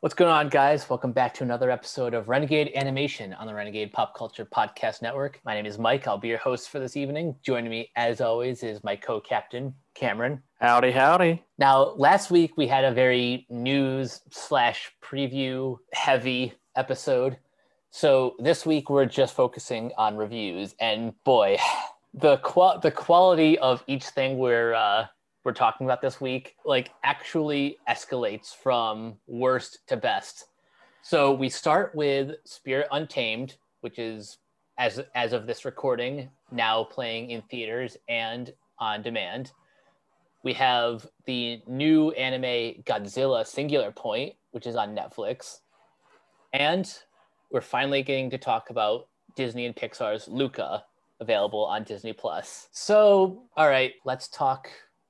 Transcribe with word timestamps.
What's 0.00 0.14
going 0.14 0.30
on, 0.30 0.48
guys? 0.48 0.88
Welcome 0.88 1.10
back 1.10 1.34
to 1.34 1.42
another 1.42 1.72
episode 1.72 2.14
of 2.14 2.28
Renegade 2.28 2.70
Animation 2.76 3.34
on 3.34 3.48
the 3.48 3.52
Renegade 3.52 3.92
Pop 3.92 4.14
Culture 4.14 4.44
Podcast 4.44 5.02
Network. 5.02 5.40
My 5.44 5.54
name 5.54 5.66
is 5.66 5.76
Mike. 5.76 6.06
I'll 6.06 6.16
be 6.16 6.28
your 6.28 6.38
host 6.38 6.70
for 6.70 6.78
this 6.78 6.96
evening. 6.96 7.34
Joining 7.42 7.68
me, 7.68 7.90
as 7.96 8.20
always, 8.20 8.62
is 8.62 8.84
my 8.84 8.94
co 8.94 9.20
captain, 9.20 9.74
Cameron. 9.94 10.40
Howdy, 10.60 10.92
howdy. 10.92 11.42
Now, 11.58 11.94
last 11.96 12.30
week 12.30 12.56
we 12.56 12.68
had 12.68 12.84
a 12.84 12.92
very 12.92 13.44
news 13.50 14.20
slash 14.30 14.92
preview 15.02 15.78
heavy 15.92 16.52
episode. 16.76 17.36
So 17.90 18.36
this 18.38 18.64
week 18.64 18.90
we're 18.90 19.04
just 19.04 19.34
focusing 19.34 19.90
on 19.98 20.16
reviews. 20.16 20.76
And 20.78 21.12
boy, 21.24 21.58
the, 22.14 22.36
qual- 22.36 22.78
the 22.78 22.92
quality 22.92 23.58
of 23.58 23.82
each 23.88 24.04
thing 24.04 24.38
we're 24.38 24.74
uh, 24.74 25.06
we're 25.44 25.52
talking 25.52 25.86
about 25.86 26.02
this 26.02 26.20
week 26.20 26.56
like 26.64 26.90
actually 27.04 27.78
escalates 27.88 28.54
from 28.54 29.16
worst 29.26 29.78
to 29.88 29.96
best. 29.96 30.46
So 31.02 31.32
we 31.32 31.48
start 31.48 31.94
with 31.94 32.36
Spirit 32.44 32.88
Untamed, 32.92 33.56
which 33.80 33.98
is 33.98 34.38
as 34.78 35.00
as 35.14 35.32
of 35.32 35.46
this 35.46 35.64
recording 35.64 36.28
now 36.50 36.84
playing 36.84 37.30
in 37.30 37.42
theaters 37.42 37.96
and 38.08 38.52
on 38.78 39.02
demand. 39.02 39.52
We 40.44 40.52
have 40.54 41.06
the 41.26 41.62
new 41.66 42.10
anime 42.12 42.82
Godzilla 42.84 43.46
Singular 43.46 43.90
Point, 43.90 44.34
which 44.52 44.66
is 44.66 44.76
on 44.76 44.94
Netflix. 44.94 45.58
And 46.52 46.90
we're 47.50 47.60
finally 47.60 48.02
getting 48.02 48.30
to 48.30 48.38
talk 48.38 48.70
about 48.70 49.08
Disney 49.34 49.66
and 49.66 49.74
Pixar's 49.74 50.28
Luca, 50.28 50.84
available 51.20 51.64
on 51.64 51.84
Disney 51.84 52.12
Plus. 52.12 52.68
So, 52.72 53.44
all 53.56 53.68
right, 53.68 53.94
let's 54.04 54.28
talk 54.28 54.68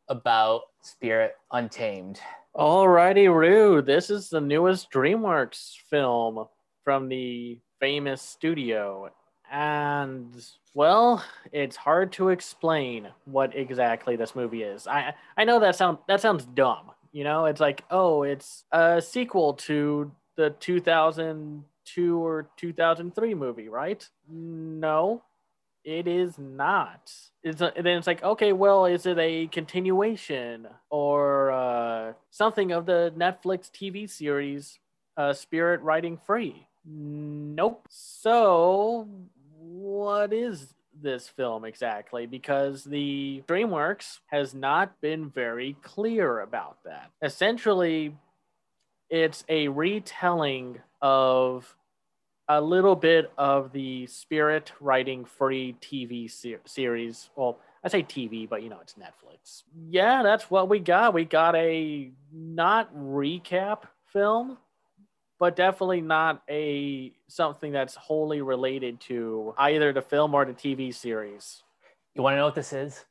about 0.09 0.62
Spirit 0.80 1.35
Untamed. 1.53 2.21
Alrighty, 2.57 3.33
Rue. 3.33 3.83
This 3.83 4.11
is 4.11 4.31
the 4.31 4.41
newest 4.41 4.91
DreamWorks 4.91 5.75
film 5.91 6.47
from 6.83 7.09
the 7.09 7.61
famous 7.81 8.23
studio. 8.23 9.11
And 9.50 10.34
well, 10.75 11.25
it's 11.53 11.77
hard 11.77 12.12
to 12.12 12.28
explain 12.31 13.09
what 13.25 13.56
exactly 13.56 14.17
this 14.17 14.34
movie 14.34 14.62
is. 14.62 14.87
I 14.87 15.15
I 15.37 15.45
know 15.45 15.61
that 15.61 15.77
sound 15.77 15.98
that 16.09 16.20
sounds 16.20 16.45
dumb. 16.45 16.91
You 17.12 17.25
know, 17.25 17.47
it's 17.47 17.61
like, 17.61 17.84
oh, 17.91 18.22
it's 18.22 18.65
a 18.72 19.00
sequel 19.00 19.55
to 19.55 20.11
the 20.37 20.50
2002 20.61 22.19
or 22.19 22.50
2003 22.56 23.34
movie, 23.34 23.69
right? 23.69 24.06
No, 24.28 25.22
it 25.89 26.06
is 26.06 26.36
not. 26.39 27.11
It's 27.42 27.62
a, 27.62 27.72
then 27.75 27.97
it's 27.97 28.06
like, 28.06 28.22
okay, 28.22 28.53
well, 28.53 28.84
is 28.84 29.06
it 29.06 29.19
a 29.19 29.47
continuation 29.47 30.69
or 30.91 31.50
uh, 31.50 32.12
something 32.31 32.72
of 32.72 32.84
the 32.84 33.11
Netflix 33.17 33.70
TV 33.70 34.09
series 34.09 34.78
uh, 35.16 35.33
Spirit 35.33 35.81
Riding 35.81 36.19
Free? 36.19 36.66
Nope. 36.84 37.86
So, 37.89 39.09
what 39.59 40.34
is 40.34 40.75
this 41.00 41.27
film 41.27 41.64
exactly? 41.64 42.27
Because 42.27 42.84
the 42.84 43.42
DreamWorks 43.48 44.19
has 44.27 44.53
not 44.53 45.00
been 45.00 45.31
very 45.31 45.75
clear 45.83 46.41
about 46.41 46.77
that. 46.84 47.11
Essentially, 47.22 48.14
it's 49.09 49.42
a 49.48 49.69
retelling 49.69 50.81
of 51.00 51.75
a 52.48 52.60
little 52.60 52.96
bit 52.96 53.30
of 53.36 53.72
the 53.72 54.06
Spirit 54.06 54.72
Riding 54.80 55.24
Free 55.24 55.77
TV 55.80 56.30
ser- 56.30 56.60
series. 56.64 57.30
Well, 57.36 57.58
I 57.84 57.88
say 57.88 58.02
TV, 58.02 58.48
but 58.48 58.62
you 58.62 58.70
know, 58.70 58.78
it's 58.80 58.94
Netflix. 58.94 59.62
Yeah, 59.88 60.22
that's 60.22 60.50
what 60.50 60.69
we 60.69 60.78
got. 60.78 61.14
We 61.14 61.24
got 61.24 61.54
a 61.54 62.10
not 62.32 62.94
recap 62.94 63.82
film, 64.06 64.58
but 65.38 65.56
definitely 65.56 66.00
not 66.00 66.42
a 66.48 67.12
something 67.28 67.70
that's 67.70 67.94
wholly 67.94 68.41
related 68.41 68.98
to 69.00 69.54
either 69.58 69.92
the 69.92 70.02
film 70.02 70.34
or 70.34 70.44
the 70.44 70.52
TV 70.54 70.92
series. 70.94 71.62
You 72.14 72.22
want 72.22 72.34
to 72.34 72.38
know 72.38 72.46
what 72.46 72.54
this 72.54 72.72
is? 72.72 73.04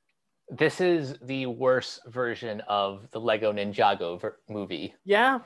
This 0.49 0.81
is 0.81 1.15
the 1.21 1.45
worst 1.45 2.01
version 2.07 2.61
of 2.67 3.09
the 3.11 3.19
Lego 3.19 3.51
Ninjago 3.51 4.19
ver- 4.19 4.37
movie. 4.49 4.95
Yeah, 5.05 5.39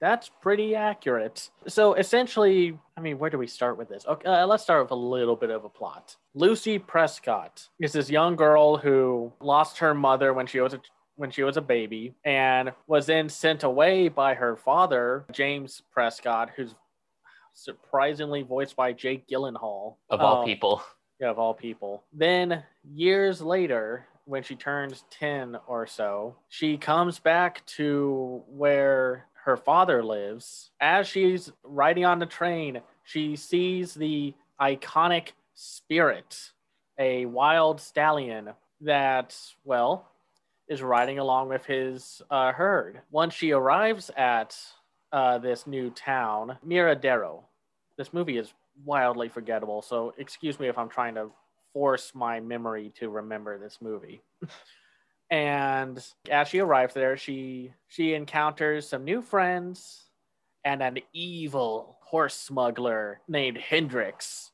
that's 0.00 0.30
pretty 0.40 0.74
accurate. 0.74 1.50
So 1.66 1.94
essentially, 1.94 2.78
I 2.96 3.00
mean, 3.00 3.18
where 3.18 3.30
do 3.30 3.38
we 3.38 3.46
start 3.46 3.76
with 3.76 3.88
this? 3.88 4.06
Okay, 4.06 4.28
uh, 4.28 4.46
let's 4.46 4.62
start 4.62 4.82
with 4.82 4.90
a 4.90 4.96
little 4.96 5.36
bit 5.36 5.50
of 5.50 5.64
a 5.64 5.68
plot. 5.68 6.16
Lucky 6.34 6.78
Prescott 6.78 7.68
is 7.80 7.92
this 7.92 8.10
young 8.10 8.34
girl 8.36 8.76
who 8.76 9.32
lost 9.40 9.78
her 9.78 9.94
mother 9.94 10.32
when 10.32 10.46
she 10.46 10.60
was 10.60 10.74
a 10.74 10.80
when 11.16 11.30
she 11.30 11.42
was 11.42 11.58
a 11.58 11.60
baby 11.60 12.14
and 12.24 12.72
was 12.86 13.04
then 13.04 13.28
sent 13.28 13.62
away 13.62 14.08
by 14.08 14.32
her 14.32 14.56
father, 14.56 15.26
James 15.32 15.82
Prescott, 15.92 16.50
who's 16.56 16.74
surprisingly 17.52 18.40
voiced 18.40 18.74
by 18.74 18.94
Jake 18.94 19.28
Gyllenhaal. 19.28 19.96
Of 20.08 20.20
all 20.20 20.38
um, 20.38 20.44
people. 20.46 20.82
Yeah, 21.20 21.28
of 21.28 21.38
all 21.38 21.52
people. 21.52 22.04
Then 22.14 22.62
years 22.82 23.42
later, 23.42 24.06
when 24.24 24.42
she 24.42 24.54
turns 24.54 25.04
10 25.10 25.58
or 25.66 25.86
so, 25.86 26.36
she 26.48 26.78
comes 26.78 27.18
back 27.18 27.66
to 27.66 28.42
where 28.48 29.26
her 29.50 29.56
father 29.56 30.02
lives. 30.04 30.70
As 30.80 31.08
she's 31.08 31.50
riding 31.64 32.04
on 32.04 32.20
the 32.20 32.26
train, 32.26 32.80
she 33.02 33.34
sees 33.34 33.94
the 33.94 34.32
iconic 34.60 35.30
spirit, 35.54 36.52
a 36.98 37.26
wild 37.26 37.80
stallion 37.80 38.50
that, 38.80 39.36
well, 39.64 40.08
is 40.68 40.82
riding 40.82 41.18
along 41.18 41.48
with 41.48 41.66
his 41.66 42.22
uh, 42.30 42.52
herd. 42.52 43.00
Once 43.10 43.34
she 43.34 43.50
arrives 43.50 44.08
at 44.16 44.56
uh, 45.12 45.38
this 45.38 45.66
new 45.66 45.90
town, 45.90 46.56
Miradero, 46.64 47.42
this 47.98 48.12
movie 48.12 48.38
is 48.38 48.54
wildly 48.84 49.28
forgettable, 49.28 49.82
so 49.82 50.14
excuse 50.16 50.60
me 50.60 50.68
if 50.68 50.78
I'm 50.78 50.88
trying 50.88 51.16
to 51.16 51.30
force 51.72 52.12
my 52.14 52.38
memory 52.38 52.92
to 53.00 53.08
remember 53.08 53.58
this 53.58 53.78
movie. 53.80 54.22
and 55.30 56.04
as 56.30 56.48
she 56.48 56.58
arrives 56.58 56.92
there 56.94 57.16
she 57.16 57.72
she 57.88 58.14
encounters 58.14 58.88
some 58.88 59.04
new 59.04 59.22
friends 59.22 60.10
and 60.64 60.82
an 60.82 60.98
evil 61.12 61.96
horse 62.00 62.34
smuggler 62.34 63.20
named 63.28 63.56
hendrix 63.56 64.50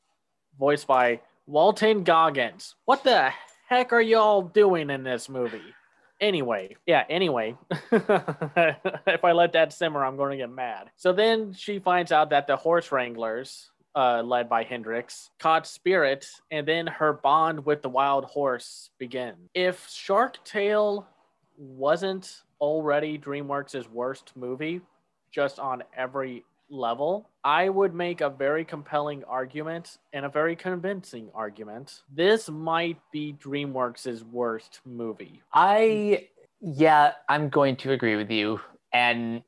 voiced 0.59 0.87
by 0.87 1.19
walton 1.47 2.03
goggins. 2.03 2.75
What 2.85 3.03
the 3.03 3.31
heck 3.67 3.91
are 3.93 4.01
y'all 4.01 4.41
doing 4.41 4.89
in 4.89 5.03
this 5.03 5.29
movie? 5.29 5.73
Anyway 6.21 6.75
yeah 6.85 7.03
anyway 7.09 7.55
if 7.91 9.23
i 9.23 9.31
let 9.31 9.53
that 9.53 9.73
simmer 9.73 10.03
i'm 10.03 10.17
going 10.17 10.31
to 10.31 10.37
get 10.37 10.51
mad. 10.51 10.89
So 10.95 11.11
then 11.11 11.53
she 11.53 11.79
finds 11.79 12.11
out 12.11 12.29
that 12.31 12.47
the 12.47 12.55
horse 12.55 12.91
wranglers 12.91 13.71
uh, 13.97 14.21
led 14.21 14.47
by 14.47 14.61
Hendrix, 14.61 15.31
caught 15.39 15.65
Spirit, 15.65 16.29
and 16.51 16.67
then 16.67 16.85
her 16.85 17.13
bond 17.13 17.65
with 17.65 17.81
the 17.81 17.89
wild 17.89 18.25
horse 18.25 18.91
begin. 18.99 19.33
If 19.55 19.89
Shark 19.89 20.37
Tale 20.45 21.07
wasn't 21.57 22.43
already 22.61 23.17
DreamWorks' 23.17 23.89
worst 23.89 24.33
movie, 24.35 24.81
just 25.31 25.57
on 25.57 25.83
every 25.95 26.45
level, 26.69 27.27
I 27.43 27.69
would 27.69 27.95
make 27.95 28.21
a 28.21 28.29
very 28.29 28.63
compelling 28.63 29.23
argument 29.23 29.97
and 30.13 30.25
a 30.25 30.29
very 30.29 30.55
convincing 30.55 31.31
argument. 31.33 32.03
This 32.13 32.49
might 32.49 32.99
be 33.11 33.33
DreamWorks' 33.33 34.21
worst 34.23 34.79
movie. 34.85 35.41
I 35.51 36.27
yeah, 36.61 37.13
I'm 37.27 37.49
going 37.49 37.75
to 37.77 37.93
agree 37.93 38.15
with 38.15 38.29
you. 38.29 38.59
And 38.93 39.41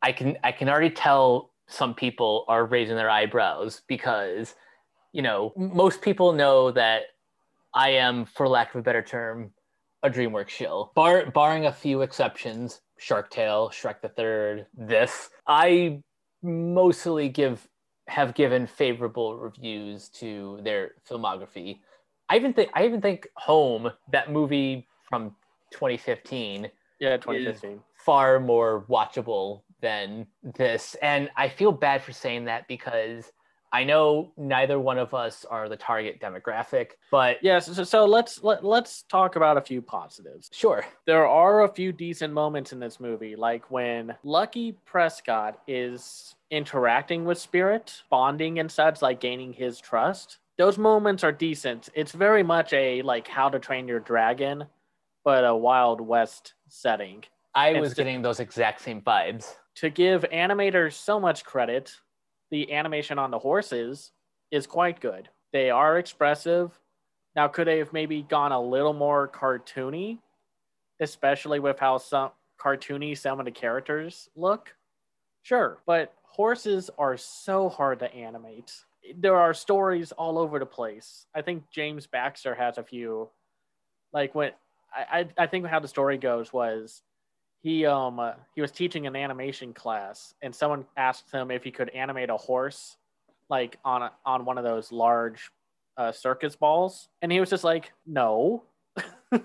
I 0.00 0.12
can 0.12 0.38
I 0.44 0.52
can 0.52 0.68
already 0.68 0.90
tell 0.90 1.50
some 1.68 1.94
people 1.94 2.44
are 2.48 2.64
raising 2.64 2.96
their 2.96 3.10
eyebrows 3.10 3.82
because, 3.86 4.54
you 5.12 5.22
know, 5.22 5.52
most 5.56 6.00
people 6.02 6.32
know 6.32 6.70
that 6.72 7.02
I 7.74 7.90
am, 7.90 8.24
for 8.24 8.48
lack 8.48 8.74
of 8.74 8.80
a 8.80 8.82
better 8.82 9.02
term, 9.02 9.52
a 10.02 10.10
DreamWorks 10.10 10.48
shill. 10.48 10.92
Bar- 10.94 11.30
barring 11.30 11.66
a 11.66 11.72
few 11.72 12.02
exceptions, 12.02 12.80
Shark 12.98 13.30
Tale, 13.30 13.70
Shrek 13.70 14.00
the 14.00 14.08
Third, 14.08 14.66
this, 14.76 15.30
I 15.46 16.00
mostly 16.42 17.28
give 17.28 17.68
have 18.08 18.34
given 18.34 18.66
favorable 18.66 19.36
reviews 19.36 20.08
to 20.08 20.58
their 20.62 20.92
filmography. 21.08 21.80
I 22.30 22.36
even 22.36 22.54
think 22.54 22.70
I 22.74 22.86
even 22.86 23.02
think 23.02 23.28
Home, 23.36 23.90
that 24.12 24.32
movie 24.32 24.86
from 25.08 25.36
2015, 25.72 26.70
yeah, 27.00 27.16
2015, 27.18 27.80
far 28.04 28.40
more 28.40 28.86
watchable 28.88 29.62
than 29.80 30.26
this. 30.42 30.96
And 31.02 31.30
I 31.36 31.48
feel 31.48 31.72
bad 31.72 32.02
for 32.02 32.12
saying 32.12 32.46
that 32.46 32.68
because 32.68 33.32
I 33.72 33.84
know 33.84 34.32
neither 34.36 34.80
one 34.80 34.98
of 34.98 35.12
us 35.12 35.44
are 35.44 35.68
the 35.68 35.76
target 35.76 36.20
demographic, 36.20 36.92
but 37.10 37.38
yes. 37.42 37.66
So, 37.66 37.84
so, 37.84 38.06
let's 38.06 38.42
let, 38.42 38.64
let's 38.64 39.02
talk 39.02 39.36
about 39.36 39.58
a 39.58 39.60
few 39.60 39.82
positives. 39.82 40.48
Sure, 40.52 40.84
there 41.06 41.26
are 41.26 41.64
a 41.64 41.68
few 41.68 41.92
decent 41.92 42.32
moments 42.32 42.72
in 42.72 42.80
this 42.80 42.98
movie, 42.98 43.36
like 43.36 43.70
when 43.70 44.14
Lucky 44.22 44.72
Prescott 44.86 45.60
is 45.66 46.34
interacting 46.50 47.24
with 47.24 47.38
Spirit, 47.38 48.02
bonding 48.10 48.58
and 48.58 48.70
such, 48.70 49.02
like 49.02 49.20
gaining 49.20 49.52
his 49.52 49.78
trust. 49.78 50.38
Those 50.56 50.78
moments 50.78 51.22
are 51.22 51.32
decent. 51.32 51.88
It's 51.94 52.12
very 52.12 52.42
much 52.42 52.72
a 52.72 53.02
like 53.02 53.28
How 53.28 53.48
to 53.50 53.58
Train 53.58 53.86
Your 53.86 54.00
Dragon, 54.00 54.64
but 55.24 55.44
a 55.44 55.54
Wild 55.54 56.00
West 56.00 56.54
setting. 56.68 57.24
I 57.54 57.78
was 57.80 57.94
getting 57.94 58.22
those 58.22 58.40
exact 58.40 58.80
same 58.80 59.02
vibes 59.02 59.54
to 59.80 59.90
give 59.90 60.22
animators 60.32 60.94
so 60.94 61.20
much 61.20 61.44
credit, 61.44 61.94
the 62.50 62.72
animation 62.72 63.18
on 63.18 63.30
the 63.30 63.38
horses 63.38 64.12
is 64.50 64.66
quite 64.66 65.00
good. 65.00 65.28
They 65.52 65.70
are 65.70 65.98
expressive. 65.98 66.78
Now, 67.36 67.48
could 67.48 67.68
they 67.68 67.78
have 67.78 67.92
maybe 67.92 68.22
gone 68.22 68.52
a 68.52 68.60
little 68.60 68.92
more 68.92 69.28
cartoony, 69.28 70.18
especially 71.00 71.60
with 71.60 71.78
how 71.78 71.98
some 71.98 72.30
cartoony 72.60 73.16
some 73.16 73.38
of 73.38 73.44
the 73.44 73.52
characters 73.52 74.28
look? 74.34 74.74
Sure, 75.42 75.78
but 75.86 76.12
horses 76.22 76.90
are 76.98 77.16
so 77.16 77.68
hard 77.68 78.00
to 78.00 78.12
animate. 78.12 78.72
There 79.16 79.36
are 79.36 79.54
stories 79.54 80.10
all 80.12 80.38
over 80.38 80.58
the 80.58 80.66
place. 80.66 81.26
I 81.34 81.42
think 81.42 81.70
James 81.70 82.06
Baxter 82.06 82.54
has 82.54 82.78
a 82.78 82.82
few. 82.82 83.28
Like 84.12 84.34
when 84.34 84.50
I, 84.92 85.20
I, 85.20 85.44
I 85.44 85.46
think 85.46 85.66
how 85.66 85.78
the 85.78 85.88
story 85.88 86.18
goes 86.18 86.52
was 86.52 87.02
he 87.62 87.86
um 87.86 88.20
uh, 88.20 88.32
he 88.54 88.60
was 88.60 88.70
teaching 88.70 89.06
an 89.06 89.16
animation 89.16 89.72
class 89.72 90.34
and 90.42 90.54
someone 90.54 90.84
asked 90.96 91.30
him 91.30 91.50
if 91.50 91.64
he 91.64 91.70
could 91.70 91.90
animate 91.90 92.30
a 92.30 92.36
horse 92.36 92.96
like 93.50 93.78
on 93.84 94.02
a, 94.02 94.12
on 94.24 94.44
one 94.44 94.58
of 94.58 94.64
those 94.64 94.92
large 94.92 95.50
uh, 95.96 96.12
circus 96.12 96.54
balls 96.54 97.08
and 97.22 97.32
he 97.32 97.40
was 97.40 97.50
just 97.50 97.64
like 97.64 97.92
no. 98.06 98.62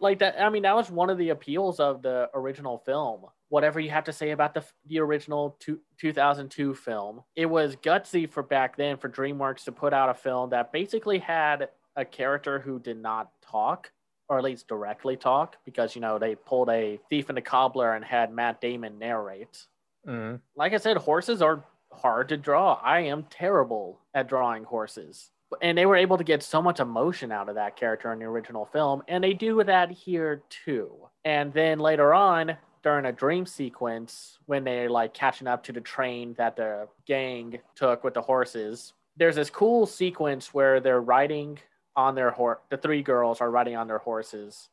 Like 0.00 0.20
that 0.20 0.40
i 0.40 0.48
mean 0.48 0.62
that 0.62 0.74
was 0.74 0.90
one 0.90 1.10
of 1.10 1.18
the 1.18 1.28
appeals 1.28 1.80
of 1.80 2.02
the 2.02 2.30
original 2.34 2.78
film. 2.78 3.26
Whatever 3.50 3.78
you 3.78 3.90
have 3.90 4.04
to 4.04 4.12
say 4.12 4.30
about 4.30 4.54
the 4.54 4.64
the 4.86 5.00
original 5.00 5.56
two, 5.60 5.80
2002 5.98 6.74
film. 6.74 7.22
It 7.36 7.46
was 7.46 7.76
gutsy 7.76 8.28
for 8.28 8.42
back 8.42 8.76
then 8.76 8.96
for 8.96 9.08
dreamworks 9.08 9.64
to 9.64 9.72
put 9.72 9.92
out 9.92 10.08
a 10.08 10.14
film 10.14 10.50
that 10.50 10.72
basically 10.72 11.18
had 11.18 11.68
a 11.94 12.04
character 12.04 12.58
who 12.58 12.78
did 12.78 12.96
not 12.96 13.30
talk 13.42 13.90
or 14.30 14.38
at 14.38 14.44
least 14.44 14.68
directly 14.68 15.16
talk 15.16 15.56
because 15.66 15.94
you 15.94 16.00
know 16.00 16.18
they 16.18 16.34
pulled 16.34 16.70
a 16.70 16.98
thief 17.10 17.28
and 17.28 17.36
a 17.36 17.42
cobbler 17.42 17.92
and 17.94 18.04
had 18.04 18.32
matt 18.32 18.60
damon 18.62 18.98
narrate 18.98 19.66
Mm-hmm. 20.06 20.36
like 20.56 20.72
I 20.72 20.78
said, 20.78 20.96
horses 20.96 21.42
are 21.42 21.62
hard 21.92 22.30
to 22.30 22.36
draw. 22.36 22.80
I 22.82 23.00
am 23.00 23.24
terrible 23.24 24.00
at 24.14 24.28
drawing 24.28 24.64
horses. 24.64 25.30
And 25.60 25.76
they 25.76 25.84
were 25.84 25.96
able 25.96 26.16
to 26.16 26.24
get 26.24 26.42
so 26.42 26.62
much 26.62 26.80
emotion 26.80 27.30
out 27.32 27.48
of 27.48 27.56
that 27.56 27.76
character 27.76 28.12
in 28.12 28.20
the 28.20 28.24
original 28.24 28.64
film, 28.64 29.02
and 29.08 29.22
they 29.22 29.34
do 29.34 29.62
that 29.64 29.90
here 29.90 30.42
too. 30.64 30.90
And 31.24 31.52
then 31.52 31.80
later 31.80 32.14
on, 32.14 32.56
during 32.82 33.04
a 33.04 33.12
dream 33.12 33.44
sequence, 33.44 34.38
when 34.46 34.64
they're 34.64 34.88
like 34.88 35.12
catching 35.12 35.48
up 35.48 35.62
to 35.64 35.72
the 35.72 35.80
train 35.80 36.34
that 36.38 36.56
the 36.56 36.88
gang 37.04 37.58
took 37.74 38.02
with 38.04 38.14
the 38.14 38.22
horses, 38.22 38.94
there's 39.16 39.36
this 39.36 39.50
cool 39.50 39.84
sequence 39.86 40.54
where 40.54 40.80
they're 40.80 41.02
riding 41.02 41.58
on 41.96 42.14
their 42.14 42.30
horse. 42.30 42.58
The 42.70 42.76
three 42.76 43.02
girls 43.02 43.40
are 43.40 43.50
riding 43.50 43.76
on 43.76 43.86
their 43.86 43.98
horses, 43.98 44.68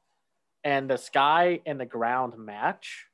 and 0.63 0.89
the 0.89 0.97
sky 0.97 1.61
and 1.65 1.79
the 1.79 1.85
ground 1.85 2.37
match, 2.37 3.05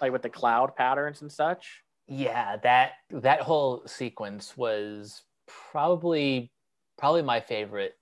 like 0.00 0.12
with 0.12 0.22
the 0.22 0.30
cloud 0.30 0.76
patterns 0.76 1.22
and 1.22 1.30
such. 1.30 1.82
Yeah, 2.06 2.56
that 2.58 2.92
that 3.10 3.40
whole 3.40 3.82
sequence 3.86 4.56
was 4.56 5.22
probably 5.46 6.50
probably 6.98 7.22
my 7.22 7.40
favorite. 7.40 7.96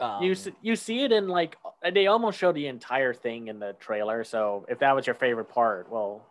Um, 0.00 0.22
you 0.22 0.34
you 0.60 0.76
see 0.76 1.04
it 1.04 1.12
in 1.12 1.28
like 1.28 1.56
they 1.92 2.06
almost 2.06 2.38
show 2.38 2.52
the 2.52 2.66
entire 2.66 3.14
thing 3.14 3.48
in 3.48 3.58
the 3.58 3.74
trailer. 3.78 4.24
So 4.24 4.66
if 4.68 4.80
that 4.80 4.94
was 4.94 5.06
your 5.06 5.14
favorite 5.14 5.48
part, 5.48 5.90
well, 5.90 6.26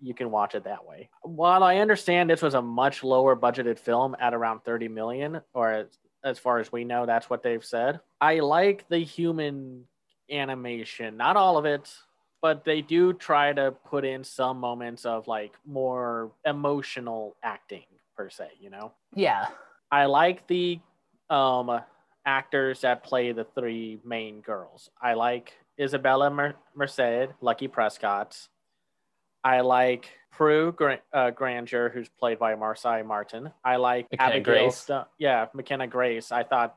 you 0.00 0.14
can 0.14 0.30
watch 0.30 0.54
it 0.54 0.64
that 0.64 0.84
way. 0.84 1.08
While 1.22 1.62
I 1.62 1.78
understand 1.78 2.28
this 2.28 2.42
was 2.42 2.54
a 2.54 2.62
much 2.62 3.02
lower 3.02 3.34
budgeted 3.34 3.78
film 3.78 4.14
at 4.20 4.34
around 4.34 4.60
30 4.64 4.88
million, 4.88 5.40
or 5.54 5.88
as, 6.26 6.38
far 6.38 6.58
as 6.58 6.70
we 6.70 6.84
know, 6.84 7.06
that's 7.06 7.30
what 7.30 7.42
they've 7.42 7.64
said. 7.64 8.00
I 8.20 8.40
like 8.40 8.88
the 8.88 8.98
human 8.98 9.84
animation, 10.30 11.16
not 11.16 11.36
all 11.36 11.56
of 11.56 11.64
it, 11.64 11.90
but 12.42 12.64
they 12.64 12.82
do 12.82 13.12
try 13.12 13.52
to 13.52 13.72
put 13.72 14.04
in 14.04 14.24
some 14.24 14.58
moments 14.58 15.06
of 15.06 15.28
like 15.28 15.54
more 15.64 16.32
emotional 16.44 17.36
acting 17.42 17.84
per 18.16 18.28
se, 18.28 18.50
you 18.60 18.70
know. 18.70 18.92
yeah, 19.14 19.46
I 19.90 20.06
like 20.06 20.46
the 20.46 20.80
um 21.30 21.80
actors 22.24 22.80
that 22.80 23.04
play 23.04 23.32
the 23.32 23.44
three 23.44 24.00
main 24.04 24.40
girls. 24.40 24.90
I 25.00 25.14
like 25.14 25.52
Isabela 25.78 26.32
Mer- 26.32 26.56
Merced, 26.74 27.32
Lucky 27.40 27.68
Prescott. 27.68 28.36
I 29.44 29.60
like 29.60 30.10
Prue 30.36 30.72
Gra- 30.72 31.00
uh, 31.12 31.30
Granger, 31.30 31.88
who's 31.88 32.08
played 32.08 32.38
by 32.38 32.54
Marsai 32.54 33.04
Martin. 33.04 33.50
I 33.64 33.76
like 33.76 34.06
McKenna 34.10 34.30
Abigail. 34.34 34.54
Grace. 34.54 34.76
Stu- 34.76 35.06
yeah, 35.18 35.46
McKenna 35.54 35.86
Grace. 35.86 36.30
I 36.30 36.42
thought, 36.42 36.76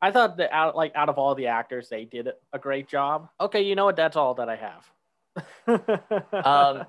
I 0.00 0.10
thought 0.10 0.36
that 0.38 0.54
out 0.54 0.74
like 0.74 0.92
out 0.94 1.08
of 1.08 1.18
all 1.18 1.34
the 1.34 1.46
actors, 1.48 1.88
they 1.88 2.04
did 2.04 2.28
a 2.52 2.58
great 2.58 2.88
job. 2.88 3.28
Okay, 3.40 3.62
you 3.62 3.74
know 3.74 3.84
what? 3.84 3.96
That's 3.96 4.16
all 4.16 4.34
that 4.34 4.48
I 4.48 4.56
have. 4.56 4.90
Um, 6.32 6.84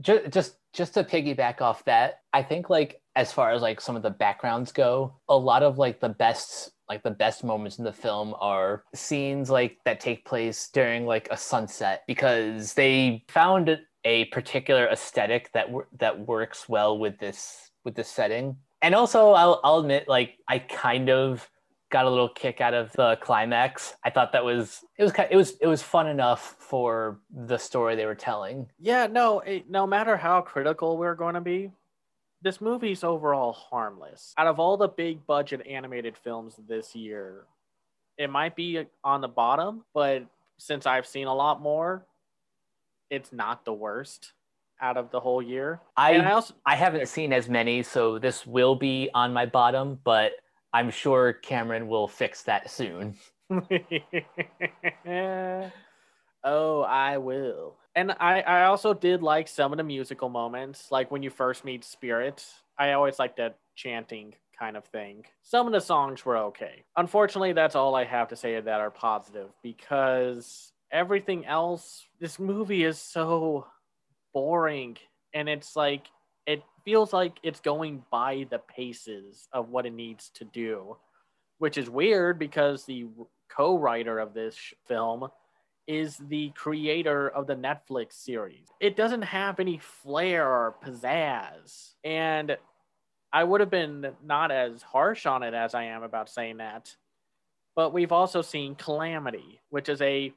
just 0.00 0.30
just 0.30 0.56
just 0.72 0.94
to 0.94 1.04
piggyback 1.04 1.60
off 1.60 1.84
that 1.84 2.20
i 2.32 2.42
think 2.42 2.68
like 2.68 3.00
as 3.14 3.32
far 3.32 3.52
as 3.52 3.62
like 3.62 3.80
some 3.80 3.96
of 3.96 4.02
the 4.02 4.10
backgrounds 4.10 4.72
go 4.72 5.14
a 5.28 5.36
lot 5.36 5.62
of 5.62 5.78
like 5.78 6.00
the 6.00 6.08
best 6.08 6.72
like 6.88 7.02
the 7.02 7.10
best 7.10 7.44
moments 7.44 7.78
in 7.78 7.84
the 7.84 7.92
film 7.92 8.34
are 8.40 8.84
scenes 8.94 9.50
like 9.50 9.78
that 9.84 10.00
take 10.00 10.24
place 10.24 10.68
during 10.72 11.06
like 11.06 11.28
a 11.30 11.36
sunset 11.36 12.02
because 12.06 12.74
they 12.74 13.24
found 13.28 13.78
a 14.04 14.26
particular 14.26 14.88
aesthetic 14.88 15.52
that 15.52 15.68
that 15.98 16.26
works 16.26 16.68
well 16.68 16.98
with 16.98 17.18
this 17.18 17.70
with 17.84 17.94
this 17.94 18.08
setting. 18.08 18.56
And 18.80 18.94
also 18.94 19.30
I'll, 19.30 19.60
I'll 19.62 19.78
admit 19.78 20.08
like 20.08 20.34
i 20.48 20.58
kind 20.58 21.08
of 21.08 21.48
got 21.90 22.06
a 22.06 22.10
little 22.10 22.30
kick 22.30 22.60
out 22.60 22.74
of 22.74 22.90
the 22.92 23.16
climax. 23.20 23.94
I 24.04 24.10
thought 24.10 24.32
that 24.32 24.44
was 24.44 24.80
it 24.98 25.02
was 25.02 25.12
kind 25.12 25.28
it 25.30 25.36
was 25.36 25.56
it 25.60 25.66
was 25.66 25.82
fun 25.82 26.08
enough 26.08 26.56
for 26.58 27.20
the 27.30 27.58
story 27.58 27.94
they 27.94 28.06
were 28.06 28.14
telling. 28.14 28.66
Yeah, 28.80 29.06
no, 29.06 29.40
it, 29.40 29.70
no 29.70 29.86
matter 29.86 30.16
how 30.16 30.40
critical 30.40 30.96
we're 30.96 31.14
going 31.14 31.34
to 31.34 31.40
be, 31.40 31.70
this 32.40 32.60
movie's 32.60 33.04
overall 33.04 33.52
harmless. 33.52 34.34
Out 34.36 34.48
of 34.48 34.58
all 34.58 34.76
the 34.76 34.88
big 34.88 35.24
budget 35.26 35.64
animated 35.66 36.16
films 36.16 36.58
this 36.66 36.96
year, 36.96 37.44
it 38.18 38.30
might 38.30 38.56
be 38.56 38.84
on 39.04 39.20
the 39.20 39.28
bottom, 39.28 39.84
but 39.94 40.24
since 40.58 40.86
I've 40.86 41.06
seen 41.06 41.26
a 41.26 41.34
lot 41.34 41.60
more, 41.60 42.06
it's 43.12 43.32
not 43.32 43.64
the 43.64 43.72
worst 43.74 44.32
out 44.80 44.96
of 44.96 45.10
the 45.10 45.20
whole 45.20 45.42
year. 45.42 45.80
I 45.96 46.12
and 46.12 46.26
I 46.26 46.32
also 46.32 46.54
I 46.66 46.74
haven't 46.74 47.06
seen 47.06 47.32
as 47.32 47.48
many, 47.48 47.82
so 47.82 48.18
this 48.18 48.46
will 48.46 48.74
be 48.74 49.10
on 49.14 49.32
my 49.32 49.46
bottom, 49.46 50.00
but 50.02 50.32
I'm 50.72 50.90
sure 50.90 51.34
Cameron 51.34 51.86
will 51.86 52.08
fix 52.08 52.42
that 52.44 52.70
soon. 52.70 53.14
oh, 56.44 56.80
I 56.82 57.18
will. 57.18 57.76
And 57.94 58.12
I, 58.12 58.40
I 58.40 58.64
also 58.64 58.94
did 58.94 59.22
like 59.22 59.46
some 59.48 59.72
of 59.72 59.76
the 59.76 59.84
musical 59.84 60.30
moments, 60.30 60.90
like 60.90 61.10
when 61.10 61.22
you 61.22 61.28
first 61.28 61.64
meet 61.64 61.84
Spirit. 61.84 62.44
I 62.78 62.92
always 62.92 63.18
like 63.18 63.36
that 63.36 63.58
chanting 63.76 64.34
kind 64.58 64.78
of 64.78 64.84
thing. 64.86 65.26
Some 65.42 65.66
of 65.66 65.74
the 65.74 65.80
songs 65.80 66.24
were 66.24 66.38
okay. 66.38 66.84
Unfortunately, 66.96 67.52
that's 67.52 67.76
all 67.76 67.94
I 67.94 68.04
have 68.04 68.28
to 68.28 68.36
say 68.36 68.58
that 68.58 68.80
are 68.80 68.90
positive 68.90 69.50
because 69.62 70.71
everything 70.92 71.46
else, 71.46 72.04
this 72.20 72.38
movie 72.38 72.84
is 72.84 72.98
so 72.98 73.66
boring. 74.34 74.98
And 75.34 75.48
it's 75.48 75.74
like, 75.74 76.06
it 76.46 76.62
feels 76.84 77.12
like 77.12 77.38
it's 77.42 77.60
going 77.60 78.04
by 78.10 78.46
the 78.50 78.58
paces 78.58 79.48
of 79.52 79.70
what 79.70 79.86
it 79.86 79.94
needs 79.94 80.30
to 80.34 80.44
do, 80.44 80.96
which 81.58 81.78
is 81.78 81.88
weird 81.88 82.38
because 82.38 82.84
the 82.84 83.06
co 83.48 83.78
writer 83.78 84.18
of 84.18 84.34
this 84.34 84.54
sh- 84.54 84.74
film 84.86 85.28
is 85.86 86.16
the 86.28 86.50
creator 86.50 87.28
of 87.28 87.46
the 87.46 87.56
Netflix 87.56 88.12
series. 88.12 88.68
It 88.80 88.96
doesn't 88.96 89.22
have 89.22 89.58
any 89.58 89.78
flair 89.78 90.46
or 90.46 90.76
pizzazz. 90.84 91.94
And 92.04 92.56
I 93.32 93.44
would 93.44 93.60
have 93.60 93.70
been 93.70 94.12
not 94.24 94.52
as 94.52 94.82
harsh 94.82 95.26
on 95.26 95.42
it 95.42 95.54
as 95.54 95.74
I 95.74 95.84
am 95.84 96.02
about 96.02 96.28
saying 96.28 96.58
that. 96.58 96.94
But 97.74 97.92
we've 97.92 98.12
also 98.12 98.42
seen 98.42 98.74
Calamity, 98.74 99.60
which 99.70 99.88
is 99.88 100.02
a 100.02 100.32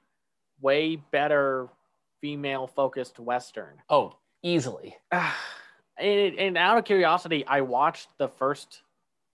way 0.61 0.95
better 0.95 1.69
female 2.21 2.67
focused 2.67 3.19
Western. 3.19 3.81
Oh, 3.89 4.17
easily. 4.41 4.95
and, 5.11 6.39
and 6.39 6.57
out 6.57 6.77
of 6.77 6.85
curiosity, 6.85 7.45
I 7.45 7.61
watched 7.61 8.09
the 8.17 8.27
first 8.27 8.81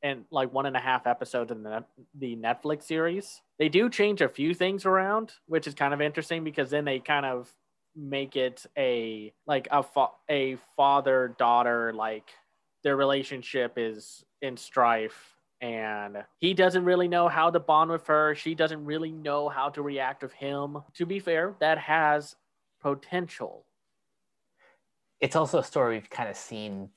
and 0.04 0.26
like 0.32 0.52
one 0.52 0.66
and 0.66 0.76
a 0.76 0.80
half 0.80 1.06
episodes 1.06 1.52
in 1.52 1.64
the, 1.64 1.86
the 2.18 2.36
Netflix 2.36 2.84
series. 2.84 3.42
They 3.60 3.70
do 3.70 3.90
change 3.90 4.22
a 4.22 4.30
few 4.30 4.54
things 4.54 4.86
around, 4.86 5.34
which 5.46 5.68
is 5.68 5.76
kind 5.76 5.94
of 5.94 6.02
interesting 6.02 6.44
because 6.44 6.70
then 6.72 6.86
they 6.86 7.00
kind 7.00 7.26
of 7.26 7.52
make 7.96 8.36
it 8.36 8.66
a 8.78 9.34
like 9.46 9.68
a 9.70 9.84
fa- 9.84 10.08
a 10.30 10.58
father 10.78 11.36
daughter 11.38 11.92
like 11.94 12.30
their 12.84 12.96
relationship 12.96 13.74
is 13.76 14.24
in 14.42 14.56
strife 14.56 15.31
and 15.62 16.18
he 16.40 16.54
doesn't 16.54 16.84
really 16.86 17.08
know 17.08 17.28
how 17.28 17.50
to 17.50 17.60
bond 17.60 17.92
with 17.92 18.06
her 18.08 18.36
she 18.36 18.56
doesn't 18.56 18.84
really 18.84 19.12
know 19.12 19.50
how 19.50 19.70
to 19.70 19.82
react 19.82 20.24
with 20.24 20.34
him 20.34 20.78
to 20.94 21.06
be 21.06 21.20
fair 21.20 21.56
that 21.60 21.78
has 21.78 22.36
potential 22.82 23.66
It's 25.20 25.36
also 25.36 25.60
a 25.60 25.64
story 25.64 25.96
we've 25.96 26.10
kind 26.10 26.30
of 26.30 26.36
seen 26.36 26.90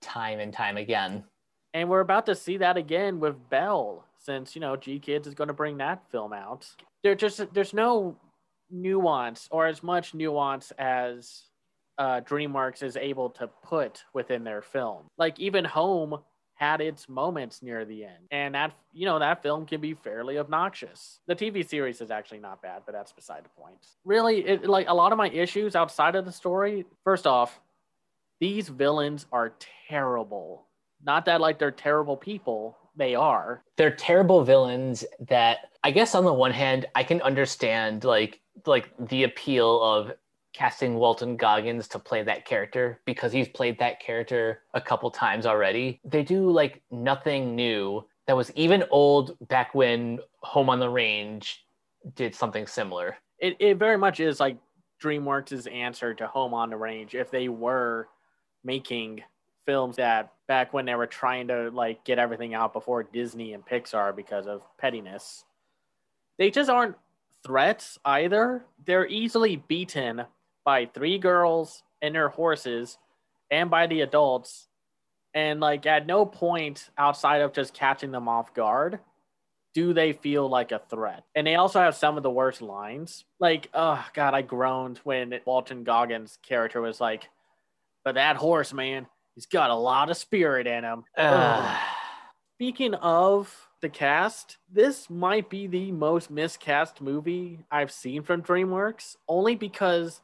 time 0.00 0.40
and 0.40 0.52
time 0.52 0.76
again. 0.76 1.24
And 1.72 1.88
we're 1.88 2.00
about 2.00 2.26
to 2.26 2.34
see 2.34 2.56
that 2.58 2.76
again 2.76 3.20
with 3.20 3.36
Belle, 3.48 4.04
since 4.18 4.54
you 4.56 4.60
know 4.60 4.76
GKIDS 4.76 5.28
is 5.28 5.34
going 5.34 5.48
to 5.48 5.54
bring 5.54 5.76
that 5.78 6.02
film 6.10 6.32
out. 6.32 6.66
There 7.04 7.14
just 7.14 7.52
there's 7.54 7.72
no 7.72 8.16
nuance 8.70 9.48
or 9.50 9.66
as 9.66 9.82
much 9.82 10.14
nuance 10.14 10.72
as 10.78 11.44
uh, 11.98 12.20
DreamWorks 12.22 12.82
is 12.82 12.96
able 12.96 13.30
to 13.30 13.48
put 13.62 14.04
within 14.14 14.42
their 14.42 14.62
film. 14.62 15.04
Like 15.18 15.38
even 15.38 15.64
Home 15.64 16.18
had 16.60 16.82
its 16.82 17.08
moments 17.08 17.62
near 17.62 17.86
the 17.86 18.04
end, 18.04 18.28
and 18.30 18.54
that 18.54 18.74
you 18.92 19.06
know 19.06 19.18
that 19.18 19.42
film 19.42 19.64
can 19.64 19.80
be 19.80 19.94
fairly 19.94 20.38
obnoxious. 20.38 21.20
The 21.26 21.34
TV 21.34 21.66
series 21.66 22.02
is 22.02 22.10
actually 22.10 22.40
not 22.40 22.60
bad, 22.60 22.82
but 22.84 22.92
that's 22.92 23.12
beside 23.12 23.44
the 23.44 23.48
point. 23.60 23.78
Really, 24.04 24.46
it 24.46 24.68
like 24.68 24.86
a 24.88 24.94
lot 24.94 25.10
of 25.10 25.18
my 25.18 25.30
issues 25.30 25.74
outside 25.74 26.14
of 26.14 26.26
the 26.26 26.32
story. 26.32 26.84
First 27.02 27.26
off, 27.26 27.58
these 28.40 28.68
villains 28.68 29.24
are 29.32 29.54
terrible. 29.88 30.66
Not 31.02 31.24
that 31.24 31.40
like 31.40 31.58
they're 31.58 31.70
terrible 31.70 32.16
people, 32.16 32.76
they 32.94 33.14
are. 33.14 33.62
They're 33.78 33.96
terrible 33.96 34.44
villains 34.44 35.02
that 35.28 35.70
I 35.82 35.90
guess 35.90 36.14
on 36.14 36.26
the 36.26 36.34
one 36.34 36.52
hand 36.52 36.84
I 36.94 37.04
can 37.04 37.22
understand 37.22 38.04
like 38.04 38.38
like 38.66 38.90
the 38.98 39.24
appeal 39.24 39.82
of 39.82 40.12
casting 40.52 40.96
Walton 40.96 41.36
Goggins 41.36 41.88
to 41.88 41.98
play 41.98 42.22
that 42.22 42.44
character 42.44 43.00
because 43.04 43.32
he's 43.32 43.48
played 43.48 43.78
that 43.78 44.00
character 44.00 44.62
a 44.74 44.80
couple 44.80 45.10
times 45.10 45.46
already. 45.46 46.00
They 46.04 46.22
do 46.22 46.50
like 46.50 46.82
nothing 46.90 47.54
new 47.54 48.04
that 48.26 48.36
was 48.36 48.52
even 48.54 48.84
old 48.90 49.36
back 49.48 49.74
when 49.74 50.18
Home 50.42 50.70
on 50.70 50.80
the 50.80 50.88
Range 50.88 51.64
did 52.14 52.34
something 52.34 52.66
similar. 52.66 53.16
It 53.38 53.56
it 53.58 53.76
very 53.76 53.96
much 53.96 54.20
is 54.20 54.40
like 54.40 54.56
DreamWorks' 55.02 55.70
answer 55.72 56.14
to 56.14 56.26
Home 56.26 56.54
on 56.54 56.70
the 56.70 56.76
Range 56.76 57.14
if 57.14 57.30
they 57.30 57.48
were 57.48 58.08
making 58.64 59.22
films 59.66 59.96
that 59.96 60.32
back 60.46 60.72
when 60.72 60.84
they 60.84 60.94
were 60.94 61.06
trying 61.06 61.48
to 61.48 61.70
like 61.70 62.04
get 62.04 62.18
everything 62.18 62.54
out 62.54 62.72
before 62.72 63.02
Disney 63.02 63.52
and 63.52 63.64
Pixar 63.64 64.14
because 64.14 64.46
of 64.46 64.62
pettiness. 64.78 65.44
They 66.38 66.50
just 66.50 66.70
aren't 66.70 66.96
threats 67.44 67.98
either. 68.04 68.64
They're 68.84 69.06
easily 69.06 69.56
beaten 69.56 70.24
by 70.64 70.86
three 70.86 71.18
girls 71.18 71.82
and 72.02 72.14
their 72.14 72.28
horses 72.28 72.98
and 73.50 73.70
by 73.70 73.86
the 73.86 74.00
adults. 74.00 74.68
And 75.34 75.60
like 75.60 75.86
at 75.86 76.06
no 76.06 76.26
point 76.26 76.88
outside 76.98 77.40
of 77.42 77.52
just 77.52 77.74
catching 77.74 78.10
them 78.10 78.28
off 78.28 78.54
guard 78.54 79.00
do 79.72 79.94
they 79.94 80.12
feel 80.12 80.48
like 80.48 80.72
a 80.72 80.82
threat. 80.90 81.22
And 81.36 81.46
they 81.46 81.54
also 81.54 81.78
have 81.78 81.94
some 81.94 82.16
of 82.16 82.24
the 82.24 82.30
worst 82.30 82.60
lines. 82.60 83.24
Like, 83.38 83.68
oh 83.72 84.04
god, 84.14 84.34
I 84.34 84.42
groaned 84.42 84.98
when 85.04 85.38
Walton 85.44 85.84
Goggins' 85.84 86.38
character 86.42 86.80
was 86.80 87.00
like, 87.00 87.28
but 88.04 88.16
that 88.16 88.36
horse, 88.36 88.72
man, 88.72 89.06
he's 89.36 89.46
got 89.46 89.70
a 89.70 89.74
lot 89.74 90.10
of 90.10 90.16
spirit 90.16 90.66
in 90.66 90.82
him. 90.82 91.04
Uh, 91.16 91.78
Speaking 92.60 92.92
of 92.92 93.70
the 93.80 93.88
cast, 93.88 94.58
this 94.70 95.08
might 95.08 95.48
be 95.48 95.66
the 95.66 95.90
most 95.92 96.30
miscast 96.30 97.00
movie 97.00 97.60
I've 97.70 97.90
seen 97.90 98.22
from 98.22 98.42
DreamWorks, 98.42 99.16
only 99.26 99.54
because 99.54 100.20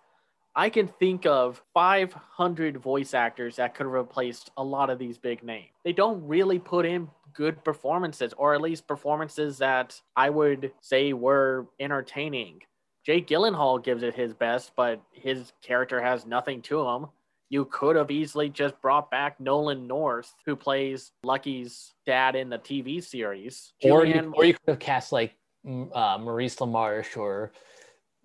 I 0.57 0.71
can 0.71 0.89
think 0.89 1.27
of 1.27 1.63
500 1.75 2.79
voice 2.79 3.13
actors 3.13 3.57
that 3.57 3.75
could 3.75 3.85
have 3.85 3.93
replaced 3.93 4.51
a 4.57 4.65
lot 4.65 4.91
of 4.91 4.99
these 4.99 5.19
big 5.19 5.43
names. 5.43 5.69
They 5.85 5.93
don't 5.93 6.27
really 6.27 6.59
put 6.59 6.87
in 6.87 7.09
good 7.35 7.63
performances, 7.63 8.33
or 8.39 8.55
at 8.55 8.63
least 8.63 8.89
performances 8.89 9.59
that 9.59 10.01
I 10.17 10.31
would 10.31 10.73
say 10.81 11.13
were 11.13 11.67
entertaining. 11.79 12.63
Jake 13.05 13.29
Gyllenhaal 13.29 13.85
gives 13.85 14.03
it 14.03 14.15
his 14.15 14.33
best, 14.33 14.73
but 14.75 15.01
his 15.13 15.53
character 15.63 16.01
has 16.01 16.27
nothing 16.27 16.63
to 16.63 16.81
him 16.89 17.07
you 17.49 17.65
could 17.67 17.97
have 17.97 18.11
easily 18.11 18.49
just 18.49 18.81
brought 18.83 19.11
back 19.11 19.39
Nolan 19.41 19.87
North, 19.87 20.35
who 20.45 20.57
plays 20.57 21.13
Lucky's 21.23 21.95
dad 22.05 22.35
in 22.35 22.49
the 22.49 22.59
TV 22.59 23.03
series. 23.03 23.73
or 23.85 24.03
Julianne- 24.03 24.25
you, 24.25 24.33
or 24.35 24.45
you 24.45 24.55
could 24.55 24.69
have 24.69 24.79
cast 24.79 25.13
like 25.13 25.35
uh, 25.67 26.19
Maurice 26.21 26.57
LaMarche 26.57 27.17
or 27.17 27.53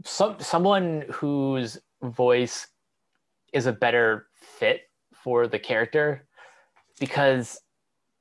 some 0.03 0.39
someone 0.39 1.05
whose 1.11 1.79
voice 2.03 2.67
is 3.53 3.65
a 3.65 3.71
better 3.71 4.27
fit 4.33 4.83
for 5.13 5.47
the 5.47 5.59
character 5.59 6.25
because 6.99 7.59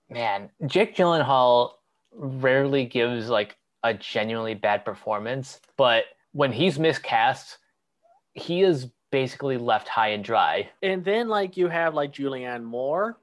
man, 0.08 0.50
Jake 0.66 0.96
Gyllenhaal 0.96 1.72
rarely 2.12 2.84
gives 2.84 3.28
like 3.28 3.56
a 3.82 3.94
genuinely 3.94 4.54
bad 4.54 4.84
performance, 4.84 5.60
but 5.76 6.04
when 6.32 6.52
he's 6.52 6.78
miscast, 6.78 7.58
he 8.34 8.62
is 8.62 8.88
basically 9.10 9.56
left 9.56 9.88
high 9.88 10.08
and 10.08 10.22
dry. 10.24 10.68
and 10.82 11.04
then 11.04 11.28
like 11.28 11.56
you 11.56 11.68
have 11.68 11.94
like 11.94 12.12
Julianne 12.12 12.62
Moore, 12.62 13.18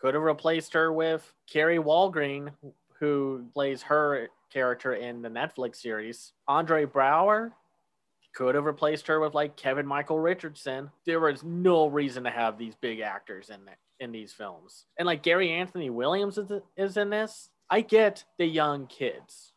could 0.00 0.14
have 0.14 0.22
replaced 0.22 0.72
her 0.74 0.92
with 0.92 1.32
Kari 1.50 1.78
Wahlgren, 1.78 2.52
who 2.98 3.46
plays 3.54 3.82
her 3.82 4.28
character 4.52 4.94
in 4.94 5.22
the 5.22 5.28
Netflix 5.28 5.76
series. 5.76 6.32
Andre 6.46 6.84
Braugher 6.84 7.52
could 8.34 8.54
have 8.54 8.64
replaced 8.64 9.06
her 9.06 9.20
with 9.20 9.34
like 9.34 9.56
Kevin 9.56 9.86
Michael 9.86 10.18
Richardson. 10.18 10.90
There 11.06 11.20
was 11.20 11.42
no 11.42 11.86
reason 11.86 12.24
to 12.24 12.30
have 12.30 12.58
these 12.58 12.74
big 12.74 13.00
actors 13.00 13.50
in 13.50 13.60
in 14.00 14.12
these 14.12 14.32
films. 14.32 14.86
And 14.98 15.06
like 15.06 15.22
Gary 15.22 15.50
Anthony 15.52 15.88
Williams 15.88 16.36
is, 16.36 16.50
is 16.76 16.96
in 16.96 17.10
this. 17.10 17.50
I 17.70 17.80
get 17.80 18.24
the 18.36 18.46
young 18.46 18.86
kids, 18.86 19.52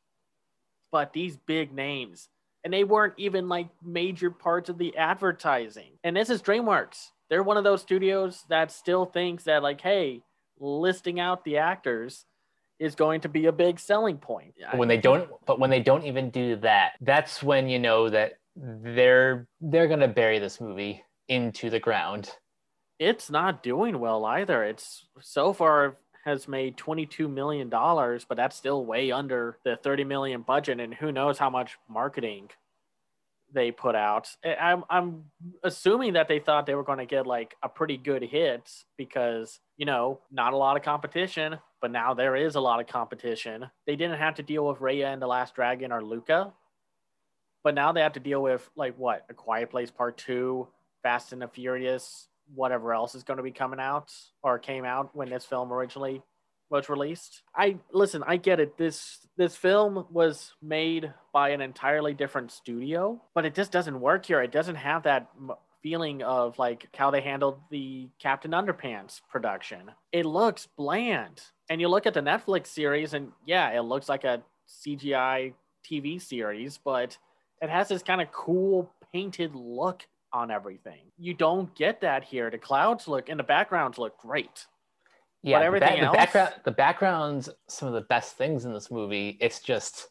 but 0.91 1.11
these 1.11 1.35
big 1.35 1.73
names, 1.73 2.29
and 2.63 2.71
they 2.71 2.83
weren't 2.83 3.15
even 3.17 3.49
like 3.49 3.67
major 3.83 4.29
parts 4.29 4.69
of 4.69 4.77
the 4.77 4.95
advertising. 4.97 5.97
And 6.03 6.15
this 6.15 6.29
is 6.29 6.41
DreamWorks. 6.41 7.09
They're 7.29 7.43
one 7.43 7.57
of 7.57 7.63
those 7.63 7.81
studios 7.81 8.43
that 8.49 8.71
still 8.71 9.05
thinks 9.05 9.45
that 9.45 9.63
like, 9.63 9.81
hey, 9.81 10.21
listing 10.59 11.19
out 11.19 11.43
the 11.43 11.57
actors 11.57 12.25
is 12.77 12.93
going 12.93 13.21
to 13.21 13.29
be 13.29 13.47
a 13.47 13.51
big 13.51 13.79
selling 13.79 14.17
point. 14.17 14.53
When 14.75 14.87
they 14.87 14.97
don't 14.97 15.29
but 15.45 15.59
when 15.59 15.69
they 15.69 15.79
don't 15.79 16.05
even 16.05 16.29
do 16.29 16.57
that 16.57 16.93
that's 17.01 17.41
when 17.41 17.67
you 17.69 17.79
know 17.79 18.09
that 18.09 18.37
they're 18.55 19.47
they're 19.61 19.87
gonna 19.87 20.07
bury 20.07 20.39
this 20.39 20.61
movie 20.61 21.03
into 21.27 21.69
the 21.69 21.79
ground 21.79 22.31
it's 22.99 23.29
not 23.29 23.63
doing 23.63 23.99
well 23.99 24.25
either. 24.25 24.63
It's 24.63 25.05
so 25.19 25.53
far 25.53 25.97
has 26.23 26.47
made 26.47 26.77
22 26.77 27.27
million 27.27 27.69
dollars, 27.69 28.25
but 28.27 28.35
that's 28.35 28.55
still 28.55 28.85
way 28.85 29.11
under 29.11 29.57
the 29.63 29.75
30 29.75 30.05
million 30.05 30.41
budget 30.41 30.79
and 30.79 30.93
who 30.93 31.11
knows 31.11 31.37
how 31.37 31.49
much 31.49 31.77
marketing 31.87 32.49
they 33.53 33.71
put 33.71 33.95
out. 33.95 34.27
I'm 34.43 34.83
I'm 34.89 35.25
assuming 35.63 36.13
that 36.13 36.27
they 36.27 36.39
thought 36.39 36.65
they 36.65 36.75
were 36.75 36.83
going 36.83 36.97
to 36.97 37.05
get 37.05 37.27
like 37.27 37.55
a 37.61 37.69
pretty 37.69 37.97
good 37.97 38.23
hit 38.23 38.69
because, 38.97 39.59
you 39.77 39.85
know, 39.85 40.19
not 40.31 40.53
a 40.53 40.57
lot 40.57 40.77
of 40.77 40.83
competition, 40.83 41.59
but 41.79 41.91
now 41.91 42.13
there 42.13 42.35
is 42.35 42.55
a 42.55 42.61
lot 42.61 42.79
of 42.79 42.87
competition. 42.87 43.69
They 43.85 43.95
didn't 43.95 44.17
have 44.17 44.35
to 44.35 44.43
deal 44.43 44.65
with 44.67 44.79
Raya 44.79 45.13
and 45.13 45.21
the 45.21 45.27
Last 45.27 45.53
Dragon 45.53 45.91
or 45.91 46.03
Luca. 46.03 46.53
But 47.65 47.73
now 47.73 47.91
they 47.91 48.01
have 48.01 48.13
to 48.13 48.19
deal 48.19 48.43
with 48.43 48.69
like 48.75 48.95
what? 48.95 49.25
A 49.27 49.33
Quiet 49.33 49.71
Place 49.71 49.89
Part 49.89 50.19
2, 50.19 50.67
Fast 51.01 51.33
and 51.33 51.41
the 51.41 51.47
Furious, 51.47 52.27
whatever 52.53 52.93
else 52.93 53.15
is 53.15 53.23
going 53.23 53.37
to 53.37 53.43
be 53.43 53.49
coming 53.49 53.79
out 53.79 54.13
or 54.43 54.59
came 54.59 54.85
out 54.85 55.15
when 55.15 55.31
this 55.31 55.45
film 55.45 55.73
originally 55.73 56.21
was 56.69 56.89
released. 56.89 57.41
I 57.55 57.79
listen, 57.91 58.23
I 58.27 58.37
get 58.37 58.59
it. 58.59 58.77
This 58.77 59.17
this 59.35 59.55
film 59.55 60.05
was 60.11 60.53
made 60.61 61.11
by 61.33 61.49
an 61.49 61.61
entirely 61.61 62.13
different 62.13 62.51
studio, 62.51 63.19
but 63.33 63.45
it 63.45 63.55
just 63.55 63.71
doesn't 63.71 63.99
work 63.99 64.27
here. 64.27 64.43
It 64.43 64.51
doesn't 64.51 64.75
have 64.75 65.01
that 65.03 65.27
m- 65.35 65.55
feeling 65.81 66.21
of 66.21 66.59
like 66.59 66.87
how 66.95 67.09
they 67.09 67.21
handled 67.21 67.59
the 67.71 68.09
Captain 68.19 68.51
Underpants 68.51 69.21
production. 69.27 69.89
It 70.11 70.27
looks 70.27 70.67
bland. 70.77 71.41
And 71.67 71.81
you 71.81 71.87
look 71.87 72.05
at 72.05 72.13
the 72.13 72.21
Netflix 72.21 72.67
series 72.67 73.15
and 73.15 73.31
yeah, 73.43 73.69
it 73.71 73.81
looks 73.81 74.07
like 74.07 74.23
a 74.23 74.43
CGI 74.85 75.53
TV 75.83 76.21
series, 76.21 76.77
but 76.77 77.17
it 77.61 77.69
has 77.69 77.87
this 77.87 78.03
kind 78.03 78.21
of 78.21 78.31
cool 78.31 78.91
painted 79.13 79.55
look 79.55 80.05
on 80.33 80.51
everything. 80.51 80.99
You 81.17 81.33
don't 81.33 81.73
get 81.75 82.01
that 82.01 82.23
here. 82.23 82.49
The 82.51 82.57
clouds 82.57 83.07
look 83.07 83.29
and 83.29 83.39
the 83.39 83.43
backgrounds 83.43 83.97
look 83.97 84.17
great. 84.19 84.65
yeah 85.43 85.59
the, 85.59 85.65
everything 85.65 85.99
the 86.01 86.07
else- 86.07 86.15
background 86.15 86.53
the 86.65 86.71
background's 86.71 87.49
some 87.67 87.87
of 87.87 87.93
the 87.93 88.01
best 88.01 88.35
things 88.35 88.65
in 88.65 88.73
this 88.73 88.89
movie 88.89 89.37
it's 89.39 89.59
just 89.61 90.07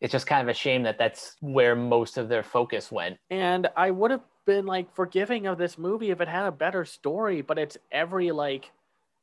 it's 0.00 0.12
just 0.12 0.26
kind 0.26 0.42
of 0.42 0.48
a 0.48 0.54
shame 0.58 0.82
that 0.82 0.98
that's 0.98 1.36
where 1.40 1.76
most 1.76 2.16
of 2.18 2.28
their 2.28 2.42
focus 2.42 2.90
went 2.90 3.16
And 3.30 3.68
I 3.76 3.90
would 3.90 4.10
have 4.10 4.22
been 4.46 4.66
like 4.66 4.92
forgiving 4.94 5.46
of 5.46 5.56
this 5.58 5.78
movie 5.78 6.10
if 6.10 6.20
it 6.20 6.26
had 6.28 6.46
a 6.46 6.52
better 6.52 6.84
story, 6.86 7.42
but 7.42 7.58
it's 7.58 7.76
every 7.92 8.32
like, 8.32 8.72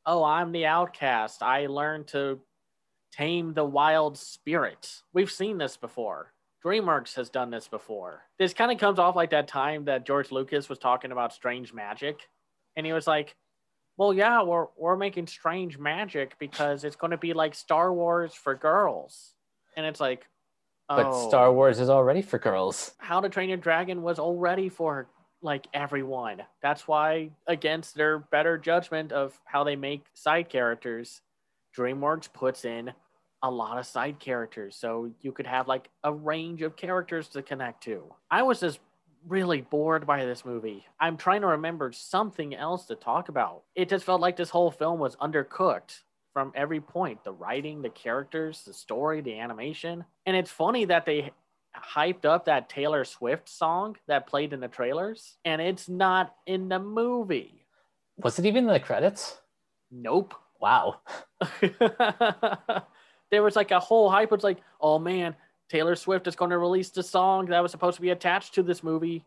oh, 0.06 0.22
I'm 0.24 0.52
the 0.52 0.66
outcast. 0.66 1.42
I 1.42 1.66
learned 1.66 2.06
to 2.08 2.38
tame 3.12 3.52
the 3.54 3.64
wild 3.64 4.16
spirit. 4.16 5.02
We've 5.12 5.30
seen 5.30 5.58
this 5.58 5.76
before. 5.76 6.32
DreamWorks 6.64 7.14
has 7.14 7.30
done 7.30 7.50
this 7.50 7.68
before. 7.68 8.22
This 8.38 8.52
kind 8.52 8.72
of 8.72 8.78
comes 8.78 8.98
off 8.98 9.16
like 9.16 9.30
that 9.30 9.48
time 9.48 9.84
that 9.84 10.06
George 10.06 10.32
Lucas 10.32 10.68
was 10.68 10.78
talking 10.78 11.12
about 11.12 11.32
strange 11.32 11.72
magic. 11.72 12.28
And 12.76 12.84
he 12.84 12.92
was 12.92 13.06
like, 13.06 13.36
well, 13.96 14.12
yeah, 14.12 14.42
we're, 14.42 14.66
we're 14.76 14.96
making 14.96 15.26
strange 15.26 15.78
magic 15.78 16.36
because 16.38 16.84
it's 16.84 16.96
going 16.96 17.10
to 17.12 17.16
be 17.16 17.32
like 17.32 17.54
Star 17.54 17.92
Wars 17.92 18.34
for 18.34 18.54
girls. 18.54 19.34
And 19.76 19.86
it's 19.86 20.00
like, 20.00 20.26
but 20.88 21.06
oh 21.06 21.28
star 21.28 21.52
wars 21.52 21.80
is 21.80 21.90
already 21.90 22.22
for 22.22 22.38
girls 22.38 22.92
how 22.98 23.20
to 23.20 23.28
train 23.28 23.48
your 23.48 23.58
dragon 23.58 24.02
was 24.02 24.18
already 24.18 24.68
for 24.68 25.08
like 25.42 25.66
everyone 25.74 26.42
that's 26.62 26.88
why 26.88 27.30
against 27.46 27.94
their 27.94 28.18
better 28.18 28.58
judgment 28.58 29.12
of 29.12 29.38
how 29.44 29.62
they 29.62 29.76
make 29.76 30.04
side 30.14 30.48
characters 30.48 31.20
dreamworks 31.76 32.32
puts 32.32 32.64
in 32.64 32.90
a 33.42 33.50
lot 33.50 33.78
of 33.78 33.86
side 33.86 34.18
characters 34.18 34.74
so 34.76 35.10
you 35.20 35.30
could 35.30 35.46
have 35.46 35.68
like 35.68 35.88
a 36.04 36.12
range 36.12 36.62
of 36.62 36.76
characters 36.76 37.28
to 37.28 37.42
connect 37.42 37.82
to 37.82 38.02
i 38.30 38.42
was 38.42 38.60
just 38.60 38.80
really 39.26 39.60
bored 39.60 40.06
by 40.06 40.24
this 40.24 40.44
movie. 40.44 40.84
I'm 41.00 41.16
trying 41.16 41.40
to 41.42 41.48
remember 41.48 41.92
something 41.92 42.54
else 42.54 42.86
to 42.86 42.94
talk 42.94 43.28
about. 43.28 43.62
It 43.74 43.88
just 43.88 44.04
felt 44.04 44.20
like 44.20 44.36
this 44.36 44.50
whole 44.50 44.70
film 44.70 44.98
was 44.98 45.16
undercooked 45.16 46.02
from 46.32 46.52
every 46.54 46.80
point 46.80 47.24
the 47.24 47.32
writing, 47.32 47.82
the 47.82 47.90
characters, 47.90 48.62
the 48.64 48.72
story, 48.72 49.20
the 49.20 49.38
animation. 49.38 50.04
And 50.26 50.36
it's 50.36 50.50
funny 50.50 50.84
that 50.86 51.04
they 51.04 51.30
hyped 51.76 52.24
up 52.24 52.44
that 52.46 52.68
Taylor 52.68 53.04
Swift 53.04 53.48
song 53.48 53.96
that 54.06 54.26
played 54.26 54.52
in 54.52 54.60
the 54.60 54.68
trailers, 54.68 55.36
and 55.44 55.60
it's 55.60 55.88
not 55.88 56.34
in 56.46 56.68
the 56.68 56.78
movie. 56.78 57.64
Was 58.18 58.38
it 58.38 58.46
even 58.46 58.64
in 58.64 58.72
the 58.72 58.80
credits? 58.80 59.38
Nope. 59.90 60.34
Wow. 60.60 61.00
there 63.30 63.42
was 63.42 63.56
like 63.56 63.70
a 63.70 63.80
whole 63.80 64.10
hype. 64.10 64.32
It's 64.32 64.44
like, 64.44 64.58
oh 64.80 64.98
man, 64.98 65.34
Taylor 65.68 65.96
Swift 65.96 66.26
is 66.26 66.36
going 66.36 66.50
to 66.50 66.58
release 66.58 66.90
the 66.90 67.02
song 67.02 67.46
that 67.46 67.60
was 67.60 67.70
supposed 67.70 67.96
to 67.96 68.02
be 68.02 68.10
attached 68.10 68.54
to 68.54 68.62
this 68.62 68.82
movie. 68.82 69.24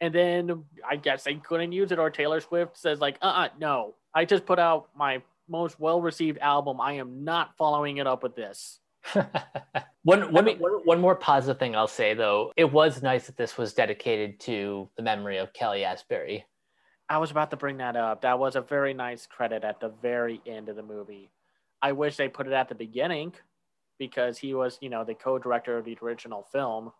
And 0.00 0.14
then 0.14 0.64
I 0.88 0.96
guess 0.96 1.24
they 1.24 1.34
couldn't 1.34 1.72
use 1.72 1.92
it, 1.92 1.98
or 1.98 2.10
Taylor 2.10 2.40
Swift 2.40 2.76
says, 2.76 3.00
like, 3.00 3.18
uh 3.22 3.26
uh 3.26 3.48
no. 3.58 3.94
I 4.14 4.24
just 4.24 4.46
put 4.46 4.58
out 4.58 4.88
my 4.96 5.22
most 5.48 5.78
well 5.78 6.00
received 6.00 6.38
album. 6.38 6.80
I 6.80 6.92
am 6.94 7.24
not 7.24 7.56
following 7.56 7.98
it 7.98 8.06
up 8.06 8.22
with 8.22 8.34
this. 8.34 8.80
one, 10.02 10.32
one, 10.32 10.46
one, 10.46 10.72
one 10.84 11.00
more 11.00 11.14
positive 11.14 11.58
thing 11.58 11.74
I'll 11.74 11.86
say, 11.86 12.14
though, 12.14 12.52
it 12.56 12.70
was 12.70 13.02
nice 13.02 13.26
that 13.26 13.36
this 13.36 13.56
was 13.56 13.72
dedicated 13.74 14.40
to 14.40 14.88
the 14.96 15.02
memory 15.02 15.38
of 15.38 15.52
Kelly 15.52 15.84
Asbury. 15.84 16.44
I 17.08 17.18
was 17.18 17.30
about 17.30 17.50
to 17.50 17.56
bring 17.56 17.78
that 17.78 17.96
up. 17.96 18.22
That 18.22 18.38
was 18.38 18.56
a 18.56 18.60
very 18.60 18.94
nice 18.94 19.26
credit 19.26 19.64
at 19.64 19.80
the 19.80 19.88
very 19.88 20.40
end 20.46 20.68
of 20.68 20.76
the 20.76 20.82
movie. 20.82 21.30
I 21.82 21.92
wish 21.92 22.16
they 22.16 22.28
put 22.28 22.46
it 22.46 22.52
at 22.52 22.68
the 22.68 22.74
beginning 22.74 23.34
because 23.98 24.38
he 24.38 24.54
was, 24.54 24.78
you 24.80 24.88
know, 24.88 25.04
the 25.04 25.14
co-director 25.14 25.76
of 25.76 25.84
the 25.84 25.96
original 26.02 26.46
film, 26.50 26.92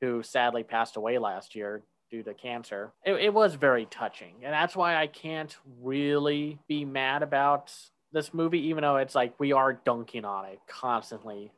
who 0.00 0.22
sadly 0.22 0.62
passed 0.62 0.96
away 0.96 1.18
last 1.18 1.54
year 1.54 1.82
due 2.10 2.22
to 2.22 2.34
cancer. 2.34 2.92
It, 3.04 3.14
it 3.14 3.34
was 3.34 3.54
very 3.54 3.86
touching, 3.86 4.34
and 4.42 4.52
that's 4.52 4.76
why 4.76 4.96
I 4.96 5.06
can't 5.06 5.54
really 5.82 6.58
be 6.68 6.84
mad 6.84 7.22
about 7.22 7.72
this 8.12 8.32
movie, 8.32 8.60
even 8.68 8.82
though 8.82 8.96
it's 8.96 9.14
like 9.14 9.38
we 9.38 9.52
are 9.52 9.72
dunking 9.72 10.24
on 10.24 10.46
it 10.46 10.60
constantly. 10.66 11.52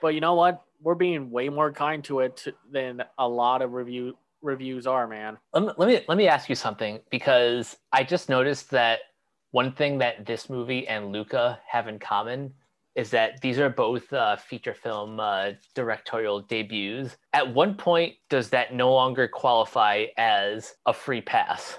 But 0.00 0.14
you 0.14 0.20
know 0.20 0.34
what? 0.34 0.62
We're 0.82 0.94
being 0.94 1.30
way 1.30 1.48
more 1.50 1.72
kind 1.72 2.02
to 2.04 2.20
it 2.20 2.46
than 2.70 3.02
a 3.18 3.28
lot 3.28 3.62
of 3.62 3.72
review 3.72 4.16
reviews 4.42 4.86
are, 4.86 5.06
man. 5.06 5.36
Let 5.52 5.62
me, 5.62 5.72
let 5.76 5.88
me 5.88 6.00
let 6.08 6.16
me 6.16 6.28
ask 6.28 6.48
you 6.48 6.54
something 6.54 7.00
because 7.10 7.76
I 7.92 8.04
just 8.04 8.28
noticed 8.28 8.70
that 8.70 9.00
one 9.50 9.72
thing 9.72 9.98
that 9.98 10.26
this 10.26 10.48
movie 10.48 10.86
and 10.86 11.12
Luca 11.12 11.58
have 11.66 11.88
in 11.88 11.98
common 11.98 12.54
is 12.94 13.10
that 13.10 13.40
these 13.40 13.58
are 13.58 13.70
both 13.70 14.12
uh, 14.12 14.36
feature 14.36 14.74
film 14.74 15.20
uh, 15.20 15.52
directorial 15.74 16.40
debuts. 16.40 17.16
At 17.32 17.52
one 17.52 17.74
point, 17.74 18.14
does 18.28 18.50
that 18.50 18.74
no 18.74 18.92
longer 18.92 19.28
qualify 19.28 20.06
as 20.16 20.74
a 20.86 20.92
free 20.92 21.20
pass? 21.20 21.78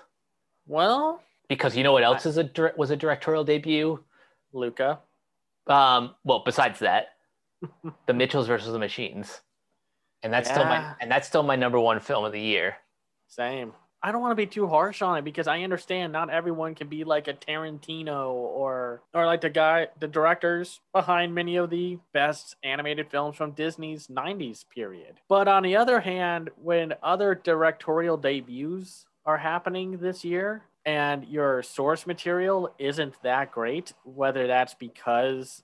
Well, 0.67 1.21
because 1.49 1.75
you 1.75 1.83
know 1.83 1.91
what 1.91 2.03
else 2.03 2.25
I, 2.25 2.29
is 2.29 2.37
a 2.37 2.49
was 2.77 2.91
a 2.91 2.95
directorial 2.95 3.43
debut? 3.43 4.03
Luca. 4.53 4.99
Um, 5.67 6.15
well, 6.23 6.43
besides 6.45 6.79
that, 6.79 7.09
The 8.07 8.13
Mitchells 8.13 8.47
versus 8.47 8.73
the 8.73 8.79
Machines, 8.79 9.41
and 10.23 10.33
that's 10.33 10.49
yeah. 10.49 10.53
still 10.55 10.65
my 10.65 10.95
and 10.99 11.11
that's 11.11 11.27
still 11.27 11.43
my 11.43 11.55
number 11.55 11.79
one 11.79 11.99
film 11.99 12.25
of 12.25 12.31
the 12.31 12.41
year. 12.41 12.77
Same. 13.27 13.73
I 14.03 14.11
don't 14.11 14.21
want 14.21 14.31
to 14.31 14.35
be 14.35 14.47
too 14.47 14.67
harsh 14.67 15.01
on 15.01 15.17
it 15.17 15.23
because 15.23 15.47
I 15.47 15.61
understand 15.61 16.11
not 16.11 16.29
everyone 16.29 16.73
can 16.73 16.87
be 16.87 17.03
like 17.03 17.27
a 17.27 17.33
Tarantino 17.33 18.29
or 18.29 19.03
or 19.13 19.25
like 19.25 19.41
the 19.41 19.49
guy 19.49 19.87
the 19.99 20.07
directors 20.07 20.79
behind 20.91 21.35
many 21.35 21.57
of 21.57 21.69
the 21.69 21.99
best 22.13 22.55
animated 22.63 23.11
films 23.11 23.35
from 23.35 23.51
Disney's 23.51 24.07
90s 24.07 24.65
period. 24.73 25.19
But 25.29 25.47
on 25.47 25.63
the 25.63 25.75
other 25.75 25.99
hand, 25.99 26.49
when 26.61 26.95
other 27.03 27.35
directorial 27.35 28.17
debuts 28.17 29.05
are 29.25 29.37
happening 29.37 29.97
this 29.97 30.25
year 30.25 30.63
and 30.85 31.25
your 31.25 31.61
source 31.61 32.07
material 32.07 32.73
isn't 32.79 33.21
that 33.21 33.51
great, 33.51 33.93
whether 34.03 34.47
that's 34.47 34.73
because 34.73 35.63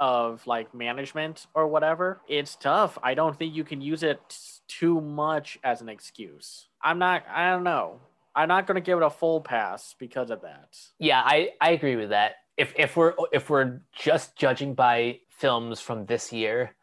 of 0.00 0.46
like 0.46 0.74
management 0.74 1.46
or 1.54 1.66
whatever, 1.68 2.20
it's 2.28 2.56
tough. 2.56 2.98
I 3.02 3.14
don't 3.14 3.38
think 3.38 3.54
you 3.54 3.64
can 3.64 3.80
use 3.80 4.02
it 4.02 4.20
too 4.68 5.00
much 5.00 5.58
as 5.64 5.80
an 5.80 5.88
excuse. 5.88 6.68
I'm 6.82 6.98
not. 6.98 7.24
I 7.28 7.50
don't 7.50 7.64
know. 7.64 8.00
I'm 8.34 8.48
not 8.48 8.66
going 8.66 8.74
to 8.74 8.80
give 8.80 8.98
it 8.98 9.04
a 9.04 9.10
full 9.10 9.40
pass 9.40 9.94
because 9.98 10.30
of 10.30 10.42
that. 10.42 10.76
Yeah, 10.98 11.22
I 11.24 11.50
I 11.60 11.70
agree 11.70 11.96
with 11.96 12.10
that. 12.10 12.36
If 12.56 12.72
if 12.76 12.96
we're 12.96 13.14
if 13.32 13.50
we're 13.50 13.80
just 13.96 14.36
judging 14.36 14.74
by 14.74 15.20
films 15.28 15.80
from 15.80 16.06
this 16.06 16.32
year, 16.32 16.74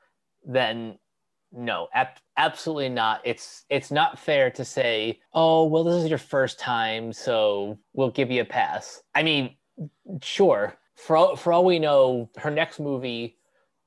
then 0.46 0.98
no, 1.52 1.90
ab- 1.94 2.20
absolutely 2.38 2.90
not. 2.90 3.22
It's 3.26 3.66
it's 3.70 3.92
not 3.92 4.18
fair 4.18 4.50
to 4.52 4.64
say, 4.64 5.20
"Oh, 5.34 5.66
well 5.66 5.84
this 5.84 6.04
is 6.04 6.10
your 6.10 6.18
first 6.18 6.60
time, 6.60 7.12
so 7.12 7.78
we'll 7.94 8.12
give 8.12 8.32
you 8.32 8.42
a 8.42 8.46
pass." 8.46 9.02
I 9.14 9.24
mean, 9.24 9.56
sure. 10.22 10.78
For 11.06 11.18
all, 11.18 11.36
for 11.36 11.52
all 11.52 11.66
we 11.66 11.80
know, 11.80 12.30
her 12.38 12.52
next 12.52 12.80
movie 12.80 13.38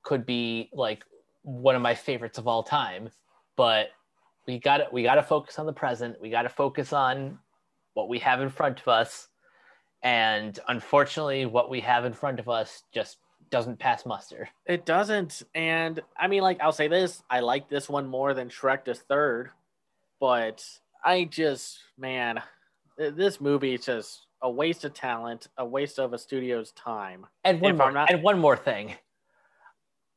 could 0.03 0.27
be 0.27 0.69
like 0.73 1.05
one 1.43 1.77
of 1.77 1.83
my 1.83 1.95
favorites 1.95 2.39
of 2.39 2.49
all 2.49 2.63
time, 2.63 3.11
but 3.57 3.89
we 4.47 4.59
got 4.59 4.79
to 4.79 4.89
we 4.93 5.03
got 5.03 5.15
to 5.15 5.23
focus 5.23 5.59
on 5.59 5.67
the 5.67 5.73
present. 5.73 6.21
We 6.21 6.31
got 6.31 6.43
to 6.43 6.49
focus 6.49 6.93
on 6.93 7.39
what 7.95 8.09
we 8.09 8.19
have 8.19 8.41
in 8.41 8.51
front 8.51 8.81
of 8.81 8.89
us. 8.89 9.29
And 10.03 10.59
unfortunately, 10.69 11.47
what 11.47 11.71
we 11.71 11.81
have 11.81 12.05
in 12.05 12.13
front 12.13 12.41
of 12.41 12.49
us 12.49 12.83
just 12.93 13.19
doesn't 13.51 13.79
pass 13.79 14.05
muster. 14.05 14.49
It 14.67 14.85
doesn't. 14.85 15.43
And 15.55 16.01
I 16.19 16.27
mean, 16.27 16.43
like, 16.43 16.61
I'll 16.61 16.73
say 16.73 16.89
this 16.89 17.23
I 17.31 17.41
like 17.41 17.69
this 17.69 17.89
one 17.89 18.07
more 18.07 18.35
than 18.35 18.49
Shrek 18.49 18.85
the 18.85 18.95
Third, 18.95 19.51
but 20.21 20.67
I 21.05 21.25
just, 21.25 21.79
man, 21.97 22.43
this 22.97 23.41
movie 23.41 23.79
just 23.79 24.27
a 24.45 24.51
waste 24.51 24.85
of 24.85 24.93
talent, 24.95 25.49
a 25.57 25.65
waste 25.65 25.99
of 25.99 26.13
a 26.13 26.19
studio's 26.19 26.71
time. 26.73 27.27
And 27.43 27.61
one, 27.61 27.77
more, 27.77 27.91
not... 27.91 28.13
and 28.13 28.23
one 28.23 28.39
more 28.39 28.57
thing. 28.57 28.95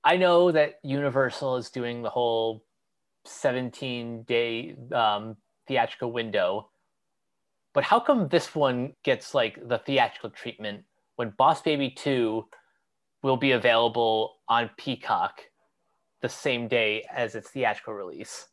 I 0.04 0.18
know 0.18 0.52
that 0.52 0.76
Universal 0.84 1.58
is 1.58 1.70
doing 1.70 2.04
the 2.04 2.10
whole 2.10 2.64
17 3.26 4.24
day 4.24 4.76
um, 4.94 5.38
theatrical 5.68 6.12
window. 6.12 6.70
But 7.74 7.86
how 7.86 8.00
come 8.00 8.28
this 8.28 8.54
one 8.54 8.94
gets 9.04 9.34
like 9.34 9.60
the 9.68 9.78
theatrical 9.78 10.30
treatment 10.32 10.84
when 11.16 11.34
Boss 11.38 11.62
Baby 11.62 11.90
2 11.90 12.46
will 13.24 13.38
be 13.38 13.52
available 13.52 14.38
on 14.50 14.70
Peacock 14.78 15.42
the 16.22 16.30
same 16.30 16.68
day 16.68 17.06
as 17.14 17.36
its 17.36 17.50
theatrical 17.50 17.94
release 17.94 18.48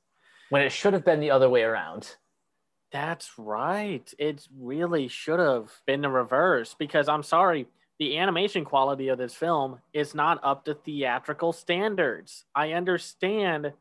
when 0.50 0.62
it 0.62 0.70
should 0.70 0.92
have 0.92 1.04
been 1.04 1.20
the 1.20 1.30
other 1.30 1.48
way 1.48 1.62
around? 1.62 2.16
That's 2.94 3.37
right. 3.40 4.09
It 4.20 4.46
really 4.57 5.09
should 5.09 5.40
have 5.40 5.72
been 5.85 6.02
the 6.02 6.09
reverse 6.09 6.76
because 6.78 7.09
I'm 7.09 7.24
sorry, 7.24 7.66
the 7.98 8.16
animation 8.18 8.64
quality 8.64 9.09
of 9.09 9.18
this 9.18 9.35
film 9.35 9.80
is 9.92 10.14
not 10.14 10.38
up 10.44 10.64
to 10.66 10.74
theatrical 10.74 11.52
standards. 11.52 12.44
I 12.54 12.70
understand 12.70 13.72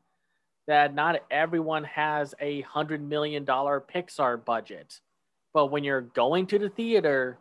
that 0.65 0.95
not 0.95 1.21
everyone 1.29 1.83
has 1.83 2.33
a 2.41 2.61
hundred 2.61 3.07
million 3.07 3.45
dollar 3.45 3.79
Pixar 3.79 4.43
budget. 4.43 4.99
But 5.53 5.67
when 5.67 5.83
you're 5.83 6.01
going 6.01 6.47
to 6.47 6.57
the 6.57 6.69
theater, 6.69 7.37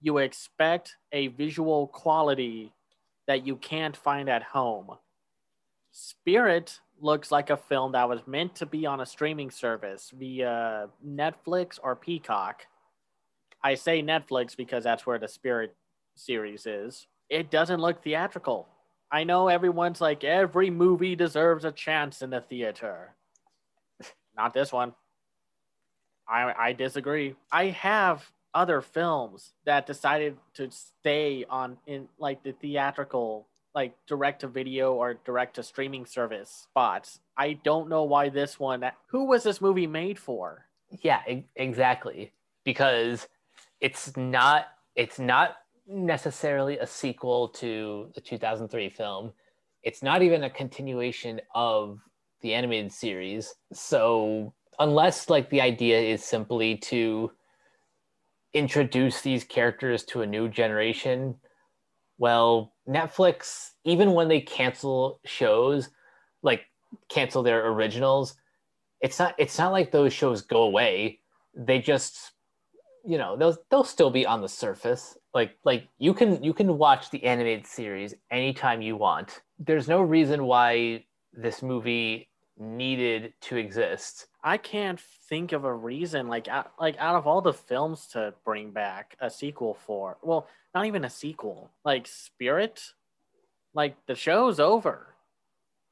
you 0.00 0.18
expect 0.18 0.96
a 1.12 1.28
visual 1.28 1.86
quality 1.86 2.72
that 3.28 3.46
you 3.46 3.54
can't 3.54 3.96
find 3.96 4.28
at 4.28 4.42
home. 4.42 4.90
Spirit 5.92 6.80
looks 7.00 7.30
like 7.30 7.50
a 7.50 7.56
film 7.56 7.92
that 7.92 8.08
was 8.08 8.26
meant 8.26 8.54
to 8.56 8.66
be 8.66 8.86
on 8.86 9.00
a 9.00 9.06
streaming 9.06 9.50
service 9.50 10.10
via 10.16 10.88
Netflix 11.06 11.78
or 11.82 11.94
Peacock. 11.94 12.62
I 13.62 13.74
say 13.74 14.02
Netflix 14.02 14.56
because 14.56 14.84
that's 14.84 15.06
where 15.06 15.18
the 15.18 15.28
Spirit 15.28 15.76
series 16.16 16.66
is. 16.66 17.06
It 17.28 17.50
doesn't 17.50 17.80
look 17.80 18.02
theatrical. 18.02 18.68
I 19.10 19.24
know 19.24 19.48
everyone's 19.48 20.00
like 20.00 20.24
every 20.24 20.70
movie 20.70 21.14
deserves 21.14 21.64
a 21.64 21.72
chance 21.72 22.22
in 22.22 22.30
the 22.30 22.40
theater. 22.40 23.14
Not 24.36 24.54
this 24.54 24.72
one. 24.72 24.94
I 26.26 26.54
I 26.56 26.72
disagree. 26.72 27.36
I 27.50 27.66
have 27.66 28.24
other 28.54 28.80
films 28.80 29.52
that 29.66 29.86
decided 29.86 30.36
to 30.54 30.70
stay 30.70 31.44
on 31.48 31.76
in 31.86 32.08
like 32.18 32.42
the 32.42 32.52
theatrical 32.52 33.46
like 33.74 33.94
direct 34.06 34.40
to 34.40 34.48
video 34.48 34.94
or 34.94 35.14
direct 35.24 35.56
to 35.56 35.62
streaming 35.62 36.06
service 36.06 36.50
spots. 36.50 37.20
I 37.36 37.54
don't 37.64 37.88
know 37.88 38.04
why 38.04 38.28
this 38.28 38.58
one 38.60 38.84
who 39.06 39.24
was 39.24 39.42
this 39.42 39.60
movie 39.60 39.86
made 39.86 40.18
for? 40.18 40.66
Yeah, 40.90 41.22
exactly. 41.56 42.32
Because 42.64 43.28
it's 43.80 44.16
not 44.16 44.66
it's 44.94 45.18
not 45.18 45.56
necessarily 45.86 46.78
a 46.78 46.86
sequel 46.86 47.48
to 47.48 48.10
the 48.14 48.20
2003 48.20 48.90
film. 48.90 49.32
It's 49.82 50.02
not 50.02 50.22
even 50.22 50.44
a 50.44 50.50
continuation 50.50 51.40
of 51.54 51.98
the 52.40 52.54
animated 52.54 52.92
series. 52.92 53.54
So, 53.72 54.52
unless 54.78 55.30
like 55.30 55.50
the 55.50 55.60
idea 55.60 55.98
is 55.98 56.22
simply 56.22 56.76
to 56.78 57.32
introduce 58.52 59.22
these 59.22 59.44
characters 59.44 60.04
to 60.04 60.22
a 60.22 60.26
new 60.26 60.48
generation, 60.48 61.36
well, 62.18 62.72
Netflix, 62.88 63.70
even 63.84 64.12
when 64.12 64.28
they 64.28 64.40
cancel 64.40 65.20
shows, 65.24 65.88
like 66.42 66.62
cancel 67.08 67.42
their 67.42 67.66
originals, 67.68 68.34
it's 69.00 69.18
not 69.18 69.34
it's 69.38 69.58
not 69.58 69.72
like 69.72 69.90
those 69.90 70.12
shows 70.12 70.42
go 70.42 70.62
away. 70.62 71.20
They 71.54 71.80
just 71.80 72.32
you 73.04 73.18
know 73.18 73.36
they'll 73.36 73.56
they'll 73.70 73.84
still 73.84 74.10
be 74.10 74.26
on 74.26 74.40
the 74.40 74.48
surface 74.48 75.16
like 75.34 75.56
like 75.64 75.88
you 75.98 76.14
can 76.14 76.42
you 76.42 76.52
can 76.52 76.78
watch 76.78 77.10
the 77.10 77.24
animated 77.24 77.66
series 77.66 78.14
anytime 78.30 78.80
you 78.80 78.96
want 78.96 79.42
there's 79.58 79.88
no 79.88 80.00
reason 80.00 80.44
why 80.44 81.04
this 81.32 81.62
movie 81.62 82.28
needed 82.62 83.34
to 83.40 83.56
exist 83.56 84.26
I 84.44 84.56
can't 84.56 85.00
think 85.28 85.52
of 85.52 85.64
a 85.64 85.72
reason 85.72 86.26
like 86.26 86.48
like 86.78 86.96
out 86.98 87.14
of 87.14 87.26
all 87.26 87.40
the 87.40 87.52
films 87.52 88.08
to 88.08 88.34
bring 88.44 88.72
back 88.72 89.16
a 89.20 89.30
sequel 89.30 89.74
for. 89.74 90.18
Well, 90.22 90.48
not 90.74 90.86
even 90.86 91.04
a 91.04 91.10
sequel. 91.10 91.70
Like 91.84 92.06
Spirit, 92.08 92.82
like 93.72 93.94
the 94.06 94.16
show's 94.16 94.58
over. 94.58 95.06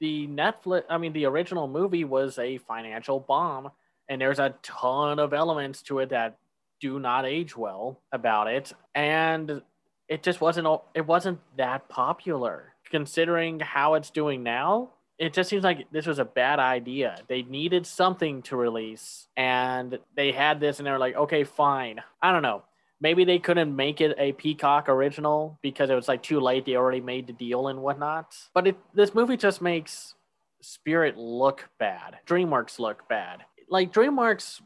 The 0.00 0.26
Netflix, 0.26 0.84
I 0.88 0.98
mean, 0.98 1.12
the 1.12 1.26
original 1.26 1.68
movie 1.68 2.04
was 2.04 2.38
a 2.38 2.58
financial 2.58 3.20
bomb, 3.20 3.70
and 4.08 4.20
there's 4.20 4.38
a 4.38 4.54
ton 4.62 5.18
of 5.18 5.32
elements 5.32 5.82
to 5.82 5.98
it 6.00 6.08
that 6.08 6.38
do 6.80 6.98
not 6.98 7.26
age 7.26 7.56
well 7.56 8.00
about 8.10 8.48
it, 8.48 8.72
and 8.94 9.62
it 10.08 10.24
just 10.24 10.40
wasn't 10.40 10.66
it 10.94 11.06
wasn't 11.06 11.38
that 11.56 11.88
popular 11.88 12.74
considering 12.90 13.60
how 13.60 13.94
it's 13.94 14.10
doing 14.10 14.42
now 14.42 14.90
it 15.20 15.34
just 15.34 15.50
seems 15.50 15.62
like 15.62 15.86
this 15.92 16.06
was 16.06 16.18
a 16.18 16.24
bad 16.24 16.58
idea. 16.58 17.14
They 17.28 17.42
needed 17.42 17.86
something 17.86 18.40
to 18.42 18.56
release, 18.56 19.28
and 19.36 19.98
they 20.16 20.32
had 20.32 20.60
this, 20.60 20.78
and 20.78 20.86
they 20.86 20.90
were 20.90 20.98
like, 20.98 21.14
okay, 21.14 21.44
fine. 21.44 22.00
I 22.22 22.32
don't 22.32 22.40
know. 22.40 22.62
Maybe 23.02 23.24
they 23.24 23.38
couldn't 23.38 23.76
make 23.76 24.00
it 24.00 24.16
a 24.18 24.32
Peacock 24.32 24.88
original 24.88 25.58
because 25.60 25.90
it 25.90 25.94
was 25.94 26.08
like 26.08 26.22
too 26.22 26.40
late. 26.40 26.64
They 26.64 26.76
already 26.76 27.02
made 27.02 27.26
the 27.26 27.34
deal 27.34 27.68
and 27.68 27.82
whatnot. 27.82 28.34
But 28.54 28.68
it, 28.68 28.78
this 28.94 29.14
movie 29.14 29.36
just 29.36 29.60
makes 29.60 30.14
Spirit 30.62 31.18
look 31.18 31.68
bad. 31.78 32.16
DreamWorks 32.26 32.78
look 32.78 33.06
bad. 33.06 33.44
Like 33.68 33.92
DreamWorks, 33.92 34.62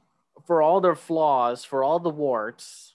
for 0.47 0.63
all 0.63 0.81
their 0.81 0.97
flaws, 0.97 1.65
for 1.65 1.83
all 1.83 1.99
the 1.99 2.11
warts, 2.11 2.95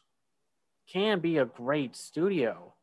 can 0.91 1.19
be 1.19 1.38
a 1.38 1.45
great 1.45 1.95
studio 1.95 2.74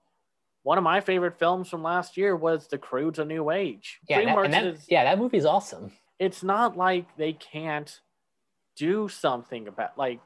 one 0.66 0.78
of 0.78 0.82
my 0.82 1.00
favorite 1.00 1.38
films 1.38 1.68
from 1.68 1.84
last 1.84 2.16
year 2.16 2.34
was 2.34 2.66
The 2.66 2.76
Croods: 2.76 3.20
A 3.20 3.24
New 3.24 3.52
Age. 3.52 4.00
Yeah, 4.08 4.24
that, 4.24 4.50
that, 4.50 4.66
is, 4.66 4.84
yeah, 4.88 5.04
that 5.04 5.16
movie's 5.16 5.44
awesome. 5.44 5.92
It's 6.18 6.42
not 6.42 6.76
like 6.76 7.06
they 7.16 7.34
can't 7.34 8.00
do 8.74 9.08
something 9.08 9.68
about 9.68 9.96
like 9.96 10.18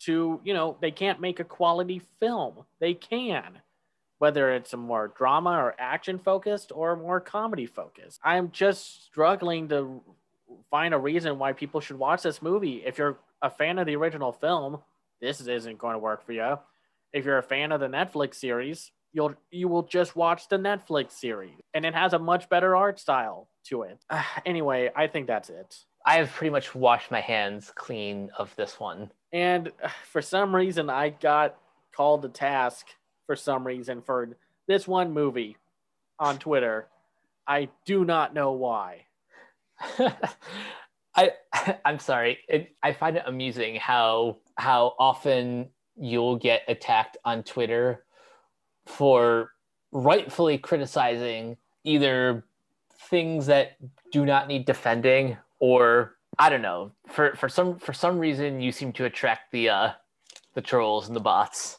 to 0.00 0.42
you 0.44 0.52
know 0.52 0.76
they 0.82 0.90
can't 0.90 1.22
make 1.22 1.40
a 1.40 1.44
quality 1.44 2.02
film. 2.20 2.66
They 2.80 2.92
can, 2.92 3.60
whether 4.18 4.52
it's 4.52 4.74
a 4.74 4.76
more 4.76 5.08
drama 5.16 5.52
or 5.52 5.74
action 5.78 6.18
focused 6.18 6.70
or 6.74 6.94
more 6.94 7.18
comedy 7.18 7.64
focused. 7.64 8.20
I'm 8.22 8.50
just 8.50 9.06
struggling 9.06 9.70
to 9.70 10.02
find 10.70 10.92
a 10.92 10.98
reason 10.98 11.38
why 11.38 11.54
people 11.54 11.80
should 11.80 11.98
watch 11.98 12.20
this 12.20 12.42
movie. 12.42 12.82
If 12.84 12.98
you're 12.98 13.16
a 13.40 13.48
fan 13.48 13.78
of 13.78 13.86
the 13.86 13.96
original 13.96 14.32
film, 14.32 14.82
this 15.22 15.40
isn't 15.40 15.78
going 15.78 15.94
to 15.94 15.98
work 15.98 16.26
for 16.26 16.32
you. 16.32 16.58
If 17.14 17.24
you're 17.24 17.38
a 17.38 17.42
fan 17.42 17.72
of 17.72 17.80
the 17.80 17.88
Netflix 17.88 18.34
series, 18.34 18.90
you'll 19.12 19.34
you 19.50 19.68
will 19.68 19.82
just 19.82 20.16
watch 20.16 20.48
the 20.48 20.56
Netflix 20.56 21.12
series, 21.12 21.60
and 21.74 21.84
it 21.84 21.94
has 21.94 22.12
a 22.12 22.18
much 22.18 22.48
better 22.48 22.76
art 22.76 22.98
style 22.98 23.48
to 23.64 23.82
it. 23.82 23.98
Uh, 24.10 24.22
anyway, 24.46 24.90
I 24.94 25.06
think 25.06 25.26
that's 25.26 25.50
it. 25.50 25.76
I 26.04 26.16
have 26.16 26.30
pretty 26.30 26.50
much 26.50 26.74
washed 26.74 27.10
my 27.10 27.20
hands 27.20 27.72
clean 27.74 28.30
of 28.36 28.54
this 28.56 28.80
one. 28.80 29.10
And 29.32 29.70
uh, 29.82 29.88
for 30.04 30.22
some 30.22 30.54
reason, 30.54 30.90
I 30.90 31.10
got 31.10 31.56
called 31.94 32.22
to 32.22 32.28
task 32.28 32.86
for 33.26 33.36
some 33.36 33.66
reason 33.66 34.02
for 34.02 34.36
this 34.66 34.88
one 34.88 35.12
movie 35.12 35.56
on 36.18 36.38
Twitter. 36.38 36.88
I 37.46 37.68
do 37.84 38.04
not 38.04 38.34
know 38.34 38.52
why. 38.52 39.06
I 41.14 41.32
I'm 41.84 41.98
sorry. 41.98 42.38
It, 42.48 42.74
I 42.82 42.92
find 42.92 43.16
it 43.16 43.24
amusing 43.26 43.76
how 43.76 44.38
how 44.56 44.94
often 44.98 45.68
you'll 45.96 46.36
get 46.36 46.62
attacked 46.68 47.16
on 47.24 47.42
Twitter 47.42 48.04
for 48.86 49.52
rightfully 49.92 50.58
criticizing 50.58 51.56
either 51.84 52.44
things 53.08 53.46
that 53.46 53.76
do 54.10 54.24
not 54.24 54.48
need 54.48 54.64
defending 54.64 55.36
or 55.58 56.16
I 56.38 56.48
don't 56.48 56.62
know. 56.62 56.92
For 57.08 57.34
for 57.34 57.48
some 57.48 57.78
for 57.78 57.92
some 57.92 58.18
reason 58.18 58.60
you 58.60 58.72
seem 58.72 58.92
to 58.94 59.04
attract 59.04 59.52
the 59.52 59.68
uh 59.68 59.90
the 60.54 60.62
trolls 60.62 61.06
and 61.06 61.16
the 61.16 61.20
bots. 61.20 61.78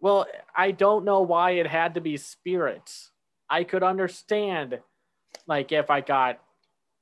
Well, 0.00 0.26
I 0.54 0.70
don't 0.70 1.04
know 1.04 1.22
why 1.22 1.52
it 1.52 1.66
had 1.66 1.94
to 1.94 2.00
be 2.00 2.16
spirits. 2.16 3.10
I 3.50 3.64
could 3.64 3.82
understand 3.82 4.78
like 5.46 5.72
if 5.72 5.90
I 5.90 6.00
got 6.00 6.40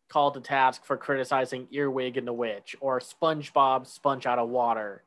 called 0.08 0.34
to 0.34 0.40
task 0.40 0.84
for 0.84 0.96
criticizing 0.96 1.66
Earwig 1.70 2.16
and 2.16 2.26
the 2.26 2.32
Witch 2.32 2.76
or 2.80 3.00
SpongeBob 3.00 3.86
Sponge 3.86 4.26
Out 4.26 4.38
of 4.38 4.48
Water. 4.48 5.02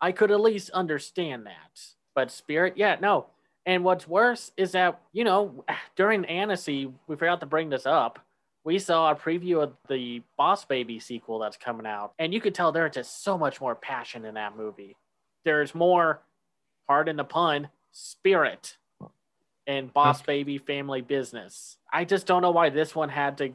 I 0.00 0.12
could 0.12 0.30
at 0.30 0.40
least 0.40 0.70
understand 0.70 1.46
that. 1.46 1.80
But 2.14 2.30
Spirit, 2.30 2.74
yeah, 2.76 2.96
no. 3.00 3.26
And 3.66 3.84
what's 3.84 4.08
worse 4.08 4.52
is 4.56 4.72
that, 4.72 5.00
you 5.12 5.24
know, 5.24 5.64
during 5.96 6.24
Annecy, 6.24 6.92
we 7.06 7.16
forgot 7.16 7.40
to 7.40 7.46
bring 7.46 7.70
this 7.70 7.86
up. 7.86 8.18
We 8.64 8.78
saw 8.78 9.10
a 9.10 9.16
preview 9.16 9.62
of 9.62 9.72
the 9.88 10.22
Boss 10.36 10.64
Baby 10.64 11.00
sequel 11.00 11.38
that's 11.38 11.56
coming 11.56 11.86
out, 11.86 12.12
and 12.18 12.34
you 12.34 12.42
could 12.42 12.54
tell 12.54 12.72
there's 12.72 12.94
just 12.94 13.24
so 13.24 13.38
much 13.38 13.58
more 13.58 13.74
passion 13.74 14.26
in 14.26 14.34
that 14.34 14.54
movie. 14.54 14.96
There's 15.46 15.74
more, 15.74 16.20
pardon 16.86 17.16
the 17.16 17.24
pun, 17.24 17.70
spirit 17.92 18.76
in 19.66 19.88
Boss 19.88 20.20
Baby 20.20 20.58
Family 20.58 21.00
Business. 21.00 21.78
I 21.90 22.04
just 22.04 22.26
don't 22.26 22.42
know 22.42 22.50
why 22.50 22.68
this 22.68 22.94
one 22.94 23.08
had 23.08 23.38
to 23.38 23.54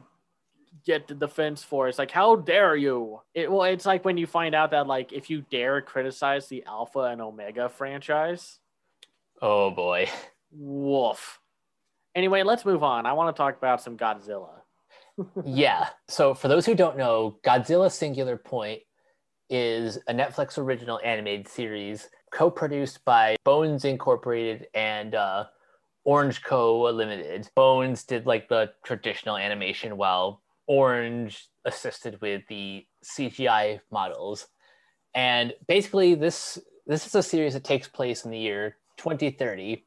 get 0.84 1.06
the 1.06 1.14
defense 1.14 1.62
for. 1.62 1.88
It's 1.88 1.98
like, 1.98 2.10
how 2.10 2.36
dare 2.36 2.74
you? 2.74 3.20
It 3.34 3.50
well, 3.50 3.62
it's 3.64 3.86
like 3.86 4.04
when 4.04 4.16
you 4.16 4.26
find 4.26 4.54
out 4.54 4.72
that 4.72 4.86
like 4.86 5.12
if 5.12 5.30
you 5.30 5.42
dare 5.50 5.80
criticize 5.80 6.48
the 6.48 6.64
Alpha 6.64 7.00
and 7.00 7.20
Omega 7.20 7.68
franchise, 7.68 8.58
Oh 9.42 9.70
boy. 9.70 10.08
Woof. 10.50 11.40
Anyway, 12.14 12.42
let's 12.42 12.64
move 12.64 12.82
on. 12.82 13.04
I 13.04 13.12
want 13.12 13.34
to 13.34 13.38
talk 13.38 13.56
about 13.56 13.82
some 13.82 13.96
Godzilla. 13.96 14.60
yeah. 15.44 15.88
So, 16.08 16.34
for 16.34 16.48
those 16.48 16.64
who 16.64 16.74
don't 16.74 16.96
know, 16.96 17.38
Godzilla 17.44 17.90
Singular 17.90 18.36
Point 18.36 18.80
is 19.50 19.98
a 20.08 20.14
Netflix 20.14 20.58
original 20.58 21.00
animated 21.04 21.48
series 21.48 22.08
co 22.32 22.50
produced 22.50 23.04
by 23.04 23.36
Bones 23.44 23.84
Incorporated 23.84 24.66
and 24.74 25.14
uh, 25.14 25.44
Orange 26.04 26.42
Co. 26.42 26.82
Limited. 26.82 27.48
Bones 27.54 28.04
did 28.04 28.26
like 28.26 28.48
the 28.48 28.72
traditional 28.84 29.36
animation 29.36 29.96
while 29.96 30.42
Orange 30.66 31.48
assisted 31.64 32.20
with 32.20 32.42
the 32.48 32.86
CGI 33.04 33.80
models. 33.90 34.46
And 35.14 35.54
basically, 35.68 36.14
this 36.14 36.58
this 36.86 37.06
is 37.06 37.14
a 37.14 37.22
series 37.22 37.54
that 37.54 37.64
takes 37.64 37.88
place 37.88 38.24
in 38.24 38.30
the 38.30 38.38
year 38.38 38.76
2030, 38.96 39.84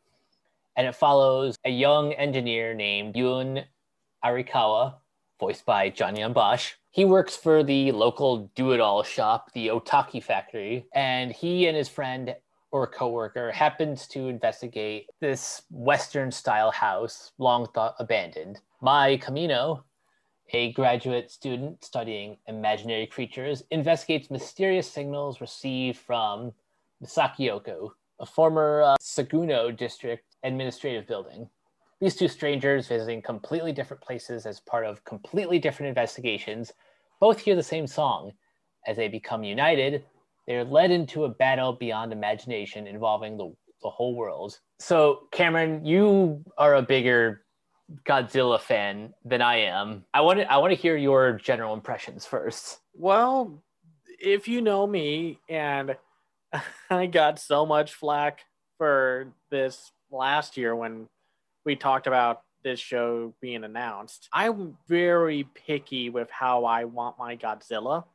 and 0.75 0.87
it 0.87 0.95
follows 0.95 1.57
a 1.65 1.69
young 1.69 2.13
engineer 2.13 2.73
named 2.73 3.15
Yun 3.15 3.63
Arikawa, 4.23 4.95
voiced 5.39 5.65
by 5.65 5.89
Johnny 5.89 6.27
Bosch. 6.29 6.73
He 6.91 7.05
works 7.05 7.35
for 7.35 7.63
the 7.63 7.91
local 7.91 8.49
do-it-all 8.55 9.03
shop, 9.03 9.51
the 9.53 9.67
Otaki 9.67 10.23
Factory, 10.23 10.85
and 10.93 11.31
he 11.31 11.67
and 11.67 11.77
his 11.77 11.87
friend 11.87 12.35
or 12.71 12.87
coworker 12.87 13.51
happens 13.51 14.07
to 14.07 14.27
investigate 14.27 15.09
this 15.19 15.63
Western-style 15.71 16.71
house 16.71 17.31
long 17.37 17.67
thought 17.73 17.95
abandoned. 17.99 18.59
Mei 18.81 19.17
Kamino, 19.17 19.83
a 20.53 20.71
graduate 20.73 21.31
student 21.31 21.83
studying 21.83 22.37
imaginary 22.47 23.07
creatures, 23.07 23.63
investigates 23.71 24.29
mysterious 24.29 24.91
signals 24.91 25.41
received 25.41 25.97
from 25.97 26.51
Misaki 27.03 27.49
a 28.19 28.25
former 28.25 28.81
uh, 28.81 28.95
Saguno 29.01 29.75
district 29.75 30.35
administrative 30.43 31.07
building. 31.07 31.49
These 32.01 32.15
two 32.15 32.27
strangers 32.27 32.87
visiting 32.87 33.21
completely 33.21 33.73
different 33.73 34.01
places 34.01 34.45
as 34.45 34.59
part 34.61 34.85
of 34.85 35.03
completely 35.03 35.59
different 35.59 35.89
investigations 35.89 36.71
both 37.19 37.39
hear 37.39 37.55
the 37.55 37.63
same 37.63 37.87
song. 37.87 38.31
As 38.87 38.95
they 38.95 39.09
become 39.09 39.43
united, 39.43 40.05
they 40.47 40.55
are 40.55 40.63
led 40.63 40.91
into 40.91 41.25
a 41.25 41.29
battle 41.29 41.73
beyond 41.73 42.13
imagination 42.13 42.87
involving 42.87 43.37
the, 43.37 43.53
the 43.83 43.89
whole 43.89 44.15
world. 44.15 44.59
So, 44.79 45.27
Cameron, 45.31 45.85
you 45.85 46.43
are 46.57 46.75
a 46.75 46.81
bigger 46.81 47.41
Godzilla 48.05 48.59
fan 48.59 49.13
than 49.25 49.41
I 49.41 49.57
am. 49.57 50.05
I 50.13 50.21
want 50.21 50.39
to 50.39 50.51
I 50.51 50.57
want 50.57 50.71
to 50.71 50.75
hear 50.79 50.95
your 50.95 51.33
general 51.33 51.73
impressions 51.73 52.25
first. 52.25 52.79
Well, 52.93 53.63
if 54.19 54.47
you 54.47 54.61
know 54.61 54.85
me 54.85 55.39
and 55.49 55.95
I 56.89 57.05
got 57.05 57.39
so 57.39 57.65
much 57.65 57.93
flack 57.93 58.41
for 58.77 59.33
this 59.49 59.91
last 60.11 60.57
year 60.57 60.75
when 60.75 61.07
we 61.65 61.75
talked 61.75 62.07
about 62.07 62.41
this 62.63 62.79
show 62.79 63.33
being 63.41 63.63
announced. 63.63 64.27
I'm 64.33 64.77
very 64.87 65.47
picky 65.53 66.09
with 66.09 66.29
how 66.29 66.65
I 66.65 66.85
want 66.85 67.17
my 67.17 67.35
Godzilla. 67.35 68.05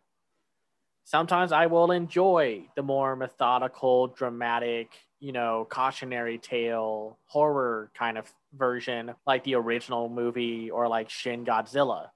Sometimes 1.04 1.52
I 1.52 1.66
will 1.66 1.90
enjoy 1.90 2.66
the 2.76 2.82
more 2.82 3.14
methodical, 3.14 4.08
dramatic, 4.08 4.90
you 5.20 5.32
know, 5.32 5.66
cautionary 5.68 6.38
tale, 6.38 7.18
horror 7.26 7.90
kind 7.94 8.18
of 8.18 8.30
version, 8.54 9.14
like 9.26 9.44
the 9.44 9.54
original 9.54 10.08
movie 10.08 10.70
or 10.70 10.88
like 10.88 11.10
Shin 11.10 11.44
Godzilla. 11.44 12.08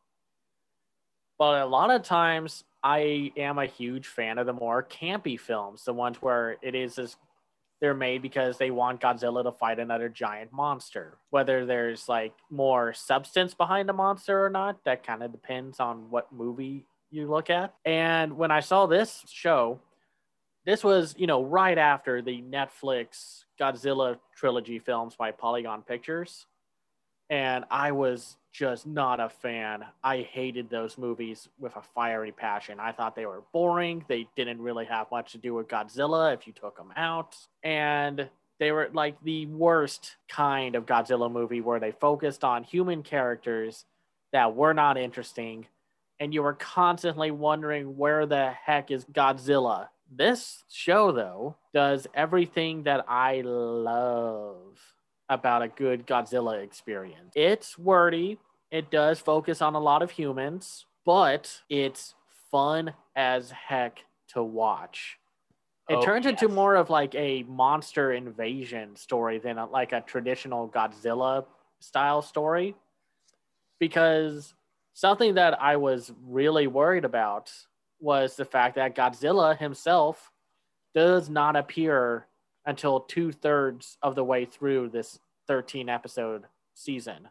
But 1.38 1.62
a 1.62 1.66
lot 1.66 1.90
of 1.90 2.02
times 2.02 2.64
I 2.82 3.32
am 3.36 3.58
a 3.58 3.66
huge 3.66 4.06
fan 4.06 4.38
of 4.38 4.46
the 4.46 4.52
more 4.52 4.82
campy 4.82 5.38
films, 5.38 5.84
the 5.84 5.92
ones 5.92 6.18
where 6.22 6.56
it 6.62 6.74
is 6.74 6.94
this 6.96 7.16
they're 7.80 7.94
made 7.94 8.22
because 8.22 8.58
they 8.58 8.70
want 8.70 9.00
Godzilla 9.00 9.44
to 9.44 9.52
fight 9.52 9.78
another 9.78 10.08
giant 10.08 10.52
monster. 10.52 11.16
Whether 11.30 11.64
there's 11.64 12.08
like 12.08 12.34
more 12.50 12.92
substance 12.92 13.54
behind 13.54 13.88
the 13.88 13.92
monster 13.92 14.44
or 14.44 14.50
not, 14.50 14.82
that 14.84 15.06
kind 15.06 15.22
of 15.22 15.30
depends 15.30 15.78
on 15.78 16.10
what 16.10 16.32
movie 16.32 16.86
you 17.10 17.28
look 17.28 17.50
at. 17.50 17.74
And 17.84 18.36
when 18.36 18.50
I 18.50 18.60
saw 18.60 18.86
this 18.86 19.22
show, 19.28 19.80
this 20.66 20.82
was, 20.82 21.14
you 21.16 21.26
know, 21.26 21.42
right 21.42 21.78
after 21.78 22.20
the 22.20 22.42
Netflix 22.42 23.44
Godzilla 23.60 24.18
trilogy 24.36 24.78
films 24.78 25.14
by 25.16 25.30
Polygon 25.30 25.82
Pictures. 25.82 26.46
And 27.30 27.64
I 27.70 27.92
was 27.92 28.36
just 28.52 28.86
not 28.86 29.20
a 29.20 29.28
fan. 29.28 29.84
I 30.02 30.22
hated 30.22 30.70
those 30.70 30.98
movies 30.98 31.48
with 31.58 31.76
a 31.76 31.82
fiery 31.82 32.32
passion. 32.32 32.80
I 32.80 32.92
thought 32.92 33.14
they 33.14 33.26
were 33.26 33.42
boring. 33.52 34.04
They 34.08 34.26
didn't 34.34 34.60
really 34.60 34.86
have 34.86 35.10
much 35.10 35.32
to 35.32 35.38
do 35.38 35.54
with 35.54 35.68
Godzilla 35.68 36.34
if 36.34 36.46
you 36.46 36.52
took 36.52 36.76
them 36.76 36.92
out. 36.96 37.36
And 37.62 38.28
they 38.58 38.72
were 38.72 38.90
like 38.92 39.22
the 39.22 39.46
worst 39.46 40.16
kind 40.28 40.74
of 40.74 40.86
Godzilla 40.86 41.30
movie 41.30 41.60
where 41.60 41.78
they 41.78 41.92
focused 41.92 42.42
on 42.44 42.64
human 42.64 43.02
characters 43.02 43.84
that 44.32 44.56
were 44.56 44.74
not 44.74 44.98
interesting. 44.98 45.66
And 46.18 46.34
you 46.34 46.42
were 46.42 46.54
constantly 46.54 47.30
wondering 47.30 47.96
where 47.96 48.26
the 48.26 48.50
heck 48.50 48.90
is 48.90 49.04
Godzilla? 49.04 49.88
This 50.10 50.64
show, 50.68 51.12
though, 51.12 51.56
does 51.74 52.06
everything 52.14 52.84
that 52.84 53.04
I 53.06 53.42
love 53.42 54.78
about 55.28 55.62
a 55.62 55.68
good 55.68 56.06
Godzilla 56.06 56.62
experience. 56.62 57.32
It's 57.34 57.78
wordy, 57.78 58.38
it 58.70 58.90
does 58.90 59.18
focus 59.18 59.62
on 59.62 59.74
a 59.74 59.80
lot 59.80 60.02
of 60.02 60.10
humans, 60.10 60.86
but 61.04 61.62
it's 61.68 62.14
fun 62.50 62.92
as 63.16 63.50
heck 63.50 64.04
to 64.28 64.42
watch. 64.42 65.18
It 65.88 65.96
oh, 65.96 66.02
turns 66.04 66.26
yes. 66.26 66.42
into 66.42 66.54
more 66.54 66.74
of 66.74 66.90
like 66.90 67.14
a 67.14 67.44
monster 67.44 68.12
invasion 68.12 68.94
story 68.96 69.38
than 69.38 69.56
a, 69.56 69.66
like 69.66 69.92
a 69.92 70.02
traditional 70.02 70.68
Godzilla 70.68 71.46
style 71.80 72.20
story. 72.20 72.76
Because 73.78 74.52
something 74.92 75.34
that 75.34 75.60
I 75.62 75.76
was 75.76 76.12
really 76.26 76.66
worried 76.66 77.04
about 77.06 77.50
was 78.00 78.36
the 78.36 78.44
fact 78.44 78.74
that 78.76 78.94
Godzilla 78.94 79.56
himself 79.56 80.30
does 80.94 81.30
not 81.30 81.56
appear 81.56 82.26
until 82.68 83.00
two 83.00 83.32
thirds 83.32 83.96
of 84.02 84.14
the 84.14 84.22
way 84.22 84.44
through 84.44 84.90
this 84.90 85.18
13 85.48 85.88
episode 85.88 86.44
season. 86.74 87.28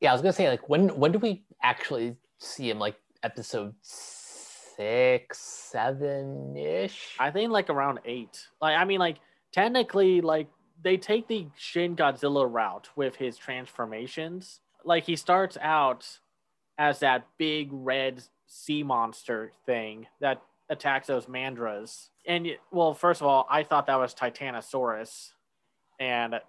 Yeah, 0.00 0.10
I 0.10 0.12
was 0.12 0.22
gonna 0.22 0.32
say 0.32 0.48
like 0.48 0.68
when 0.68 0.88
when 0.98 1.12
do 1.12 1.18
we 1.18 1.44
actually 1.62 2.16
see 2.38 2.70
him? 2.70 2.78
Like 2.78 2.96
episode 3.22 3.74
six, 3.82 5.38
seven 5.38 6.56
ish. 6.56 7.16
I 7.18 7.30
think 7.30 7.50
like 7.50 7.68
around 7.68 8.00
eight. 8.04 8.46
Like 8.62 8.78
I 8.78 8.84
mean, 8.84 9.00
like 9.00 9.16
technically, 9.52 10.20
like 10.20 10.48
they 10.82 10.96
take 10.96 11.26
the 11.26 11.46
Shin 11.56 11.96
Godzilla 11.96 12.50
route 12.50 12.88
with 12.94 13.16
his 13.16 13.36
transformations. 13.36 14.60
Like 14.84 15.04
he 15.04 15.16
starts 15.16 15.58
out 15.60 16.06
as 16.78 17.00
that 17.00 17.26
big 17.38 17.70
red 17.72 18.22
sea 18.46 18.82
monster 18.82 19.50
thing 19.64 20.06
that 20.20 20.42
attacks 20.68 21.06
those 21.06 21.26
mandras. 21.26 22.10
And 22.26 22.48
well, 22.70 22.94
first 22.94 23.20
of 23.20 23.26
all, 23.26 23.46
I 23.48 23.62
thought 23.62 23.86
that 23.86 23.98
was 23.98 24.14
Titanosaurus, 24.14 25.30
and 26.00 26.40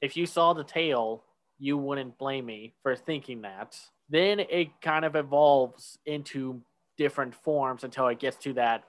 if 0.00 0.16
you 0.16 0.26
saw 0.26 0.52
the 0.52 0.64
tail, 0.64 1.24
you 1.58 1.76
wouldn't 1.76 2.18
blame 2.18 2.46
me 2.46 2.74
for 2.82 2.94
thinking 2.94 3.42
that. 3.42 3.78
Then 4.08 4.40
it 4.40 4.68
kind 4.80 5.04
of 5.04 5.16
evolves 5.16 5.98
into 6.06 6.60
different 6.96 7.34
forms 7.34 7.84
until 7.84 8.08
it 8.08 8.18
gets 8.18 8.36
to 8.38 8.52
that 8.54 8.84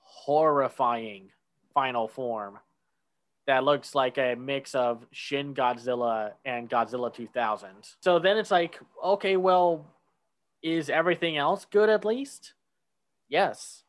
horrifying 0.00 1.30
final 1.72 2.08
form 2.08 2.58
that 3.46 3.64
looks 3.64 3.94
like 3.94 4.16
a 4.18 4.34
mix 4.34 4.74
of 4.74 5.04
Shin 5.12 5.54
Godzilla 5.54 6.32
and 6.44 6.68
Godzilla 6.68 7.12
2000. 7.12 7.68
So 8.00 8.18
then 8.18 8.38
it's 8.38 8.50
like, 8.50 8.80
okay, 9.04 9.36
well, 9.36 9.86
is 10.62 10.88
everything 10.88 11.36
else 11.36 11.66
good 11.66 11.90
at 11.90 12.04
least? 12.04 12.54
Yes. 13.28 13.83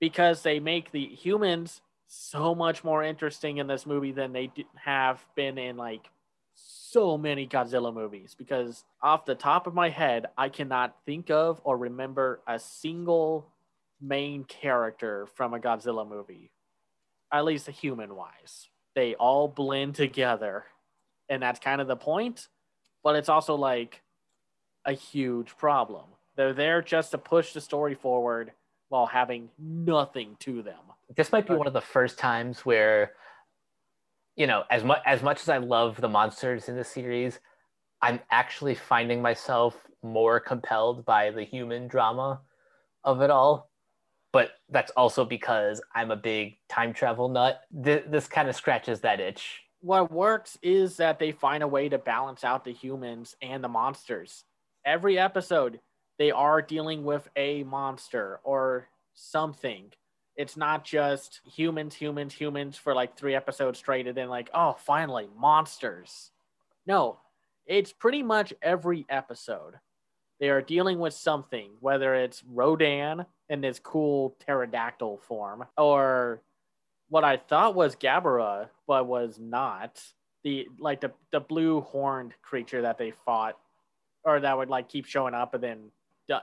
Because 0.00 0.42
they 0.42 0.60
make 0.60 0.92
the 0.92 1.06
humans 1.06 1.80
so 2.06 2.54
much 2.54 2.84
more 2.84 3.02
interesting 3.02 3.58
in 3.58 3.66
this 3.66 3.86
movie 3.86 4.12
than 4.12 4.32
they 4.32 4.50
have 4.76 5.24
been 5.34 5.58
in 5.58 5.76
like 5.76 6.10
so 6.54 7.18
many 7.18 7.46
Godzilla 7.46 7.92
movies 7.92 8.34
because 8.38 8.84
off 9.02 9.24
the 9.24 9.34
top 9.34 9.66
of 9.66 9.74
my 9.74 9.90
head, 9.90 10.26
I 10.36 10.48
cannot 10.48 10.96
think 11.04 11.30
of 11.30 11.60
or 11.64 11.76
remember 11.76 12.40
a 12.46 12.58
single 12.58 13.46
main 14.00 14.44
character 14.44 15.26
from 15.34 15.54
a 15.54 15.58
Godzilla 15.58 16.08
movie, 16.08 16.50
at 17.32 17.44
least 17.44 17.68
human 17.68 18.14
wise. 18.14 18.68
They 18.94 19.14
all 19.14 19.48
blend 19.48 19.94
together, 19.94 20.64
and 21.28 21.42
that's 21.42 21.60
kind 21.60 21.80
of 21.80 21.88
the 21.88 21.96
point, 21.96 22.48
but 23.02 23.16
it's 23.16 23.28
also 23.28 23.54
like 23.54 24.02
a 24.84 24.92
huge 24.92 25.56
problem. 25.56 26.04
They're 26.36 26.54
there 26.54 26.80
just 26.80 27.10
to 27.10 27.18
push 27.18 27.52
the 27.52 27.60
story 27.60 27.94
forward 27.94 28.52
while 28.88 29.06
having 29.06 29.48
nothing 29.58 30.36
to 30.40 30.62
them. 30.62 30.80
This 31.16 31.32
might 31.32 31.46
be 31.46 31.54
one 31.54 31.66
of 31.66 31.72
the 31.72 31.80
first 31.80 32.18
times 32.18 32.60
where 32.60 33.12
you 34.36 34.46
know, 34.46 34.64
as 34.70 34.84
much 34.84 35.00
as 35.06 35.22
much 35.22 35.40
as 35.40 35.48
I 35.48 35.58
love 35.58 36.00
the 36.00 36.08
monsters 36.08 36.68
in 36.68 36.76
the 36.76 36.84
series, 36.84 37.40
I'm 38.02 38.20
actually 38.30 38.74
finding 38.74 39.20
myself 39.22 39.76
more 40.02 40.38
compelled 40.38 41.04
by 41.04 41.30
the 41.30 41.42
human 41.42 41.88
drama 41.88 42.40
of 43.02 43.22
it 43.22 43.30
all. 43.30 43.70
But 44.32 44.50
that's 44.68 44.92
also 44.92 45.24
because 45.24 45.80
I'm 45.94 46.10
a 46.10 46.16
big 46.16 46.58
time 46.68 46.92
travel 46.92 47.28
nut. 47.28 47.62
Th- 47.82 48.04
this 48.06 48.28
kind 48.28 48.48
of 48.48 48.54
scratches 48.54 49.00
that 49.00 49.20
itch. 49.20 49.62
What 49.80 50.12
works 50.12 50.58
is 50.62 50.98
that 50.98 51.18
they 51.18 51.32
find 51.32 51.62
a 51.62 51.68
way 51.68 51.88
to 51.88 51.96
balance 51.96 52.44
out 52.44 52.64
the 52.64 52.72
humans 52.72 53.34
and 53.40 53.64
the 53.64 53.68
monsters. 53.68 54.44
Every 54.84 55.18
episode, 55.18 55.80
they 56.18 56.30
are 56.30 56.62
dealing 56.62 57.04
with 57.04 57.28
a 57.36 57.62
monster 57.64 58.40
or 58.44 58.88
something 59.14 59.92
it's 60.36 60.56
not 60.56 60.84
just 60.84 61.40
humans, 61.44 61.94
humans, 61.94 62.34
humans 62.34 62.76
for 62.76 62.94
like 62.94 63.16
three 63.16 63.34
episodes 63.34 63.78
straight, 63.78 64.06
and 64.06 64.16
then 64.16 64.28
like, 64.28 64.50
oh, 64.52 64.76
finally, 64.78 65.28
monsters. 65.36 66.30
No, 66.86 67.18
it's 67.64 67.92
pretty 67.92 68.22
much 68.22 68.52
every 68.62 69.06
episode. 69.08 69.74
They 70.38 70.50
are 70.50 70.60
dealing 70.60 70.98
with 70.98 71.14
something, 71.14 71.70
whether 71.80 72.14
it's 72.14 72.44
Rodan 72.44 73.24
in 73.48 73.62
this 73.62 73.78
cool 73.78 74.36
pterodactyl 74.40 75.18
form, 75.26 75.64
or 75.78 76.42
what 77.08 77.24
I 77.24 77.38
thought 77.38 77.74
was 77.74 77.96
Gabara, 77.96 78.68
but 78.86 79.06
was 79.06 79.38
not. 79.38 80.02
The 80.44 80.68
like 80.78 81.00
the, 81.00 81.12
the 81.32 81.40
blue 81.40 81.80
horned 81.80 82.34
creature 82.42 82.82
that 82.82 82.98
they 82.98 83.12
fought, 83.24 83.56
or 84.22 84.38
that 84.38 84.58
would 84.58 84.68
like 84.68 84.90
keep 84.90 85.06
showing 85.06 85.34
up 85.34 85.54
and 85.54 85.62
then 85.62 85.78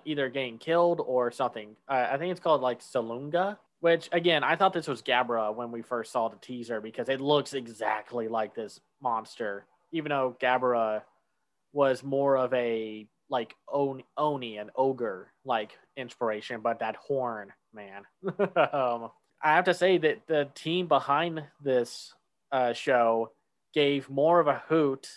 either 0.05 0.29
getting 0.29 0.57
killed 0.57 1.01
or 1.05 1.31
something. 1.31 1.75
Uh, 1.87 2.07
I 2.11 2.17
think 2.17 2.31
it's 2.31 2.39
called 2.39 2.61
like 2.61 2.81
Salunga 2.81 3.57
which 3.83 4.07
again, 4.13 4.45
I 4.45 4.55
thought 4.55 4.71
this 4.71 4.87
was 4.87 5.01
Gabra 5.01 5.53
when 5.53 5.69
we 5.69 5.81
first 5.81 6.13
saw 6.13 6.29
the 6.29 6.37
teaser 6.37 6.79
because 6.79 7.09
it 7.09 7.19
looks 7.19 7.53
exactly 7.53 8.29
like 8.29 8.55
this 8.55 8.79
monster. 9.01 9.65
Even 9.91 10.11
though 10.11 10.37
Gabra 10.41 11.01
was 11.73 12.01
more 12.01 12.37
of 12.37 12.53
a 12.53 13.05
like 13.29 13.53
Oni, 13.67 14.57
an 14.57 14.69
ogre 14.77 15.33
like 15.43 15.77
inspiration, 15.97 16.61
but 16.61 16.79
that 16.79 16.95
horn, 16.95 17.51
man. 17.73 18.03
um, 18.39 19.09
I 19.43 19.53
have 19.55 19.65
to 19.65 19.73
say 19.73 19.97
that 19.97 20.27
the 20.27 20.47
team 20.55 20.87
behind 20.87 21.43
this 21.61 22.13
uh, 22.53 22.71
show 22.71 23.33
gave 23.73 24.09
more 24.09 24.39
of 24.39 24.47
a 24.47 24.63
hoot 24.69 25.09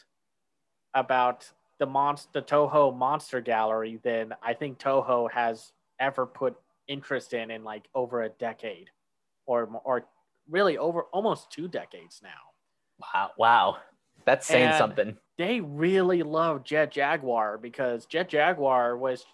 about 0.92 1.48
the 1.78 1.86
monster, 1.86 2.30
the 2.32 2.42
Toho 2.42 2.96
Monster 2.96 3.40
Gallery 3.40 4.00
than 4.02 4.34
I 4.42 4.54
think 4.54 4.78
Toho 4.78 5.30
has 5.30 5.72
ever 6.00 6.26
put 6.26 6.56
interest 6.88 7.34
in 7.34 7.50
in 7.50 7.64
like 7.64 7.88
over 7.94 8.22
a 8.22 8.28
decade 8.28 8.90
or 9.46 9.68
or 9.84 10.06
really 10.48 10.78
over 10.78 11.02
almost 11.12 11.50
two 11.50 11.68
decades 11.68 12.20
now. 12.22 12.28
Wow, 13.00 13.30
wow. 13.36 13.76
That's 14.24 14.46
saying 14.46 14.68
and 14.68 14.78
something. 14.78 15.16
They 15.38 15.60
really 15.60 16.22
love 16.22 16.64
Jet 16.64 16.90
Jaguar 16.90 17.58
because 17.58 18.06
Jet 18.06 18.28
Jaguar 18.28 18.96
was 18.96 19.24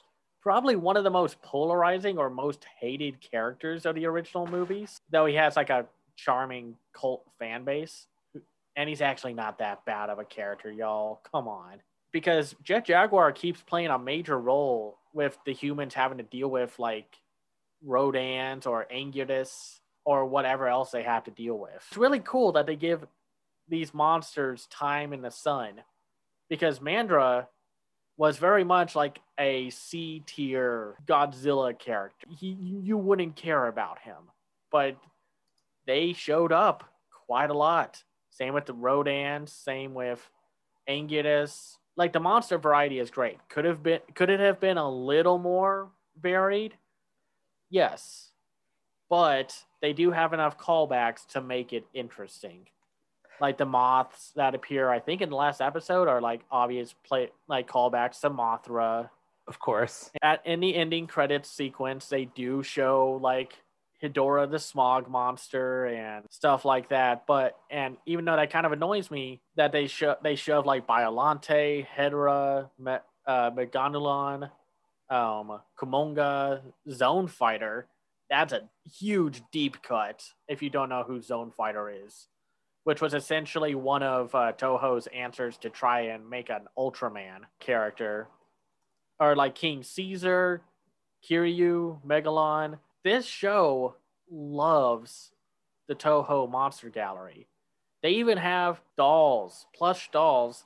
probably 0.43 0.77
one 0.77 0.97
of 0.97 1.05
the 1.05 1.11
most 1.11 1.41
polarizing 1.41 2.19
or 2.19 2.29
most 2.29 2.67
hated 2.81 3.21
characters 3.21 3.87
of 3.87 3.95
the 3.95 4.07
original 4.07 4.47
movies, 4.47 5.01
though 5.11 5.25
he 5.27 5.35
has 5.37 5.57
like 5.57 5.71
a 5.71 5.87
charming 6.17 6.77
cult 6.93 7.25
fan 7.39 7.65
base. 7.65 8.07
And 8.75 8.89
he's 8.89 9.03
actually 9.03 9.35
not 9.35 9.59
that 9.59 9.85
bad 9.85 10.11
of 10.11 10.19
a 10.19 10.25
character, 10.25 10.71
y'all. 10.71 11.21
Come 11.31 11.47
on. 11.47 11.81
Because 12.13 12.55
Jet 12.63 12.85
Jaguar 12.85 13.33
keeps 13.33 13.63
playing 13.63 13.89
a 13.89 13.99
major 13.99 14.39
role 14.39 14.99
with 15.15 15.39
the 15.45 15.53
humans 15.53 15.95
having 15.95 16.19
to 16.19 16.25
deal 16.25 16.49
with 16.49 16.79
like 16.79 17.17
Rodans 17.87 18.67
or 18.67 18.87
Anguirus 18.95 19.81
or 20.05 20.27
whatever 20.27 20.69
else 20.69 20.91
they 20.91 21.03
have 21.03 21.25
to 21.25 21.31
deal 21.31 21.59
with. 21.59 21.85
It's 21.89 21.97
really 21.97 22.21
cool 22.21 22.53
that 22.53 22.67
they 22.67 22.77
give 22.77 23.07
these 23.69 23.95
monsters 23.95 24.67
time 24.67 25.13
in 25.13 25.23
the 25.23 25.31
sun 25.31 25.83
because 26.49 26.81
Mandra 26.81 27.47
was 28.17 28.37
very 28.37 28.65
much 28.65 28.95
like 28.95 29.21
a 29.39 29.71
C 29.71 30.23
tier 30.27 30.97
Godzilla 31.07 31.77
character. 31.79 32.27
He, 32.39 32.49
you 32.49 32.99
wouldn't 32.99 33.37
care 33.37 33.67
about 33.67 34.01
him, 34.01 34.31
but 34.71 34.97
they 35.87 36.13
showed 36.13 36.53
up 36.53 36.85
quite 37.27 37.51
a 37.51 37.55
lot. 37.55 38.03
Same 38.31 38.55
with 38.55 38.67
the 38.67 38.75
Rodan, 38.75 39.47
same 39.47 39.95
with 39.95 40.31
Anguirus. 40.89 41.79
Like 41.97 42.13
the 42.13 42.21
monster 42.21 42.59
variety 42.59 42.99
is 42.99 43.11
great. 43.11 43.39
Could 43.49 43.65
have 43.65 43.83
been 43.83 44.01
could 44.15 44.31
it 44.31 44.41
have 44.41 44.61
been 44.61 44.79
a 44.79 44.91
little 44.91 45.39
more 45.39 45.91
varied? 46.21 46.75
Yes. 47.71 48.31
But 49.11 49.55
they 49.83 49.93
do 49.93 50.11
have 50.11 50.33
enough 50.33 50.57
callbacks 50.59 51.27
to 51.29 51.41
make 51.43 51.73
it 51.73 51.87
interesting. 51.93 52.67
Like 53.41 53.59
the 53.59 53.67
moths 53.67 54.33
that 54.37 54.55
appear, 54.55 54.89
I 54.89 55.01
think 55.01 55.21
in 55.21 55.29
the 55.29 55.37
last 55.37 55.61
episode 55.61 56.09
are 56.09 56.21
like 56.21 56.43
obvious 56.51 56.95
play 57.05 57.31
like 57.49 57.69
callbacks 57.69 58.21
to 58.21 58.31
Mothra. 58.31 59.11
Of 59.49 59.59
course. 59.59 60.11
At 60.23 60.47
in 60.47 60.61
the 60.61 60.75
ending 60.75 61.07
credits 61.07 61.51
sequence, 61.51 62.09
they 62.09 62.27
do 62.27 62.63
show 62.63 63.19
like 63.21 63.62
Hedorah 64.03 64.51
the 64.51 64.59
smog 64.59 65.09
monster 65.09 65.87
and 65.87 66.25
stuff 66.31 66.65
like 66.65 66.89
that. 66.89 67.27
But 67.27 67.57
and 67.71 67.97
even 68.07 68.25
though 68.25 68.37
that 68.37 68.51
kind 68.51 68.67
of 68.67 68.73
annoys 68.73 69.11
me 69.11 69.41
that 69.57 69.73
they 69.73 69.87
show 69.87 70.17
they 70.23 70.35
shove 70.35 70.67
like 70.67 70.87
Biollante, 70.87 71.87
Hedorah, 71.97 72.71
Me, 72.79 72.97
uh, 73.27 73.51
Meganulon, 73.53 74.51
um, 75.09 75.61
Kumonga, 75.79 76.63
Zone 76.91 77.29
Fighter. 77.29 77.87
That's 78.29 78.53
a 78.53 78.69
huge 78.99 79.43
deep 79.53 79.83
cut 79.83 80.25
if 80.49 80.63
you 80.63 80.71
don't 80.71 80.89
know 80.89 81.05
who 81.07 81.21
Zone 81.21 81.53
Fighter 81.55 81.93
is, 82.07 82.29
which 82.85 83.03
was 83.03 83.13
essentially 83.13 83.75
one 83.75 84.03
of 84.03 84.35
uh, 84.35 84.53
Toho's 84.53 85.07
answers 85.09 85.59
to 85.59 85.71
try 85.71 86.01
and 86.03 86.29
make 86.29 86.49
an 86.49 86.63
Ultraman 86.79 87.41
character. 87.61 88.29
Or 89.21 89.37
like 89.37 89.55
King 89.55 89.83
Caesar, 89.83 90.63
Kiryu, 91.29 92.01
Megalon. 92.05 92.79
This 93.05 93.27
show 93.27 93.97
loves 94.31 95.33
the 95.89 95.95
Toho 95.95 96.49
Monster 96.49 96.89
Gallery. 96.89 97.49
They 98.03 98.11
even 98.11 98.39
have 98.39 98.81
dolls, 98.97 99.67
plush 99.75 100.11
dolls, 100.11 100.65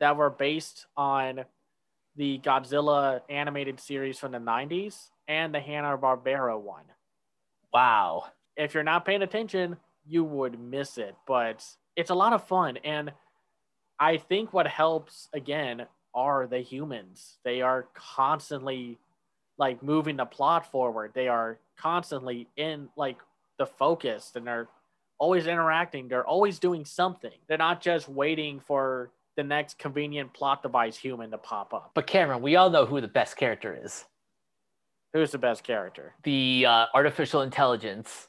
that 0.00 0.16
were 0.16 0.30
based 0.30 0.86
on 0.96 1.44
the 2.16 2.38
Godzilla 2.38 3.20
animated 3.28 3.80
series 3.80 4.18
from 4.18 4.32
the 4.32 4.38
90s 4.38 5.10
and 5.26 5.54
the 5.54 5.60
Hanna-Barbera 5.60 6.60
one. 6.60 6.84
Wow. 7.72 8.24
If 8.56 8.74
you're 8.74 8.82
not 8.82 9.04
paying 9.04 9.22
attention, 9.22 9.76
you 10.06 10.24
would 10.24 10.58
miss 10.58 10.98
it, 10.98 11.14
but 11.26 11.64
it's 11.96 12.10
a 12.10 12.14
lot 12.14 12.32
of 12.32 12.46
fun. 12.46 12.76
And 12.78 13.12
I 13.98 14.16
think 14.16 14.52
what 14.52 14.66
helps, 14.66 15.28
again, 15.32 15.86
are 16.14 16.46
the 16.46 16.60
humans. 16.60 17.38
They 17.44 17.62
are 17.62 17.86
constantly 17.94 18.98
like 19.58 19.82
moving 19.82 20.16
the 20.16 20.24
plot 20.24 20.70
forward. 20.70 21.12
They 21.14 21.28
are 21.28 21.58
constantly 21.76 22.48
in 22.56 22.88
like 22.96 23.18
the 23.58 23.66
focus 23.66 24.32
and 24.34 24.46
they're 24.46 24.68
always 25.18 25.46
interacting. 25.46 26.08
They're 26.08 26.26
always 26.26 26.58
doing 26.58 26.84
something. 26.84 27.32
They're 27.48 27.58
not 27.58 27.80
just 27.80 28.08
waiting 28.08 28.60
for 28.60 29.10
the 29.36 29.42
next 29.44 29.78
convenient 29.78 30.32
plot 30.32 30.62
device 30.62 30.96
human 30.96 31.30
to 31.30 31.38
pop 31.38 31.74
up. 31.74 31.90
But 31.94 32.06
Cameron, 32.06 32.42
we 32.42 32.56
all 32.56 32.70
know 32.70 32.86
who 32.86 33.00
the 33.00 33.08
best 33.08 33.36
character 33.36 33.78
is. 33.84 34.04
Who's 35.12 35.30
the 35.32 35.38
best 35.38 35.64
character? 35.64 36.14
The 36.22 36.66
uh, 36.68 36.86
artificial 36.94 37.42
intelligence. 37.42 38.28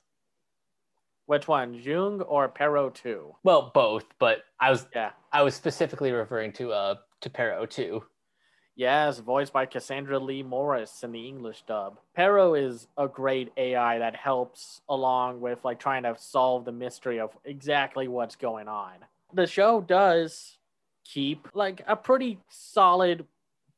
Which 1.26 1.48
one, 1.48 1.76
Jung 1.76 2.22
or 2.22 2.48
Pero 2.48 2.89
2? 2.89 3.36
Well, 3.44 3.72
both, 3.74 4.06
but 4.18 4.39
I 4.60 4.72
was 4.72 4.88
Yeah. 4.96 5.12
I 5.32 5.44
was 5.44 5.54
specifically 5.54 6.12
referring 6.12 6.54
to 6.54 6.72
uh 6.72 6.96
to 7.22 7.30
Pero 7.30 7.65
2. 7.68 8.02
Yes, 8.80 9.20
voiced 9.20 9.52
by 9.52 9.65
Cassandra 9.65 10.18
Lee 10.20 10.42
Morris 10.42 11.04
in 11.04 11.12
the 11.12 11.28
English 11.28 11.63
dub. 11.68 12.00
Pero 12.15 12.54
is 12.54 12.88
a 12.98 13.10
great 13.10 13.52
AI 13.58 14.00
that 14.00 14.15
helps 14.15 14.80
along 14.88 15.42
with 15.42 15.60
like 15.65 15.82
trying 15.82 16.04
to 16.04 16.15
solve 16.18 16.63
the 16.63 16.72
mystery 16.72 17.20
of 17.20 17.38
exactly 17.44 18.08
what's 18.08 18.38
going 18.38 18.70
on. 18.70 18.94
The 19.34 19.48
show 19.48 19.82
does 19.82 20.60
keep 21.04 21.50
like 21.54 21.84
a 21.88 21.98
pretty 21.98 22.39
solid 22.48 23.26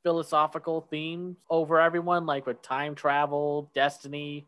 philosophical 0.03 0.81
theme 0.81 1.35
over 1.49 1.81
everyone, 1.81 2.27
like 2.27 2.45
with 2.45 2.61
time 2.61 2.93
travel, 2.93 3.71
destiny, 3.73 4.45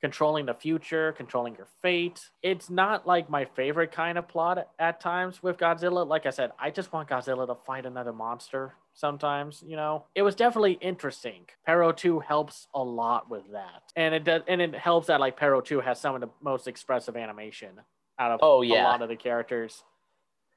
controlling 0.00 0.46
the 0.46 0.54
future, 0.54 1.14
controlling 1.14 1.56
your 1.56 1.66
fate. 1.82 2.30
It's 2.44 2.70
not 2.70 3.08
like 3.08 3.28
my 3.28 3.44
favorite 3.44 3.90
kind 3.90 4.18
of 4.18 4.28
plot 4.28 4.68
at 4.78 5.00
times 5.00 5.42
with 5.42 5.58
Godzilla. 5.58 6.06
Like 6.06 6.26
I 6.26 6.30
said, 6.30 6.52
I 6.60 6.70
just 6.70 6.92
want 6.92 7.08
Godzilla 7.08 7.44
to 7.48 7.56
fight 7.66 7.86
another 7.86 8.12
monster 8.12 8.72
sometimes, 8.96 9.62
you 9.64 9.76
know. 9.76 10.06
It 10.16 10.22
was 10.22 10.34
definitely 10.34 10.72
interesting. 10.80 11.46
Pero 11.64 11.92
2 11.92 12.18
helps 12.20 12.66
a 12.74 12.82
lot 12.82 13.30
with 13.30 13.52
that. 13.52 13.82
And 13.94 14.14
it 14.14 14.24
does 14.24 14.42
and 14.48 14.60
it 14.60 14.74
helps 14.74 15.06
that 15.06 15.20
like 15.20 15.36
Pero 15.36 15.60
2 15.60 15.80
has 15.80 16.00
some 16.00 16.16
of 16.16 16.20
the 16.20 16.30
most 16.42 16.66
expressive 16.66 17.16
animation 17.16 17.80
out 18.18 18.32
of 18.32 18.40
Oh, 18.42 18.64
a 18.64 18.82
lot 18.82 19.02
of 19.02 19.08
the 19.08 19.16
characters. 19.16 19.84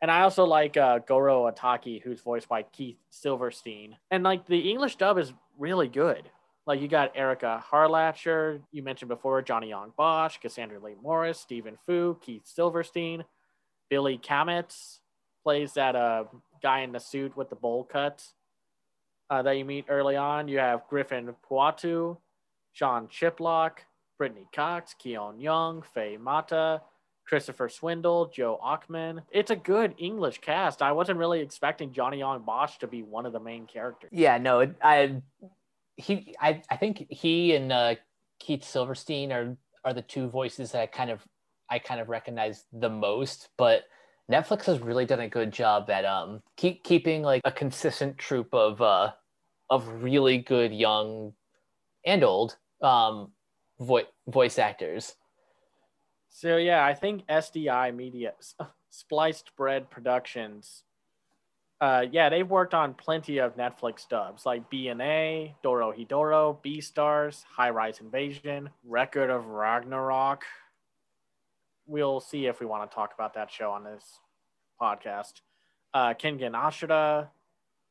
And 0.01 0.09
I 0.09 0.21
also 0.21 0.45
like 0.45 0.77
uh, 0.77 0.99
Goro 0.99 1.51
Otaki, 1.51 2.01
who's 2.01 2.21
voiced 2.21 2.47
by 2.47 2.63
Keith 2.63 2.97
Silverstein. 3.09 3.97
And 4.09 4.23
like 4.23 4.47
the 4.47 4.71
English 4.71 4.95
dub 4.95 5.17
is 5.17 5.33
really 5.57 5.89
good. 5.89 6.31
Like 6.65 6.81
you 6.81 6.87
got 6.87 7.11
Erica 7.15 7.63
Harlacher, 7.69 8.61
you 8.71 8.81
mentioned 8.81 9.09
before, 9.09 9.41
Johnny 9.41 9.69
Young 9.69 9.91
Bosch, 9.97 10.37
Cassandra 10.37 10.79
Lee 10.79 10.95
Morris, 11.01 11.39
Stephen 11.39 11.77
Fu, 11.85 12.17
Keith 12.21 12.43
Silverstein, 12.45 13.25
Billy 13.89 14.17
Kametz 14.17 14.99
plays 15.43 15.73
that 15.73 15.95
uh, 15.95 16.25
guy 16.61 16.81
in 16.81 16.91
the 16.91 16.99
suit 16.99 17.35
with 17.35 17.49
the 17.49 17.55
bowl 17.55 17.83
cut 17.83 18.23
uh, 19.29 19.41
that 19.41 19.57
you 19.57 19.65
meet 19.65 19.85
early 19.89 20.15
on. 20.15 20.47
You 20.47 20.59
have 20.59 20.87
Griffin 20.89 21.33
Puatu, 21.49 22.17
Sean 22.73 23.07
Chiplock, 23.07 23.79
Brittany 24.17 24.47
Cox, 24.53 24.95
Keon 24.97 25.39
Young, 25.39 25.81
Faye 25.81 26.17
Mata, 26.17 26.81
Christopher 27.25 27.69
Swindle, 27.69 28.31
Joe 28.33 28.59
Ockman. 28.63 29.21
It's 29.31 29.51
a 29.51 29.55
good 29.55 29.93
English 29.97 30.39
cast. 30.39 30.81
I 30.81 30.91
wasn't 30.91 31.19
really 31.19 31.41
expecting 31.41 31.93
Johnny 31.93 32.17
Young 32.17 32.41
Bosch 32.41 32.77
to 32.79 32.87
be 32.87 33.03
one 33.03 33.25
of 33.25 33.33
the 33.33 33.39
main 33.39 33.67
characters. 33.67 34.09
Yeah, 34.11 34.37
no, 34.39 34.73
I 34.81 35.21
he 35.95 36.35
I 36.39 36.63
I 36.69 36.77
think 36.77 37.05
he 37.09 37.55
and 37.55 37.71
uh, 37.71 37.95
Keith 38.39 38.63
Silverstein 38.63 39.31
are 39.31 39.55
are 39.85 39.93
the 39.93 40.01
two 40.01 40.27
voices 40.27 40.71
that 40.71 40.81
I 40.81 40.85
kind 40.87 41.11
of 41.11 41.23
I 41.69 41.77
kind 41.77 42.01
of 42.01 42.09
recognize 42.09 42.65
the 42.73 42.89
most, 42.89 43.49
but 43.57 43.83
Netflix 44.29 44.65
has 44.65 44.79
really 44.79 45.05
done 45.05 45.21
a 45.21 45.29
good 45.29 45.51
job 45.51 45.89
at 45.89 46.05
um 46.05 46.41
keep 46.55 46.83
keeping 46.83 47.21
like 47.21 47.41
a 47.45 47.51
consistent 47.51 48.17
troop 48.17 48.53
of 48.53 48.81
uh 48.81 49.11
of 49.69 49.87
really 50.03 50.37
good 50.37 50.73
young 50.73 51.33
and 52.05 52.23
old 52.23 52.57
um 52.81 53.31
vo- 53.79 54.07
voice 54.27 54.59
actors. 54.59 55.15
So 56.29 56.57
yeah, 56.57 56.85
I 56.85 56.93
think 56.93 57.25
SDI 57.27 57.95
Media, 57.95 58.33
Spliced 58.89 59.55
Bread 59.55 59.89
Productions. 59.89 60.83
Uh, 61.81 62.05
yeah, 62.11 62.29
they've 62.29 62.49
worked 62.49 62.73
on 62.73 62.93
plenty 62.93 63.37
of 63.37 63.55
Netflix 63.55 64.07
dubs 64.07 64.45
like 64.45 64.69
BNA, 64.69 65.53
Doro 65.63 65.93
Hidoro, 65.93 66.61
Beastars, 66.61 67.43
High 67.45 67.69
Rise 67.69 68.01
Invasion, 68.01 68.69
Record 68.83 69.29
of 69.29 69.45
Ragnarok. 69.45 70.43
We'll 71.89 72.19
see 72.19 72.45
if 72.45 72.59
we 72.59 72.67
want 72.67 72.89
to 72.89 72.93
talk 72.93 73.15
about 73.15 73.33
that 73.33 73.49
show 73.49 73.71
on 73.71 73.83
this 73.83 74.19
podcast. 74.79 75.41
Uh, 75.91 76.13
Kengan. 76.13 77.27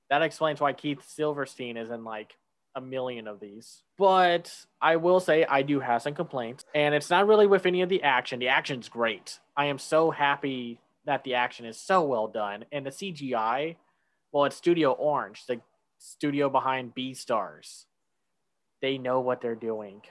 That 0.08 0.22
explains 0.22 0.60
why 0.60 0.72
Keith 0.72 1.02
Silverstein 1.04 1.76
is 1.76 1.90
in 1.90 2.04
like 2.04 2.36
a 2.76 2.80
million 2.80 3.26
of 3.26 3.40
these. 3.40 3.82
But 3.98 4.54
I 4.80 4.96
will 4.96 5.18
say 5.18 5.44
I 5.44 5.62
do 5.62 5.80
have 5.80 6.02
some 6.02 6.14
complaints, 6.14 6.64
and 6.76 6.94
it's 6.94 7.10
not 7.10 7.26
really 7.26 7.48
with 7.48 7.66
any 7.66 7.82
of 7.82 7.88
the 7.88 8.04
action. 8.04 8.38
The 8.38 8.46
action's 8.46 8.88
great. 8.88 9.40
I 9.56 9.64
am 9.64 9.80
so 9.80 10.12
happy 10.12 10.80
that 11.04 11.24
the 11.24 11.34
action 11.34 11.66
is 11.66 11.76
so 11.76 12.04
well 12.04 12.28
done, 12.28 12.66
and 12.70 12.86
the 12.86 12.90
CGI. 12.90 13.74
Well, 14.30 14.44
it's 14.44 14.56
Studio 14.56 14.92
Orange, 14.92 15.44
the 15.46 15.60
studio 15.98 16.48
behind 16.48 16.94
Beastars. 16.94 17.86
They 18.80 18.96
know 18.96 19.18
what 19.18 19.40
they're 19.40 19.56
doing 19.56 20.02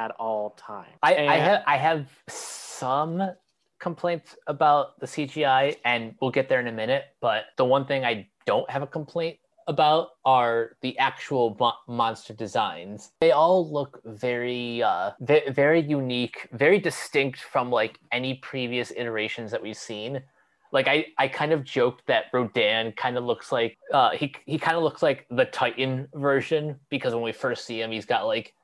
at 0.00 0.12
all 0.12 0.50
times. 0.50 0.96
I, 1.02 1.14
I 1.26 1.36
have 1.36 1.62
I 1.66 1.76
have 1.76 2.06
some 2.28 3.32
complaints 3.80 4.36
about 4.46 4.98
the 5.00 5.06
CGI, 5.06 5.76
and 5.84 6.14
we'll 6.20 6.30
get 6.30 6.48
there 6.48 6.60
in 6.60 6.68
a 6.68 6.72
minute. 6.72 7.04
But 7.20 7.44
the 7.58 7.64
one 7.66 7.84
thing 7.84 8.04
I 8.04 8.26
don't 8.46 8.68
have 8.70 8.82
a 8.82 8.86
complaint 8.86 9.38
about 9.68 10.08
are 10.24 10.76
the 10.80 10.98
actual 10.98 11.56
mo- 11.60 11.74
monster 11.86 12.32
designs. 12.32 13.12
They 13.20 13.32
all 13.32 13.70
look 13.70 14.00
very, 14.04 14.82
uh, 14.82 15.12
ve- 15.20 15.50
very 15.50 15.80
unique, 15.80 16.48
very 16.52 16.78
distinct 16.78 17.40
from 17.40 17.70
like 17.70 17.98
any 18.10 18.34
previous 18.36 18.90
iterations 18.96 19.50
that 19.50 19.62
we've 19.62 19.76
seen. 19.76 20.22
Like 20.72 20.88
I, 20.88 21.06
I 21.18 21.28
kind 21.28 21.52
of 21.52 21.62
joked 21.62 22.06
that 22.06 22.24
Rodan 22.32 22.92
kind 22.92 23.18
of 23.18 23.24
looks 23.24 23.52
like 23.52 23.76
uh, 23.92 24.10
he 24.10 24.32
he 24.46 24.56
kind 24.58 24.76
of 24.76 24.82
looks 24.82 25.02
like 25.02 25.26
the 25.30 25.44
Titan 25.44 26.08
version 26.14 26.76
because 26.88 27.12
when 27.12 27.22
we 27.22 27.32
first 27.32 27.66
see 27.66 27.82
him, 27.82 27.90
he's 27.90 28.06
got 28.06 28.26
like 28.26 28.54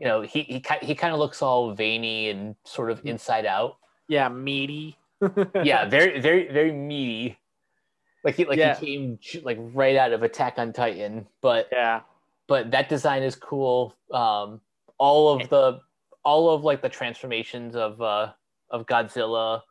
you 0.00 0.06
know 0.06 0.22
he 0.22 0.42
he 0.42 0.62
he 0.82 0.94
kind 0.94 1.12
of 1.12 1.20
looks 1.20 1.42
all 1.42 1.72
veiny 1.74 2.30
and 2.30 2.56
sort 2.64 2.90
of 2.90 3.00
inside 3.04 3.46
out 3.46 3.76
yeah, 4.08 4.28
meaty. 4.28 4.96
yeah 5.62 5.88
very 5.88 6.18
very 6.20 6.50
very 6.50 6.72
meaty 6.72 7.38
Like 8.24 8.34
he 8.34 8.44
like 8.46 8.58
Yeah. 8.58 8.74
he 8.76 8.86
came 8.86 9.18
like 9.44 9.58
right 9.60 9.94
out 9.96 10.12
of 10.12 10.22
Attack 10.22 10.58
on 10.58 10.72
Titan, 10.72 11.26
but 11.40 11.68
Yeah. 11.70 12.00
but 12.48 12.70
that 12.72 12.88
design 12.88 13.22
is 13.22 13.36
cool. 13.36 13.94
Um, 14.12 14.60
all 14.98 15.28
of 15.34 15.48
the 15.48 15.80
all 16.24 16.50
of 16.50 16.64
like 16.64 16.82
the 16.82 16.88
transformations 16.88 17.76
of 17.76 18.00
uh 18.02 18.32
of 18.70 18.86
Godzilla 18.86 19.62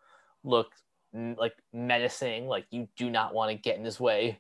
look 0.44 0.72
like 1.14 1.54
menacing. 1.74 2.48
Like 2.48 2.66
you 2.72 2.88
do 2.96 3.10
not 3.10 3.34
want 3.34 3.52
to 3.52 3.56
get 3.58 3.78
in 3.78 3.84
his 3.86 4.00
way. 4.00 4.40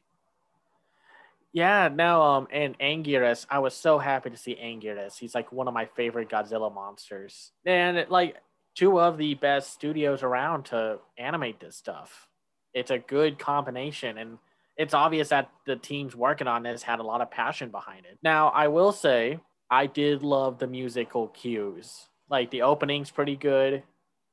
Yeah, 1.52 1.89
no, 1.91 2.22
um, 2.22 2.47
and 2.52 2.78
Anguirus, 2.80 3.45
I 3.50 3.60
was 3.60 3.74
so 3.74 3.97
happy 3.97 4.30
to 4.30 4.38
see 4.38 4.56
Anguirus. 4.56 5.18
He's 5.18 5.34
like 5.34 5.52
one 5.52 5.68
of 5.68 5.74
my 5.74 5.86
favorite 5.86 6.30
Godzilla 6.30 6.74
monsters, 6.74 7.52
and 7.66 8.06
like 8.10 8.38
two 8.76 9.00
of 9.00 9.18
the 9.18 9.34
best 9.34 9.74
studios 9.74 10.22
around 10.22 10.66
to 10.66 11.00
animate 11.18 11.60
this 11.60 11.76
stuff. 11.76 12.28
It's 12.74 12.91
a 12.91 13.00
good 13.00 13.39
combination, 13.39 14.18
and 14.20 14.38
it's 14.78 14.93
obvious 14.93 15.30
that 15.30 15.50
the 15.66 15.76
teams 15.76 16.16
working 16.16 16.47
on 16.47 16.62
this 16.64 16.84
had 16.84 17.00
a 17.00 17.04
lot 17.04 17.22
of 17.22 17.32
passion 17.32 17.70
behind 17.70 18.06
it. 18.06 18.20
Now, 18.22 18.50
I 18.50 18.68
will 18.68 18.91
say, 18.91 19.39
I 19.72 19.88
did 19.88 20.22
love 20.22 20.60
the 20.60 20.68
musical 20.68 21.30
cues. 21.30 22.08
Like 22.30 22.52
the 22.52 22.62
opening's 22.62 23.10
pretty 23.10 23.36
good. 23.36 23.82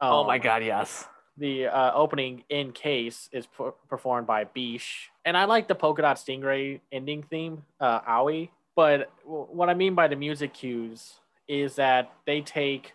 oh 0.02 0.24
my 0.24 0.36
Um, 0.36 0.42
god, 0.42 0.62
yes. 0.64 1.08
The 1.38 1.66
uh, 1.66 1.92
opening 1.94 2.44
in 2.48 2.72
case 2.72 3.28
is 3.32 3.46
per- 3.46 3.72
performed 3.88 4.26
by 4.26 4.44
Bish, 4.44 5.10
and 5.24 5.36
I 5.36 5.44
like 5.44 5.68
the 5.68 5.74
polka 5.74 6.02
dot 6.02 6.16
stingray 6.16 6.80
ending 6.92 7.22
theme, 7.22 7.62
uh, 7.80 8.00
Owie. 8.02 8.50
But 8.74 9.10
w- 9.24 9.46
what 9.50 9.68
I 9.68 9.74
mean 9.74 9.94
by 9.94 10.08
the 10.08 10.16
music 10.16 10.54
cues 10.54 11.14
is 11.48 11.76
that 11.76 12.12
they 12.26 12.40
take, 12.40 12.92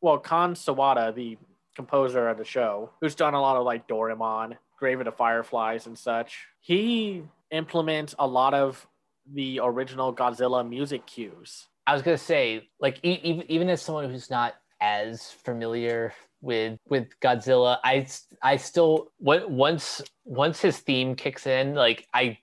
well, 0.00 0.18
Kan 0.18 0.54
Sawada, 0.54 1.14
the 1.14 1.38
composer 1.74 2.28
of 2.28 2.38
the 2.38 2.44
show, 2.44 2.90
who's 3.00 3.14
done 3.14 3.34
a 3.34 3.40
lot 3.40 3.56
of 3.56 3.64
like 3.64 3.88
Doraemon, 3.88 4.56
Grave 4.78 5.00
of 5.00 5.06
the 5.06 5.12
Fireflies, 5.12 5.86
and 5.86 5.98
such. 5.98 6.46
He 6.60 7.22
implements 7.50 8.14
a 8.18 8.26
lot 8.26 8.54
of 8.54 8.86
the 9.32 9.60
original 9.62 10.14
Godzilla 10.14 10.68
music 10.68 11.06
cues. 11.06 11.68
I 11.86 11.94
was 11.94 12.02
gonna 12.02 12.18
say, 12.18 12.68
like, 12.80 12.98
even 13.02 13.50
even 13.50 13.68
as 13.68 13.82
someone 13.82 14.10
who's 14.10 14.30
not 14.30 14.54
as 14.80 15.30
familiar 15.30 16.12
with 16.42 16.78
with 16.88 17.08
Godzilla, 17.20 17.78
I 17.82 18.06
I 18.42 18.56
still 18.56 19.12
on- 19.24 19.56
once 19.56 20.02
once 20.24 20.60
his 20.60 20.78
theme 20.78 21.14
kicks 21.14 21.46
in, 21.46 21.74
like 21.74 22.06
I 22.12 22.38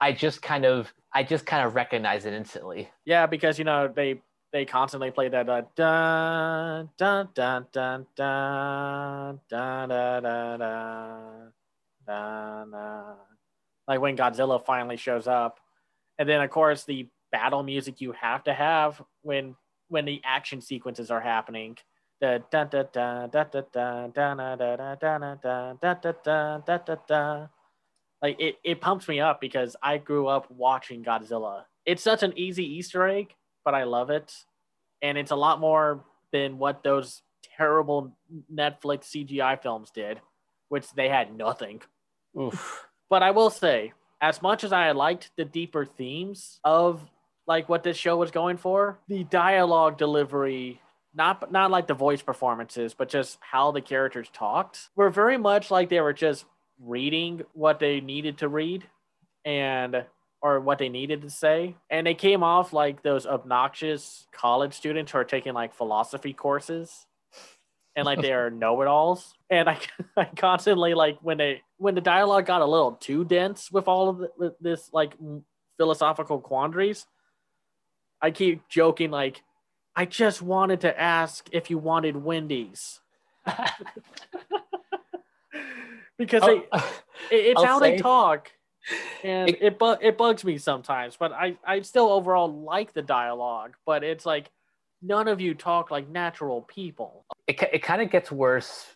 I 0.00 0.12
just 0.12 0.42
kind 0.42 0.64
of 0.64 0.92
I 1.12 1.22
just 1.22 1.46
kind 1.46 1.64
of 1.66 1.74
recognize 1.74 2.24
it 2.24 2.32
instantly. 2.32 2.90
Yeah, 3.04 3.26
because 3.26 3.58
you 3.58 3.64
know 3.64 3.86
they 3.86 4.20
they 4.52 4.64
constantly 4.64 5.10
play 5.10 5.28
that 5.28 5.48
uh, 5.48 5.62
dun 5.76 6.88
dun 6.96 7.28
dun 7.34 7.66
dun 7.72 8.06
dun 8.16 9.40
dun 9.48 9.88
dun 9.88 10.22
dun 10.22 10.58
dun 12.06 12.70
dun. 12.70 13.16
like 13.86 14.00
when 14.00 14.16
Godzilla 14.16 14.64
finally 14.64 14.96
shows 14.96 15.26
up, 15.26 15.60
and 16.18 16.28
then 16.28 16.40
of 16.40 16.50
course 16.50 16.84
the 16.84 17.08
battle 17.30 17.62
music 17.62 18.00
you 18.00 18.12
have 18.12 18.44
to 18.44 18.52
have 18.54 19.00
when 19.22 19.54
when 19.88 20.04
the 20.06 20.20
action 20.24 20.60
sequences 20.60 21.10
are 21.10 21.20
happening 21.20 21.76
like 28.22 28.36
it, 28.38 28.56
it 28.62 28.80
pumps 28.80 29.08
me 29.08 29.20
up 29.20 29.40
because 29.40 29.74
I 29.82 29.98
grew 29.98 30.28
up 30.28 30.50
watching 30.50 31.02
Godzilla. 31.02 31.64
It's 31.84 32.02
such 32.02 32.22
an 32.22 32.32
easy 32.36 32.64
Easter 32.64 33.06
egg, 33.08 33.34
but 33.64 33.74
I 33.74 33.82
love 33.84 34.10
it. 34.10 34.32
And 35.02 35.18
it's 35.18 35.32
a 35.32 35.36
lot 35.36 35.58
more 35.58 36.04
than 36.32 36.58
what 36.58 36.84
those 36.84 37.22
terrible 37.56 38.16
Netflix 38.52 39.10
CGI 39.10 39.60
films 39.60 39.90
did, 39.90 40.20
which 40.68 40.92
they 40.92 41.08
had 41.08 41.36
nothing. 41.36 41.82
Oof. 42.38 42.86
But 43.10 43.24
I 43.24 43.32
will 43.32 43.50
say, 43.50 43.92
as 44.20 44.40
much 44.40 44.62
as 44.62 44.72
I 44.72 44.92
liked 44.92 45.32
the 45.36 45.44
deeper 45.44 45.84
themes 45.84 46.60
of 46.62 47.02
like 47.48 47.68
what 47.68 47.82
this 47.82 47.96
show 47.96 48.16
was 48.16 48.30
going 48.30 48.56
for, 48.56 49.00
the 49.08 49.24
dialogue 49.24 49.98
delivery 49.98 50.80
not 51.14 51.52
not 51.52 51.70
like 51.70 51.86
the 51.86 51.94
voice 51.94 52.22
performances, 52.22 52.94
but 52.94 53.08
just 53.08 53.38
how 53.40 53.72
the 53.72 53.80
characters 53.80 54.28
talked, 54.32 54.90
were 54.96 55.10
very 55.10 55.38
much 55.38 55.70
like 55.70 55.88
they 55.88 56.00
were 56.00 56.12
just 56.12 56.44
reading 56.80 57.42
what 57.52 57.78
they 57.78 58.00
needed 58.00 58.38
to 58.38 58.48
read 58.48 58.84
and 59.44 60.04
or 60.40 60.60
what 60.60 60.78
they 60.78 60.88
needed 60.88 61.22
to 61.22 61.30
say. 61.30 61.76
And 61.88 62.06
they 62.06 62.14
came 62.14 62.42
off 62.42 62.72
like 62.72 63.02
those 63.02 63.26
obnoxious 63.26 64.26
college 64.32 64.74
students 64.74 65.12
who 65.12 65.18
are 65.18 65.24
taking 65.24 65.54
like 65.54 65.74
philosophy 65.74 66.32
courses 66.32 67.06
and 67.94 68.04
like 68.04 68.20
they 68.20 68.32
are 68.32 68.50
know-it-alls. 68.50 69.34
And 69.50 69.68
I, 69.68 69.78
I 70.16 70.24
constantly 70.24 70.94
like 70.94 71.18
when 71.22 71.38
they 71.38 71.62
when 71.78 71.94
the 71.94 72.00
dialogue 72.00 72.46
got 72.46 72.62
a 72.62 72.66
little 72.66 72.92
too 72.92 73.24
dense 73.24 73.70
with 73.70 73.86
all 73.88 74.08
of 74.08 74.18
the, 74.18 74.30
with 74.36 74.54
this 74.60 74.90
like 74.92 75.14
philosophical 75.76 76.40
quandaries, 76.40 77.06
I 78.20 78.30
keep 78.30 78.68
joking 78.68 79.10
like, 79.10 79.42
I 79.94 80.04
just 80.06 80.42
wanted 80.42 80.80
to 80.82 81.00
ask 81.00 81.48
if 81.52 81.70
you 81.70 81.78
wanted 81.78 82.16
Wendy's. 82.16 83.00
Because 86.18 86.42
Oh, 86.44 86.50
it, 86.50 86.84
it's 87.30 87.58
I'll 87.58 87.66
how 87.66 87.78
they 87.80 87.96
talk 87.96 88.52
and 89.24 89.48
It- 89.50 89.62
it 89.62 89.78
bu- 89.78 89.96
it 90.00 90.16
bugs 90.18 90.44
me 90.44 90.58
sometimes 90.58 91.16
but 91.16 91.32
i 91.32 91.56
i 91.64 91.80
still 91.82 92.10
overall 92.10 92.52
like 92.64 92.92
the 92.92 93.02
dialogue 93.02 93.74
but 93.86 94.02
it's 94.04 94.26
like 94.26 94.50
none 95.02 95.26
of 95.28 95.40
you 95.40 95.54
talk 95.54 95.90
like 95.90 96.08
natural 96.08 96.62
people. 96.62 97.26
It, 97.46 97.60
it 97.72 97.82
kind 97.82 98.00
of 98.02 98.10
gets 98.10 98.30
worse 98.30 98.86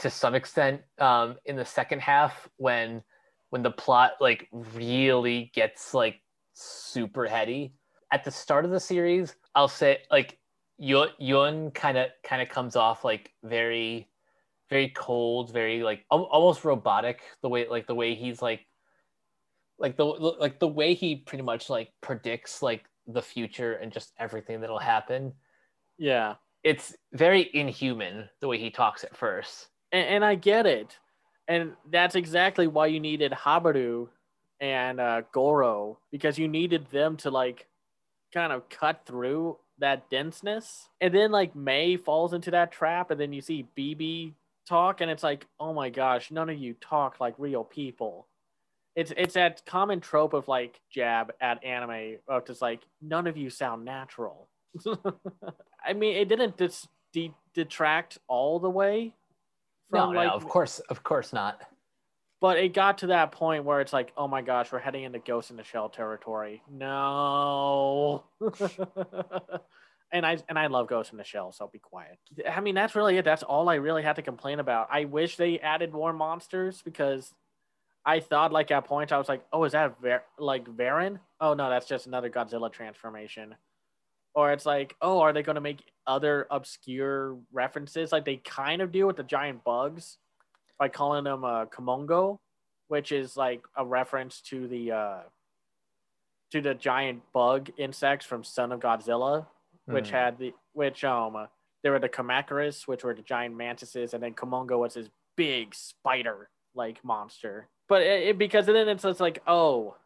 to 0.00 0.10
some 0.10 0.34
extent 0.34 0.82
um, 0.98 1.36
in 1.44 1.54
the 1.56 1.64
second 1.64 2.00
half 2.00 2.48
when 2.56 3.02
when 3.50 3.62
the 3.62 3.70
plot 3.70 4.12
like 4.20 4.48
really 4.74 5.52
gets 5.54 5.94
like 5.94 6.20
super 6.54 7.26
heady 7.26 7.72
at 8.12 8.24
the 8.24 8.30
start 8.30 8.64
of 8.64 8.70
the 8.70 8.80
series 8.80 9.34
i'll 9.54 9.68
say 9.68 9.98
like 10.10 10.38
yun, 10.78 11.08
yun 11.18 11.70
kind 11.72 11.98
of 11.98 12.08
kind 12.22 12.40
of 12.40 12.48
comes 12.48 12.76
off 12.76 13.04
like 13.04 13.32
very 13.42 14.08
very 14.70 14.88
cold 14.90 15.52
very 15.52 15.82
like 15.82 16.04
al- 16.12 16.24
almost 16.24 16.64
robotic 16.64 17.22
the 17.42 17.48
way 17.48 17.66
like 17.68 17.86
the 17.86 17.94
way 17.94 18.14
he's 18.14 18.40
like 18.40 18.66
like 19.78 19.96
the 19.96 20.04
like 20.04 20.60
the 20.60 20.68
way 20.68 20.94
he 20.94 21.16
pretty 21.16 21.42
much 21.42 21.68
like 21.68 21.90
predicts 22.00 22.62
like 22.62 22.84
the 23.06 23.20
future 23.20 23.74
and 23.74 23.92
just 23.92 24.12
everything 24.18 24.60
that'll 24.60 24.78
happen. 24.78 25.32
Yeah. 25.98 26.34
It's 26.62 26.94
very 27.12 27.50
inhuman 27.52 28.28
the 28.40 28.46
way 28.46 28.58
he 28.58 28.70
talks 28.70 29.02
at 29.04 29.16
first. 29.16 29.68
and, 29.90 30.06
and 30.08 30.24
i 30.24 30.34
get 30.34 30.66
it. 30.66 30.98
And 31.48 31.72
that's 31.90 32.14
exactly 32.14 32.68
why 32.68 32.86
you 32.86 33.00
needed 33.00 33.32
Haberu 33.32 34.08
and 34.60 35.00
uh, 35.00 35.22
goro 35.32 35.98
because 36.12 36.38
you 36.38 36.46
needed 36.46 36.86
them 36.92 37.16
to 37.18 37.30
like 37.30 37.66
kind 38.32 38.52
of 38.52 38.68
cut 38.68 39.02
through 39.06 39.58
that 39.78 40.08
denseness. 40.10 40.88
And 41.00 41.14
then 41.14 41.30
like 41.30 41.54
Mei 41.54 41.96
falls 41.96 42.32
into 42.32 42.50
that 42.52 42.72
trap 42.72 43.10
and 43.10 43.20
then 43.20 43.32
you 43.32 43.40
see 43.40 43.66
bb 43.76 44.32
talk 44.68 45.00
and 45.00 45.10
it's 45.10 45.24
like 45.24 45.44
oh 45.58 45.72
my 45.74 45.90
gosh 45.90 46.30
none 46.30 46.48
of 46.48 46.56
you 46.56 46.74
talk 46.80 47.20
like 47.20 47.34
real 47.38 47.64
people. 47.64 48.26
It's 48.94 49.12
it's 49.16 49.34
that 49.34 49.64
common 49.66 50.00
trope 50.00 50.34
of 50.34 50.48
like 50.48 50.80
jab 50.90 51.32
at 51.40 51.62
anime 51.64 52.18
of 52.28 52.46
just 52.46 52.62
like 52.62 52.80
none 53.00 53.26
of 53.26 53.36
you 53.36 53.50
sound 53.50 53.84
natural. 53.84 54.48
I 55.84 55.92
mean 55.94 56.16
it 56.16 56.28
didn't 56.28 56.56
dis- 56.56 56.88
de- 57.12 57.34
detract 57.54 58.18
all 58.28 58.58
the 58.60 58.70
way 58.70 59.14
No, 59.90 60.00
from 60.04 60.12
no, 60.14 60.20
like 60.20 60.30
of 60.30 60.48
course, 60.48 60.78
of 60.88 61.02
course 61.02 61.32
not. 61.32 61.60
But 62.42 62.58
it 62.58 62.74
got 62.74 62.98
to 62.98 63.06
that 63.06 63.30
point 63.30 63.64
where 63.64 63.80
it's 63.80 63.92
like, 63.92 64.12
oh 64.16 64.26
my 64.26 64.42
gosh, 64.42 64.72
we're 64.72 64.80
heading 64.80 65.04
into 65.04 65.20
Ghost 65.20 65.52
in 65.52 65.56
the 65.56 65.62
Shell 65.62 65.90
territory. 65.90 66.60
No. 66.68 68.24
and 70.12 70.26
I 70.26 70.38
and 70.48 70.58
I 70.58 70.66
love 70.66 70.88
Ghost 70.88 71.12
in 71.12 71.18
the 71.18 71.24
Shell, 71.24 71.52
so 71.52 71.68
be 71.72 71.78
quiet. 71.78 72.18
I 72.50 72.60
mean, 72.60 72.74
that's 72.74 72.96
really 72.96 73.16
it. 73.16 73.24
That's 73.24 73.44
all 73.44 73.68
I 73.68 73.76
really 73.76 74.02
had 74.02 74.16
to 74.16 74.22
complain 74.22 74.58
about. 74.58 74.88
I 74.90 75.04
wish 75.04 75.36
they 75.36 75.60
added 75.60 75.92
more 75.92 76.12
monsters 76.12 76.82
because 76.82 77.32
I 78.04 78.18
thought 78.18 78.52
like 78.52 78.72
at 78.72 78.86
points 78.86 79.12
I 79.12 79.18
was 79.18 79.28
like, 79.28 79.44
oh, 79.52 79.62
is 79.62 79.70
that 79.70 80.00
Ver- 80.02 80.24
like 80.36 80.64
Varan? 80.64 81.20
Oh 81.40 81.54
no, 81.54 81.70
that's 81.70 81.86
just 81.86 82.08
another 82.08 82.28
Godzilla 82.28 82.72
transformation. 82.72 83.54
Or 84.34 84.52
it's 84.52 84.66
like, 84.66 84.96
oh, 85.00 85.20
are 85.20 85.32
they 85.32 85.44
going 85.44 85.54
to 85.54 85.60
make 85.60 85.84
other 86.08 86.48
obscure 86.50 87.38
references 87.52 88.10
like 88.10 88.24
they 88.24 88.38
kind 88.38 88.82
of 88.82 88.90
do 88.90 89.06
with 89.06 89.14
the 89.14 89.22
giant 89.22 89.62
bugs? 89.62 90.18
By 90.78 90.88
calling 90.88 91.24
them 91.24 91.44
uh, 91.44 91.66
Kumonga, 91.66 92.38
which 92.88 93.12
is 93.12 93.36
like 93.36 93.62
a 93.76 93.84
reference 93.84 94.40
to 94.42 94.66
the 94.66 94.92
uh, 94.92 95.18
to 96.50 96.60
the 96.60 96.74
giant 96.74 97.22
bug 97.32 97.70
insects 97.78 98.26
from 98.26 98.44
Son 98.44 98.72
of 98.72 98.80
Godzilla, 98.80 99.46
which 99.86 100.08
Hmm. 100.08 100.14
had 100.14 100.38
the 100.38 100.52
which 100.72 101.04
um 101.04 101.46
there 101.82 101.92
were 101.92 101.98
the 101.98 102.08
Kamacuras, 102.08 102.86
which 102.86 103.04
were 103.04 103.14
the 103.14 103.22
giant 103.22 103.56
mantises, 103.56 104.14
and 104.14 104.22
then 104.22 104.34
Kumonga 104.34 104.78
was 104.78 104.94
this 104.94 105.08
big 105.36 105.74
spider 105.74 106.48
like 106.74 107.04
monster. 107.04 107.68
But 107.88 108.02
it, 108.02 108.28
it- 108.28 108.38
because 108.38 108.66
then 108.66 108.88
it's, 108.88 109.04
it's 109.04 109.20
like 109.20 109.42
oh, 109.46 109.96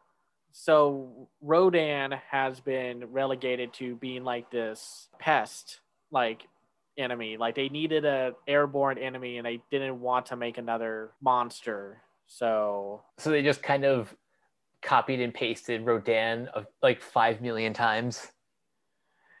so 0.51 1.27
Rodan 1.41 2.11
has 2.31 2.59
been 2.59 3.05
relegated 3.11 3.73
to 3.73 3.95
being 3.95 4.23
like 4.23 4.49
this 4.51 5.07
pest 5.19 5.81
like 6.11 6.47
enemy. 6.97 7.37
Like 7.37 7.55
they 7.55 7.69
needed 7.69 8.05
a 8.05 8.33
airborne 8.47 8.97
enemy 8.97 9.37
and 9.37 9.45
they 9.45 9.61
didn't 9.71 9.99
want 9.99 10.27
to 10.27 10.35
make 10.35 10.57
another 10.57 11.11
monster. 11.21 12.01
So 12.27 13.03
So 13.17 13.29
they 13.29 13.41
just 13.41 13.63
kind 13.63 13.85
of 13.85 14.13
copied 14.81 15.21
and 15.21 15.33
pasted 15.33 15.85
Rodan 15.85 16.47
of 16.53 16.65
like 16.81 17.01
five 17.01 17.41
million 17.41 17.73
times. 17.73 18.27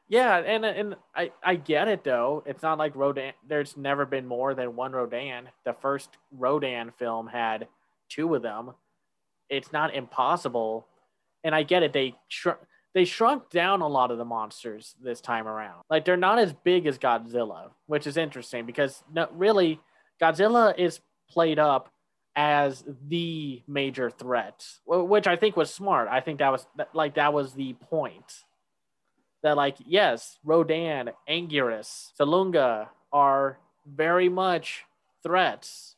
yeah, 0.07 0.37
and 0.37 0.65
and 0.65 0.95
I 1.15 1.31
I 1.43 1.55
get 1.55 1.87
it 1.87 2.03
though. 2.03 2.43
It's 2.45 2.63
not 2.63 2.77
like 2.77 2.95
Rodan. 2.95 3.33
There's 3.47 3.75
never 3.75 4.05
been 4.05 4.25
more 4.25 4.55
than 4.55 4.75
one 4.75 4.93
Rodan. 4.93 5.49
The 5.65 5.73
first 5.73 6.17
Rodan 6.31 6.91
film 6.97 7.27
had 7.27 7.67
two 8.09 8.33
of 8.35 8.41
them. 8.41 8.71
It's 9.49 9.71
not 9.73 9.93
impossible, 9.95 10.87
and 11.43 11.53
I 11.53 11.63
get 11.63 11.83
it. 11.83 11.93
They 11.93 12.15
shrunk 12.29 12.59
they 12.97 13.05
shrunk 13.05 13.51
down 13.51 13.81
a 13.81 13.87
lot 13.87 14.09
of 14.09 14.17
the 14.17 14.25
monsters 14.25 14.95
this 14.99 15.21
time 15.21 15.47
around. 15.47 15.83
Like 15.87 16.03
they're 16.03 16.17
not 16.17 16.39
as 16.39 16.51
big 16.51 16.87
as 16.87 16.97
Godzilla, 16.97 17.69
which 17.85 18.07
is 18.07 18.17
interesting 18.17 18.65
because 18.65 19.03
really 19.33 19.79
Godzilla 20.19 20.75
is 20.75 20.99
played 21.29 21.59
up 21.59 21.93
as 22.35 22.83
the 23.07 23.61
major 23.67 24.09
threat, 24.09 24.65
which 24.87 25.27
I 25.27 25.35
think 25.35 25.55
was 25.55 25.71
smart. 25.71 26.07
I 26.07 26.21
think 26.21 26.39
that 26.39 26.51
was 26.51 26.65
like 26.91 27.13
that 27.13 27.33
was 27.33 27.53
the 27.53 27.73
point. 27.73 28.43
That 29.43 29.57
like 29.57 29.77
yes, 29.85 30.39
Rodan, 30.43 31.11
Anguirus, 31.29 32.13
Salunga 32.19 32.87
are 33.13 33.59
very 33.85 34.27
much 34.27 34.85
threats, 35.21 35.97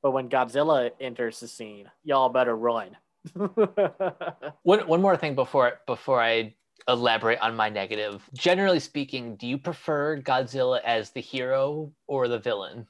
but 0.00 0.12
when 0.12 0.28
Godzilla 0.28 0.92
enters 1.00 1.40
the 1.40 1.48
scene, 1.48 1.90
y'all 2.04 2.28
better 2.28 2.54
run. 2.54 2.98
One 4.62 4.86
one 4.86 5.02
more 5.02 5.16
thing 5.16 5.34
before 5.34 5.80
before 5.86 6.20
I 6.20 6.54
elaborate 6.88 7.38
on 7.40 7.56
my 7.56 7.68
negative. 7.70 8.28
Generally 8.34 8.80
speaking, 8.80 9.36
do 9.36 9.46
you 9.46 9.56
prefer 9.56 10.20
Godzilla 10.20 10.80
as 10.84 11.10
the 11.10 11.20
hero 11.20 11.92
or 12.06 12.28
the 12.28 12.38
villain? 12.38 12.86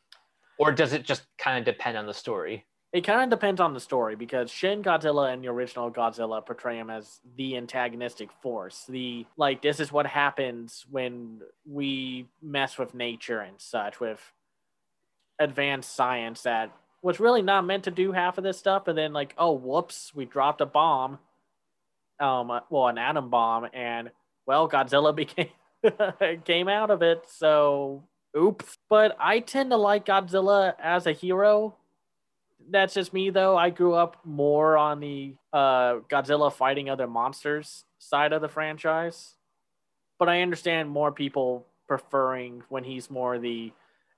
Or 0.59 0.73
does 0.73 0.93
it 0.93 1.05
just 1.05 1.27
kind 1.39 1.59
of 1.59 1.65
depend 1.65 1.97
on 1.97 2.07
the 2.07 2.15
story? 2.15 2.65
it 2.95 3.03
kind 3.03 3.25
of 3.25 3.29
depends 3.29 3.61
on 3.61 3.75
the 3.75 3.81
story 3.81 4.15
because 4.15 4.53
Shin 4.53 4.81
Godzilla 4.81 5.33
and 5.33 5.43
the 5.43 5.49
original 5.49 5.91
Godzilla 5.91 6.47
portray 6.47 6.79
him 6.79 6.91
as 6.91 7.19
the 7.37 7.57
antagonistic 7.57 8.31
force. 8.41 8.85
The 8.89 9.27
like 9.37 9.63
this 9.63 9.81
is 9.81 9.91
what 9.91 10.07
happens 10.07 10.87
when 10.89 11.41
we 11.69 12.29
mess 12.41 12.79
with 12.79 12.95
nature 12.95 13.41
and 13.41 13.61
such 13.61 13.99
with 13.99 14.21
advanced 15.41 15.93
science 15.97 16.43
that 16.43 16.71
was 17.05 17.21
really 17.21 17.43
not 17.43 17.65
meant 17.65 17.85
to 17.85 17.91
do 17.91 18.13
half 18.13 18.39
of 18.39 18.45
this 18.45 18.59
stuff 18.59 18.89
and 18.89 18.99
then 18.99 19.13
like 19.13 19.35
oh 19.39 19.53
whoops 19.53 20.13
we 20.15 20.25
dropped 20.25 20.61
a 20.61 20.67
bomb 20.67 21.19
um 22.19 22.61
well 22.71 22.89
an 22.89 22.99
atom 22.99 23.31
bomb 23.31 23.67
and 23.73 24.11
well 24.47 24.69
Godzilla 24.69 25.15
became 25.17 25.49
came 26.45 26.69
out 26.69 26.91
of 26.91 27.03
it 27.03 27.25
so 27.29 28.03
oops. 28.37 28.79
But 28.89 29.17
I 29.19 29.41
tend 29.41 29.71
to 29.71 29.77
like 29.77 30.07
Godzilla 30.07 30.75
as 30.83 31.07
a 31.07 31.13
hero. 31.13 31.77
That's 32.71 32.95
just 32.95 33.13
me 33.13 33.31
though. 33.31 33.57
I 33.57 33.71
grew 33.71 33.95
up 33.95 34.19
more 34.25 34.77
on 34.77 35.01
the 35.01 35.35
uh, 35.53 35.97
Godzilla 36.11 36.53
fighting 36.53 36.89
other 36.89 37.07
monsters 37.07 37.85
side 37.99 38.33
of 38.33 38.43
the 38.43 38.49
franchise, 38.49 39.35
but 40.19 40.29
I 40.29 40.43
understand 40.43 40.89
more 40.89 41.13
people 41.13 41.67
preferring 41.87 42.63
when 42.69 42.85
he's 42.85 43.11
more 43.11 43.39
the 43.39 43.73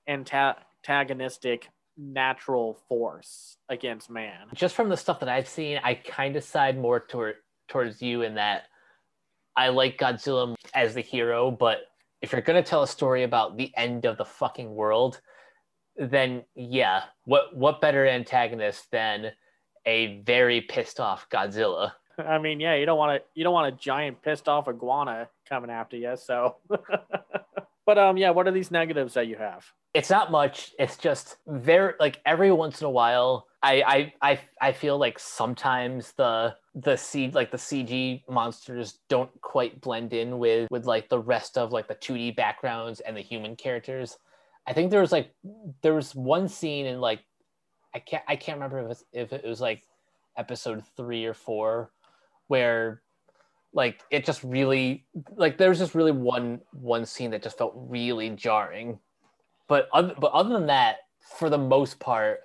antagonistic 0.07 1.69
natural 1.97 2.79
force 2.87 3.57
against 3.69 4.09
man. 4.09 4.47
Just 4.53 4.75
from 4.75 4.89
the 4.89 4.97
stuff 4.97 5.19
that 5.19 5.29
I've 5.29 5.47
seen, 5.47 5.79
I 5.83 5.95
kind 5.95 6.35
of 6.35 6.43
side 6.43 6.77
more 6.77 6.99
toward 6.99 7.35
towards 7.67 8.01
you 8.01 8.21
in 8.21 8.35
that 8.35 8.63
I 9.55 9.69
like 9.69 9.97
Godzilla 9.97 10.55
as 10.73 10.93
the 10.93 11.01
hero, 11.01 11.51
but 11.51 11.79
if 12.21 12.31
you're 12.31 12.41
gonna 12.41 12.63
tell 12.63 12.83
a 12.83 12.87
story 12.87 13.23
about 13.23 13.57
the 13.57 13.71
end 13.75 14.05
of 14.05 14.17
the 14.17 14.25
fucking 14.25 14.73
world, 14.73 15.19
then 15.97 16.43
yeah, 16.55 17.03
what 17.25 17.55
what 17.55 17.81
better 17.81 18.07
antagonist 18.07 18.89
than 18.91 19.31
a 19.85 20.21
very 20.21 20.61
pissed 20.61 20.99
off 20.99 21.27
Godzilla? 21.29 21.93
I 22.17 22.39
mean, 22.39 22.59
yeah, 22.59 22.75
you 22.75 22.85
don't 22.85 22.97
want 22.97 23.21
to 23.21 23.27
you 23.35 23.43
don't 23.43 23.53
want 23.53 23.73
a 23.73 23.77
giant 23.77 24.21
pissed 24.21 24.47
off 24.47 24.67
iguana 24.67 25.29
coming 25.47 25.69
after 25.69 25.97
you. 25.97 26.15
So, 26.17 26.57
but 27.87 27.97
um, 27.97 28.17
yeah, 28.17 28.29
what 28.31 28.47
are 28.47 28.51
these 28.51 28.69
negatives 28.69 29.13
that 29.13 29.27
you 29.27 29.37
have? 29.37 29.65
It's 29.93 30.09
not 30.09 30.29
much. 30.29 30.73
It's 30.77 30.97
just 30.97 31.37
very 31.47 31.93
like 32.01 32.19
every 32.25 32.51
once 32.51 32.81
in 32.81 32.85
a 32.85 32.91
while, 32.91 33.47
I 33.63 33.81
I 34.21 34.31
I, 34.31 34.39
I 34.61 34.71
feel 34.73 34.97
like 34.99 35.17
sometimes 35.17 36.11
the 36.11 36.55
the 36.75 36.97
C 36.97 37.31
like 37.31 37.49
the 37.49 37.57
CG 37.57 38.23
monsters 38.29 38.99
don't 39.07 39.31
quite 39.41 39.79
blend 39.79 40.11
in 40.11 40.37
with 40.37 40.67
with 40.69 40.85
like 40.85 41.07
the 41.07 41.17
rest 41.17 41.57
of 41.57 41.71
like 41.71 41.87
the 41.87 41.95
2D 41.95 42.35
backgrounds 42.35 42.99
and 42.99 43.15
the 43.15 43.21
human 43.21 43.55
characters. 43.55 44.17
I 44.67 44.73
think 44.73 44.91
there 44.91 45.01
was 45.01 45.13
like 45.13 45.33
there 45.81 45.95
was 45.95 46.13
one 46.13 46.49
scene 46.49 46.85
in 46.85 46.99
like 46.99 47.21
I 47.95 47.99
can't 47.99 48.23
I 48.27 48.35
can't 48.35 48.57
remember 48.57 48.79
if 48.79 48.83
it 48.83 48.89
was, 48.89 49.05
if 49.13 49.33
it 49.33 49.45
was 49.45 49.61
like 49.61 49.83
episode 50.37 50.83
three 50.97 51.25
or 51.25 51.33
four 51.33 51.91
where 52.47 53.01
like 53.77 54.01
it 54.09 54.25
just 54.25 54.43
really 54.43 55.05
like 55.35 55.57
there 55.57 55.69
was 55.69 55.77
just 55.77 55.93
really 55.95 56.11
one 56.11 56.59
one 56.73 57.05
scene 57.05 57.31
that 57.31 57.43
just 57.43 57.57
felt 57.57 57.73
really 57.75 58.31
jarring. 58.31 58.99
But 59.69 59.87
other, 59.93 60.15
but 60.19 60.31
other 60.31 60.49
than 60.49 60.65
that 60.67 60.97
for 61.37 61.49
the 61.49 61.57
most 61.57 61.99
part 61.99 62.39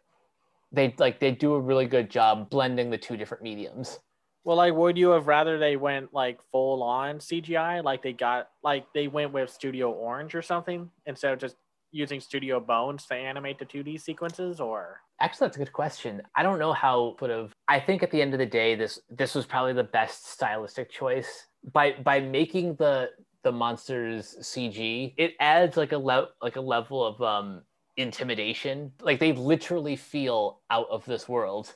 they 0.73 0.95
like 0.99 1.19
they 1.21 1.31
do 1.31 1.55
a 1.55 1.61
really 1.61 1.87
good 1.87 2.11
job 2.11 2.51
blending 2.51 2.91
the 2.91 2.99
two 2.99 3.17
different 3.17 3.43
mediums. 3.43 3.99
Well, 4.45 4.57
like, 4.57 4.75
would 4.75 4.99
you 4.99 5.11
have 5.11 5.29
rather 5.29 5.59
they 5.59 5.77
went 5.77 6.13
like 6.13 6.41
full 6.51 6.83
on 6.83 7.19
CGI, 7.19 7.83
like 7.83 8.03
they 8.03 8.13
got 8.13 8.51
like 8.63 8.87
they 8.93 9.09
went 9.09 9.33
with 9.33 9.51
Studio 9.51 9.91
Orange 9.91 10.35
or 10.35 10.43
something 10.43 10.91
instead 11.07 11.33
of 11.33 11.39
just 11.39 11.57
using 11.93 12.21
Studio 12.21 12.59
Bones 12.59 13.07
to 13.07 13.15
animate 13.15 13.59
the 13.59 13.67
2D 13.67 14.01
sequences, 14.01 14.61
or 14.61 15.01
actually 15.23 15.47
that's 15.47 15.57
a 15.57 15.61
good 15.61 15.73
question. 15.73 16.21
I 16.37 16.43
don't 16.43 16.59
know 16.59 16.73
how 16.73 17.17
would 17.21 17.31
have 17.31 17.53
i 17.69 17.79
think 17.81 18.03
at 18.03 18.11
the 18.11 18.21
end 18.21 18.35
of 18.35 18.39
the 18.39 18.47
day 18.47 18.75
this 18.75 19.01
this 19.09 19.35
was 19.35 19.47
probably 19.47 19.73
the 19.73 19.85
best 19.85 20.31
stylistic 20.31 20.91
choice. 20.91 21.47
By 21.73 21.93
by 21.93 22.21
making 22.21 22.75
the 22.77 23.11
the 23.45 23.53
monsters 23.53 24.37
cg 24.41 25.15
it 25.17 25.35
adds 25.41 25.77
like 25.77 25.93
a 25.93 25.99
le- 25.99 26.29
like 26.41 26.57
a 26.57 26.61
level 26.61 27.05
of 27.05 27.21
um 27.23 27.63
intimidation. 27.97 28.93
Like 29.01 29.21
they 29.21 29.33
literally 29.33 29.97
feel 29.97 30.61
out 30.71 30.89
of 30.91 31.05
this 31.05 31.29
world. 31.29 31.75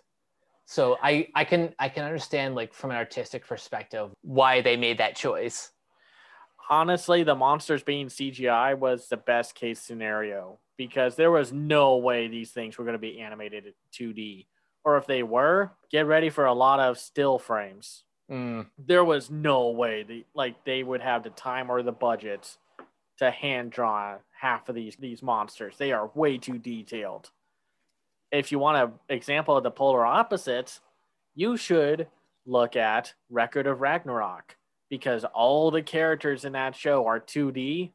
So 0.67 0.97
i 1.03 1.29
i 1.35 1.45
can 1.45 1.75
i 1.79 1.89
can 1.89 2.05
understand 2.05 2.55
like 2.55 2.75
from 2.75 2.91
an 2.91 2.97
artistic 2.97 3.47
perspective 3.47 4.11
why 4.23 4.61
they 4.61 4.77
made 4.77 4.99
that 4.99 5.17
choice. 5.17 5.71
Honestly, 6.69 7.23
the 7.23 7.37
monsters 7.37 7.85
being 7.85 8.09
CGI 8.09 8.77
was 8.77 9.07
the 9.07 9.17
best 9.17 9.55
case 9.55 9.81
scenario 9.81 10.59
because 10.77 11.17
there 11.17 11.31
was 11.31 11.53
no 11.53 11.97
way 11.97 12.29
these 12.29 12.51
things 12.51 12.77
were 12.77 12.85
going 12.85 12.95
to 12.95 12.99
be 12.99 13.21
animated 13.21 13.75
2D. 13.93 14.47
Or 14.85 14.97
if 14.97 15.07
they 15.07 15.23
were, 15.23 15.73
get 15.91 16.07
ready 16.07 16.31
for 16.31 16.47
a 16.47 16.53
lot 16.55 16.79
of 16.81 16.99
still 16.99 17.39
frames. 17.39 18.05
Mm, 18.31 18.67
There 18.79 19.05
was 19.05 19.31
no 19.31 19.71
way 19.71 20.03
the 20.03 20.25
like 20.35 20.65
they 20.65 20.83
would 20.83 21.01
have 21.01 21.23
the 21.23 21.31
time 21.31 21.71
or 21.71 21.83
the 21.83 21.93
budget 21.93 22.57
to 23.19 23.31
hand 23.31 23.71
draw 23.71 24.17
half 24.41 24.69
of 24.69 24.75
these 24.75 24.97
these 24.97 25.23
monsters. 25.23 25.77
They 25.77 25.93
are 25.93 26.11
way 26.15 26.37
too 26.39 26.59
detailed. 26.59 27.31
If 28.33 28.51
you 28.51 28.59
want 28.59 28.77
an 29.09 29.15
example 29.17 29.57
of 29.57 29.63
the 29.63 29.71
polar 29.71 30.05
opposites, 30.05 30.81
you 31.37 31.57
should 31.57 32.09
look 32.45 32.75
at 32.77 33.15
Record 33.31 33.67
of 33.69 33.81
Ragnarok 33.81 34.57
because 34.91 35.25
all 35.25 35.71
the 35.71 35.83
characters 35.83 36.45
in 36.45 36.53
that 36.53 36.75
show 36.75 37.07
are 37.07 37.21
2D 37.21 37.93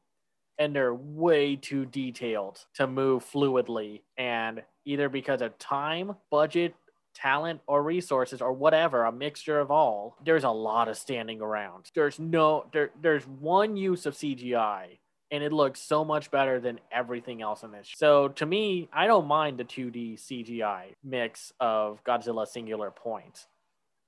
and 0.62 0.76
they're 0.76 0.93
way 0.93 1.55
too 1.55 1.86
detailed 1.86 2.64
to 2.76 2.86
move 2.86 3.26
fluidly. 3.26 4.01
And 4.16 4.62
either 4.86 5.09
because 5.09 5.41
of 5.41 5.57
time, 5.57 6.16
budget, 6.30 6.76
talent, 7.16 7.62
or 7.66 7.82
resources, 7.82 8.43
or 8.43 8.53
whatever, 8.53 9.05
a 9.05 9.12
mixture 9.12 9.59
of 9.59 9.72
all, 9.72 10.16
there's 10.24 10.43
a 10.43 10.51
lot 10.51 10.88
of 10.88 10.97
standing 10.97 11.41
around. 11.41 11.89
There's 11.95 12.20
no, 12.20 12.68
there, 12.74 12.91
there's 13.01 13.26
one 13.26 13.76
use 13.76 14.05
of 14.05 14.14
CGI. 14.14 14.99
And 15.32 15.43
it 15.43 15.51
looks 15.51 15.82
so 15.82 16.05
much 16.05 16.30
better 16.30 16.59
than 16.59 16.80
everything 16.91 17.41
else 17.41 17.64
in 17.64 17.72
this. 17.72 17.89
So 17.95 18.28
to 18.28 18.45
me, 18.45 18.88
I 18.93 19.07
don't 19.07 19.26
mind 19.26 19.57
the 19.57 19.64
2D 19.64 20.20
CGI 20.20 20.93
mix 21.03 21.53
of 21.59 22.03
Godzilla 22.03 22.47
Singular 22.47 22.91
Point. 22.91 23.47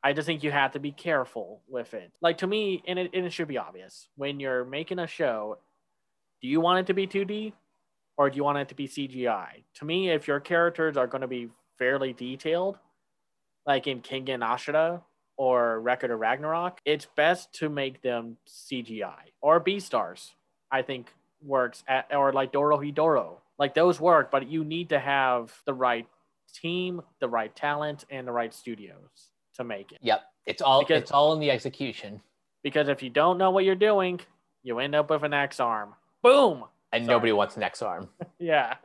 I 0.03 0.13
just 0.13 0.27
think 0.27 0.43
you 0.43 0.51
have 0.51 0.73
to 0.73 0.79
be 0.79 0.91
careful 0.91 1.61
with 1.67 1.95
it. 1.95 2.11
Like 2.21 2.39
to 2.39 2.47
me, 2.47 2.83
and 2.85 2.99
it, 2.99 3.11
and 3.13 3.25
it 3.25 3.33
should 3.33 3.47
be 3.47 3.57
obvious 3.57 4.09
when 4.17 4.39
you're 4.39 4.65
making 4.65 4.99
a 4.99 5.07
show, 5.07 5.57
do 6.43 6.49
you 6.49 6.59
want 6.59 6.77
it 6.79 6.87
to 6.87 6.93
be 6.93 7.07
2D 7.07 7.53
or 8.17 8.29
do 8.29 8.35
you 8.35 8.43
want 8.43 8.57
it 8.59 8.67
to 8.67 8.75
be 8.75 8.85
CGI? 8.87 9.63
To 9.75 9.85
me, 9.85 10.09
if 10.09 10.27
your 10.27 10.41
characters 10.41 10.97
are 10.97 11.07
going 11.07 11.21
to 11.21 11.27
be 11.27 11.47
fairly 11.79 12.11
detailed, 12.13 12.77
like 13.65 13.87
in 13.87 14.01
Kengan 14.01 14.39
Ashura 14.45 15.01
or 15.37 15.79
Record 15.79 16.11
of 16.11 16.19
Ragnarok, 16.19 16.79
it's 16.85 17.07
best 17.15 17.53
to 17.53 17.69
make 17.69 18.01
them 18.01 18.35
CGI 18.47 19.31
or 19.41 19.59
Beastars. 19.63 20.31
I 20.69 20.81
think 20.81 21.13
works 21.41 21.83
at, 21.87 22.13
or 22.13 22.33
like 22.33 22.51
Dorohedoro. 22.51 23.37
Like 23.57 23.73
those 23.73 23.99
work, 24.01 24.29
but 24.29 24.49
you 24.49 24.65
need 24.65 24.89
to 24.89 24.99
have 24.99 25.53
the 25.65 25.73
right 25.73 26.07
team, 26.53 27.01
the 27.21 27.29
right 27.29 27.55
talent, 27.55 28.03
and 28.09 28.27
the 28.27 28.31
right 28.33 28.53
studios 28.53 29.29
to 29.55 29.63
make 29.63 29.91
it. 29.93 29.99
yep 30.01 30.23
it's 30.45 30.61
all 30.61 30.81
Because- 30.81 31.03
it's 31.03 31.11
all 31.11 31.31
in 31.33 31.39
the 31.39 31.51
execution 31.51 32.21
Because 32.63 32.89
if 32.89 33.01
you 33.03 33.09
don't 33.09 33.37
know 33.37 33.51
what 33.51 33.63
you're 33.65 33.75
doing, 33.75 34.19
you 34.63 34.79
end 34.79 34.95
up 34.95 35.09
with 35.09 35.23
an 35.23 35.33
Ex-Arm. 35.33 35.93
Boom! 36.23 36.65
and 36.93 37.05
Sorry. 37.05 37.15
nobody 37.15 37.31
wants 37.31 37.57
next 37.57 37.81
arm. 37.81 38.07
Yeah. 38.39 38.75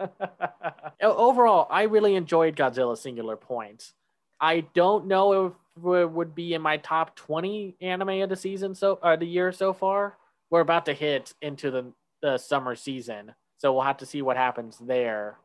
Overall, 1.02 1.66
I 1.70 1.82
really 1.82 2.14
enjoyed 2.14 2.56
Godzilla 2.56 2.96
Singular 2.96 3.36
Point. 3.36 3.92
I 4.40 4.60
don't 4.72 5.06
know 5.06 5.46
if 5.46 5.52
it 5.84 6.10
would 6.10 6.34
be 6.34 6.54
in 6.54 6.62
my 6.62 6.76
top 6.76 7.16
20 7.16 7.76
anime 7.80 8.22
of 8.22 8.28
the 8.28 8.36
season 8.36 8.74
so 8.76 9.00
uh, 9.02 9.16
the 9.16 9.26
year 9.26 9.50
so 9.50 9.72
far. 9.72 10.16
We're 10.50 10.60
about 10.60 10.86
to 10.86 10.92
hit 10.94 11.34
into 11.42 11.70
the, 11.72 11.92
the 12.22 12.38
summer 12.38 12.76
season, 12.76 13.34
so 13.56 13.72
we'll 13.72 13.82
have 13.82 13.98
to 13.98 14.06
see 14.06 14.22
what 14.22 14.36
happens 14.36 14.78
there. 14.78 15.38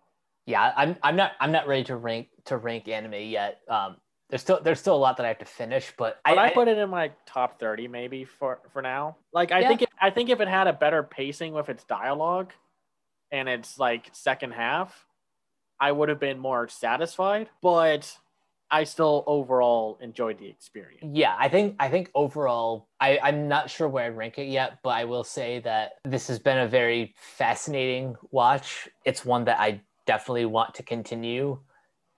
Yeah, 0.46 0.72
I'm 0.78 0.96
I'm 1.02 1.16
not 1.16 1.32
I'm 1.40 1.52
not 1.52 1.68
ready 1.68 1.86
to 1.86 1.96
rank 1.96 2.30
to 2.46 2.58
rank 2.58 2.88
anime 2.88 3.14
yet. 3.16 3.62
Um, 3.68 3.98
there's 4.34 4.42
still 4.42 4.60
there's 4.64 4.80
still 4.80 4.96
a 4.96 4.98
lot 4.98 5.18
that 5.18 5.28
I 5.28 5.30
have 5.30 5.38
to 5.40 5.46
finish, 5.46 5.94
but 5.96 6.20
But 6.26 6.40
I, 6.40 6.48
I, 6.48 6.50
put 6.56 6.68
it 6.68 6.80
in 6.80 6.90
my 6.90 7.12
top 7.28 7.60
30 7.60 7.88
maybe 7.88 8.26
for 8.26 8.62
for 8.72 8.82
now. 8.82 9.18
Like 9.32 9.52
I 9.52 9.62
Yeah. 9.62 9.68
think 9.68 9.84
it, 9.84 9.90
I 10.02 10.10
think 10.10 10.32
if 10.32 10.42
it 10.42 10.48
had 10.48 10.66
a 10.66 10.74
better 10.74 11.04
pacing 11.04 11.54
with 11.54 11.70
its 11.70 11.84
dialogue 11.84 12.52
and 13.32 13.48
its 13.48 13.78
like 13.78 14.10
second 14.12 14.54
half, 14.54 15.06
I 15.80 15.92
would 15.92 16.10
have 16.10 16.20
been 16.20 16.40
more 16.40 16.68
satisfied, 16.68 17.52
but 17.62 18.18
I 18.72 18.86
still 18.86 19.24
overall 19.28 20.00
enjoyed 20.02 20.40
the 20.40 20.48
experience. 20.48 21.04
yeah, 21.14 21.36
I 21.38 21.48
think 21.48 21.76
I 21.80 21.90
think 21.90 22.10
overall 22.16 22.88
I 23.00 23.20
I'm 23.22 23.48
not 23.48 23.70
sure 23.70 23.88
where 23.88 24.06
I'd 24.06 24.18
rank 24.18 24.40
it 24.40 24.48
yet, 24.48 24.80
but 24.82 24.96
I 24.96 25.06
will 25.06 25.24
say 25.24 25.60
that 25.60 25.92
this 26.06 26.28
has 26.28 26.40
been 26.40 26.58
a 26.58 26.68
very 26.68 27.14
fascinating 27.18 28.16
watch. 28.32 28.90
It's 29.06 29.24
one 29.24 29.46
that 29.46 29.60
I 29.60 29.82
definitely 30.08 30.46
want 30.46 30.74
to 30.74 30.82
continue. 30.82 31.60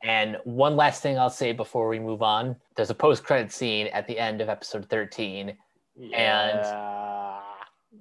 And 0.05 0.37
one 0.43 0.75
last 0.75 1.01
thing 1.01 1.17
I'll 1.17 1.29
say 1.29 1.51
before 1.51 1.87
we 1.89 1.99
move 1.99 2.21
on: 2.21 2.55
there's 2.75 2.89
a 2.91 2.95
post 2.95 3.23
credit 3.23 3.51
scene 3.51 3.87
at 3.87 4.07
the 4.07 4.17
end 4.19 4.39
of 4.41 4.49
episode 4.49 4.85
13 4.89 5.57
Yeah. 5.97 7.39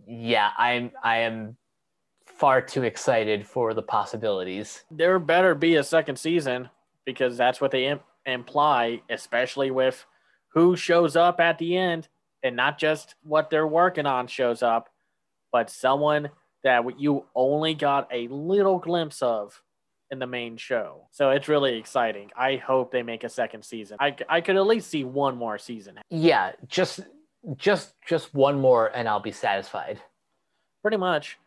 yeah 0.06 0.50
i'm 0.58 0.90
i 1.02 1.18
am 1.18 1.56
far 2.26 2.60
too 2.60 2.82
excited 2.82 3.46
for 3.46 3.72
the 3.72 3.82
possibilities 3.82 4.84
there 4.90 5.18
better 5.20 5.54
be 5.54 5.76
a 5.76 5.84
second 5.84 6.16
season 6.18 6.68
because 7.04 7.36
that's 7.36 7.60
what 7.60 7.70
they 7.70 7.86
im- 7.86 8.00
imply, 8.26 9.00
especially 9.10 9.70
with 9.70 10.04
who 10.48 10.76
shows 10.76 11.16
up 11.16 11.40
at 11.40 11.58
the 11.58 11.76
end 11.76 12.08
and 12.42 12.56
not 12.56 12.78
just 12.78 13.14
what 13.22 13.50
they're 13.50 13.66
working 13.66 14.06
on 14.06 14.26
shows 14.26 14.62
up, 14.62 14.88
but 15.52 15.70
someone 15.70 16.30
that 16.62 16.82
you 16.98 17.24
only 17.34 17.74
got 17.74 18.08
a 18.12 18.28
little 18.28 18.78
glimpse 18.78 19.20
of 19.22 19.62
in 20.10 20.18
the 20.18 20.26
main 20.26 20.56
show. 20.56 21.08
So 21.10 21.30
it's 21.30 21.48
really 21.48 21.76
exciting. 21.78 22.30
I 22.36 22.56
hope 22.56 22.92
they 22.92 23.02
make 23.02 23.24
a 23.24 23.28
second 23.28 23.64
season. 23.64 23.96
I, 24.00 24.14
I 24.28 24.40
could 24.40 24.56
at 24.56 24.66
least 24.66 24.88
see 24.90 25.04
one 25.04 25.36
more 25.36 25.58
season. 25.58 25.98
yeah 26.10 26.52
just 26.68 27.00
just 27.56 27.92
just 28.06 28.32
one 28.34 28.58
more 28.58 28.86
and 28.96 29.06
i'll 29.06 29.20
be 29.20 29.32
satisfied 29.32 30.00
pretty 30.82 30.96
much. 30.96 31.38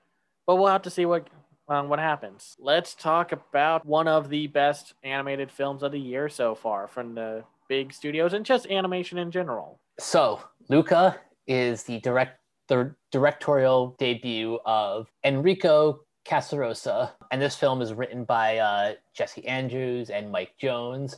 But 0.45 0.55
we'll 0.57 0.67
have 0.67 0.83
to 0.83 0.89
see 0.89 1.05
what 1.05 1.27
um, 1.69 1.89
what 1.89 1.99
happens. 1.99 2.55
Let's 2.59 2.95
talk 2.95 3.31
about 3.33 3.85
one 3.85 4.07
of 4.07 4.29
the 4.29 4.47
best 4.47 4.93
animated 5.03 5.51
films 5.51 5.83
of 5.83 5.91
the 5.91 5.99
year 5.99 6.29
so 6.29 6.55
far 6.55 6.87
from 6.87 7.13
the 7.15 7.43
big 7.67 7.91
studios 7.93 8.33
and 8.33 8.45
just 8.45 8.65
animation 8.67 9.17
in 9.17 9.29
general. 9.31 9.79
so 9.99 10.41
luca 10.69 11.19
is 11.47 11.83
the 11.83 11.99
direct 11.99 12.39
the 12.69 12.93
directorial 13.11 13.95
debut 13.99 14.59
of 14.65 15.07
enrico 15.25 15.99
casarosa 16.27 17.11
and 17.31 17.41
this 17.41 17.55
film 17.55 17.81
is 17.81 17.93
written 17.93 18.23
by 18.23 18.57
uh, 18.57 18.93
jesse 19.15 19.47
andrews 19.47 20.09
and 20.09 20.31
mike 20.31 20.51
jones 20.59 21.17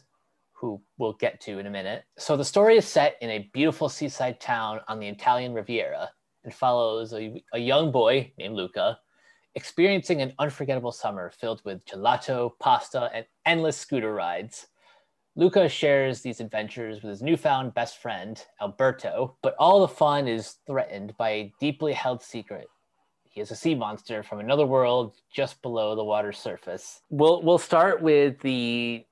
who 0.60 0.82
we'll 0.98 1.14
get 1.14 1.40
to 1.40 1.58
in 1.58 1.68
a 1.68 1.70
minute. 1.70 2.04
So 2.18 2.36
the 2.36 2.44
story 2.44 2.76
is 2.76 2.86
set 2.86 3.16
in 3.22 3.30
a 3.30 3.50
beautiful 3.54 3.88
seaside 3.88 4.42
town 4.42 4.82
on 4.90 5.00
the 5.00 5.08
Italian 5.08 5.54
Riviera 5.54 6.10
and 6.44 6.54
follows 6.54 7.14
a, 7.14 7.42
a 7.54 7.60
young 7.60 7.92
boy 7.92 8.32
named 8.38 8.56
Luca 8.56 9.00
experiencing 9.56 10.22
an 10.22 10.34
unforgettable 10.38 10.92
summer 10.92 11.32
filled 11.32 11.62
with 11.64 11.86
gelato, 11.86 12.52
pasta, 12.60 13.10
and 13.14 13.26
endless 13.46 13.78
scooter 13.78 14.14
rides. 14.14 14.68
Luca 15.36 15.70
shares 15.70 16.22
these 16.22 16.42
adventures 16.42 17.02
with 17.02 17.10
his 17.10 17.22
newfound 17.22 17.74
best 17.74 18.02
friend, 18.02 18.46
Alberto, 18.62 19.38
but 19.42 19.56
all 19.58 19.80
the 19.80 19.88
fun 19.88 20.28
is 20.28 20.58
threatened 20.68 21.16
by 21.18 21.30
a 21.30 21.54
deeply 21.62 21.94
held 21.94 22.22
secret. 22.22 22.68
He 23.30 23.42
is 23.42 23.52
a 23.52 23.56
sea 23.56 23.76
monster 23.76 24.24
from 24.24 24.40
another 24.40 24.66
world 24.66 25.16
just 25.32 25.62
below 25.62 25.96
the 25.96 26.04
water's 26.04 26.38
surface. 26.38 27.02
We'll, 27.10 27.42
we'll 27.42 27.60
start 27.60 28.02
with 28.02 28.40
the 28.40 29.06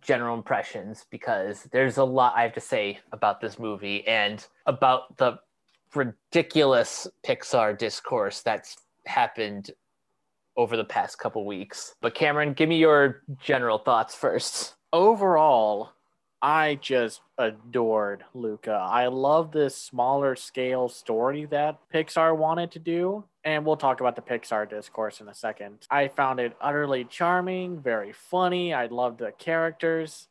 general 0.00 0.36
impressions 0.36 1.06
because 1.10 1.64
there's 1.72 1.96
a 1.96 2.04
lot 2.04 2.34
I 2.36 2.42
have 2.42 2.54
to 2.54 2.60
say 2.60 3.00
about 3.12 3.40
this 3.40 3.58
movie 3.58 4.06
and 4.06 4.44
about 4.66 5.16
the 5.16 5.38
ridiculous 5.94 7.06
Pixar 7.24 7.76
discourse 7.76 8.42
that's 8.42 8.76
happened 9.06 9.72
over 10.56 10.76
the 10.76 10.84
past 10.84 11.18
couple 11.18 11.44
weeks. 11.44 11.94
But 12.00 12.14
Cameron, 12.14 12.54
give 12.54 12.68
me 12.68 12.78
your 12.78 13.22
general 13.40 13.78
thoughts 13.78 14.14
first. 14.14 14.74
Overall, 14.92 15.90
I 16.40 16.78
just 16.80 17.20
adored 17.38 18.24
Luca. 18.34 18.72
I 18.72 19.08
love 19.08 19.52
this 19.52 19.76
smaller 19.76 20.36
scale 20.36 20.88
story 20.88 21.46
that 21.46 21.78
Pixar 21.92 22.36
wanted 22.36 22.70
to 22.72 22.78
do. 22.78 23.24
And 23.46 23.64
we'll 23.64 23.76
talk 23.76 24.00
about 24.00 24.16
the 24.16 24.22
Pixar 24.22 24.68
discourse 24.68 25.20
in 25.20 25.28
a 25.28 25.34
second. 25.34 25.86
I 25.88 26.08
found 26.08 26.40
it 26.40 26.56
utterly 26.60 27.04
charming, 27.04 27.80
very 27.80 28.12
funny. 28.12 28.74
I 28.74 28.86
loved 28.86 29.20
the 29.20 29.32
characters. 29.32 30.28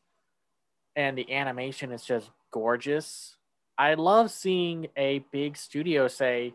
And 0.94 1.18
the 1.18 1.32
animation 1.32 1.90
is 1.90 2.04
just 2.04 2.30
gorgeous. 2.52 3.36
I 3.78 3.94
love 3.94 4.30
seeing 4.30 4.88
a 4.96 5.24
big 5.32 5.56
studio 5.56 6.08
say, 6.08 6.54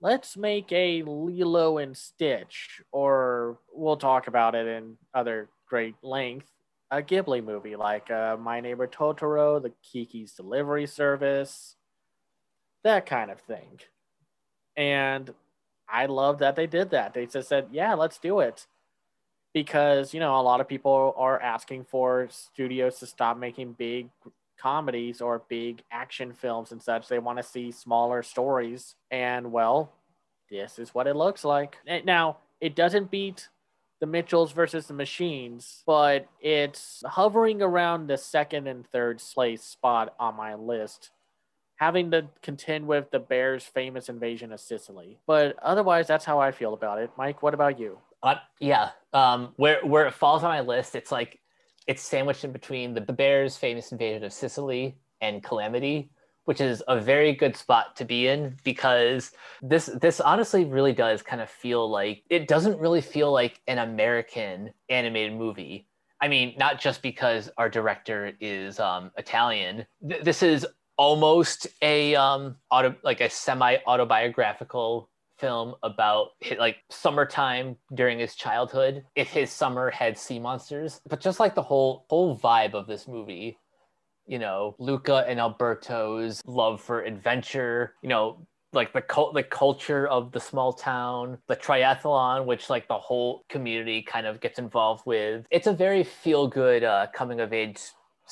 let's 0.00 0.36
make 0.36 0.70
a 0.72 1.02
Lilo 1.04 1.78
and 1.78 1.96
Stitch, 1.96 2.82
or 2.92 3.58
we'll 3.72 3.96
talk 3.96 4.26
about 4.26 4.54
it 4.54 4.66
in 4.66 4.96
other 5.14 5.48
great 5.66 5.94
length 6.02 6.52
a 6.92 7.00
Ghibli 7.00 7.42
movie 7.42 7.74
like 7.74 8.10
uh, 8.10 8.36
My 8.38 8.60
Neighbor 8.60 8.86
Totoro, 8.86 9.60
The 9.62 9.72
Kiki's 9.82 10.32
Delivery 10.32 10.86
Service, 10.86 11.74
that 12.84 13.06
kind 13.06 13.30
of 13.30 13.40
thing. 13.40 13.80
And 14.76 15.32
I 15.92 16.06
love 16.06 16.38
that 16.38 16.56
they 16.56 16.66
did 16.66 16.90
that. 16.90 17.12
They 17.12 17.26
just 17.26 17.48
said, 17.48 17.68
yeah, 17.70 17.94
let's 17.94 18.18
do 18.18 18.40
it. 18.40 18.66
Because, 19.52 20.14
you 20.14 20.20
know, 20.20 20.40
a 20.40 20.42
lot 20.42 20.62
of 20.62 20.66
people 20.66 21.14
are 21.18 21.38
asking 21.38 21.84
for 21.84 22.26
studios 22.30 22.98
to 23.00 23.06
stop 23.06 23.36
making 23.36 23.74
big 23.74 24.08
comedies 24.58 25.20
or 25.20 25.42
big 25.48 25.82
action 25.90 26.32
films 26.32 26.72
and 26.72 26.82
such. 26.82 27.08
They 27.08 27.18
want 27.18 27.36
to 27.36 27.42
see 27.42 27.70
smaller 27.70 28.22
stories. 28.22 28.94
And, 29.10 29.52
well, 29.52 29.92
this 30.50 30.78
is 30.78 30.94
what 30.94 31.06
it 31.06 31.16
looks 31.16 31.44
like. 31.44 31.76
Now, 32.04 32.38
it 32.60 32.74
doesn't 32.74 33.10
beat 33.10 33.48
the 34.00 34.06
Mitchells 34.06 34.52
versus 34.52 34.86
the 34.86 34.94
Machines, 34.94 35.82
but 35.86 36.26
it's 36.40 37.02
hovering 37.06 37.60
around 37.60 38.06
the 38.06 38.16
second 38.16 38.66
and 38.66 38.86
third 38.86 39.22
place 39.34 39.62
spot 39.62 40.14
on 40.18 40.34
my 40.34 40.54
list, 40.54 41.10
having 41.82 42.12
to 42.12 42.28
contend 42.42 42.86
with 42.86 43.10
the 43.10 43.18
Bears' 43.18 43.64
famous 43.64 44.08
invasion 44.08 44.52
of 44.52 44.60
Sicily. 44.60 45.18
But 45.26 45.56
otherwise, 45.60 46.06
that's 46.06 46.24
how 46.24 46.38
I 46.38 46.52
feel 46.52 46.74
about 46.74 47.00
it. 47.00 47.10
Mike, 47.18 47.42
what 47.42 47.54
about 47.54 47.76
you? 47.76 47.98
Uh, 48.22 48.36
yeah, 48.60 48.90
um, 49.12 49.52
where 49.56 49.84
where 49.84 50.06
it 50.06 50.14
falls 50.14 50.44
on 50.44 50.50
my 50.50 50.60
list, 50.60 50.94
it's 50.94 51.10
like 51.10 51.40
it's 51.88 52.00
sandwiched 52.00 52.44
in 52.44 52.52
between 52.52 52.94
the 52.94 53.00
Bears' 53.00 53.56
famous 53.56 53.90
invasion 53.90 54.22
of 54.22 54.32
Sicily 54.32 54.96
and 55.20 55.42
Calamity, 55.42 56.12
which 56.44 56.60
is 56.60 56.84
a 56.86 57.00
very 57.00 57.32
good 57.32 57.56
spot 57.56 57.96
to 57.96 58.04
be 58.04 58.28
in 58.28 58.56
because 58.62 59.32
this 59.60 59.86
this 59.86 60.20
honestly 60.20 60.64
really 60.64 60.92
does 60.92 61.20
kind 61.20 61.42
of 61.42 61.50
feel 61.50 61.90
like 61.90 62.22
it 62.30 62.46
doesn't 62.46 62.78
really 62.78 63.00
feel 63.00 63.32
like 63.32 63.60
an 63.66 63.78
American 63.78 64.70
animated 64.88 65.36
movie. 65.36 65.88
I 66.20 66.28
mean, 66.28 66.54
not 66.56 66.80
just 66.80 67.02
because 67.02 67.50
our 67.58 67.68
director 67.68 68.30
is 68.40 68.78
um, 68.78 69.10
Italian. 69.16 69.84
Th- 70.08 70.22
this 70.22 70.44
is 70.44 70.64
almost 71.02 71.66
a 71.82 72.14
um, 72.14 72.54
auto 72.70 72.94
like 73.02 73.20
a 73.20 73.28
semi 73.28 73.78
autobiographical 73.88 75.10
film 75.36 75.74
about 75.82 76.28
his, 76.38 76.56
like 76.58 76.76
summertime 76.90 77.76
during 77.92 78.20
his 78.20 78.36
childhood 78.36 79.02
if 79.16 79.28
his 79.28 79.50
summer 79.50 79.90
had 79.90 80.16
sea 80.16 80.38
monsters. 80.38 81.00
But 81.08 81.20
just 81.20 81.40
like 81.40 81.56
the 81.56 81.62
whole 81.62 82.06
whole 82.08 82.38
vibe 82.38 82.74
of 82.74 82.86
this 82.86 83.08
movie 83.08 83.58
you 84.28 84.38
know 84.38 84.76
luca 84.78 85.24
and 85.26 85.40
alberto's 85.40 86.40
love 86.46 86.80
for 86.80 87.02
adventure 87.02 87.94
you 88.02 88.08
know 88.08 88.46
like 88.72 88.92
the 88.92 89.02
cult 89.02 89.34
the 89.34 89.42
culture 89.42 90.06
of 90.06 90.30
the 90.30 90.38
small 90.38 90.72
town 90.72 91.36
the 91.48 91.56
triathlon 91.56 92.46
which 92.46 92.70
like 92.70 92.86
the 92.86 92.98
whole 92.98 93.44
community 93.48 94.00
kind 94.00 94.26
of 94.26 94.40
gets 94.40 94.58
involved 94.58 95.04
with. 95.06 95.44
It's 95.50 95.66
a 95.66 95.72
very 95.72 96.04
feel 96.04 96.46
good 96.46 96.84
uh, 96.84 97.08
coming 97.12 97.40
of 97.40 97.52
age 97.52 97.80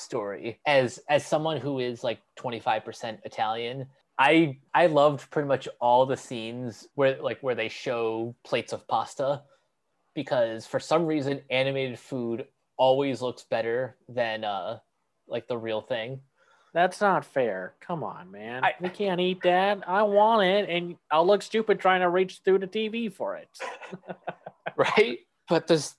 story 0.01 0.59
as 0.66 0.98
as 1.09 1.24
someone 1.24 1.57
who 1.59 1.78
is 1.78 2.03
like 2.05 2.20
25% 2.38 3.18
italian 3.24 3.86
I 4.18 4.59
I 4.74 4.86
loved 4.86 5.30
pretty 5.30 5.48
much 5.48 5.66
all 5.80 6.05
the 6.05 6.16
scenes 6.16 6.86
where 6.94 7.20
like 7.22 7.40
where 7.40 7.55
they 7.55 7.68
show 7.68 8.34
plates 8.44 8.74
of 8.74 8.86
pasta 8.86 9.42
because 10.14 10.66
for 10.66 10.78
some 10.78 11.07
reason 11.07 11.40
animated 11.48 11.98
food 11.98 12.46
always 12.76 13.22
looks 13.22 13.44
better 13.44 13.96
than 14.09 14.44
uh 14.44 14.78
like 15.26 15.48
the 15.48 15.57
real 15.57 15.80
thing. 15.80 16.20
That's 16.74 17.01
not 17.01 17.24
fair. 17.24 17.74
Come 17.80 18.05
on, 18.05 18.30
man. 18.30 18.62
I- 18.62 18.74
we 18.80 18.90
can't 18.90 19.20
eat 19.20 19.42
that. 19.42 19.88
I 19.88 20.03
want 20.03 20.42
it, 20.44 20.68
and 20.68 20.96
I'll 21.11 21.26
look 21.26 21.42
stupid 21.42 21.80
trying 21.80 22.01
to 22.01 22.09
reach 22.09 22.40
through 22.44 22.59
the 22.59 22.66
TV 22.66 23.12
for 23.12 23.36
it. 23.36 23.48
right 24.76 25.18
but 25.48 25.66
there's 25.66 25.94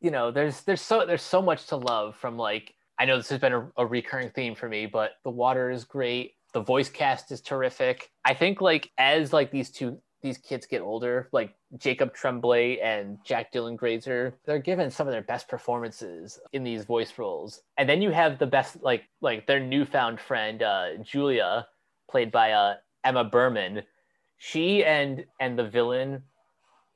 you 0.00 0.10
know 0.10 0.30
there's 0.30 0.62
there's 0.62 0.80
so 0.80 1.04
there's 1.06 1.22
so 1.22 1.42
much 1.42 1.66
to 1.66 1.76
love 1.76 2.16
from 2.16 2.36
like 2.38 2.74
i 3.00 3.04
know 3.04 3.16
this 3.16 3.30
has 3.30 3.40
been 3.40 3.52
a, 3.54 3.68
a 3.78 3.86
recurring 3.86 4.30
theme 4.30 4.54
for 4.54 4.68
me 4.68 4.86
but 4.86 5.12
the 5.24 5.30
water 5.30 5.70
is 5.70 5.84
great. 5.84 6.34
The 6.52 6.60
voice 6.60 6.88
cast 6.88 7.30
is 7.30 7.40
terrific. 7.40 8.10
I 8.24 8.34
think 8.34 8.60
like 8.60 8.90
as 8.98 9.32
like 9.32 9.50
these 9.50 9.70
two 9.70 9.98
these 10.22 10.36
kids 10.36 10.66
get 10.66 10.82
older 10.82 11.30
like 11.32 11.54
jacob 11.78 12.12
tremblay 12.12 12.78
and 12.80 13.16
jack 13.24 13.50
dylan 13.50 13.74
grazer 13.74 14.34
they're 14.44 14.58
given 14.58 14.90
some 14.90 15.06
of 15.08 15.12
their 15.12 15.22
best 15.22 15.48
performances 15.48 16.38
in 16.52 16.62
these 16.62 16.84
voice 16.84 17.14
roles. 17.16 17.62
And 17.78 17.88
then 17.88 18.02
you 18.02 18.10
have 18.10 18.38
the 18.38 18.46
best 18.46 18.82
like 18.82 19.04
like 19.20 19.46
their 19.46 19.60
newfound 19.60 20.20
friend 20.20 20.62
uh 20.62 20.96
julia 21.02 21.66
played 22.10 22.30
by 22.30 22.52
uh 22.52 22.74
emma 23.04 23.24
berman. 23.24 23.82
She 24.36 24.84
and 24.84 25.24
and 25.38 25.58
the 25.58 25.68
villain 25.68 26.24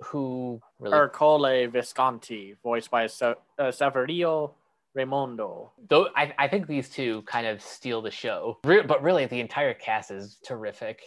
who 0.03 0.61
really 0.79 0.97
Ercole 0.97 1.71
Visconti, 1.71 2.57
voiced 2.63 2.91
by 2.91 3.07
Se- 3.07 3.35
uh, 3.59 3.71
Saverio 3.71 4.55
Raimondo. 4.95 5.73
though 5.89 6.09
I, 6.17 6.33
I 6.39 6.49
think 6.49 6.67
these 6.67 6.89
two 6.89 7.23
kind 7.23 7.47
of 7.47 7.61
steal 7.63 8.03
the 8.03 8.11
show 8.11 8.59
Re- 8.65 8.83
but 8.83 9.03
really 9.03 9.27
the 9.27 9.41
entire 9.41 9.75
cast 9.75 10.11
is 10.11 10.39
terrific 10.45 11.03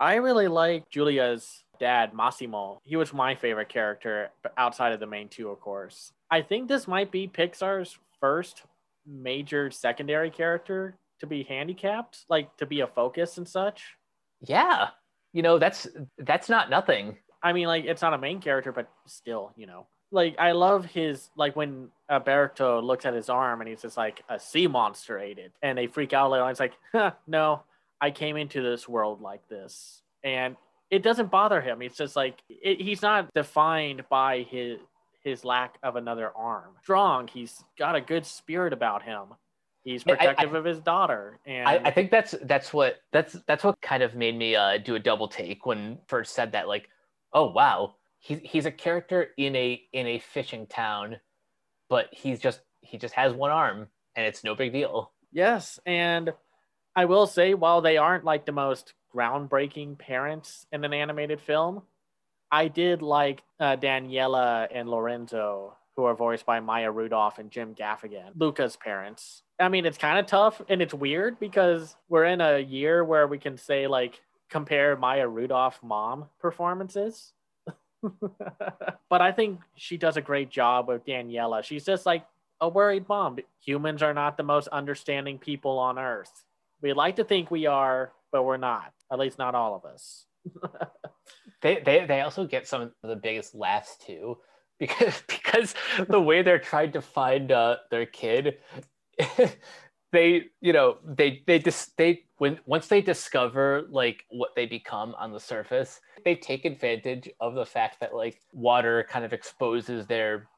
I 0.00 0.16
really 0.16 0.48
like 0.48 0.88
Julia's 0.90 1.62
dad, 1.78 2.12
Massimo. 2.12 2.80
He 2.82 2.96
was 2.96 3.12
my 3.12 3.36
favorite 3.36 3.68
character 3.68 4.30
outside 4.58 4.92
of 4.92 4.98
the 4.98 5.06
main 5.06 5.28
two, 5.28 5.48
of 5.48 5.60
course. 5.60 6.10
I 6.28 6.42
think 6.42 6.66
this 6.66 6.88
might 6.88 7.12
be 7.12 7.28
Pixar's 7.28 7.96
first 8.18 8.62
major 9.06 9.70
secondary 9.70 10.28
character 10.28 10.96
to 11.20 11.26
be 11.28 11.44
handicapped, 11.44 12.24
like 12.28 12.56
to 12.56 12.66
be 12.66 12.80
a 12.80 12.86
focus 12.88 13.38
and 13.38 13.48
such. 13.48 13.94
yeah 14.40 14.88
you 15.32 15.40
know 15.40 15.58
that's 15.58 15.86
that's 16.18 16.48
not 16.48 16.68
nothing 16.68 17.16
I 17.42 17.52
mean, 17.52 17.66
like 17.66 17.84
it's 17.84 18.02
not 18.02 18.14
a 18.14 18.18
main 18.18 18.40
character, 18.40 18.72
but 18.72 18.88
still, 19.06 19.52
you 19.56 19.66
know. 19.66 19.86
Like 20.12 20.36
I 20.38 20.52
love 20.52 20.84
his 20.84 21.30
like 21.36 21.56
when 21.56 21.88
Alberto 22.10 22.80
looks 22.82 23.06
at 23.06 23.14
his 23.14 23.28
arm 23.30 23.60
and 23.60 23.68
he's 23.68 23.82
just 23.82 23.96
like 23.96 24.22
a 24.28 24.38
sea 24.38 24.66
monster 24.66 25.18
ate 25.18 25.38
it, 25.38 25.52
and 25.62 25.76
they 25.76 25.86
freak 25.86 26.12
out 26.12 26.28
a 26.28 26.30
little. 26.30 26.46
And 26.46 26.50
it's 26.52 26.60
like, 26.60 26.74
huh, 26.92 27.12
no, 27.26 27.62
I 28.00 28.10
came 28.10 28.36
into 28.36 28.62
this 28.62 28.86
world 28.88 29.22
like 29.22 29.48
this, 29.48 30.02
and 30.22 30.56
it 30.90 31.02
doesn't 31.02 31.30
bother 31.30 31.60
him. 31.62 31.80
It's 31.80 31.96
just 31.96 32.14
like 32.14 32.42
it, 32.50 32.80
he's 32.80 33.00
not 33.00 33.32
defined 33.34 34.04
by 34.10 34.42
his 34.42 34.78
his 35.24 35.44
lack 35.44 35.76
of 35.82 35.96
another 35.96 36.30
arm. 36.36 36.72
Strong, 36.82 37.28
he's 37.28 37.64
got 37.78 37.96
a 37.96 38.00
good 38.00 38.26
spirit 38.26 38.72
about 38.72 39.02
him. 39.02 39.28
He's 39.84 40.04
I- 40.06 40.12
I- 40.12 40.16
protective 40.16 40.54
of 40.54 40.64
his 40.64 40.80
daughter, 40.80 41.38
and 41.46 41.66
I, 41.66 41.74
I 41.84 41.90
think 41.90 42.10
that's 42.10 42.34
that's 42.42 42.72
what 42.72 43.00
that's 43.12 43.32
that's 43.46 43.64
what 43.64 43.80
kind 43.80 44.02
of 44.02 44.14
made 44.14 44.36
me 44.36 44.54
uh, 44.56 44.76
do 44.76 44.94
a 44.94 44.98
double 44.98 45.26
take 45.28 45.64
when 45.64 45.98
first 46.06 46.34
said 46.34 46.52
that 46.52 46.68
like 46.68 46.88
oh 47.32 47.50
wow 47.50 47.94
he's 48.22 48.40
he's 48.42 48.66
a 48.66 48.72
character 48.72 49.28
in 49.36 49.54
a 49.54 49.82
in 49.92 50.06
a 50.06 50.18
fishing 50.18 50.66
town 50.66 51.16
but 51.90 52.08
he's 52.12 52.40
just 52.40 52.60
he 52.80 52.96
just 52.96 53.14
has 53.14 53.34
one 53.34 53.50
arm 53.50 53.88
and 54.16 54.26
it's 54.26 54.42
no 54.42 54.54
big 54.54 54.72
deal 54.72 55.12
Yes, 55.32 55.80
and 55.86 56.32
I 56.94 57.06
will 57.06 57.26
say, 57.26 57.54
while 57.54 57.80
they 57.80 57.96
aren't 57.96 58.24
like 58.24 58.44
the 58.44 58.52
most 58.52 58.92
groundbreaking 59.14 59.98
parents 59.98 60.66
in 60.70 60.84
an 60.84 60.92
animated 60.92 61.40
film, 61.40 61.82
I 62.50 62.68
did 62.68 63.00
like 63.00 63.42
uh, 63.58 63.76
Daniela 63.76 64.68
and 64.70 64.88
Lorenzo, 64.90 65.74
who 65.96 66.04
are 66.04 66.14
voiced 66.14 66.44
by 66.44 66.60
Maya 66.60 66.90
Rudolph 66.90 67.38
and 67.38 67.50
Jim 67.50 67.74
Gaffigan, 67.74 68.32
Luca's 68.36 68.76
parents. 68.76 69.42
I 69.58 69.70
mean, 69.70 69.86
it's 69.86 69.98
kind 69.98 70.18
of 70.18 70.26
tough 70.26 70.60
and 70.68 70.82
it's 70.82 70.92
weird 70.92 71.40
because 71.40 71.96
we're 72.08 72.24
in 72.24 72.42
a 72.42 72.58
year 72.58 73.02
where 73.02 73.26
we 73.26 73.38
can 73.38 73.56
say, 73.56 73.86
like, 73.86 74.20
compare 74.50 74.96
Maya 74.96 75.26
Rudolph 75.26 75.80
mom 75.82 76.26
performances. 76.40 77.32
But 79.08 79.20
I 79.20 79.32
think 79.32 79.60
she 79.76 79.96
does 79.96 80.16
a 80.16 80.20
great 80.20 80.50
job 80.50 80.88
with 80.88 81.04
Daniela. 81.04 81.62
She's 81.62 81.84
just 81.84 82.06
like 82.06 82.26
a 82.60 82.68
worried 82.68 83.08
mom. 83.08 83.38
Humans 83.64 84.02
are 84.02 84.14
not 84.14 84.36
the 84.36 84.42
most 84.42 84.68
understanding 84.68 85.38
people 85.38 85.78
on 85.78 85.98
earth. 85.98 86.44
We 86.80 86.92
like 86.92 87.16
to 87.16 87.24
think 87.24 87.50
we 87.50 87.66
are, 87.66 88.12
but 88.30 88.44
we're 88.44 88.56
not. 88.56 88.92
At 89.10 89.18
least 89.18 89.38
not 89.38 89.54
all 89.54 89.74
of 89.74 89.84
us. 89.84 90.26
they 91.62 91.80
they, 91.84 92.06
they 92.06 92.20
also 92.20 92.46
get 92.46 92.66
some 92.66 92.82
of 92.82 92.92
the 93.02 93.16
biggest 93.16 93.54
laughs 93.54 93.96
too 94.04 94.38
because 94.78 95.22
because 95.28 95.74
the 96.08 96.20
way 96.20 96.42
they're 96.42 96.58
trying 96.58 96.92
to 96.92 97.00
find 97.00 97.52
uh, 97.52 97.76
their 97.90 98.06
kid 98.06 98.58
they 100.12 100.44
you 100.60 100.72
know 100.72 100.98
they 101.04 101.42
they 101.46 101.58
just 101.58 101.96
they 101.96 102.24
when 102.42 102.58
once 102.66 102.88
they 102.88 103.00
discover 103.00 103.86
like 103.88 104.24
what 104.30 104.50
they 104.56 104.66
become 104.66 105.14
on 105.16 105.32
the 105.32 105.38
surface 105.38 106.00
they 106.24 106.34
take 106.34 106.64
advantage 106.64 107.30
of 107.38 107.54
the 107.54 107.64
fact 107.64 108.00
that 108.00 108.12
like 108.16 108.40
water 108.52 109.06
kind 109.08 109.24
of 109.24 109.32
exposes 109.32 110.08
their 110.08 110.48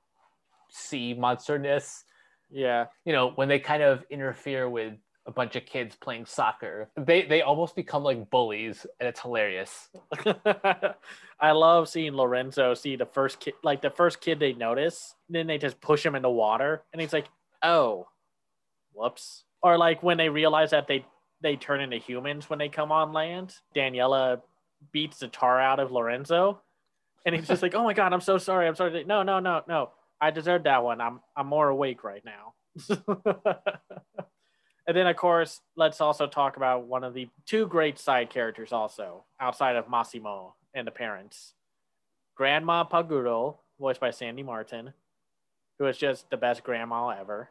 sea 0.71 1.13
monsterness 1.13 2.07
Yeah. 2.51 2.87
you 3.05 3.13
know 3.13 3.33
when 3.35 3.49
they 3.49 3.59
kind 3.59 3.83
of 3.83 4.03
interfere 4.09 4.67
with 4.67 4.95
a 5.27 5.31
bunch 5.31 5.57
of 5.57 5.67
kids 5.67 5.95
playing 5.95 6.25
soccer 6.25 6.89
they 6.97 7.27
they 7.27 7.43
almost 7.43 7.77
become 7.77 8.03
like 8.03 8.31
bullies 8.31 8.87
and 8.99 9.07
it's 9.07 9.21
hilarious 9.21 9.91
I 11.39 11.51
love 11.51 11.91
seeing 11.91 12.15
Lorenzo 12.15 12.73
see 12.73 12.97
the 12.97 13.05
first 13.05 13.41
kid, 13.41 13.55
like 13.63 13.83
the 13.83 13.91
first 13.91 14.23
kid 14.23 14.41
they 14.41 14.55
notice, 14.55 15.17
then 15.29 15.47
they 15.47 15.59
just 15.59 15.79
push 15.83 16.07
him 16.07 16.15
in 16.15 16.23
the 16.23 16.31
water, 16.31 16.85
and 16.93 17.03
he's 17.03 17.13
like, 17.13 17.27
"Oh, 17.63 18.07
whoops!" 18.95 19.45
Or 19.61 19.77
like 19.77 20.03
when 20.03 20.17
they 20.17 20.29
realize 20.29 20.71
that 20.71 20.87
they 20.87 21.05
they 21.45 21.57
turn 21.57 21.81
into 21.83 21.99
humans 21.99 22.49
when 22.49 22.59
they 22.59 22.71
come 22.71 22.91
on 22.91 23.13
land. 23.13 23.55
Daniela 23.77 24.41
beats 24.93 25.19
the 25.19 25.29
tar 25.29 25.61
out 25.61 25.79
of 25.79 25.93
Lorenzo, 25.93 26.61
and 27.25 27.35
he's 27.35 27.47
just 27.47 27.63
like, 27.63 27.75
"Oh 27.75 27.85
my 27.85 27.93
god, 27.93 28.13
I'm 28.13 28.23
so 28.23 28.39
sorry. 28.39 28.67
I'm 28.67 28.75
sorry." 28.75 29.05
No, 29.05 29.23
no, 29.23 29.39
no, 29.39 29.63
no. 29.69 29.91
I 30.21 30.31
deserved 30.31 30.65
that 30.65 30.83
one. 30.83 31.01
I'm 31.01 31.21
I'm 31.37 31.47
more 31.47 31.69
awake 31.69 32.03
right 32.03 32.25
now. 32.25 32.55
and 34.87 34.97
then 34.97 35.07
of 35.07 35.17
course, 35.17 35.61
let's 35.77 36.01
also 36.01 36.27
talk 36.27 36.57
about 36.57 36.87
one 36.87 37.05
of 37.05 37.13
the 37.13 37.29
two 37.47 37.67
great 37.67 37.99
side 37.99 38.31
characters 38.31 38.73
also 38.73 39.25
outside 39.39 39.77
of 39.77 39.89
Massimo 39.89 40.55
and 40.73 40.87
the 40.87 40.93
parents. 40.93 41.53
Grandma 42.37 42.85
Paguro, 42.85 43.59
voiced 43.79 44.01
by 44.01 44.11
Sandy 44.11 44.43
Martin, 44.43 44.95
who 45.79 45.87
is 45.87 45.99
just 45.99 46.31
the 46.31 46.37
best 46.37 46.65
grandma 46.65 47.11
ever, 47.11 47.51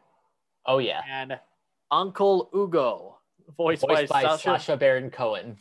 oh 0.66 0.80
yeah 0.80 1.02
and 1.08 1.40
Uncle 1.92 2.50
Ugo, 2.56 3.20
voiced, 3.58 3.82
voiced 3.88 4.10
by, 4.12 4.24
Sacha. 4.24 4.38
Sacha 4.40 4.78
Baron 4.78 5.10
Cohen. 5.10 5.58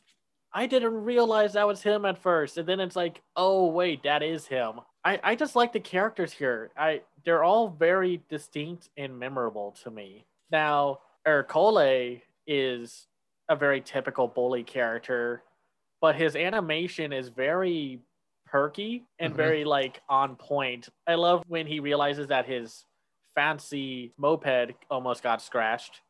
I 0.54 0.66
didn't 0.66 0.92
realize 1.04 1.54
that 1.54 1.66
was 1.66 1.82
him 1.82 2.04
at 2.04 2.18
first, 2.18 2.58
and 2.58 2.68
then 2.68 2.78
it's 2.80 2.96
like, 2.96 3.22
oh 3.36 3.66
wait, 3.68 4.02
that 4.02 4.22
is 4.22 4.46
him. 4.46 4.80
I, 5.04 5.18
I 5.22 5.34
just 5.34 5.56
like 5.56 5.72
the 5.72 5.80
characters 5.80 6.32
here. 6.32 6.70
I 6.76 7.02
they're 7.24 7.42
all 7.44 7.68
very 7.68 8.20
distinct 8.28 8.90
and 8.96 9.18
memorable 9.18 9.74
to 9.82 9.90
me. 9.90 10.24
Now, 10.50 10.98
Ercole 11.26 12.20
is 12.46 13.06
a 13.48 13.56
very 13.56 13.80
typical 13.80 14.28
bully 14.28 14.62
character, 14.62 15.42
but 16.00 16.16
his 16.16 16.36
animation 16.36 17.12
is 17.12 17.28
very 17.28 18.00
perky 18.46 19.04
and 19.18 19.32
Mhm. 19.32 19.36
very 19.36 19.64
like 19.64 20.02
on 20.08 20.36
point. 20.36 20.88
I 21.06 21.14
love 21.14 21.42
when 21.48 21.66
he 21.66 21.80
realizes 21.80 22.26
that 22.28 22.44
his 22.46 22.84
fancy 23.34 24.12
moped 24.18 24.74
almost 24.90 25.22
got 25.22 25.40
scratched. 25.40 26.02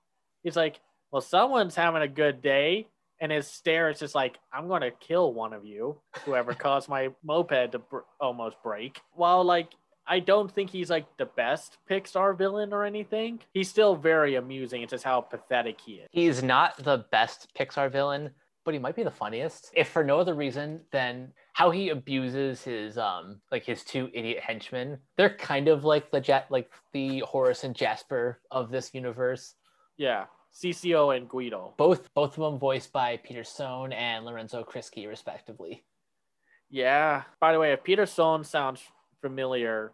He's 0.42 0.56
like, 0.56 0.80
well, 1.12 1.22
someone's 1.22 1.76
having 1.76 2.02
a 2.02 2.08
good 2.08 2.42
day. 2.42 2.88
And 3.20 3.30
his 3.30 3.46
stare 3.46 3.88
is 3.88 4.00
just 4.00 4.16
like, 4.16 4.40
I'm 4.52 4.66
going 4.66 4.80
to 4.80 4.90
kill 4.90 5.32
one 5.32 5.52
of 5.52 5.64
you, 5.64 6.00
whoever 6.24 6.54
caused 6.54 6.88
my 6.88 7.10
moped 7.22 7.70
to 7.70 7.78
br- 7.78 7.98
almost 8.20 8.56
break. 8.64 9.00
While, 9.12 9.44
like, 9.44 9.68
I 10.08 10.18
don't 10.18 10.50
think 10.50 10.70
he's 10.70 10.90
like 10.90 11.06
the 11.18 11.26
best 11.26 11.78
Pixar 11.88 12.36
villain 12.36 12.72
or 12.72 12.84
anything, 12.84 13.38
he's 13.54 13.68
still 13.68 13.94
very 13.94 14.34
amusing. 14.34 14.82
It's 14.82 14.90
just 14.90 15.04
how 15.04 15.20
pathetic 15.20 15.80
he 15.80 15.92
is. 15.92 16.08
He's 16.10 16.42
not 16.42 16.76
the 16.82 17.04
best 17.12 17.48
Pixar 17.56 17.92
villain, 17.92 18.30
but 18.64 18.74
he 18.74 18.80
might 18.80 18.96
be 18.96 19.04
the 19.04 19.10
funniest. 19.12 19.70
If 19.74 19.88
for 19.88 20.02
no 20.02 20.18
other 20.18 20.34
reason 20.34 20.80
than 20.90 21.32
how 21.52 21.70
he 21.70 21.90
abuses 21.90 22.62
his 22.62 22.98
um 22.98 23.40
like 23.50 23.64
his 23.64 23.84
two 23.84 24.10
idiot 24.12 24.40
henchmen. 24.42 24.98
They're 25.16 25.36
kind 25.36 25.68
of 25.68 25.84
like 25.84 26.10
the 26.10 26.20
jet 26.20 26.46
like 26.50 26.70
the 26.92 27.20
Horace 27.20 27.64
and 27.64 27.74
Jasper 27.74 28.40
of 28.50 28.70
this 28.70 28.92
universe. 28.92 29.54
Yeah. 29.96 30.24
Ciccio 30.54 31.16
and 31.16 31.28
Guido. 31.28 31.74
Both 31.76 32.12
both 32.14 32.36
of 32.38 32.44
them 32.50 32.58
voiced 32.58 32.92
by 32.92 33.16
Peter 33.18 33.44
Sohn 33.44 33.92
and 33.92 34.24
Lorenzo 34.24 34.64
Crisci 34.64 35.08
respectively. 35.08 35.82
Yeah. 36.70 37.22
By 37.40 37.52
the 37.52 37.58
way, 37.58 37.72
if 37.72 37.82
Peter 37.82 38.06
Sohn 38.06 38.44
sounds 38.44 38.82
familiar, 39.20 39.92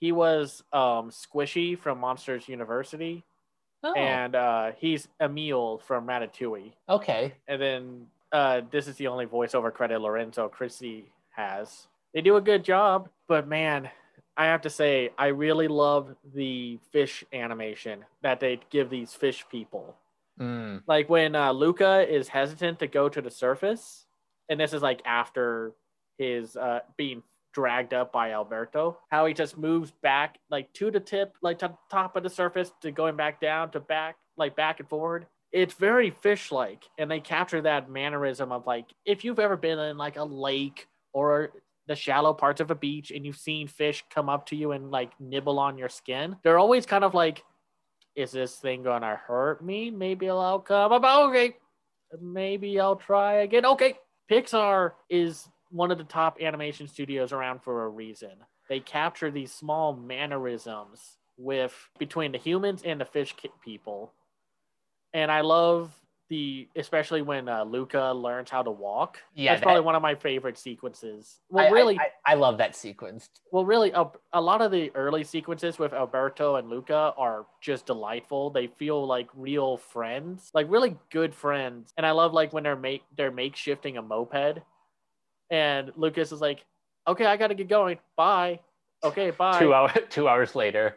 he 0.00 0.12
was 0.12 0.62
um, 0.72 1.10
Squishy 1.10 1.78
from 1.78 1.98
Monsters 2.00 2.48
University, 2.48 3.24
Oh, 3.82 3.92
and 3.94 4.34
uh, 4.34 4.72
he's 4.78 5.08
Emile 5.20 5.78
from 5.78 6.06
Ratatouille. 6.06 6.72
okay. 6.88 7.34
And 7.46 7.60
then 7.60 8.06
uh, 8.32 8.62
this 8.70 8.88
is 8.88 8.96
the 8.96 9.06
only 9.08 9.26
voiceover 9.26 9.72
credit 9.72 10.00
Lorenzo 10.00 10.48
Crisci 10.54 11.04
has. 11.36 11.86
They 12.14 12.22
do 12.22 12.36
a 12.36 12.40
good 12.40 12.64
job, 12.64 13.08
but 13.28 13.46
man, 13.46 13.90
I 14.36 14.46
have 14.46 14.62
to 14.62 14.70
say, 14.70 15.10
I 15.16 15.28
really 15.28 15.68
love 15.68 16.14
the 16.34 16.78
fish 16.90 17.24
animation 17.32 18.04
that 18.22 18.40
they 18.40 18.60
give 18.70 18.90
these 18.90 19.12
fish 19.14 19.44
people. 19.50 19.96
Mm. 20.40 20.82
Like 20.86 21.08
when 21.08 21.36
uh, 21.36 21.52
Luca 21.52 22.04
is 22.12 22.28
hesitant 22.28 22.80
to 22.80 22.86
go 22.86 23.08
to 23.08 23.22
the 23.22 23.30
surface, 23.30 24.06
and 24.48 24.58
this 24.58 24.72
is 24.72 24.82
like 24.82 25.00
after 25.06 25.72
his 26.18 26.56
uh, 26.56 26.80
being 26.96 27.22
dragged 27.52 27.94
up 27.94 28.12
by 28.12 28.32
Alberto, 28.32 28.98
how 29.10 29.26
he 29.26 29.34
just 29.34 29.56
moves 29.56 29.92
back 30.02 30.38
like 30.50 30.72
to 30.74 30.90
the 30.90 31.00
tip, 31.00 31.36
like 31.40 31.60
to 31.60 31.72
top 31.90 32.16
of 32.16 32.24
the 32.24 32.30
surface, 32.30 32.72
to 32.82 32.90
going 32.90 33.16
back 33.16 33.40
down 33.40 33.70
to 33.70 33.80
back, 33.80 34.16
like 34.36 34.56
back 34.56 34.80
and 34.80 34.88
forward. 34.88 35.26
It's 35.52 35.74
very 35.74 36.10
fish 36.10 36.50
like, 36.50 36.82
and 36.98 37.08
they 37.08 37.20
capture 37.20 37.62
that 37.62 37.88
mannerism 37.88 38.50
of 38.50 38.66
like 38.66 38.86
if 39.06 39.24
you've 39.24 39.38
ever 39.38 39.56
been 39.56 39.78
in 39.78 39.96
like 39.96 40.16
a 40.16 40.24
lake 40.24 40.88
or 41.12 41.52
the 41.86 41.94
shallow 41.94 42.32
parts 42.32 42.60
of 42.60 42.70
a 42.70 42.74
beach 42.74 43.10
and 43.10 43.26
you've 43.26 43.36
seen 43.36 43.68
fish 43.68 44.04
come 44.10 44.28
up 44.28 44.46
to 44.46 44.56
you 44.56 44.72
and 44.72 44.90
like 44.90 45.12
nibble 45.20 45.58
on 45.58 45.76
your 45.78 45.88
skin, 45.88 46.36
they're 46.42 46.58
always 46.58 46.86
kind 46.86 47.04
of 47.04 47.14
like, 47.14 47.44
is 48.16 48.32
this 48.32 48.56
thing 48.56 48.82
gonna 48.82 49.16
hurt 49.16 49.64
me? 49.64 49.90
Maybe 49.90 50.28
I'll 50.28 50.60
come 50.60 50.92
about. 50.92 51.30
Okay, 51.30 51.56
maybe 52.20 52.78
I'll 52.80 52.96
try 52.96 53.42
again. 53.42 53.66
Okay, 53.66 53.98
Pixar 54.30 54.92
is 55.10 55.48
one 55.70 55.90
of 55.90 55.98
the 55.98 56.04
top 56.04 56.40
animation 56.40 56.86
studios 56.86 57.32
around 57.32 57.62
for 57.62 57.84
a 57.84 57.88
reason. 57.88 58.32
They 58.68 58.80
capture 58.80 59.30
these 59.30 59.52
small 59.52 59.94
mannerisms 59.94 61.18
with 61.36 61.74
between 61.98 62.32
the 62.32 62.38
humans 62.38 62.82
and 62.84 63.00
the 63.00 63.04
fish 63.04 63.34
people, 63.62 64.12
and 65.12 65.30
I 65.30 65.40
love 65.40 65.92
the 66.30 66.66
especially 66.76 67.20
when 67.20 67.48
uh, 67.48 67.64
Luca 67.64 68.12
learns 68.12 68.50
how 68.50 68.62
to 68.62 68.70
walk. 68.70 69.18
Yeah, 69.34 69.52
that's 69.52 69.60
that- 69.60 69.64
probably 69.64 69.82
one 69.82 69.94
of 69.94 70.00
my 70.02 70.14
favorite 70.14 70.56
sequences. 70.56 71.40
Well, 71.50 71.66
I- 71.66 71.70
really, 71.70 71.98
I, 71.98 72.08
I 72.32 72.34
love 72.34 72.58
that 72.58 72.74
sequence. 72.74 73.28
well, 73.52 73.64
really, 73.66 73.90
a, 73.92 74.06
a 74.32 74.40
lot 74.40 74.62
of 74.62 74.70
the 74.70 74.90
early 74.94 75.22
sequences 75.24 75.78
with 75.78 75.92
Alberto 75.92 76.56
and 76.56 76.70
Luca 76.70 77.12
are 77.18 77.46
just 77.60 77.86
delightful. 77.86 78.50
They 78.50 78.68
feel 78.68 79.06
like 79.06 79.28
real 79.34 79.76
friends, 79.76 80.50
like 80.54 80.66
really 80.70 80.96
good 81.10 81.34
friends. 81.34 81.92
And 81.98 82.06
I 82.06 82.12
love 82.12 82.32
like 82.32 82.52
when 82.54 82.62
they're 82.64 82.74
make 82.76 83.02
they're 83.16 83.32
makeshifting 83.32 83.98
a 83.98 84.02
moped, 84.02 84.62
and 85.50 85.92
Lucas 85.96 86.32
is 86.32 86.40
like, 86.40 86.64
"Okay, 87.06 87.26
I 87.26 87.36
got 87.36 87.48
to 87.48 87.54
get 87.54 87.68
going. 87.68 87.98
Bye. 88.16 88.60
Okay, 89.04 89.30
bye. 89.30 89.58
Two 89.58 89.74
hour, 89.74 89.90
two 90.08 90.26
hours 90.28 90.54
later. 90.54 90.96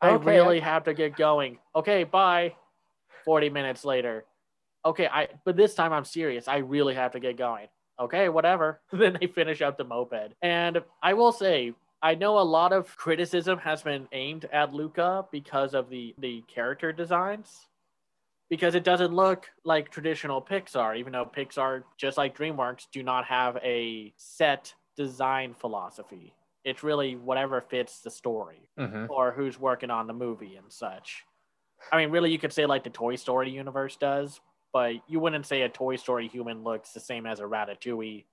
I 0.00 0.10
Okay, 0.10 0.24
really 0.24 0.60
have 0.60 0.84
to 0.84 0.94
get 0.94 1.16
going. 1.16 1.58
Okay, 1.74 2.04
bye. 2.04 2.54
Forty 3.24 3.50
minutes 3.50 3.84
later. 3.84 4.24
Okay, 4.84 5.06
I 5.06 5.28
but 5.44 5.56
this 5.56 5.74
time 5.74 5.92
I'm 5.92 6.04
serious. 6.04 6.48
I 6.48 6.58
really 6.58 6.94
have 6.94 7.12
to 7.12 7.20
get 7.20 7.36
going. 7.36 7.68
Okay, 8.00 8.28
whatever. 8.28 8.80
then 8.92 9.16
they 9.20 9.26
finish 9.26 9.62
up 9.62 9.76
the 9.78 9.84
moped. 9.84 10.32
And 10.42 10.82
I 11.02 11.14
will 11.14 11.32
say, 11.32 11.74
I 12.02 12.14
know 12.16 12.38
a 12.38 12.40
lot 12.42 12.72
of 12.72 12.96
criticism 12.96 13.58
has 13.58 13.82
been 13.82 14.08
aimed 14.12 14.46
at 14.52 14.72
Luca 14.74 15.26
because 15.30 15.74
of 15.74 15.88
the 15.88 16.14
the 16.18 16.42
character 16.48 16.92
designs. 16.92 17.68
Because 18.50 18.74
it 18.74 18.84
doesn't 18.84 19.14
look 19.14 19.48
like 19.64 19.90
traditional 19.90 20.42
Pixar, 20.42 20.98
even 20.98 21.12
though 21.14 21.24
Pixar, 21.24 21.84
just 21.96 22.18
like 22.18 22.36
DreamWorks, 22.36 22.86
do 22.92 23.02
not 23.02 23.24
have 23.24 23.56
a 23.62 24.12
set 24.18 24.74
design 24.94 25.54
philosophy. 25.54 26.34
It's 26.62 26.82
really 26.82 27.16
whatever 27.16 27.62
fits 27.62 28.00
the 28.02 28.10
story 28.10 28.68
Mhm. 28.78 29.08
or 29.08 29.32
who's 29.32 29.58
working 29.58 29.90
on 29.90 30.06
the 30.06 30.12
movie 30.12 30.56
and 30.56 30.70
such. 30.70 31.24
I 31.90 31.96
mean, 31.96 32.10
really, 32.10 32.30
you 32.30 32.38
could 32.38 32.52
say 32.52 32.66
like 32.66 32.84
the 32.84 32.90
Toy 32.90 33.16
Story 33.16 33.48
universe 33.50 33.96
does, 33.96 34.40
but 34.72 34.94
you 35.08 35.20
wouldn't 35.20 35.46
say 35.46 35.62
a 35.62 35.68
Toy 35.68 35.96
Story 35.96 36.28
human 36.28 36.62
looks 36.64 36.92
the 36.92 37.00
same 37.00 37.26
as 37.26 37.40
a 37.40 37.44
Ratatouille 37.44 38.24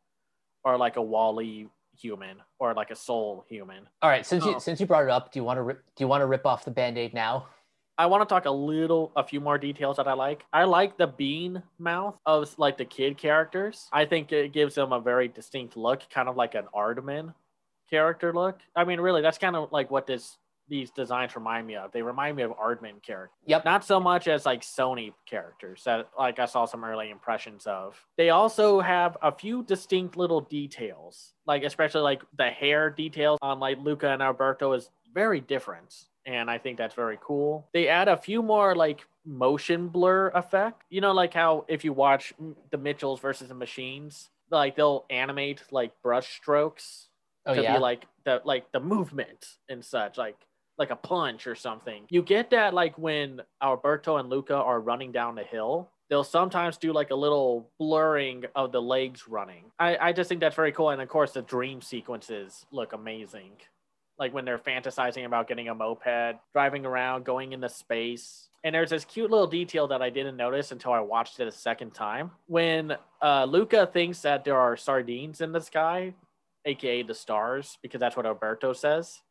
or 0.64 0.78
like 0.78 0.98
a 0.98 1.02
WALL-E 1.02 1.68
human 1.98 2.38
or 2.60 2.74
like 2.74 2.92
a 2.92 2.96
Soul 2.96 3.46
human. 3.50 3.88
All 4.02 4.10
right, 4.10 4.26
since 4.26 4.44
Oh. 4.44 4.50
you 4.50 4.54
um, 4.56 4.60
since 4.60 4.80
you 4.80 4.86
brought 4.86 5.04
it 5.04 5.10
up, 5.10 5.32
do 5.32 5.40
you 5.40 5.44
want 5.44 5.58
to 5.58 5.64
rip, 5.64 5.84
do 5.96 6.04
you 6.04 6.08
want 6.08 6.22
to 6.22 6.26
rip 6.28 6.46
off 6.46 6.66
the 6.66 6.72
band-aid 6.72 7.14
now? 7.14 7.48
I 7.98 8.06
want 8.06 8.28
to 8.28 8.34
talk 8.34 8.46
a 8.46 8.52
little, 8.52 9.12
a 9.18 9.24
few 9.26 9.42
more 9.42 9.58
details 9.58 9.98
that 9.98 10.08
I 10.08 10.14
like. 10.14 10.46
I 10.54 10.64
like 10.64 10.98
the 10.98 11.08
bean 11.08 11.62
mouth 11.80 12.18
of 12.26 12.58
like 12.58 12.78
the 12.78 12.86
kid 12.86 13.18
characters. 13.18 13.90
I 13.92 14.06
think 14.06 14.32
it 14.32 14.54
gives 14.54 14.76
them 14.76 14.94
a 14.94 15.02
very 15.02 15.28
distinct 15.28 15.76
look, 15.76 16.10
kind 16.10 16.30
of 16.30 16.38
like 16.38 16.56
an 16.56 16.64
Aardman 16.74 17.34
character 17.90 18.32
look. 18.32 18.60
I 18.74 18.86
mean, 18.86 19.02
really, 19.02 19.22
that's 19.22 19.38
kind 19.38 19.58
of 19.58 19.74
like 19.74 19.92
what 19.92 20.08
this 20.08 20.38
these 20.70 20.92
designs 20.92 21.36
remind 21.36 21.68
me 21.68 21.76
of. 21.76 21.92
They 21.92 22.02
remind 22.02 22.38
me 22.38 22.44
of 22.44 22.52
Aardman 22.52 23.02
characters. 23.02 23.38
Yep. 23.46 23.66
Not 23.66 23.84
so 23.84 24.00
much 24.00 24.28
as 24.28 24.46
like 24.46 24.62
Sony 24.62 25.14
characters 25.26 25.84
that 25.86 26.10
like 26.18 26.40
I 26.40 26.46
saw 26.46 26.66
some 26.66 26.84
early 26.84 27.10
impressions 27.10 27.66
of. 27.68 28.00
They 28.18 28.30
also 28.30 28.80
have 28.80 29.18
a 29.22 29.32
few 29.32 29.64
distinct 29.64 30.16
little 30.16 30.42
details, 30.42 31.34
like 31.46 31.64
especially 31.64 32.02
like 32.02 32.22
the 32.38 32.50
hair 32.50 32.90
details 32.90 33.40
on 33.42 33.60
like 33.60 33.78
Luca 33.80 34.10
and 34.10 34.22
Alberto 34.22 34.74
is 34.74 34.90
very 35.14 35.42
different. 35.42 36.06
And 36.26 36.50
I 36.50 36.58
think 36.60 36.78
that's 36.78 36.94
very 36.94 37.18
cool. 37.22 37.68
They 37.74 37.88
add 37.88 38.08
a 38.08 38.18
few 38.18 38.44
more 38.44 38.76
like 38.76 39.06
motion 39.26 39.88
blur 39.88 40.30
effect. 40.30 40.84
You 40.90 41.02
know, 41.02 41.12
like 41.12 41.34
how 41.34 41.66
if 41.68 41.84
you 41.84 41.94
watch 41.94 42.34
the 42.70 42.78
Mitchells 42.78 43.20
versus 43.20 43.48
the 43.48 43.56
Machines, 43.56 44.30
like 44.52 44.76
they'll 44.76 45.06
animate 45.10 45.64
like 45.72 45.92
brush 46.04 46.36
strokes 46.36 47.08
Oh 47.46 47.56
to 47.56 47.64
yeah. 47.64 47.74
be 47.74 47.80
like 47.80 48.06
the 48.26 48.42
like 48.44 48.72
the 48.72 48.80
movement 48.80 49.58
and 49.70 49.84
such, 49.84 50.18
like 50.18 50.36
like 50.80 50.90
a 50.90 50.96
punch 50.96 51.46
or 51.46 51.56
something. 51.56 52.06
You 52.10 52.24
get 52.24 52.50
that 52.52 52.74
like 52.74 52.98
when 52.98 53.42
Alberto 53.62 54.18
and 54.18 54.30
Luca 54.30 54.56
are 54.56 54.80
running 54.80 55.12
down 55.12 55.36
the 55.36 55.44
hill. 55.44 55.90
They'll 56.10 56.24
sometimes 56.24 56.78
do 56.78 56.92
like 56.92 57.12
a 57.12 57.16
little 57.16 57.70
blurring 57.78 58.46
of 58.56 58.72
the 58.72 58.82
legs 58.82 59.28
running. 59.28 59.66
I, 59.78 59.98
I 59.98 60.14
just 60.14 60.30
think 60.30 60.42
that's 60.42 60.56
very 60.56 60.72
cool. 60.72 60.90
And 60.90 61.02
of 61.02 61.10
course, 61.10 61.34
the 61.34 61.44
dream 61.44 61.82
sequences 61.82 62.66
look 62.72 62.94
amazing. 62.94 63.52
Like 64.18 64.34
when 64.34 64.44
they're 64.44 64.58
fantasizing 64.58 65.26
about 65.26 65.48
getting 65.48 65.70
a 65.70 65.76
moped, 65.76 66.40
driving 66.54 66.86
around, 66.86 67.26
going 67.26 67.54
into 67.54 67.70
space. 67.70 68.50
And 68.64 68.74
there's 68.74 68.90
this 68.90 69.06
cute 69.06 69.30
little 69.30 69.48
detail 69.48 69.88
that 69.90 70.02
I 70.02 70.10
didn't 70.10 70.36
notice 70.36 70.72
until 70.72 70.94
I 70.94 71.00
watched 71.00 71.40
it 71.40 71.48
a 71.48 71.52
second 71.52 71.94
time. 71.94 72.32
When 72.48 72.98
uh, 73.22 73.46
Luca 73.46 73.86
thinks 73.86 74.22
that 74.22 74.44
there 74.44 74.58
are 74.58 74.76
sardines 74.76 75.42
in 75.42 75.52
the 75.52 75.62
sky, 75.62 76.14
aka 76.66 77.04
the 77.04 77.14
stars, 77.14 77.78
because 77.82 78.00
that's 78.00 78.18
what 78.18 78.26
Alberto 78.26 78.74
says. 78.74 79.22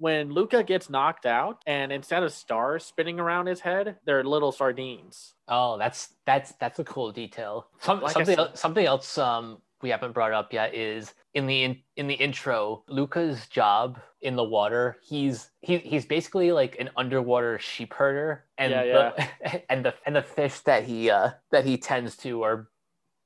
When 0.00 0.32
Luca 0.32 0.64
gets 0.64 0.88
knocked 0.88 1.26
out, 1.26 1.58
and 1.66 1.92
instead 1.92 2.22
of 2.22 2.32
stars 2.32 2.86
spinning 2.86 3.20
around 3.20 3.46
his 3.46 3.60
head, 3.60 3.96
they're 4.06 4.24
little 4.24 4.50
sardines. 4.50 5.34
Oh, 5.46 5.76
that's 5.76 6.14
that's 6.24 6.52
that's 6.52 6.78
a 6.78 6.84
cool 6.84 7.12
detail. 7.12 7.66
Some, 7.80 8.00
Like 8.00 8.12
something 8.12 8.38
else, 8.38 8.58
something 8.58 8.86
else 8.86 9.18
um 9.18 9.58
we 9.82 9.90
haven't 9.90 10.12
brought 10.12 10.32
up 10.32 10.52
yet 10.52 10.74
is 10.74 11.12
in 11.34 11.46
the 11.46 11.64
in, 11.64 11.78
in 11.96 12.06
the 12.06 12.14
intro, 12.14 12.82
Luca's 12.88 13.46
job 13.48 14.00
in 14.22 14.36
the 14.36 14.44
water. 14.44 14.96
He's 15.02 15.50
he, 15.60 15.76
he's 15.78 16.06
basically 16.06 16.50
like 16.50 16.78
an 16.78 16.88
underwater 16.96 17.58
sheep 17.58 17.92
herder, 17.92 18.44
and 18.56 18.72
Yeah, 18.72 19.12
the, 19.12 19.62
and 19.70 19.84
the 19.84 19.94
and 20.06 20.16
the 20.16 20.22
fish 20.22 20.60
that 20.60 20.84
he 20.84 21.10
uh 21.10 21.32
that 21.52 21.64
he 21.64 21.76
tends 21.76 22.16
to 22.18 22.42
are 22.42 22.68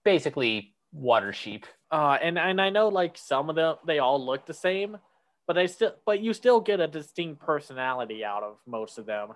basically 0.04 0.74
water 0.92 1.32
sheep. 1.32 1.66
Uh, 1.90 2.18
and 2.20 2.38
and 2.38 2.60
I 2.60 2.70
know 2.70 2.88
like 2.88 3.16
some 3.16 3.48
of 3.48 3.56
them 3.56 3.76
they 3.86 4.00
all 4.00 4.24
look 4.24 4.46
the 4.46 4.54
same, 4.54 4.98
but 5.46 5.54
they 5.54 5.66
still 5.66 5.94
but 6.06 6.20
you 6.20 6.32
still 6.32 6.60
get 6.60 6.80
a 6.80 6.86
distinct 6.86 7.40
personality 7.40 8.24
out 8.24 8.42
of 8.42 8.56
most 8.66 8.98
of 8.98 9.06
them, 9.06 9.30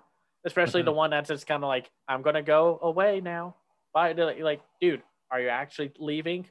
especially 0.45 0.81
the 0.81 0.91
mm-hmm. 0.91 0.97
one 0.97 1.09
that's 1.11 1.29
just 1.29 1.47
kind 1.47 1.63
of 1.63 1.67
like 1.67 1.89
I'm 2.07 2.21
gonna 2.21 2.43
go 2.43 2.79
away 2.81 3.21
now. 3.21 3.55
Bye. 3.93 4.13
They're 4.13 4.25
like, 4.25 4.39
like, 4.39 4.61
dude, 4.79 5.01
are 5.31 5.39
you 5.41 5.49
actually 5.49 5.91
leaving? 5.97 6.45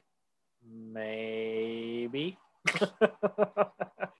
Maybe. 0.71 2.37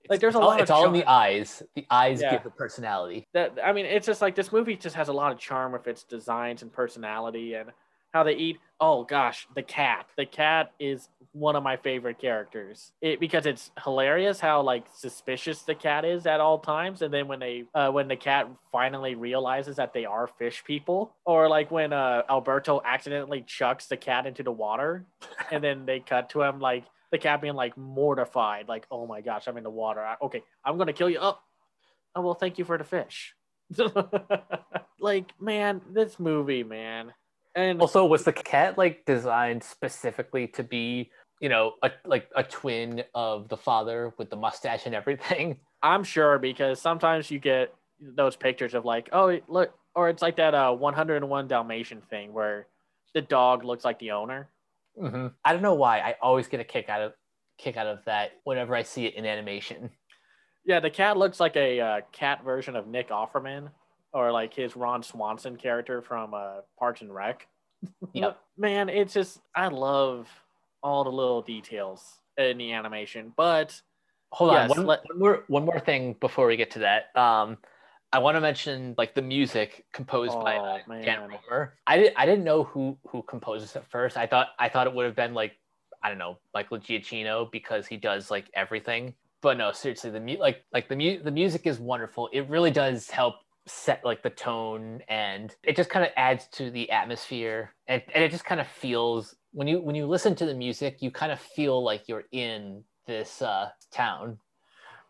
like 0.08 0.20
there's 0.20 0.34
a 0.34 0.38
all, 0.38 0.48
lot 0.48 0.60
it's 0.60 0.70
all 0.70 0.86
in 0.86 0.92
the 0.92 1.04
eyes. 1.04 1.62
The 1.74 1.86
eyes 1.90 2.20
Yeah. 2.20 2.32
give 2.32 2.44
the 2.44 2.50
personality. 2.50 3.26
that 3.34 3.58
I 3.62 3.72
mean, 3.72 3.86
it's 3.86 4.06
just 4.06 4.22
like 4.22 4.34
this 4.34 4.52
movie 4.52 4.76
just 4.76 4.96
has 4.96 5.08
a 5.08 5.12
lot 5.12 5.32
of 5.32 5.38
charm 5.38 5.72
with 5.72 5.86
its 5.86 6.04
designs 6.04 6.62
and 6.62 6.72
personality 6.72 7.54
and 7.54 7.70
how 8.12 8.22
they 8.24 8.34
eat. 8.34 8.58
Oh 8.80 9.04
gosh, 9.04 9.46
the 9.54 9.62
cat. 9.62 10.06
The 10.16 10.26
cat 10.26 10.72
is 10.80 11.08
one 11.32 11.54
of 11.54 11.62
my 11.62 11.76
favorite 11.76 12.18
characters. 12.18 12.92
It 13.00 13.20
because 13.20 13.46
it's 13.46 13.70
hilarious 13.84 14.40
how 14.40 14.62
like 14.62 14.86
suspicious 14.94 15.62
the 15.62 15.74
cat 15.74 16.04
is 16.04 16.26
at 16.26 16.40
all 16.40 16.58
times, 16.58 17.02
and 17.02 17.12
then 17.12 17.28
when 17.28 17.38
they 17.38 17.64
uh, 17.74 17.90
when 17.90 18.08
the 18.08 18.16
cat 18.16 18.48
finally 18.72 19.14
realizes 19.14 19.76
that 19.76 19.92
they 19.92 20.04
are 20.06 20.26
fish 20.26 20.64
people, 20.64 21.14
or 21.24 21.48
like 21.48 21.70
when 21.70 21.92
uh, 21.92 22.22
Alberto 22.28 22.80
accidentally 22.84 23.42
chucks 23.46 23.86
the 23.86 23.96
cat 23.96 24.26
into 24.26 24.42
the 24.42 24.52
water, 24.52 25.04
and 25.52 25.62
then 25.62 25.86
they 25.86 26.00
cut 26.00 26.30
to 26.30 26.42
him 26.42 26.58
like 26.58 26.84
the 27.12 27.18
cat 27.18 27.40
being 27.40 27.54
like 27.54 27.76
mortified, 27.76 28.66
like 28.68 28.86
oh 28.90 29.06
my 29.06 29.20
gosh, 29.20 29.46
I'm 29.46 29.56
in 29.56 29.64
the 29.64 29.70
water. 29.70 30.00
I- 30.00 30.16
okay, 30.22 30.42
I'm 30.64 30.78
gonna 30.78 30.92
kill 30.92 31.10
you. 31.10 31.18
Oh, 31.20 31.38
oh 32.16 32.20
well, 32.22 32.34
thank 32.34 32.58
you 32.58 32.64
for 32.64 32.78
the 32.78 32.84
fish. 32.84 33.34
like 35.00 35.32
man, 35.40 35.80
this 35.92 36.18
movie, 36.18 36.64
man, 36.64 37.12
and 37.54 37.80
Also, 37.80 38.04
was 38.04 38.24
the 38.24 38.32
cat 38.32 38.78
like 38.78 39.04
designed 39.04 39.62
specifically 39.62 40.46
to 40.48 40.62
be, 40.62 41.10
you 41.40 41.48
know, 41.48 41.74
a, 41.82 41.90
like 42.04 42.28
a 42.36 42.42
twin 42.42 43.02
of 43.14 43.48
the 43.48 43.56
father 43.56 44.12
with 44.18 44.30
the 44.30 44.36
mustache 44.36 44.86
and 44.86 44.94
everything? 44.94 45.58
I'm 45.82 46.04
sure 46.04 46.38
because 46.38 46.80
sometimes 46.80 47.30
you 47.30 47.38
get 47.38 47.74
those 48.00 48.36
pictures 48.36 48.74
of 48.74 48.84
like, 48.84 49.08
oh 49.12 49.38
look, 49.48 49.72
or 49.94 50.08
it's 50.08 50.22
like 50.22 50.36
that 50.36 50.54
uh 50.54 50.72
101 50.72 51.48
Dalmatian 51.48 52.02
thing 52.02 52.32
where 52.32 52.66
the 53.14 53.22
dog 53.22 53.64
looks 53.64 53.84
like 53.84 53.98
the 53.98 54.12
owner. 54.12 54.50
hmm 54.98 55.28
I 55.44 55.52
don't 55.52 55.62
know 55.62 55.74
why. 55.74 56.00
I 56.00 56.16
always 56.20 56.48
get 56.48 56.60
a 56.60 56.64
kick 56.64 56.88
out 56.88 57.02
of 57.02 57.12
kick 57.58 57.76
out 57.76 57.86
of 57.86 58.04
that 58.06 58.32
whenever 58.44 58.74
I 58.74 58.82
see 58.82 59.06
it 59.06 59.14
in 59.14 59.26
animation. 59.26 59.90
Yeah, 60.64 60.80
the 60.80 60.90
cat 60.90 61.16
looks 61.16 61.40
like 61.40 61.56
a 61.56 61.80
uh, 61.80 62.00
cat 62.12 62.44
version 62.44 62.76
of 62.76 62.86
Nick 62.86 63.08
Offerman 63.08 63.70
or 64.12 64.32
like 64.32 64.54
his 64.54 64.76
Ron 64.76 65.02
Swanson 65.02 65.56
character 65.56 66.02
from 66.02 66.34
uh, 66.34 66.60
Parks 66.78 67.00
and 67.00 67.14
Rec. 67.14 67.46
Yep. 68.12 68.38
Man, 68.58 68.88
it's 68.88 69.14
just 69.14 69.40
I 69.54 69.68
love 69.68 70.28
all 70.82 71.04
the 71.04 71.10
little 71.10 71.42
details 71.42 72.02
in 72.36 72.58
the 72.58 72.72
animation. 72.72 73.32
But 73.36 73.80
Hold 74.32 74.52
Yes, 74.52 74.70
on, 74.70 74.76
one, 74.78 74.86
let- 74.86 75.00
one 75.08 75.18
more 75.18 75.44
one 75.48 75.64
more 75.64 75.80
thing 75.80 76.14
before 76.20 76.46
we 76.46 76.56
get 76.56 76.70
to 76.72 76.78
that. 76.80 77.16
Um, 77.20 77.58
I 78.12 78.18
want 78.18 78.36
to 78.36 78.40
mention 78.40 78.94
like 78.98 79.14
the 79.14 79.22
music 79.22 79.84
composed 79.92 80.34
by 80.40 80.56
Oh, 80.56 80.64
uh, 80.92 81.00
Dan. 81.02 81.20
Romer. 81.50 81.74
I 81.86 81.96
didn't 81.96 82.14
I 82.16 82.26
didn't 82.26 82.44
know 82.44 82.64
who 82.64 82.96
who 83.08 83.22
composed 83.22 83.64
this 83.64 83.74
at 83.76 83.88
first. 83.90 84.16
I 84.16 84.26
thought 84.26 84.48
I 84.58 84.68
thought 84.68 84.86
it 84.86 84.92
would 84.94 85.04
have 85.06 85.16
been 85.16 85.34
like 85.34 85.52
I 86.02 86.08
don't 86.08 86.18
know 86.18 86.38
Michael 86.54 86.78
Giacchino 86.78 87.50
because 87.50 87.86
he 87.86 87.96
does 87.96 88.30
like 88.30 88.46
everything. 88.54 89.14
But 89.42 89.56
no, 89.58 89.72
seriously, 89.72 90.10
the 90.10 90.20
mu- 90.20 90.38
like 90.38 90.64
like 90.72 90.88
the 90.88 90.96
mu- 90.96 91.22
the 91.22 91.30
music 91.30 91.66
is 91.66 91.78
wonderful. 91.80 92.28
It 92.32 92.48
really 92.48 92.70
does 92.70 93.08
help 93.10 93.36
set 93.66 94.04
like 94.04 94.22
the 94.22 94.30
tone 94.30 95.00
and 95.08 95.54
it 95.62 95.76
just 95.76 95.90
kind 95.90 96.04
of 96.04 96.10
adds 96.16 96.46
to 96.48 96.70
the 96.70 96.90
atmosphere 96.90 97.72
and, 97.86 98.02
and 98.14 98.24
it 98.24 98.30
just 98.30 98.44
kind 98.44 98.60
of 98.60 98.66
feels 98.66 99.36
when 99.52 99.68
you 99.68 99.80
when 99.80 99.94
you 99.94 100.06
listen 100.06 100.34
to 100.34 100.46
the 100.46 100.54
music 100.54 100.96
you 101.00 101.10
kind 101.10 101.30
of 101.30 101.38
feel 101.38 101.82
like 101.82 102.08
you're 102.08 102.24
in 102.32 102.82
this 103.06 103.42
uh 103.42 103.68
town 103.92 104.38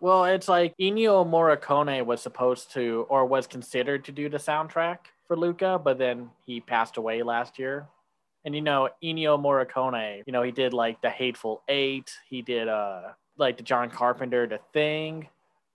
well, 0.01 0.25
it's 0.25 0.49
like 0.49 0.75
Ennio 0.81 1.27
Morricone 1.29 2.07
was 2.07 2.23
supposed 2.23 2.73
to 2.73 3.07
or 3.11 3.27
was 3.27 3.47
considered 3.47 4.03
to 4.07 4.13
do 4.13 4.31
the 4.31 4.39
soundtrack 4.39 4.99
for 5.29 5.37
Luca, 5.37 5.79
but 5.83 5.99
then 5.99 6.31
he 6.47 6.61
passed 6.61 6.97
away 6.97 7.23
last 7.23 7.59
year. 7.59 7.87
And 8.47 8.55
you 8.55 8.63
know, 8.63 8.89
Ennio 9.05 9.39
Morricone, 9.39 10.23
you 10.27 10.33
know, 10.33 10.43
he 10.43 10.53
did 10.53 10.73
like 10.73 11.03
the 11.03 11.11
Hateful 11.11 11.63
Eight, 11.69 12.11
he 12.27 12.41
did 12.41 12.67
uh 12.67 13.13
like 13.37 13.59
the 13.59 13.63
John 13.63 13.91
Carpenter 13.91 14.47
The 14.47 14.61
Thing, 14.73 15.29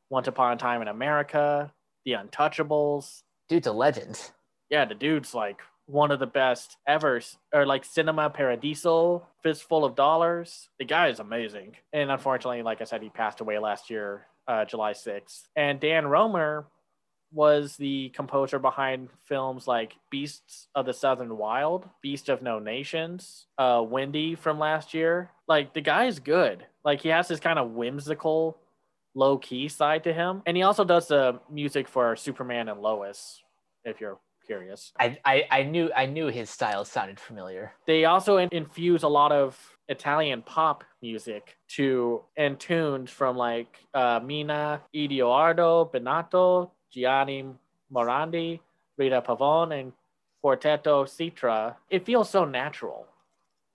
Once 0.10 0.28
Upon 0.28 0.54
a 0.54 0.58
Time 0.58 0.82
in 0.82 0.88
America, 0.88 1.72
The 2.06 2.14
Untouchables. 2.14 3.24
dude's 3.50 3.68
a 3.68 3.72
legend 3.74 4.32
yeah, 4.70 4.86
the 4.86 4.96
dude's 4.96 5.34
like 5.34 5.62
one 5.88 6.12
of 6.12 6.20
the 6.20 6.28
best 6.28 6.78
ever, 6.88 7.22
or 7.54 7.66
like 7.66 7.86
Cinema 7.86 8.30
Paradiso, 8.30 9.26
Fistful 9.44 9.86
of 9.86 9.96
Dollars. 9.96 10.70
The 10.80 10.86
guy 10.86 11.10
is 11.10 11.20
amazing. 11.20 11.76
And 11.94 12.10
unfortunately, 12.10 12.64
like 12.64 12.82
I 12.82 12.86
said, 12.86 13.04
he 13.04 13.10
passed 13.10 13.42
away 13.42 13.60
last 13.60 13.90
year, 13.90 14.26
uh, 14.48 14.66
July 14.66 14.94
6th. 14.94 15.44
And 15.56 15.80
Dan 15.80 16.08
Romer 16.08 16.66
was 17.32 17.76
the 17.76 18.10
composer 18.10 18.58
behind 18.58 19.10
films 19.26 19.68
like 19.68 19.94
Beasts 20.10 20.68
of 20.74 20.86
the 20.86 20.94
Southern 20.94 21.38
Wild, 21.38 21.88
Beast 22.02 22.30
of 22.30 22.42
No 22.42 22.60
Nations, 22.60 23.46
uh, 23.58 23.84
Wendy 23.88 24.36
from 24.36 24.58
last 24.58 24.94
year. 24.94 25.30
Like 25.48 25.74
the 25.74 25.82
guy's 25.82 26.18
good. 26.20 26.66
Like 26.84 27.02
he 27.02 27.10
has 27.10 27.28
this 27.28 27.40
kind 27.40 27.60
of 27.60 27.72
whimsical, 27.72 28.58
low 29.16 29.38
key 29.38 29.68
side 29.68 30.04
to 30.04 30.14
him. 30.14 30.44
And 30.46 30.56
he 30.56 30.64
also 30.64 30.84
does 30.84 31.08
the 31.08 31.40
music 31.50 31.88
for 31.88 32.16
Superman 32.16 32.70
and 32.70 32.82
Lois, 32.82 33.42
if 33.84 34.00
you're 34.00 34.20
curious. 34.46 34.92
I, 35.00 35.18
I 35.26 35.48
i 35.50 35.64
knew 35.64 35.90
i 35.96 36.06
knew 36.06 36.28
his 36.28 36.52
style 36.52 36.86
sounded 36.86 37.20
familiar 37.20 37.74
They 37.88 38.06
also 38.06 38.38
in- 38.38 38.50
infuse 38.52 39.02
a 39.02 39.08
lot 39.08 39.32
of 39.32 39.58
Italian 39.88 40.44
pop 40.44 40.84
music 41.02 41.58
to 41.70 42.22
and 42.38 42.60
tunes 42.60 43.10
from 43.10 43.38
like 43.38 43.80
uh, 43.94 44.20
Mina 44.24 44.82
Edoardo, 44.96 45.86
Benato, 45.86 46.72
Gianni 46.92 47.46
Morandi, 47.94 48.60
Rita 48.98 49.22
Pavone, 49.22 49.80
and 49.80 49.94
Quartetto 50.44 51.06
Cetra. 51.06 51.76
It 51.90 52.06
feels 52.06 52.30
so 52.30 52.46
natural. 52.46 53.08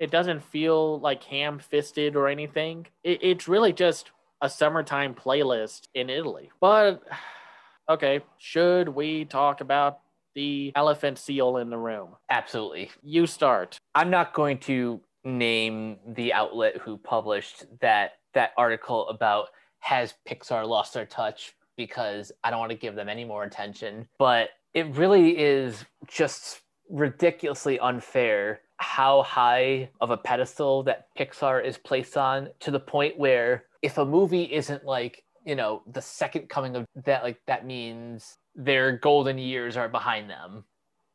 It 0.01 0.11
doesn't 0.11 0.43
feel 0.43 0.99
like 1.01 1.23
ham 1.25 1.59
fisted 1.59 2.17
or 2.17 2.27
anything. 2.29 2.87
It, 3.05 3.19
it's 3.23 3.47
really 3.47 3.73
just 3.73 4.11
a 4.43 4.49
summertime 4.51 5.15
playlist 5.15 5.89
in 5.95 6.11
Italy. 6.11 6.51
But 6.61 7.03
okay, 7.89 8.21
should 8.39 8.89
we 8.89 9.25
talk 9.25 9.61
about 9.61 10.01
the 10.35 10.73
elephant 10.77 11.19
seal 11.19 11.57
in 11.57 11.71
the 11.71 11.77
room? 11.79 12.11
absolutely 12.31 12.91
You 13.03 13.27
start. 13.27 13.79
i'm 13.97 14.11
not 14.11 14.33
going 14.33 14.59
to 14.59 15.01
name 15.25 15.97
the 16.15 16.33
outlet 16.33 16.77
who 16.79 16.97
published 16.97 17.65
that 17.81 18.13
that 18.33 18.53
article 18.57 19.09
about 19.09 19.49
has 19.81 20.15
pixar 20.29 20.67
lost 20.67 20.95
their 20.95 21.05
touch 21.05 21.55
because 21.77 22.31
i 22.45 22.51
don't 22.51 22.61
want 22.61 22.71
to 22.71 22.79
give 22.79 22.95
them 22.95 23.09
any 23.09 23.25
more 23.25 23.43
attention 23.43 24.07
but 24.19 24.51
it 24.73 24.87
really 24.95 25.37
is 25.37 25.85
just 26.07 26.61
ridiculously 26.89 27.79
unfair 27.81 28.61
how 28.81 29.23
high 29.23 29.91
of 30.01 30.11
a 30.11 30.17
pedestal 30.17 30.83
that 30.83 31.07
pixar 31.19 31.65
is 31.65 31.79
placed 31.79 32.17
on 32.17 32.49
to 32.61 32.71
the 32.71 32.81
point 32.81 33.19
where 33.19 33.65
if 33.83 33.99
a 33.99 34.05
movie 34.05 34.45
isn't 34.45 34.85
like 34.85 35.23
you 35.45 35.55
know 35.55 35.83
the 35.93 36.03
second 36.03 36.49
coming 36.49 36.77
of 36.77 36.87
that 37.05 37.23
like 37.23 37.41
that 37.47 37.67
means 37.67 38.39
their 38.55 38.93
golden 38.93 39.39
years 39.39 39.77
are 39.77 39.89
behind 39.89 40.29
them. 40.29 40.65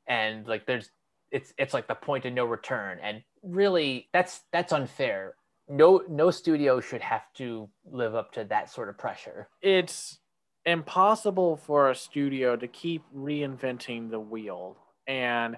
And 0.07 0.47
like 0.47 0.65
there's 0.65 0.89
it's 1.31 1.53
it's 1.57 1.73
like 1.73 1.87
the 1.87 1.95
point 1.95 2.25
of 2.25 2.33
no 2.33 2.45
return. 2.45 2.99
And 3.01 3.23
really 3.43 4.09
that's 4.13 4.41
that's 4.51 4.73
unfair. 4.73 5.35
No 5.67 6.03
no 6.07 6.31
studio 6.31 6.79
should 6.79 7.01
have 7.01 7.33
to 7.35 7.69
live 7.91 8.15
up 8.15 8.31
to 8.33 8.43
that 8.45 8.69
sort 8.69 8.89
of 8.89 8.97
pressure. 8.97 9.49
It's 9.61 10.19
impossible 10.65 11.57
for 11.57 11.89
a 11.89 11.95
studio 11.95 12.55
to 12.55 12.67
keep 12.67 13.03
reinventing 13.15 14.09
the 14.09 14.19
wheel. 14.19 14.77
And 15.07 15.57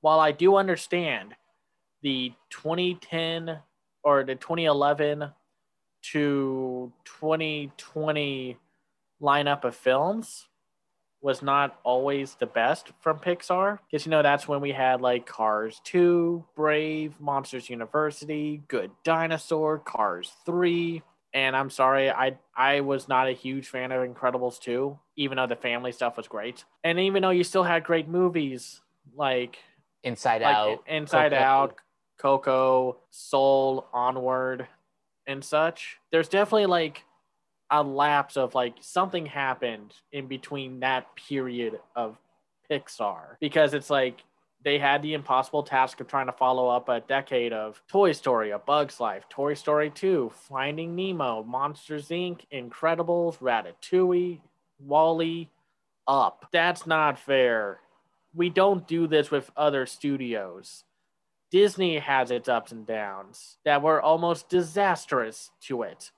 while 0.00 0.20
I 0.20 0.32
do 0.32 0.56
understand 0.56 1.34
the 2.02 2.32
2010 2.50 3.58
or 4.02 4.24
the 4.24 4.34
2011 4.34 5.30
to 6.00 6.92
2020 7.04 8.56
lineup 9.20 9.64
of 9.64 9.74
films 9.74 10.46
was 11.20 11.42
not 11.42 11.80
always 11.82 12.34
the 12.34 12.46
best 12.46 12.92
from 13.00 13.18
Pixar. 13.18 13.78
Because, 13.90 14.06
you 14.06 14.10
know, 14.10 14.22
that's 14.22 14.46
when 14.46 14.60
we 14.60 14.70
had 14.70 15.00
like 15.00 15.26
Cars 15.26 15.80
2, 15.84 16.44
Brave, 16.54 17.20
Monsters 17.20 17.68
University, 17.68 18.62
Good 18.68 18.90
Dinosaur, 19.04 19.78
Cars 19.78 20.32
3. 20.46 21.02
And 21.34 21.56
I'm 21.56 21.70
sorry, 21.70 22.10
I 22.10 22.38
I 22.56 22.80
was 22.80 23.08
not 23.08 23.28
a 23.28 23.32
huge 23.32 23.68
fan 23.68 23.92
of 23.92 24.08
Incredibles 24.08 24.58
2, 24.60 24.98
even 25.16 25.36
though 25.36 25.46
the 25.46 25.56
family 25.56 25.92
stuff 25.92 26.16
was 26.16 26.26
great. 26.28 26.64
And 26.84 26.98
even 26.98 27.22
though 27.22 27.30
you 27.30 27.44
still 27.44 27.64
had 27.64 27.84
great 27.84 28.08
movies 28.08 28.80
like 29.14 29.58
inside 30.02 30.42
like 30.42 30.56
out 30.56 30.84
Inside. 30.86 31.34
Out, 31.34 31.76
Coco, 32.18 32.98
Soul, 33.10 33.86
Onward, 33.92 34.66
and 35.26 35.44
such. 35.44 35.98
There's 36.10 36.28
definitely 36.28 36.66
like 36.66 37.04
a 37.70 37.82
lapse 37.82 38.36
of 38.36 38.54
like 38.54 38.74
something 38.80 39.26
happened 39.26 39.94
in 40.12 40.26
between 40.26 40.80
that 40.80 41.14
period 41.16 41.78
of 41.94 42.18
Pixar 42.70 43.36
because 43.40 43.74
it's 43.74 43.90
like 43.90 44.24
they 44.64 44.78
had 44.78 45.02
the 45.02 45.14
impossible 45.14 45.62
task 45.62 46.00
of 46.00 46.08
trying 46.08 46.26
to 46.26 46.32
follow 46.32 46.68
up 46.68 46.88
a 46.88 47.00
decade 47.00 47.52
of 47.52 47.80
Toy 47.88 48.12
Story, 48.12 48.50
A 48.50 48.58
Bug's 48.58 48.98
Life, 48.98 49.28
Toy 49.28 49.54
Story 49.54 49.90
2, 49.90 50.32
Finding 50.48 50.96
Nemo, 50.96 51.44
Monsters 51.44 52.08
Inc., 52.08 52.40
Incredibles, 52.52 53.38
Ratatouille, 53.38 54.40
WALL-E, 54.80 55.48
Up. 56.08 56.46
That's 56.52 56.86
not 56.86 57.18
fair. 57.18 57.78
We 58.34 58.50
don't 58.50 58.86
do 58.88 59.06
this 59.06 59.30
with 59.30 59.50
other 59.56 59.86
studios. 59.86 60.84
Disney 61.50 61.98
has 61.98 62.30
its 62.30 62.48
ups 62.48 62.72
and 62.72 62.86
downs 62.86 63.58
that 63.64 63.82
were 63.82 64.02
almost 64.02 64.48
disastrous 64.48 65.50
to 65.62 65.82
it. 65.82 66.10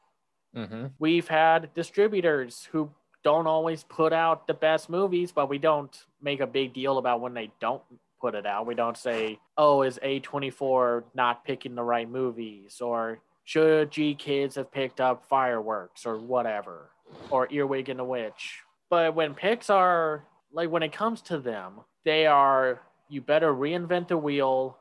hmm 0.55 0.87
We've 0.99 1.29
had 1.29 1.73
distributors 1.75 2.69
who 2.73 2.91
don't 3.23 3.47
always 3.47 3.85
put 3.85 4.13
out 4.13 4.47
the 4.47 4.55
best 4.55 4.89
movies, 4.89 5.33
but 5.33 5.49
we 5.49 5.59
don't 5.59 5.95
make 6.23 6.41
a 6.41 6.47
big 6.47 6.73
deal 6.73 6.99
about 6.99 7.21
when 7.21 7.35
they 7.35 7.53
don't 7.61 7.83
put 8.21 8.35
it 8.35 8.47
out. 8.47 8.67
We 8.67 8.75
don't 8.75 8.97
say, 8.97 9.39
oh, 9.57 9.83
is 9.83 9.99
A24 10.03 11.05
not 11.15 11.45
picking 11.45 11.75
the 11.75 11.83
right 11.83 12.09
movies? 12.09 12.81
Or 12.81 13.21
should 13.45 13.91
GKIDS 13.91 14.57
have 14.57 14.73
picked 14.73 15.01
up 15.01 15.27
Fireworks 15.29 16.07
or 16.07 16.19
whatever? 16.19 16.91
Or 17.31 17.47
Earwig 17.51 17.89
and 17.89 17.99
the 17.99 18.05
Witch. 18.05 18.61
But 18.89 19.15
when 19.15 19.35
Pixar, 19.35 20.23
like 20.53 20.71
when 20.71 20.83
it 20.83 20.93
comes 20.93 21.23
to 21.23 21.39
them, 21.39 21.81
they 22.05 22.27
are, 22.27 22.81
you 23.09 23.21
better 23.21 23.53
reinvent 23.53 24.09
the 24.09 24.19
wheel, 24.19 24.79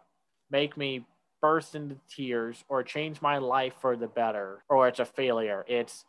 make 0.52 0.78
me 0.78 1.06
burst 1.41 1.74
into 1.74 1.95
tears, 2.10 2.66
or 2.68 2.84
change 2.84 3.22
my 3.22 3.38
life 3.38 3.74
for 3.80 3.95
the 3.95 4.08
better, 4.08 4.64
or 4.68 4.88
it's 4.89 5.00
a 5.00 5.06
failure. 5.06 5.64
It's 5.68 6.04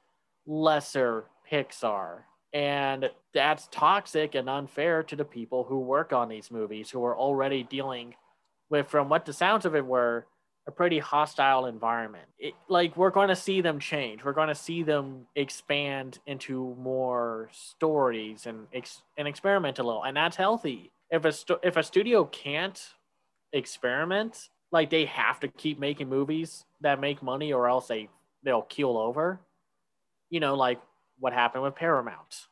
lesser 0.47 1.25
Pixar. 1.51 2.23
And 2.53 3.11
that's 3.33 3.69
toxic 3.71 4.35
and 4.35 4.51
unfair 4.51 5.05
to 5.05 5.15
the 5.15 5.25
people 5.25 5.63
who 5.63 5.79
work 5.79 6.13
on 6.13 6.29
these 6.29 6.51
movies 6.51 6.91
who 6.91 7.05
are 7.05 7.17
already 7.17 7.63
dealing 7.63 8.17
with, 8.71 8.89
from 8.89 9.09
what 9.09 9.25
the 9.25 9.33
sounds 9.33 9.65
of 9.65 9.77
it 9.77 9.87
were, 9.87 10.27
a 10.67 10.73
pretty 10.73 10.99
hostile 10.99 11.67
environment. 11.67 12.27
It, 12.39 12.55
like, 12.69 12.97
we're 12.97 13.11
going 13.11 13.29
to 13.29 13.37
see 13.37 13.61
them 13.61 13.79
change. 13.79 14.25
We're 14.25 14.33
going 14.33 14.49
to 14.49 14.55
see 14.57 14.83
them 14.83 15.27
expand 15.37 16.19
into 16.27 16.77
more 16.79 17.51
stories 17.53 18.47
and, 18.47 18.67
ex- 18.75 19.03
and 19.17 19.29
experiment 19.29 19.79
a 19.79 19.85
little. 19.85 20.03
And 20.03 20.17
that's 20.17 20.37
healthy. 20.37 20.91
If 21.09 21.25
a, 21.25 21.31
stu- 21.31 21.61
if 21.63 21.77
a 21.77 21.85
studio 21.85 22.25
can't 22.25 22.81
experiment, 23.53 24.49
like, 24.73 24.91
they 24.91 25.07
have 25.07 25.41
to 25.41 25.49
keep 25.49 25.79
making 25.79 26.09
movies 26.09 26.65
that 26.81 27.01
make 27.01 27.23
money 27.23 27.53
or 27.53 27.69
else 27.69 27.89
they, 27.89 28.09
they'll 28.43 28.63
keel 28.63 28.97
over 28.97 29.41
you 30.31 30.41
know, 30.41 30.55
like 30.55 30.81
what 31.19 31.33
happened 31.33 31.65
with 31.65 31.75
Paramount, 31.75 32.47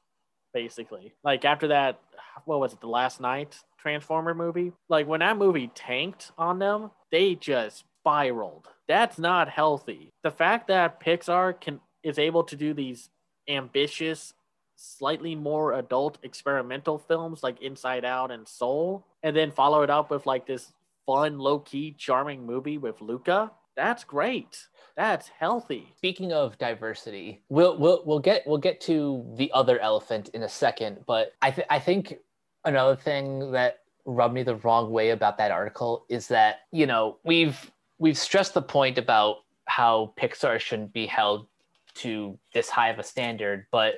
basically. 0.53 1.15
Like 1.25 1.45
after 1.45 1.69
that, 1.69 2.01
what 2.45 2.61
was 2.61 2.73
it, 2.75 2.81
the 2.81 2.89
last 2.89 3.21
Knight 3.21 3.57
Transformer 3.79 4.35
movie? 4.35 4.73
Like 4.89 5.07
when 5.07 5.21
that 5.21 5.39
movie 5.39 5.71
tanked 5.75 6.33
on 6.37 6.59
them, 6.59 6.91
they 7.11 7.37
just 7.37 7.85
spiraled. 8.01 8.67
That's 8.89 9.19
not 9.19 9.49
healthy. 9.49 10.13
The 10.23 10.31
fact 10.31 10.69
that 10.69 11.01
Pixar 11.01 11.59
can 11.61 11.81
is 12.03 12.19
able 12.19 12.45
to 12.45 12.57
do 12.57 12.75
these 12.75 13.11
ambitious, 13.49 14.35
slightly 14.77 15.35
more 15.35 15.75
adult 15.75 16.19
experimental 16.23 16.99
films 16.99 17.43
like 17.43 17.61
Inside 17.61 18.05
Out 18.05 18.31
and 18.31 18.47
Soul, 18.47 19.05
and 19.23 19.37
then 19.37 19.51
follow 19.51 19.83
it 19.83 19.91
up 19.91 20.11
with 20.11 20.27
like 20.27 20.47
this 20.47 20.73
fun, 21.09 21.39
low 21.39 21.59
key, 21.59 21.95
charming 21.97 22.45
movie 22.45 22.77
with 22.77 23.01
Luca. 23.01 23.51
That's 23.77 24.05
great. 24.05 24.67
That's 24.95 25.29
healthy. 25.29 25.95
Speaking 25.97 26.33
of 26.35 26.59
diversity, 26.59 27.43
we'll 27.49 27.79
we'll 27.79 28.03
we'll 28.05 28.19
get 28.19 28.47
we'll 28.47 28.59
get 28.59 28.81
to 28.83 29.25
the 29.37 29.51
other 29.55 29.79
elephant 29.79 30.29
in 30.35 30.43
a 30.43 30.49
second, 30.49 30.99
but 31.07 31.33
I 31.41 31.51
th- 31.51 31.67
I 31.71 31.79
think 31.79 32.19
another 32.67 32.95
thing 32.95 33.53
that 33.53 33.79
rubbed 34.05 34.35
me 34.35 34.43
the 34.43 34.57
wrong 34.57 34.91
way 34.91 35.11
about 35.11 35.39
that 35.39 35.51
article 35.51 36.05
is 36.11 36.29
that 36.29 36.61
you 36.73 36.87
know 36.87 37.17
we've 37.25 37.71
we've 37.99 38.19
stressed 38.19 38.53
the 38.53 38.63
point 38.63 38.99
about 38.99 39.37
how 39.67 40.13
Pixar 40.21 40.59
shouldn't 40.61 40.93
be 40.93 41.07
held 41.07 41.47
to 41.95 42.39
this 42.53 42.69
high 42.69 42.91
of 42.91 42.99
a 42.99 43.05
standard, 43.05 43.67
but 43.71 43.95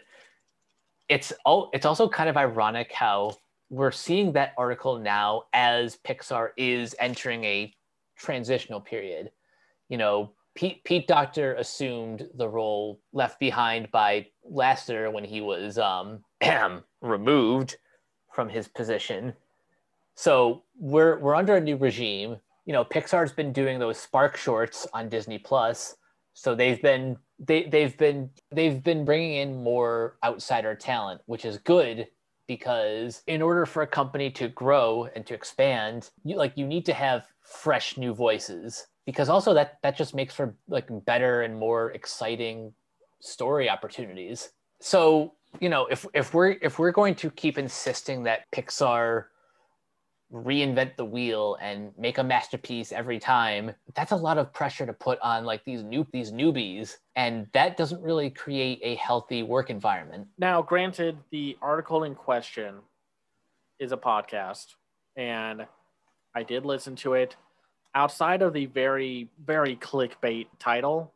it's 1.08 1.32
oh 1.44 1.70
it's 1.72 1.86
also 1.86 2.08
kind 2.08 2.28
of 2.28 2.36
ironic 2.36 2.92
how 2.92 3.32
we're 3.70 3.92
seeing 3.92 4.32
that 4.32 4.52
article 4.58 4.98
now 4.98 5.44
as 5.52 5.96
Pixar 6.04 6.50
is 6.56 6.94
entering 6.98 7.44
a 7.44 7.72
transitional 8.16 8.80
period. 8.80 9.30
You 9.88 9.96
know, 9.96 10.32
Pete, 10.54 10.82
Pete 10.84 11.06
Docter 11.06 11.54
assumed 11.54 12.28
the 12.34 12.48
role 12.48 13.00
left 13.12 13.38
behind 13.38 13.90
by 13.92 14.26
Lasseter 14.50 15.12
when 15.12 15.24
he 15.24 15.40
was 15.40 15.78
um, 15.78 16.24
removed 17.00 17.76
from 18.32 18.48
his 18.48 18.66
position. 18.66 19.32
So 20.16 20.64
we're 20.76 21.18
we're 21.18 21.36
under 21.36 21.56
a 21.56 21.60
new 21.60 21.76
regime. 21.76 22.36
You 22.66 22.72
know, 22.72 22.84
Pixar's 22.84 23.32
been 23.32 23.52
doing 23.52 23.78
those 23.78 23.98
Spark 23.98 24.36
shorts 24.36 24.86
on 24.92 25.08
Disney 25.08 25.38
Plus, 25.38 25.96
so 26.34 26.54
they've 26.54 26.82
been 26.82 27.16
they 27.38 27.64
they've 27.64 27.96
been 27.96 28.30
they've 28.50 28.82
been 28.82 29.04
bringing 29.04 29.36
in 29.36 29.62
more 29.62 30.18
outsider 30.24 30.74
talent, 30.74 31.20
which 31.26 31.44
is 31.44 31.58
good 31.58 32.08
because 32.50 33.22
in 33.28 33.40
order 33.40 33.64
for 33.64 33.84
a 33.84 33.86
company 33.86 34.28
to 34.28 34.48
grow 34.48 35.08
and 35.14 35.24
to 35.24 35.34
expand, 35.34 36.10
you 36.24 36.34
like 36.34 36.52
you 36.56 36.66
need 36.66 36.84
to 36.84 36.92
have 36.92 37.28
fresh 37.42 37.96
new 37.96 38.12
voices 38.12 38.88
because 39.06 39.28
also 39.28 39.54
that 39.54 39.78
that 39.84 39.96
just 39.96 40.16
makes 40.16 40.34
for 40.34 40.56
like 40.66 40.88
better 41.04 41.42
and 41.42 41.56
more 41.56 41.92
exciting 41.92 42.72
story 43.20 43.70
opportunities. 43.70 44.50
So 44.80 45.34
you 45.60 45.68
know 45.68 45.86
if 45.86 46.04
if 46.12 46.34
we're 46.34 46.56
if 46.60 46.80
we're 46.80 46.90
going 46.90 47.14
to 47.22 47.30
keep 47.30 47.56
insisting 47.56 48.24
that 48.24 48.50
pixar 48.50 49.26
reinvent 50.32 50.96
the 50.96 51.04
wheel 51.04 51.56
and 51.60 51.92
make 51.98 52.18
a 52.18 52.22
masterpiece 52.22 52.92
every 52.92 53.18
time 53.18 53.72
that's 53.94 54.12
a 54.12 54.16
lot 54.16 54.38
of 54.38 54.52
pressure 54.52 54.86
to 54.86 54.92
put 54.92 55.18
on 55.20 55.44
like 55.44 55.64
these 55.64 55.82
new 55.82 56.06
these 56.12 56.30
newbies 56.30 56.98
and 57.16 57.48
that 57.52 57.76
doesn't 57.76 58.00
really 58.00 58.30
create 58.30 58.78
a 58.82 58.94
healthy 58.94 59.42
work 59.42 59.70
environment. 59.70 60.26
Now 60.38 60.62
granted 60.62 61.18
the 61.30 61.56
article 61.60 62.04
in 62.04 62.14
question 62.14 62.76
is 63.80 63.90
a 63.90 63.96
podcast 63.96 64.74
and 65.16 65.66
i 66.34 66.42
did 66.42 66.64
listen 66.64 66.94
to 66.96 67.14
it. 67.14 67.36
Outside 67.96 68.40
of 68.42 68.52
the 68.52 68.66
very 68.66 69.28
very 69.44 69.74
clickbait 69.76 70.46
title 70.60 71.12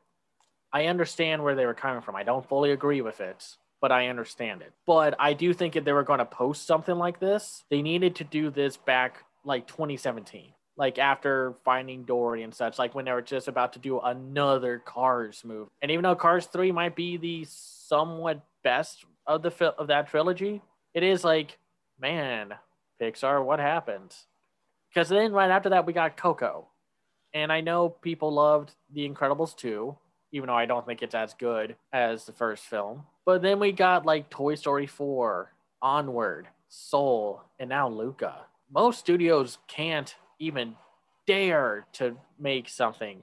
i 0.72 0.86
understand 0.86 1.42
where 1.42 1.54
they 1.54 1.66
were 1.66 1.74
coming 1.74 2.02
from. 2.02 2.16
I 2.16 2.24
don't 2.24 2.48
fully 2.48 2.72
agree 2.72 3.00
with 3.00 3.20
it 3.20 3.56
but 3.84 3.92
i 3.92 4.08
understand 4.08 4.62
it. 4.62 4.72
But 4.86 5.14
i 5.18 5.32
do 5.32 5.52
think 5.52 5.76
if 5.76 5.84
they 5.84 5.92
were 5.92 6.02
going 6.02 6.20
to 6.20 6.24
post 6.24 6.66
something 6.66 6.96
like 6.96 7.20
this 7.20 7.64
they 7.70 7.82
needed 7.82 8.16
to 8.16 8.24
do 8.24 8.50
this 8.50 8.76
back 8.76 9.24
like 9.44 9.66
2017 9.66 10.52
like 10.76 10.98
after 10.98 11.54
finding 11.64 12.04
dory 12.04 12.42
and 12.42 12.54
such 12.54 12.78
like 12.78 12.94
when 12.94 13.04
they 13.04 13.12
were 13.12 13.22
just 13.22 13.48
about 13.48 13.74
to 13.74 13.78
do 13.78 14.00
another 14.00 14.78
cars 14.78 15.42
movie 15.44 15.70
and 15.82 15.90
even 15.90 16.02
though 16.02 16.14
cars 16.14 16.46
3 16.46 16.72
might 16.72 16.96
be 16.96 17.16
the 17.16 17.44
somewhat 17.48 18.40
best 18.62 19.04
of 19.26 19.42
the 19.42 19.52
of 19.78 19.88
that 19.88 20.08
trilogy 20.08 20.62
it 20.94 21.02
is 21.02 21.24
like 21.24 21.58
man 22.00 22.54
pixar 23.00 23.44
what 23.44 23.58
happened? 23.58 24.14
Because 24.88 25.08
then 25.08 25.32
right 25.32 25.50
after 25.50 25.70
that 25.70 25.86
we 25.86 25.92
got 25.92 26.16
Coco, 26.16 26.68
and 27.32 27.52
I 27.52 27.60
know 27.60 27.88
people 27.88 28.32
loved 28.32 28.72
The 28.92 29.08
Incredibles 29.08 29.56
2, 29.56 29.96
even 30.32 30.46
though 30.46 30.54
I 30.54 30.66
don't 30.66 30.86
think 30.86 31.02
it's 31.02 31.14
as 31.14 31.34
good 31.34 31.76
as 31.92 32.26
the 32.26 32.32
first 32.32 32.64
film. 32.64 33.04
But 33.26 33.42
then 33.42 33.58
we 33.58 33.72
got 33.72 34.04
like 34.04 34.30
Toy 34.30 34.54
Story 34.54 34.86
4, 34.86 35.52
Onward, 35.80 36.48
Soul, 36.68 37.42
and 37.58 37.68
now 37.70 37.88
Luca. 37.88 38.46
Most 38.70 38.98
studios 38.98 39.58
can't 39.68 40.14
even 40.38 40.74
dare 41.26 41.86
to 41.94 42.16
make 42.38 42.68
something 42.68 43.22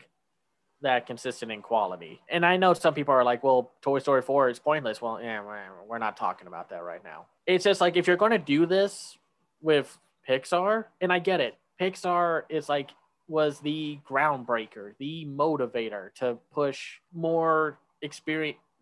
that 0.82 1.06
consistent 1.06 1.52
in 1.52 1.62
quality. 1.62 2.20
And 2.30 2.44
I 2.44 2.58
know 2.58 2.74
some 2.74 2.96
people 2.96 3.14
are 3.14 3.24
like, 3.24 3.44
well, 3.44 3.72
Toy 3.82 4.00
Story 4.00 4.24
4 4.24 4.50
is 4.50 4.58
pointless. 4.58 5.02
Well, 5.02 5.20
yeah, 5.22 5.42
we're 5.88 6.00
not 6.00 6.18
talking 6.18 6.48
about 6.48 6.70
that 6.72 6.84
right 6.84 7.04
now. 7.04 7.28
It's 7.46 7.64
just 7.64 7.82
like 7.82 7.98
if 7.98 8.08
you're 8.08 8.18
going 8.18 8.32
to 8.32 8.40
do 8.40 8.66
this 8.66 9.18
with 9.62 9.96
Pixar, 10.28 10.86
and 11.00 11.14
I 11.14 11.20
get 11.20 11.42
it, 11.42 11.56
Pixar 11.80 12.44
is 12.50 12.68
like 12.70 12.90
was 13.28 13.60
the 13.60 14.00
groundbreaker, 14.10 14.94
the 15.00 15.26
motivator 15.26 16.14
to 16.16 16.38
push 16.52 16.98
more 17.14 17.78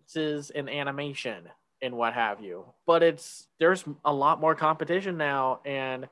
experiences 0.10 0.49
in 0.51 0.70
animation 0.70 1.49
and 1.82 1.95
what 1.95 2.14
have 2.14 2.41
you. 2.41 2.66
But 2.86 3.03
it's 3.03 3.47
there's 3.60 3.84
a 4.03 4.14
lot 4.14 4.39
more 4.39 4.55
competition 4.55 5.18
now 5.18 5.60
and 5.66 6.07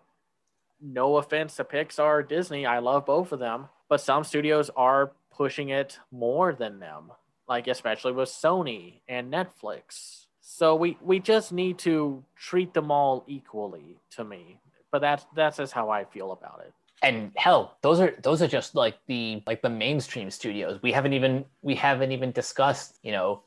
no 0.79 1.17
offense 1.17 1.55
to 1.55 1.63
Pixar, 1.63 2.27
Disney, 2.27 2.65
I 2.65 2.79
love 2.79 3.05
both 3.05 3.31
of 3.31 3.39
them, 3.39 3.67
but 3.89 3.99
some 3.99 4.23
studios 4.23 4.69
are 4.75 5.11
pushing 5.35 5.69
it 5.69 5.97
more 6.11 6.53
than 6.53 6.79
them, 6.79 7.11
like 7.49 7.67
especially 7.67 8.11
with 8.11 8.29
Sony 8.29 9.01
and 9.07 9.33
Netflix. 9.33 10.25
So 10.39 10.75
we 10.75 10.97
we 11.01 11.19
just 11.19 11.51
need 11.51 11.79
to 11.79 12.23
treat 12.35 12.73
them 12.73 12.91
all 12.91 13.23
equally 13.27 13.99
to 14.11 14.23
me 14.23 14.59
but 14.91 15.01
that's 15.01 15.25
that's 15.35 15.57
just 15.57 15.73
how 15.73 15.89
I 15.89 16.05
feel 16.05 16.31
about 16.31 16.61
it. 16.65 16.73
And 17.03 17.31
hell, 17.35 17.77
those 17.81 17.99
are 17.99 18.15
those 18.23 18.41
are 18.41 18.47
just 18.47 18.73
like 18.73 18.97
the 19.07 19.43
like 19.45 19.61
the 19.61 19.69
mainstream 19.69 20.31
studios. 20.31 20.79
We 20.81 20.91
haven't 20.91 21.13
even 21.13 21.45
we 21.61 21.75
haven't 21.75 22.11
even 22.11 22.31
discussed, 22.31 22.97
you 23.03 23.11
know, 23.11 23.43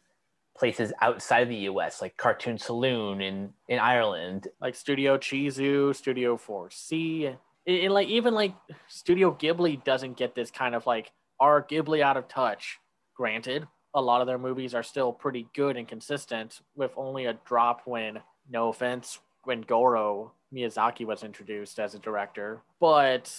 places 0.57 0.93
outside 1.01 1.49
the 1.49 1.57
US 1.71 2.03
like 2.03 2.17
Cartoon 2.17 2.59
Saloon 2.59 3.21
in 3.21 3.53
in 3.69 3.79
Ireland, 3.79 4.49
like 4.61 4.75
Studio 4.75 5.17
Chizu, 5.17 5.95
Studio 5.95 6.37
4C, 6.37 7.37
and 7.67 7.95
like 7.95 8.09
even 8.09 8.35
like 8.35 8.55
Studio 8.89 9.33
Ghibli 9.33 9.83
doesn't 9.85 10.17
get 10.17 10.35
this 10.35 10.51
kind 10.51 10.75
of 10.75 10.87
like 10.87 11.13
are 11.39 11.63
Ghibli 11.63 12.03
out 12.03 12.17
of 12.17 12.29
touch. 12.29 12.79
Granted, 13.15 13.67
a 13.95 14.01
lot 14.01 14.21
of 14.21 14.27
their 14.27 14.39
movies 14.39 14.75
are 14.75 14.83
still 14.83 15.13
pretty 15.13 15.49
good 15.55 15.77
and 15.77 15.89
consistent 15.89 16.61
with 16.75 16.93
only 16.97 17.27
a 17.27 17.39
drop 17.45 17.83
when 17.87 18.21
no 18.49 18.69
offense 18.69 19.19
when 19.45 19.63
Goro 19.63 20.33
Miyazaki 20.53 21.07
was 21.07 21.23
introduced 21.23 21.79
as 21.79 21.95
a 21.95 21.99
director, 21.99 22.63
but 22.81 23.33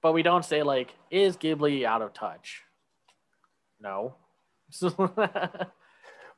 but 0.00 0.12
we 0.12 0.22
don't 0.22 0.44
say 0.44 0.62
like 0.62 0.94
is 1.10 1.36
Ghibli 1.36 1.84
out 1.84 2.02
of 2.02 2.14
touch? 2.14 2.62
No. 3.80 4.14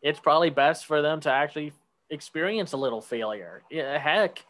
it's 0.02 0.20
probably 0.20 0.50
best 0.50 0.86
for 0.86 1.02
them 1.02 1.20
to 1.20 1.30
actually 1.30 1.72
experience 2.10 2.72
a 2.72 2.76
little 2.76 3.00
failure. 3.00 3.62
Yeah, 3.70 3.98
heck, 3.98 4.44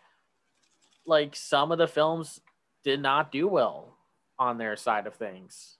like 1.06 1.36
some 1.36 1.72
of 1.72 1.78
the 1.78 1.88
films 1.88 2.40
did 2.84 3.00
not 3.00 3.32
do 3.32 3.46
well 3.46 3.96
on 4.38 4.58
their 4.58 4.76
side 4.76 5.06
of 5.06 5.14
things. 5.14 5.76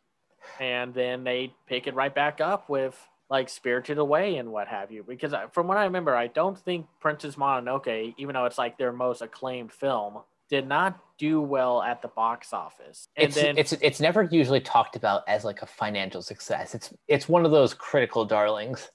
And 0.59 0.93
then 0.95 1.25
they 1.25 1.55
pick 1.67 1.87
it 1.87 1.95
right 1.95 2.15
back 2.15 2.41
up 2.41 2.69
with 2.69 2.97
like 3.31 3.49
Spirited 3.49 3.99
Away 3.99 4.37
and 4.37 4.51
what 4.51 4.69
have 4.69 4.91
you. 4.91 5.05
Because 5.07 5.33
uh, 5.33 5.47
from 5.53 5.69
what 5.69 5.79
I 5.79 5.85
remember, 5.85 6.15
I 6.17 6.27
don't 6.27 6.59
think 6.59 6.87
Princess 7.01 7.37
Mononoke, 7.37 8.15
even 8.19 8.35
though 8.35 8.45
it's 8.45 8.59
like 8.59 8.77
their 8.77 8.93
most 8.93 9.23
acclaimed 9.23 9.73
film, 9.73 10.19
did 10.49 10.67
not 10.67 10.99
do 11.17 11.41
well 11.41 11.81
at 11.81 12.03
the 12.03 12.09
box 12.09 12.53
office. 12.53 13.07
And 13.17 13.29
it's, 13.29 13.37
then 13.37 13.57
it's 13.57 13.73
it's 13.73 14.01
never 14.01 14.25
usually 14.25 14.61
talked 14.61 14.97
about 14.97 15.23
as 15.29 15.45
like 15.45 15.63
a 15.63 15.67
financial 15.67 16.23
success. 16.23 16.75
It's 16.75 16.93
it's 17.07 17.29
one 17.29 17.45
of 17.45 17.53
those 17.53 17.73
critical 17.73 18.25
darlings. 18.25 18.91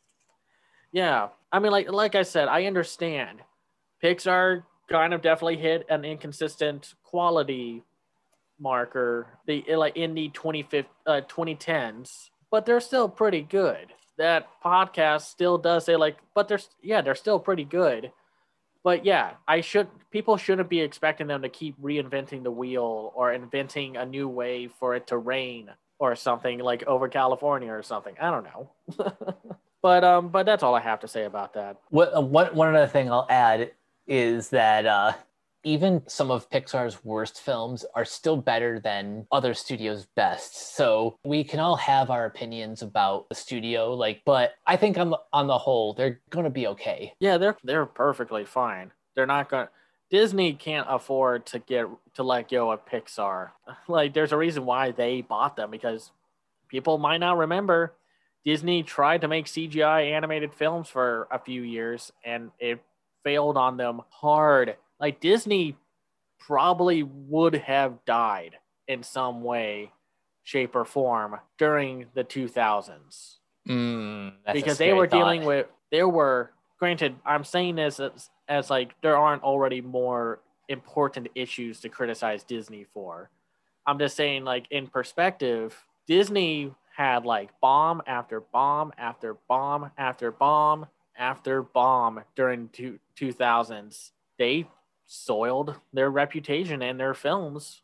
Yeah, 0.95 1.27
I 1.51 1.59
mean, 1.59 1.71
like 1.71 1.91
like 1.91 2.15
I 2.15 2.23
said, 2.23 2.47
I 2.47 2.65
understand. 2.65 3.39
Pixar 4.03 4.63
kind 4.89 5.13
of 5.13 5.21
definitely 5.21 5.57
hit 5.57 5.85
an 5.89 6.05
inconsistent 6.05 6.93
quality 7.03 7.83
marker 8.59 9.27
the 9.45 9.63
like 9.75 9.97
in 9.97 10.13
the 10.13 10.29
20, 10.29 10.65
uh, 11.05 11.21
2010s 11.27 12.29
but 12.49 12.65
they're 12.65 12.79
still 12.79 13.09
pretty 13.09 13.41
good 13.41 13.91
that 14.17 14.47
podcast 14.63 15.21
still 15.23 15.57
does 15.57 15.85
say 15.85 15.95
like, 15.95 16.17
but 16.33 16.47
there's 16.47 16.69
yeah, 16.81 17.01
they're 17.01 17.15
still 17.15 17.39
pretty 17.39 17.65
good. 17.65 18.11
But 18.83 19.03
yeah, 19.03 19.31
I 19.47 19.61
should 19.61 19.87
people 20.11 20.37
shouldn't 20.37 20.69
be 20.69 20.81
expecting 20.81 21.27
them 21.27 21.41
to 21.41 21.49
keep 21.49 21.79
reinventing 21.81 22.43
the 22.43 22.51
wheel 22.51 23.11
or 23.15 23.33
inventing 23.33 23.97
a 23.97 24.05
new 24.05 24.27
way 24.27 24.67
for 24.79 24.95
it 24.95 25.07
to 25.07 25.17
rain 25.17 25.71
or 25.99 26.15
something 26.15 26.59
like 26.59 26.83
over 26.83 27.07
California 27.07 27.71
or 27.71 27.83
something. 27.83 28.15
I 28.21 28.31
don't 28.31 28.43
know. 28.45 28.71
but 29.85 30.03
um, 30.03 30.29
but 30.29 30.47
that's 30.47 30.63
all 30.63 30.73
I 30.73 30.79
have 30.79 31.01
to 31.01 31.07
say 31.07 31.25
about 31.25 31.53
that. 31.53 31.77
What 31.89 32.17
uh, 32.17 32.19
one 32.19 32.47
one 32.55 32.75
other 32.75 32.87
thing 32.87 33.11
I'll 33.11 33.27
add 33.29 33.69
is 34.07 34.49
that 34.49 34.87
uh, 34.87 35.13
even 35.63 36.01
some 36.07 36.31
of 36.31 36.49
Pixar's 36.49 37.05
worst 37.05 37.39
films 37.39 37.85
are 37.93 38.03
still 38.03 38.35
better 38.35 38.79
than 38.79 39.27
other 39.31 39.53
studios' 39.53 40.07
best. 40.15 40.75
So 40.75 41.19
we 41.23 41.43
can 41.43 41.59
all 41.59 41.75
have 41.75 42.09
our 42.09 42.25
opinions 42.25 42.81
about 42.81 43.29
the 43.29 43.35
studio, 43.35 43.93
like, 43.93 44.23
but 44.25 44.53
I 44.65 44.75
think 44.75 44.97
on 44.97 45.11
the, 45.11 45.19
on 45.31 45.45
the 45.45 45.59
whole, 45.59 45.93
they're 45.93 46.19
going 46.31 46.45
to 46.45 46.49
be 46.49 46.65
okay. 46.65 47.13
Yeah, 47.19 47.37
they're 47.37 47.55
they're 47.63 47.85
perfectly 47.85 48.43
fine. 48.43 48.91
They're 49.13 49.27
not 49.27 49.51
going. 49.51 49.67
to 49.67 49.71
Disney 50.09 50.53
can't 50.53 50.87
afford 50.89 51.45
to 51.47 51.59
get 51.59 51.85
to 52.15 52.23
let 52.23 52.49
go 52.49 52.71
of 52.71 52.87
Pixar. 52.87 53.51
Like, 53.87 54.15
there's 54.15 54.31
a 54.31 54.37
reason 54.37 54.65
why 54.65 54.89
they 54.89 55.21
bought 55.21 55.55
them 55.55 55.69
because 55.69 56.09
people 56.69 56.97
might 56.97 57.19
not 57.19 57.37
remember 57.37 57.93
Disney 58.45 58.83
tried 58.83 59.21
to 59.21 59.27
make 59.27 59.47
CGI 59.47 60.11
animated 60.11 60.53
films 60.53 60.87
for 60.87 61.27
a 61.31 61.39
few 61.39 61.63
years 61.63 62.11
and 62.23 62.51
it 62.59 62.79
failed 63.23 63.57
on 63.57 63.77
them 63.77 64.01
hard. 64.09 64.77
Like 64.99 65.19
Disney 65.19 65.75
probably 66.39 67.01
would 67.03 67.55
have 67.55 68.05
died 68.05 68.57
in 68.87 69.01
some 69.01 69.41
way, 69.41 69.91
shape, 70.43 70.75
or 70.75 70.85
form 70.85 71.37
during 71.57 72.05
the 72.13 72.23
2000s. 72.23 73.37
Mm, 73.67 74.33
because 74.53 74.77
they 74.77 74.93
were 74.93 75.07
thought. 75.07 75.17
dealing 75.17 75.43
with, 75.43 75.65
there 75.91 76.07
were, 76.07 76.51
granted, 76.77 77.15
I'm 77.25 77.43
saying 77.43 77.77
this 77.77 77.99
as, 77.99 78.29
as 78.47 78.69
like 78.69 78.93
there 79.01 79.17
aren't 79.17 79.41
already 79.41 79.81
more 79.81 80.39
important 80.69 81.29
issues 81.33 81.79
to 81.79 81.89
criticize 81.89 82.43
Disney 82.43 82.85
for. 82.93 83.31
I'm 83.87 83.97
just 83.99 84.15
saying, 84.15 84.43
like, 84.43 84.65
in 84.71 84.87
perspective, 84.87 85.75
Disney 86.07 86.73
had 86.95 87.25
like 87.25 87.49
bomb 87.59 88.01
after 88.07 88.39
bomb 88.39 88.93
after 88.97 89.35
bomb 89.49 89.91
after 89.97 90.31
bomb 90.31 90.85
after 91.17 91.61
bomb 91.61 92.21
during 92.35 92.69
two, 92.69 92.99
2000s. 93.19 94.11
They 94.39 94.67
soiled 95.05 95.75
their 95.93 96.09
reputation 96.09 96.81
and 96.81 96.99
their 96.99 97.13
films 97.13 97.81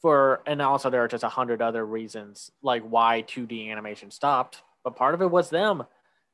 for, 0.00 0.42
and 0.46 0.62
also 0.62 0.90
there 0.90 1.04
are 1.04 1.08
just 1.08 1.24
a 1.24 1.28
hundred 1.28 1.60
other 1.60 1.84
reasons 1.84 2.50
like 2.62 2.82
why 2.82 3.22
2D 3.26 3.70
animation 3.70 4.10
stopped. 4.10 4.62
But 4.82 4.96
part 4.96 5.14
of 5.14 5.22
it 5.22 5.30
was 5.30 5.50
them. 5.50 5.84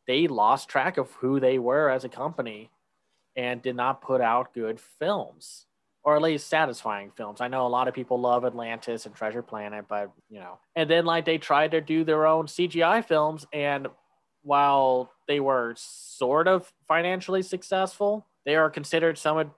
They 0.07 0.29
lost 0.29 0.69
track 0.69 0.97
of 0.97 1.11
who 1.15 1.41
they 1.41 1.59
were 1.59 1.91
as 1.91 2.05
a 2.05 2.09
company 2.09 2.71
and 3.37 3.63
did 3.63 3.77
not 3.77 4.03
put 4.03 4.21
out 4.21 4.55
good 4.55 4.81
films 4.81 5.67
or 6.03 6.17
at 6.17 6.23
least 6.23 6.49
satisfying 6.49 7.11
films. 7.11 7.41
I 7.41 7.49
know 7.49 7.67
a 7.67 7.69
lot 7.69 7.89
of 7.89 7.95
people 7.95 8.21
love 8.21 8.45
Atlantis 8.45 9.07
and 9.07 9.15
Treasure 9.15 9.43
Planet, 9.43 9.85
but 9.89 10.11
you 10.29 10.41
know, 10.41 10.59
and 10.75 10.89
then 10.89 11.05
like 11.05 11.25
they 11.25 11.39
tried 11.39 11.73
to 11.73 11.81
do 11.81 12.05
their 12.05 12.27
own 12.27 12.47
CGI 12.47 13.05
films, 13.05 13.47
and 13.53 13.89
while 14.43 15.13
they 15.29 15.41
were 15.41 15.75
sort 15.77 16.49
of 16.49 16.73
financially 16.89 17.43
successful, 17.43 18.27
they 18.47 18.57
are 18.57 18.71
considered 18.71 19.19
some 19.19 19.37
of 19.37 19.51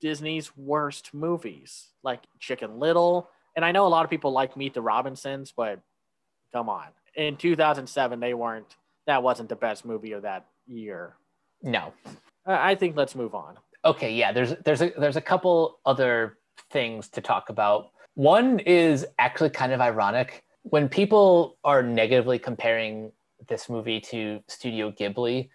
Disney's 0.00 0.56
worst 0.56 1.14
movies, 1.14 1.88
like 2.02 2.20
Chicken 2.40 2.78
Little. 2.78 3.30
And 3.56 3.64
I 3.64 3.72
know 3.72 3.86
a 3.86 3.88
lot 3.88 4.04
of 4.04 4.10
people 4.10 4.32
like 4.32 4.56
Meet 4.56 4.74
the 4.74 4.82
Robinsons, 4.82 5.52
but 5.56 5.80
come 6.52 6.68
on. 6.68 6.88
In 7.14 7.36
2007, 7.36 8.18
they 8.18 8.34
weren't, 8.34 8.76
that 9.06 9.22
wasn't 9.22 9.48
the 9.48 9.56
best 9.56 9.84
movie 9.84 10.12
of 10.12 10.22
that 10.22 10.46
year. 10.66 11.14
No. 11.62 11.92
I 12.44 12.74
think 12.74 12.96
let's 12.96 13.14
move 13.14 13.34
on 13.34 13.56
okay, 13.84 14.12
yeah, 14.12 14.32
there's 14.32 14.54
there's 14.64 14.82
a 14.82 14.92
there's 14.98 15.16
a 15.16 15.20
couple 15.20 15.80
other 15.86 16.38
things 16.70 17.08
to 17.10 17.20
talk 17.20 17.48
about. 17.48 17.90
One 18.14 18.60
is 18.60 19.06
actually 19.18 19.50
kind 19.50 19.72
of 19.72 19.80
ironic 19.80 20.44
when 20.62 20.88
people 20.88 21.58
are 21.64 21.82
negatively 21.82 22.38
comparing 22.38 23.12
this 23.48 23.68
movie 23.68 24.00
to 24.00 24.40
Studio 24.48 24.90
Ghibli, 24.90 25.48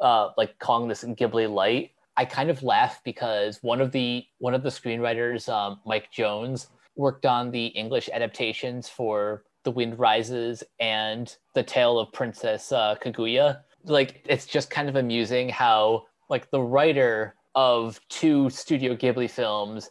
uh, 0.00 0.30
like 0.36 0.58
calling 0.58 0.88
this 0.88 1.04
Ghibli 1.04 1.52
light. 1.52 1.90
I 2.16 2.24
kind 2.24 2.50
of 2.50 2.62
laugh 2.62 3.00
because 3.04 3.58
one 3.62 3.80
of 3.80 3.90
the 3.92 4.24
one 4.38 4.54
of 4.54 4.62
the 4.62 4.68
screenwriters, 4.68 5.48
um, 5.48 5.80
Mike 5.86 6.10
Jones, 6.12 6.68
worked 6.96 7.26
on 7.26 7.50
the 7.50 7.66
English 7.66 8.08
adaptations 8.12 8.88
for 8.88 9.44
The 9.64 9.70
Wind 9.70 9.98
Rises 9.98 10.62
and 10.78 11.34
The 11.54 11.62
Tale 11.62 11.98
of 11.98 12.12
Princess 12.12 12.70
uh, 12.70 12.96
Kaguya. 13.02 13.62
Like 13.84 14.24
it's 14.28 14.46
just 14.46 14.70
kind 14.70 14.88
of 14.88 14.96
amusing 14.96 15.48
how 15.48 16.04
like 16.28 16.50
the 16.50 16.60
writer 16.60 17.34
of 17.54 18.00
two 18.08 18.50
Studio 18.50 18.96
Ghibli 18.96 19.30
films 19.30 19.90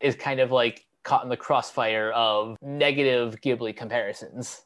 is 0.00 0.14
kind 0.14 0.40
of 0.40 0.50
like 0.50 0.86
caught 1.02 1.22
in 1.22 1.28
the 1.28 1.36
crossfire 1.36 2.10
of 2.10 2.56
negative 2.60 3.40
Ghibli 3.40 3.76
comparisons. 3.76 4.64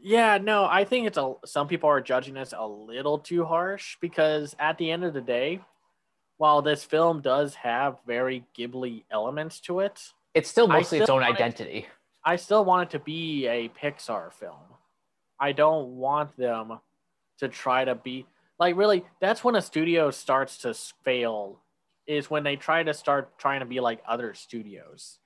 Yeah, 0.00 0.38
no, 0.38 0.66
I 0.66 0.84
think 0.84 1.06
it's 1.06 1.18
a 1.18 1.34
some 1.46 1.66
people 1.66 1.88
are 1.88 2.00
judging 2.00 2.34
this 2.34 2.52
a 2.56 2.66
little 2.66 3.18
too 3.18 3.44
harsh 3.44 3.96
because 4.00 4.54
at 4.58 4.76
the 4.78 4.90
end 4.90 5.04
of 5.04 5.14
the 5.14 5.20
day, 5.20 5.60
while 6.36 6.62
this 6.62 6.84
film 6.84 7.20
does 7.20 7.54
have 7.54 7.98
very 8.06 8.44
Ghibli 8.56 9.04
elements 9.10 9.60
to 9.60 9.80
it, 9.80 10.00
it's 10.34 10.50
still 10.50 10.68
mostly 10.68 10.98
still 10.98 11.02
its 11.02 11.10
own 11.10 11.22
identity. 11.22 11.78
It, 11.78 11.86
I 12.24 12.36
still 12.36 12.64
want 12.64 12.88
it 12.88 12.98
to 12.98 13.04
be 13.04 13.46
a 13.46 13.68
Pixar 13.68 14.32
film. 14.32 14.58
I 15.38 15.52
don't 15.52 15.96
want 15.96 16.36
them 16.36 16.80
to 17.38 17.48
try 17.48 17.84
to 17.84 17.94
be 17.94 18.26
like 18.58 18.76
really 18.76 19.04
that's 19.20 19.42
when 19.42 19.56
a 19.56 19.62
studio 19.62 20.10
starts 20.10 20.58
to 20.58 20.74
fail 21.04 21.60
is 22.06 22.30
when 22.30 22.44
they 22.44 22.56
try 22.56 22.82
to 22.82 22.94
start 22.94 23.38
trying 23.38 23.60
to 23.60 23.66
be 23.66 23.80
like 23.80 24.02
other 24.06 24.34
studios. 24.34 25.18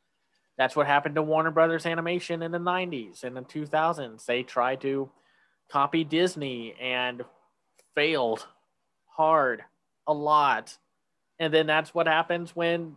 That's 0.56 0.74
what 0.74 0.86
happened 0.86 1.14
to 1.16 1.22
warner 1.22 1.50
brothers 1.50 1.86
animation 1.86 2.42
in 2.42 2.52
the 2.52 2.58
90s 2.58 3.24
and 3.24 3.36
the 3.36 3.42
2000s 3.42 4.24
they 4.26 4.42
tried 4.42 4.80
to 4.82 5.10
copy 5.70 6.04
disney 6.04 6.74
and 6.80 7.22
failed 7.94 8.46
hard 9.06 9.62
a 10.06 10.14
lot. 10.14 10.76
And 11.38 11.52
then 11.52 11.66
that's 11.66 11.94
what 11.94 12.06
happens 12.06 12.56
when 12.56 12.96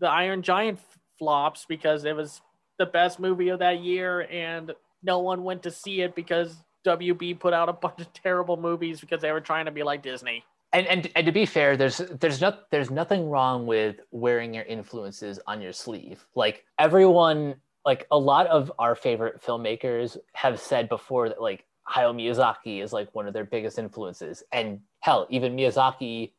the 0.00 0.08
iron 0.08 0.42
giant 0.42 0.78
flops 1.18 1.64
because 1.66 2.04
it 2.04 2.14
was 2.14 2.40
the 2.78 2.86
best 2.86 3.18
movie 3.18 3.48
of 3.48 3.60
that 3.60 3.80
year 3.80 4.26
and 4.30 4.72
no 5.02 5.20
one 5.20 5.44
went 5.44 5.62
to 5.62 5.70
see 5.70 6.02
it 6.02 6.14
because 6.14 6.56
WB 6.86 7.38
put 7.38 7.52
out 7.52 7.68
a 7.68 7.72
bunch 7.72 8.00
of 8.00 8.12
terrible 8.12 8.56
movies 8.56 9.00
because 9.00 9.20
they 9.20 9.32
were 9.32 9.40
trying 9.40 9.66
to 9.66 9.70
be 9.70 9.82
like 9.82 10.02
Disney. 10.02 10.44
And, 10.72 10.86
and 10.86 11.10
and 11.14 11.26
to 11.26 11.32
be 11.32 11.46
fair, 11.46 11.76
there's 11.76 11.98
there's 12.20 12.40
not 12.40 12.70
there's 12.70 12.90
nothing 12.90 13.28
wrong 13.30 13.66
with 13.66 13.96
wearing 14.10 14.52
your 14.54 14.64
influences 14.64 15.40
on 15.46 15.60
your 15.60 15.72
sleeve. 15.72 16.26
Like 16.34 16.64
everyone, 16.78 17.56
like 17.84 18.06
a 18.10 18.18
lot 18.18 18.46
of 18.48 18.72
our 18.78 18.94
favorite 18.94 19.42
filmmakers 19.42 20.16
have 20.34 20.60
said 20.60 20.88
before 20.88 21.28
that 21.28 21.40
like 21.40 21.64
Hayao 21.88 22.14
Miyazaki 22.14 22.82
is 22.82 22.92
like 22.92 23.14
one 23.14 23.26
of 23.26 23.32
their 23.32 23.44
biggest 23.44 23.78
influences. 23.78 24.42
And 24.52 24.80
hell, 25.00 25.26
even 25.30 25.56
Miyazaki 25.56 26.32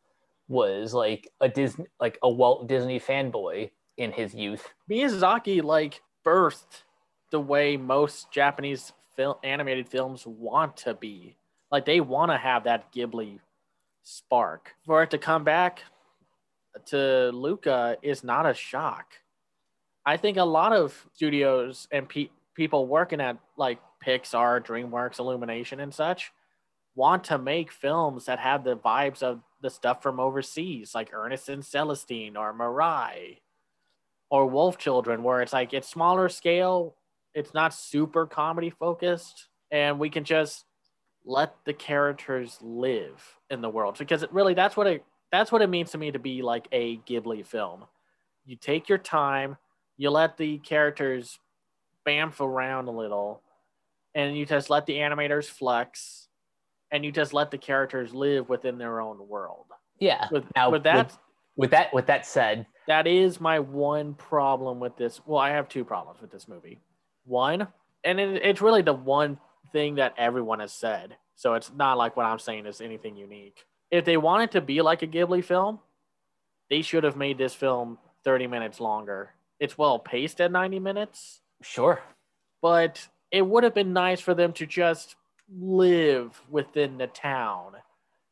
was 0.47 0.93
like 0.93 1.29
a 1.41 1.49
Disney 1.49 1.85
like 1.99 2.19
a 2.21 2.29
Walt 2.29 2.67
Disney 2.67 2.99
fanboy 2.99 3.71
in 3.97 4.11
his 4.11 4.33
youth. 4.33 4.73
Miyazaki 4.89 5.63
like 5.63 6.01
birthed 6.25 6.83
the 7.31 7.39
way 7.39 7.77
most 7.77 8.31
Japanese 8.31 8.93
animated 9.43 9.87
films 9.87 10.25
want 10.25 10.77
to 10.77 10.93
be. 10.93 11.35
Like 11.71 11.85
they 11.85 11.99
want 11.99 12.31
to 12.31 12.37
have 12.37 12.63
that 12.63 12.91
Ghibli 12.93 13.39
spark. 14.03 14.73
For 14.85 15.03
it 15.03 15.11
to 15.11 15.17
come 15.17 15.43
back 15.43 15.83
to 16.87 17.31
Luca 17.33 17.97
is 18.01 18.23
not 18.23 18.49
a 18.49 18.53
shock. 18.53 19.13
I 20.05 20.17
think 20.17 20.37
a 20.37 20.43
lot 20.43 20.71
of 20.71 21.05
studios 21.13 21.87
and 21.91 22.07
pe- 22.07 22.29
people 22.55 22.87
working 22.87 23.19
at 23.19 23.37
like 23.57 23.79
Pixar, 24.05 24.65
DreamWorks, 24.65 25.19
Illumination, 25.19 25.79
and 25.79 25.93
such 25.93 26.31
want 26.95 27.23
to 27.25 27.37
make 27.37 27.71
films 27.71 28.25
that 28.25 28.39
have 28.39 28.63
the 28.63 28.75
vibes 28.75 29.21
of 29.21 29.39
the 29.61 29.69
stuff 29.69 30.01
from 30.01 30.19
overseas, 30.19 30.95
like 30.95 31.13
Ernest 31.13 31.47
and 31.47 31.63
Celestine 31.63 32.35
or 32.35 32.53
Mirai 32.53 33.37
or 34.29 34.47
Wolf 34.47 34.77
Children, 34.77 35.23
where 35.23 35.41
it's 35.41 35.53
like 35.53 35.73
it's 35.73 35.87
smaller 35.87 36.27
scale 36.27 36.95
it's 37.37 37.53
not 37.53 37.71
super 37.71 38.25
comedy 38.25 38.71
focused 38.71 39.47
and 39.71 39.99
we 39.99 40.09
can 40.09 40.23
just 40.23 40.65
let 41.23 41.53
the 41.65 41.73
characters 41.73 42.57
live 42.61 43.21
in 43.51 43.61
the 43.61 43.69
world 43.69 43.95
because 43.99 44.23
it 44.23 44.33
really 44.33 44.55
that's 44.55 44.75
what 44.75 44.87
it 44.87 45.05
that's 45.31 45.51
what 45.51 45.61
it 45.61 45.67
means 45.67 45.91
to 45.91 45.99
me 45.99 46.11
to 46.11 46.19
be 46.19 46.41
like 46.41 46.67
a 46.71 46.97
Ghibli 46.97 47.45
film. 47.45 47.85
You 48.45 48.55
take 48.55 48.89
your 48.89 48.97
time, 48.97 49.57
you 49.97 50.09
let 50.09 50.37
the 50.37 50.57
characters 50.59 51.37
bamf 52.07 52.39
around 52.39 52.87
a 52.87 52.91
little, 52.91 53.41
and 54.15 54.37
you 54.37 54.45
just 54.45 54.69
let 54.69 54.85
the 54.85 54.93
animators 54.93 55.45
flex, 55.45 56.29
and 56.91 57.03
you 57.03 57.11
just 57.11 57.33
let 57.33 57.51
the 57.51 57.57
characters 57.57 58.13
live 58.13 58.47
within 58.47 58.77
their 58.77 59.01
own 59.01 59.27
world. 59.27 59.65
Yeah. 59.99 60.27
With, 60.31 60.45
now, 60.55 60.69
with 60.69 60.83
that, 60.83 61.07
with, 61.07 61.17
with 61.57 61.71
that, 61.71 61.93
with 61.93 62.05
that 62.05 62.25
said, 62.25 62.65
that 62.87 63.05
is 63.05 63.41
my 63.41 63.59
one 63.59 64.13
problem 64.13 64.79
with 64.79 64.95
this. 64.95 65.19
Well, 65.25 65.39
I 65.39 65.49
have 65.49 65.67
two 65.67 65.83
problems 65.83 66.21
with 66.21 66.31
this 66.31 66.47
movie 66.47 66.79
one, 67.27 67.67
and 68.03 68.19
it, 68.19 68.41
it's 68.43 68.61
really 68.61 68.81
the 68.81 68.93
one 68.93 69.37
thing 69.71 69.95
that 69.95 70.13
everyone 70.17 70.59
has 70.59 70.71
said. 70.71 71.15
So 71.35 71.53
it's 71.53 71.71
not 71.75 71.97
like 71.97 72.17
what 72.17 72.25
I'm 72.25 72.39
saying 72.39 72.65
is 72.65 72.81
anything 72.81 73.15
unique. 73.15 73.65
If 73.91 74.05
they 74.05 74.17
wanted 74.17 74.51
to 74.51 74.61
be 74.61 74.81
like 74.81 75.01
a 75.01 75.07
Ghibli 75.07 75.43
film, 75.43 75.79
they 76.69 76.81
should 76.81 77.03
have 77.03 77.15
made 77.15 77.37
this 77.37 77.53
film 77.53 77.97
30 78.23 78.47
minutes 78.47 78.79
longer. 78.79 79.31
It's 79.59 79.77
well 79.77 79.99
paced 79.99 80.41
at 80.41 80.51
90 80.51 80.79
minutes. 80.79 81.41
Sure. 81.61 82.01
But 82.61 83.07
it 83.31 83.45
would 83.45 83.63
have 83.63 83.73
been 83.73 83.93
nice 83.93 84.19
for 84.19 84.33
them 84.33 84.53
to 84.53 84.65
just 84.65 85.15
live 85.49 86.41
within 86.49 86.97
the 86.97 87.07
town 87.07 87.73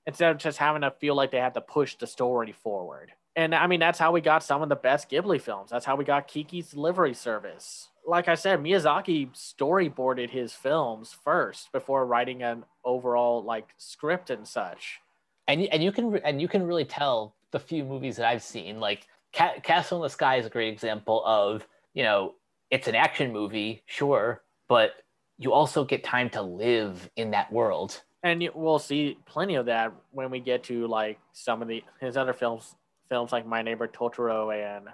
instead 0.06 0.32
of 0.32 0.38
just 0.38 0.58
having 0.58 0.82
to 0.82 0.92
feel 0.92 1.16
like 1.16 1.32
they 1.32 1.40
had 1.40 1.54
to 1.54 1.62
push 1.62 1.96
the 1.96 2.08
story 2.08 2.52
forward. 2.52 3.12
And 3.36 3.54
I 3.54 3.68
mean, 3.68 3.80
that's 3.80 4.00
how 4.00 4.12
we 4.12 4.22
got 4.22 4.44
some 4.44 4.62
of 4.62 4.70
the 4.70 4.76
best 4.76 5.10
Ghibli 5.10 5.42
films. 5.42 5.72
That's 5.72 5.86
how 5.86 5.96
we 5.96 6.06
got 6.06 6.28
Kiki's 6.28 6.72
Delivery 6.72 7.14
Service. 7.14 7.90
Like 8.07 8.27
I 8.27 8.36
said, 8.36 8.60
Miyazaki 8.60 9.32
storyboarded 9.34 10.30
his 10.30 10.53
films 10.53 11.15
first 11.23 11.72
before 11.72 12.06
writing 12.06 12.44
an 12.44 12.64
overall 12.84 13.44
like 13.44 13.69
script 13.77 14.30
and 14.30 14.48
such. 14.48 14.99
And 15.48 15.61
and 15.64 15.84
you 15.84 15.91
can 15.91 16.18
and 16.18 16.41
you 16.41 16.48
can 16.48 16.65
really 16.65 16.86
tell 16.86 17.36
the 17.52 17.60
few 17.60 17.84
movies 17.84 18.18
that 18.18 18.27
I've 18.27 18.44
seen. 18.44 18.80
Like 18.80 19.07
Castle 19.32 19.99
in 19.99 20.03
the 20.03 20.10
Sky 20.10 20.38
is 20.38 20.45
a 20.45 20.49
great 20.49 20.72
example 20.72 21.23
of 21.26 21.68
you 21.94 22.03
know 22.03 22.36
it's 22.72 22.88
an 22.88 22.95
action 22.95 23.32
movie, 23.32 23.84
sure, 23.86 24.44
but 24.68 24.91
you 25.38 25.53
also 25.53 25.84
get 25.84 26.03
time 26.03 26.30
to 26.32 26.41
live 26.41 27.10
in 27.15 27.32
that 27.32 27.52
world. 27.52 28.02
And 28.23 28.48
we'll 28.56 28.80
see 28.80 29.18
plenty 29.26 29.56
of 29.56 29.68
that 29.68 29.94
when 30.11 30.32
we 30.32 30.40
get 30.40 30.64
to 30.65 30.88
like 30.88 31.19
some 31.34 31.61
of 31.61 31.68
the 31.68 31.84
his 31.99 32.18
other 32.18 32.34
films, 32.34 32.76
films 33.07 33.32
like 33.32 33.45
My 33.45 33.61
Neighbor 33.61 33.88
Totoro 33.88 34.53
and 34.53 34.88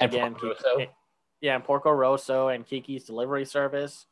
and 0.00 0.14
again, 0.14 0.34
Porco 0.34 0.48
Rosso. 0.48 0.86
Yeah, 1.40 1.54
and 1.54 1.64
Porco 1.64 1.90
Rosso 1.90 2.48
and 2.48 2.66
Kiki's 2.66 3.04
Delivery 3.04 3.44
Service. 3.44 4.06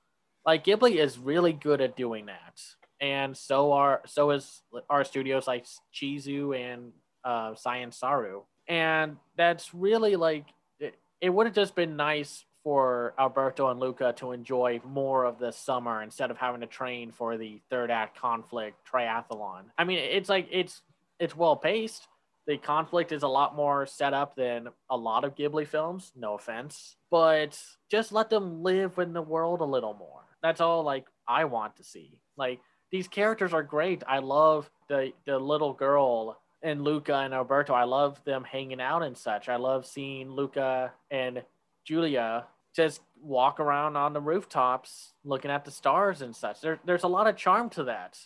Like 0.44 0.64
Ghibli 0.64 0.96
is 0.96 1.18
really 1.18 1.52
good 1.52 1.80
at 1.80 1.96
doing 1.96 2.26
that, 2.26 2.60
and 3.00 3.36
so 3.36 3.72
are 3.72 4.02
so 4.06 4.30
is 4.30 4.62
our 4.88 5.04
studios 5.04 5.46
like 5.46 5.66
Chizu 5.92 6.56
and 6.56 6.92
uh, 7.24 7.54
Science 7.56 7.98
Saru, 7.98 8.42
and 8.68 9.16
that's 9.36 9.74
really 9.74 10.14
like 10.14 10.46
it, 10.78 10.94
it 11.20 11.30
would 11.30 11.46
have 11.46 11.54
just 11.54 11.74
been 11.74 11.96
nice 11.96 12.44
for 12.66 13.14
Alberto 13.16 13.70
and 13.70 13.78
Luca 13.78 14.12
to 14.16 14.32
enjoy 14.32 14.80
more 14.84 15.24
of 15.24 15.38
the 15.38 15.52
summer 15.52 16.02
instead 16.02 16.32
of 16.32 16.36
having 16.36 16.60
to 16.62 16.66
train 16.66 17.12
for 17.12 17.36
the 17.36 17.60
third 17.70 17.92
act 17.92 18.18
conflict 18.18 18.76
triathlon. 18.92 19.62
I 19.78 19.84
mean, 19.84 19.98
it's 19.98 20.28
like 20.28 20.48
it's 20.50 20.82
it's 21.20 21.36
well 21.36 21.54
paced. 21.54 22.08
The 22.46 22.58
conflict 22.58 23.10
is 23.10 23.24
a 23.24 23.28
lot 23.28 23.56
more 23.56 23.86
set 23.86 24.14
up 24.14 24.36
than 24.36 24.68
a 24.88 24.96
lot 24.96 25.24
of 25.24 25.34
Ghibli 25.34 25.66
films, 25.66 26.12
no 26.14 26.34
offense, 26.34 26.96
but 27.10 27.60
just 27.90 28.12
let 28.12 28.30
them 28.30 28.62
live 28.62 28.98
in 28.98 29.12
the 29.12 29.22
world 29.22 29.60
a 29.60 29.64
little 29.64 29.94
more. 29.94 30.22
That's 30.42 30.60
all 30.60 30.84
like 30.84 31.06
I 31.26 31.44
want 31.44 31.76
to 31.76 31.84
see. 31.84 32.20
Like 32.36 32.60
these 32.92 33.08
characters 33.08 33.52
are 33.52 33.64
great. 33.64 34.04
I 34.06 34.18
love 34.18 34.70
the 34.88 35.12
the 35.24 35.38
little 35.38 35.72
girl 35.72 36.40
and 36.62 36.82
Luca 36.82 37.16
and 37.16 37.34
Alberto. 37.34 37.74
I 37.74 37.84
love 37.84 38.22
them 38.24 38.44
hanging 38.44 38.80
out 38.80 39.02
and 39.02 39.16
such. 39.16 39.48
I 39.48 39.56
love 39.56 39.86
seeing 39.86 40.30
Luca 40.30 40.92
and 41.10 41.42
Julia 41.84 42.44
just 42.74 43.00
walk 43.20 43.58
around 43.58 43.96
on 43.96 44.12
the 44.12 44.20
rooftops 44.20 45.14
looking 45.24 45.50
at 45.50 45.64
the 45.64 45.70
stars 45.70 46.22
and 46.22 46.36
such. 46.36 46.60
There, 46.60 46.78
there's 46.84 47.04
a 47.04 47.08
lot 47.08 47.26
of 47.26 47.36
charm 47.36 47.70
to 47.70 47.84
that. 47.84 48.18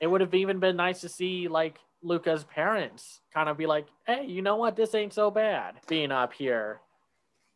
It 0.00 0.06
would 0.06 0.20
have 0.20 0.34
even 0.34 0.60
been 0.60 0.76
nice 0.76 1.00
to 1.00 1.08
see 1.08 1.48
like 1.48 1.78
Luca's 2.02 2.44
parents 2.44 3.20
kind 3.32 3.48
of 3.48 3.56
be 3.56 3.66
like, 3.66 3.86
hey, 4.06 4.24
you 4.26 4.42
know 4.42 4.56
what? 4.56 4.76
This 4.76 4.94
ain't 4.94 5.12
so 5.12 5.30
bad 5.30 5.74
being 5.88 6.12
up 6.12 6.32
here. 6.32 6.80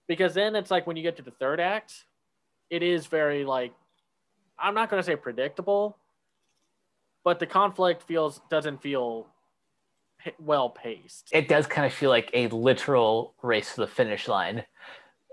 Because 0.08 0.34
then 0.34 0.56
it's 0.56 0.70
like 0.70 0.86
when 0.86 0.96
you 0.96 1.02
get 1.02 1.16
to 1.16 1.22
the 1.22 1.30
third 1.30 1.60
act, 1.60 2.04
it 2.70 2.82
is 2.82 3.06
very 3.06 3.44
like, 3.44 3.72
I'm 4.58 4.74
not 4.74 4.90
going 4.90 5.00
to 5.00 5.06
say 5.06 5.16
predictable, 5.16 5.96
but 7.24 7.38
the 7.38 7.46
conflict 7.46 8.02
feels 8.02 8.40
doesn't 8.50 8.82
feel 8.82 9.28
well 10.38 10.70
paced. 10.70 11.30
It 11.32 11.48
does 11.48 11.66
kind 11.66 11.86
of 11.86 11.92
feel 11.92 12.10
like 12.10 12.30
a 12.34 12.48
literal 12.48 13.34
race 13.42 13.74
to 13.74 13.82
the 13.82 13.86
finish 13.86 14.28
line 14.28 14.64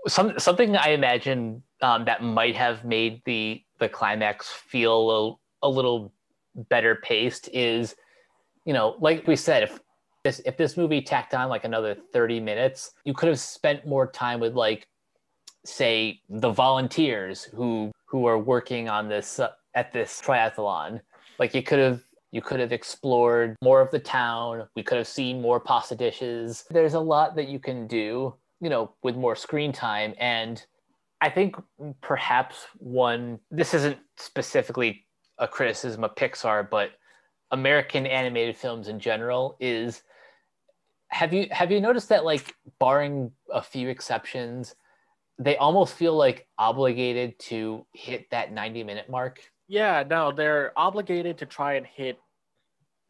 some 0.06 0.38
something 0.38 0.76
I 0.76 0.90
imagine 0.90 1.62
um, 1.82 2.04
that 2.04 2.22
might 2.22 2.56
have 2.56 2.84
made 2.84 3.22
the 3.24 3.62
the 3.78 3.88
climax 3.88 4.48
feel 4.48 5.38
a, 5.62 5.66
a 5.66 5.68
little 5.68 6.12
better 6.68 6.96
paced 6.96 7.48
is, 7.52 7.94
you 8.64 8.72
know, 8.72 8.96
like 9.00 9.26
we 9.26 9.36
said, 9.36 9.62
if 9.62 9.78
this 10.24 10.40
if 10.44 10.56
this 10.56 10.76
movie 10.76 11.00
tacked 11.00 11.34
on 11.34 11.48
like 11.48 11.64
another 11.64 11.96
30 12.12 12.40
minutes, 12.40 12.92
you 13.04 13.14
could 13.14 13.28
have 13.28 13.40
spent 13.40 13.86
more 13.86 14.10
time 14.10 14.40
with 14.40 14.54
like 14.54 14.86
say 15.64 16.20
the 16.28 16.50
volunteers 16.50 17.44
who 17.44 17.90
who 18.06 18.26
are 18.26 18.38
working 18.38 18.88
on 18.88 19.08
this 19.08 19.38
uh, 19.38 19.50
at 19.74 19.92
this 19.92 20.20
triathlon. 20.24 21.00
Like 21.38 21.54
you 21.54 21.62
could 21.62 21.78
have 21.78 22.02
you 22.32 22.42
could 22.42 22.60
have 22.60 22.72
explored 22.72 23.56
more 23.62 23.80
of 23.80 23.90
the 23.90 23.98
town. 23.98 24.68
We 24.76 24.82
could 24.82 24.98
have 24.98 25.08
seen 25.08 25.40
more 25.40 25.58
pasta 25.58 25.96
dishes. 25.96 26.64
There's 26.70 26.94
a 26.94 27.00
lot 27.00 27.34
that 27.36 27.48
you 27.48 27.58
can 27.58 27.86
do 27.86 28.34
you 28.60 28.68
know, 28.68 28.92
with 29.02 29.16
more 29.16 29.34
screen 29.34 29.72
time. 29.72 30.14
And 30.18 30.64
I 31.20 31.30
think 31.30 31.56
perhaps 32.00 32.66
one, 32.78 33.40
this 33.50 33.74
isn't 33.74 33.98
specifically 34.16 35.06
a 35.38 35.48
criticism 35.48 36.04
of 36.04 36.14
Pixar, 36.14 36.68
but 36.68 36.90
American 37.50 38.06
animated 38.06 38.56
films 38.56 38.88
in 38.88 39.00
general 39.00 39.56
is 39.60 40.02
have 41.08 41.32
you 41.32 41.48
have 41.50 41.70
you 41.72 41.80
noticed 41.80 42.08
that 42.08 42.24
like 42.24 42.54
barring 42.78 43.32
a 43.52 43.62
few 43.62 43.88
exceptions 43.88 44.74
they 45.38 45.56
almost 45.56 45.94
feel 45.94 46.14
like 46.14 46.46
obligated 46.58 47.38
to 47.38 47.84
hit 47.92 48.30
that 48.30 48.52
90 48.52 48.84
minute 48.84 49.10
mark 49.10 49.40
yeah 49.66 50.04
no 50.08 50.30
they're 50.30 50.72
obligated 50.76 51.38
to 51.38 51.46
try 51.46 51.74
and 51.74 51.86
hit 51.86 52.18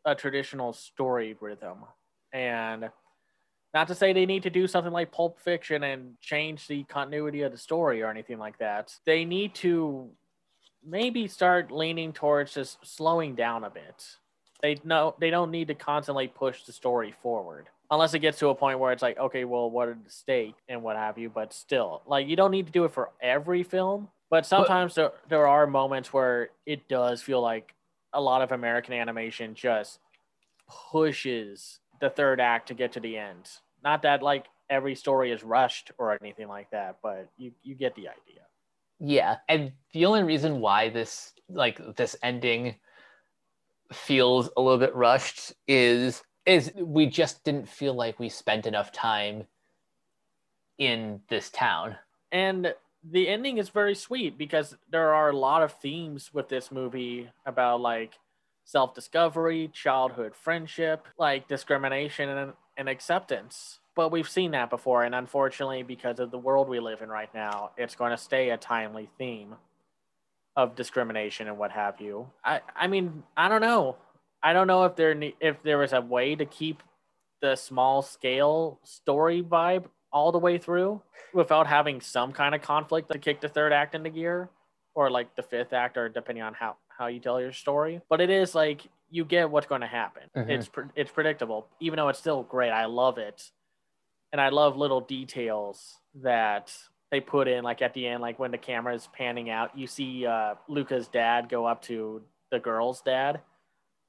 a 0.06 0.14
traditional 0.14 0.72
story 0.72 1.36
rhythm 1.40 1.78
and 2.32 2.90
not 3.72 3.88
to 3.88 3.94
say 3.94 4.12
they 4.12 4.26
need 4.26 4.42
to 4.42 4.50
do 4.50 4.66
something 4.66 4.92
like 4.92 5.12
Pulp 5.12 5.38
Fiction 5.38 5.84
and 5.84 6.18
change 6.20 6.66
the 6.66 6.82
continuity 6.84 7.42
of 7.42 7.52
the 7.52 7.58
story 7.58 8.02
or 8.02 8.10
anything 8.10 8.38
like 8.38 8.58
that. 8.58 8.92
They 9.06 9.24
need 9.24 9.54
to 9.56 10.10
maybe 10.84 11.28
start 11.28 11.70
leaning 11.70 12.12
towards 12.12 12.54
just 12.54 12.84
slowing 12.84 13.36
down 13.36 13.62
a 13.64 13.70
bit. 13.70 14.16
They 14.62 14.76
know 14.84 15.14
they 15.18 15.30
don't 15.30 15.50
need 15.50 15.68
to 15.68 15.74
constantly 15.74 16.28
push 16.28 16.64
the 16.64 16.72
story 16.72 17.14
forward. 17.22 17.68
Unless 17.90 18.14
it 18.14 18.20
gets 18.20 18.38
to 18.38 18.48
a 18.48 18.54
point 18.54 18.78
where 18.78 18.92
it's 18.92 19.02
like, 19.02 19.18
okay, 19.18 19.44
well, 19.44 19.68
what 19.68 19.88
are 19.88 19.94
the 19.94 20.10
stake 20.10 20.54
and 20.68 20.82
what 20.82 20.96
have 20.96 21.18
you, 21.18 21.28
but 21.28 21.52
still, 21.52 22.02
like 22.06 22.28
you 22.28 22.36
don't 22.36 22.52
need 22.52 22.66
to 22.66 22.72
do 22.72 22.84
it 22.84 22.92
for 22.92 23.10
every 23.20 23.62
film. 23.62 24.08
But 24.30 24.46
sometimes 24.46 24.94
but, 24.94 25.20
there, 25.28 25.40
there 25.40 25.48
are 25.48 25.66
moments 25.66 26.12
where 26.12 26.50
it 26.66 26.86
does 26.88 27.20
feel 27.20 27.40
like 27.40 27.74
a 28.12 28.20
lot 28.20 28.42
of 28.42 28.52
American 28.52 28.94
animation 28.94 29.54
just 29.54 29.98
pushes 30.68 31.80
the 32.00 32.10
third 32.10 32.40
act 32.40 32.68
to 32.68 32.74
get 32.74 32.92
to 32.92 33.00
the 33.00 33.16
end. 33.16 33.48
Not 33.82 34.02
that 34.02 34.22
like 34.22 34.46
every 34.68 34.94
story 34.94 35.32
is 35.32 35.42
rushed 35.42 35.90
or 35.98 36.16
anything 36.22 36.48
like 36.48 36.70
that, 36.70 36.98
but 37.02 37.28
you 37.36 37.52
you 37.62 37.74
get 37.74 37.94
the 37.94 38.08
idea. 38.08 38.42
Yeah, 39.00 39.36
and 39.48 39.72
the 39.92 40.06
only 40.06 40.22
reason 40.22 40.60
why 40.60 40.90
this 40.90 41.32
like 41.48 41.80
this 41.96 42.14
ending 42.22 42.76
feels 43.92 44.50
a 44.56 44.60
little 44.60 44.78
bit 44.78 44.94
rushed 44.94 45.52
is 45.66 46.22
is 46.46 46.72
we 46.76 47.06
just 47.06 47.44
didn't 47.44 47.68
feel 47.68 47.94
like 47.94 48.18
we 48.18 48.28
spent 48.28 48.66
enough 48.66 48.92
time 48.92 49.44
in 50.78 51.20
this 51.28 51.50
town. 51.50 51.96
And 52.32 52.74
the 53.08 53.28
ending 53.28 53.58
is 53.58 53.68
very 53.68 53.94
sweet 53.94 54.36
because 54.36 54.76
there 54.90 55.14
are 55.14 55.30
a 55.30 55.36
lot 55.36 55.62
of 55.62 55.72
themes 55.74 56.32
with 56.32 56.48
this 56.48 56.72
movie 56.72 57.28
about 57.46 57.80
like 57.80 58.14
self 58.64 58.94
discovery, 58.94 59.68
childhood 59.72 60.34
friendship, 60.34 61.06
like 61.18 61.48
discrimination 61.48 62.28
and, 62.28 62.52
and 62.76 62.88
acceptance. 62.88 63.80
But 63.94 64.12
we've 64.12 64.28
seen 64.28 64.52
that 64.52 64.70
before, 64.70 65.02
and 65.04 65.14
unfortunately, 65.14 65.82
because 65.82 66.20
of 66.20 66.30
the 66.30 66.38
world 66.38 66.68
we 66.68 66.80
live 66.80 67.02
in 67.02 67.08
right 67.08 67.32
now, 67.34 67.72
it's 67.76 67.96
going 67.96 68.12
to 68.12 68.16
stay 68.16 68.50
a 68.50 68.56
timely 68.56 69.10
theme 69.18 69.56
of 70.62 70.76
discrimination 70.76 71.48
and 71.48 71.58
what 71.58 71.70
have 71.70 72.00
you. 72.00 72.28
I, 72.44 72.60
I 72.76 72.86
mean, 72.86 73.22
I 73.36 73.48
don't 73.48 73.62
know. 73.62 73.96
I 74.42 74.52
don't 74.52 74.66
know 74.66 74.84
if 74.84 74.96
there 74.96 75.14
if 75.40 75.62
there 75.62 75.78
was 75.78 75.92
a 75.92 76.00
way 76.00 76.34
to 76.34 76.44
keep 76.44 76.82
the 77.40 77.56
small 77.56 78.02
scale 78.02 78.78
story 78.82 79.42
vibe 79.42 79.84
all 80.12 80.32
the 80.32 80.38
way 80.38 80.58
through 80.58 81.00
without 81.32 81.66
having 81.66 82.00
some 82.00 82.32
kind 82.32 82.54
of 82.54 82.62
conflict 82.62 83.10
to 83.12 83.18
kick 83.18 83.40
the 83.40 83.48
third 83.48 83.72
act 83.72 83.94
into 83.94 84.10
gear 84.10 84.50
or 84.94 85.10
like 85.10 85.34
the 85.36 85.42
fifth 85.42 85.72
act 85.72 85.96
or 85.96 86.08
depending 86.08 86.42
on 86.42 86.54
how 86.54 86.76
how 86.88 87.06
you 87.06 87.20
tell 87.20 87.40
your 87.40 87.52
story. 87.52 88.00
But 88.10 88.20
it 88.20 88.28
is 88.28 88.54
like 88.54 88.82
you 89.10 89.24
get 89.24 89.50
what's 89.50 89.66
going 89.66 89.80
to 89.80 89.86
happen. 89.86 90.24
Mm-hmm. 90.36 90.50
It's 90.50 90.68
pre- 90.68 90.84
it's 90.94 91.10
predictable, 91.10 91.66
even 91.80 91.96
though 91.96 92.08
it's 92.08 92.18
still 92.18 92.42
great. 92.42 92.70
I 92.70 92.84
love 92.86 93.18
it, 93.18 93.50
and 94.32 94.40
I 94.40 94.50
love 94.50 94.76
little 94.76 95.00
details 95.00 95.96
that 96.22 96.74
they 97.10 97.20
put 97.20 97.48
in. 97.48 97.64
Like 97.64 97.82
at 97.82 97.94
the 97.94 98.06
end, 98.06 98.22
like 98.22 98.38
when 98.38 98.50
the 98.50 98.58
camera 98.58 98.94
is 98.94 99.08
panning 99.12 99.50
out, 99.50 99.76
you 99.76 99.86
see 99.86 100.26
uh, 100.26 100.54
Luca's 100.68 101.08
dad 101.08 101.48
go 101.48 101.66
up 101.66 101.82
to 101.82 102.22
the 102.50 102.58
girl's 102.58 103.00
dad 103.02 103.40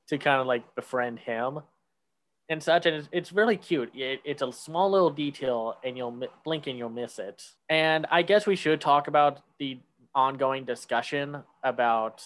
to 0.07 0.17
kind 0.17 0.41
of 0.41 0.47
like 0.47 0.75
befriend 0.75 1.19
him 1.19 1.59
and 2.49 2.61
such 2.61 2.87
and 2.87 2.95
it's, 2.95 3.07
it's 3.11 3.31
really 3.31 3.55
cute 3.55 3.91
it, 3.95 4.19
it's 4.25 4.41
a 4.41 4.51
small 4.51 4.89
little 4.89 5.11
detail 5.11 5.77
and 5.85 5.95
you'll 5.95 6.19
blink 6.43 6.65
and 6.65 6.75
you'll 6.75 6.89
miss 6.89 7.19
it 7.19 7.51
and 7.69 8.07
i 8.09 8.23
guess 8.23 8.47
we 8.47 8.55
should 8.55 8.81
talk 8.81 9.07
about 9.07 9.41
the 9.59 9.77
ongoing 10.15 10.65
discussion 10.65 11.37
about 11.63 12.25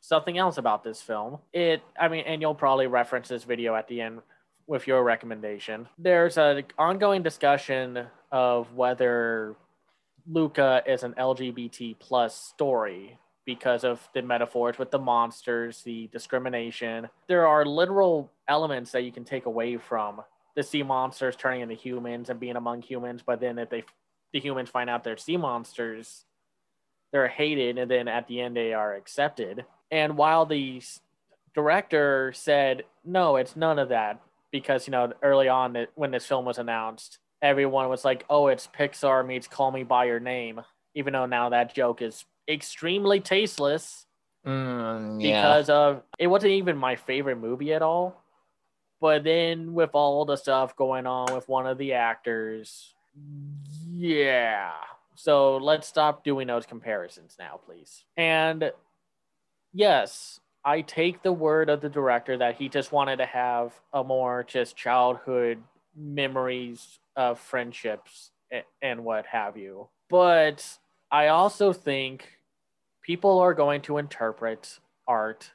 something 0.00 0.38
else 0.38 0.58
about 0.58 0.84
this 0.84 1.02
film. 1.02 1.38
It, 1.52 1.82
I 1.98 2.08
mean, 2.08 2.24
and 2.26 2.40
you'll 2.40 2.54
probably 2.54 2.86
reference 2.86 3.28
this 3.28 3.44
video 3.44 3.74
at 3.74 3.88
the 3.88 4.00
end 4.00 4.20
with 4.66 4.86
your 4.86 5.02
recommendation. 5.02 5.88
There's 5.98 6.36
an 6.38 6.64
ongoing 6.78 7.22
discussion 7.22 8.06
of 8.30 8.72
whether 8.74 9.56
Luca 10.30 10.82
is 10.86 11.04
an 11.04 11.14
LGBT 11.14 11.98
plus 11.98 12.34
story 12.34 13.18
because 13.46 13.82
of 13.82 14.06
the 14.12 14.20
metaphors 14.20 14.78
with 14.78 14.90
the 14.90 14.98
monsters, 14.98 15.82
the 15.82 16.08
discrimination. 16.12 17.08
There 17.28 17.46
are 17.46 17.64
literal 17.64 18.30
elements 18.46 18.92
that 18.92 19.04
you 19.04 19.12
can 19.12 19.24
take 19.24 19.46
away 19.46 19.78
from 19.78 20.20
the 20.54 20.62
sea 20.62 20.82
monsters 20.82 21.34
turning 21.34 21.62
into 21.62 21.74
humans 21.74 22.28
and 22.28 22.38
being 22.38 22.56
among 22.56 22.82
humans, 22.82 23.22
but 23.24 23.40
then 23.40 23.58
if 23.58 23.70
they 23.70 23.84
the 24.32 24.40
humans 24.40 24.68
find 24.68 24.90
out 24.90 25.04
they're 25.04 25.16
sea 25.16 25.38
monsters, 25.38 26.24
they're 27.12 27.28
hated, 27.28 27.78
and 27.78 27.90
then 27.90 28.08
at 28.08 28.28
the 28.28 28.40
end 28.40 28.54
they 28.54 28.74
are 28.74 28.94
accepted. 28.94 29.64
And 29.90 30.18
while 30.18 30.44
the 30.44 30.82
director 31.54 32.32
said, 32.34 32.84
no, 33.04 33.36
it's 33.36 33.56
none 33.56 33.78
of 33.78 33.88
that, 33.88 34.20
because, 34.50 34.86
you 34.86 34.90
know, 34.90 35.12
early 35.22 35.48
on 35.48 35.86
when 35.94 36.10
this 36.10 36.26
film 36.26 36.44
was 36.44 36.58
announced, 36.58 37.18
everyone 37.42 37.88
was 37.88 38.04
like, 38.04 38.24
oh, 38.28 38.48
it's 38.48 38.68
Pixar 38.68 39.26
meets 39.26 39.46
Call 39.46 39.70
Me 39.70 39.82
By 39.82 40.06
Your 40.06 40.20
Name, 40.20 40.60
even 40.94 41.12
though 41.12 41.26
now 41.26 41.50
that 41.50 41.74
joke 41.74 42.02
is 42.02 42.24
extremely 42.48 43.20
tasteless. 43.20 44.06
Mm, 44.46 45.22
yeah. 45.22 45.42
Because 45.42 45.70
of 45.70 46.02
it 46.18 46.28
wasn't 46.28 46.52
even 46.52 46.76
my 46.76 46.96
favorite 46.96 47.36
movie 47.36 47.72
at 47.72 47.82
all. 47.82 48.22
But 49.00 49.22
then 49.22 49.74
with 49.74 49.90
all 49.92 50.24
the 50.24 50.36
stuff 50.36 50.74
going 50.74 51.06
on 51.06 51.32
with 51.32 51.48
one 51.48 51.66
of 51.66 51.78
the 51.78 51.92
actors, 51.92 52.94
yeah. 53.92 54.72
So 55.14 55.56
let's 55.58 55.86
stop 55.86 56.24
doing 56.24 56.46
those 56.46 56.66
comparisons 56.66 57.36
now, 57.38 57.60
please. 57.64 58.04
And 58.16 58.72
yes, 59.72 60.40
I 60.64 60.80
take 60.80 61.22
the 61.22 61.32
word 61.32 61.70
of 61.70 61.80
the 61.80 61.88
director 61.88 62.36
that 62.38 62.56
he 62.56 62.68
just 62.68 62.90
wanted 62.90 63.16
to 63.16 63.26
have 63.26 63.72
a 63.92 64.02
more 64.02 64.44
just 64.44 64.76
childhood 64.76 65.62
memories 65.96 66.98
of 67.18 67.40
friendships 67.40 68.30
and 68.80 69.04
what 69.04 69.26
have 69.26 69.56
you. 69.58 69.88
But 70.08 70.64
I 71.10 71.26
also 71.26 71.72
think 71.74 72.38
people 73.02 73.40
are 73.40 73.52
going 73.52 73.82
to 73.82 73.98
interpret 73.98 74.78
art 75.06 75.50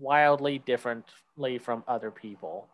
wildly 0.00 0.58
differently 0.58 1.58
from 1.58 1.84
other 1.86 2.10
people. 2.10 2.68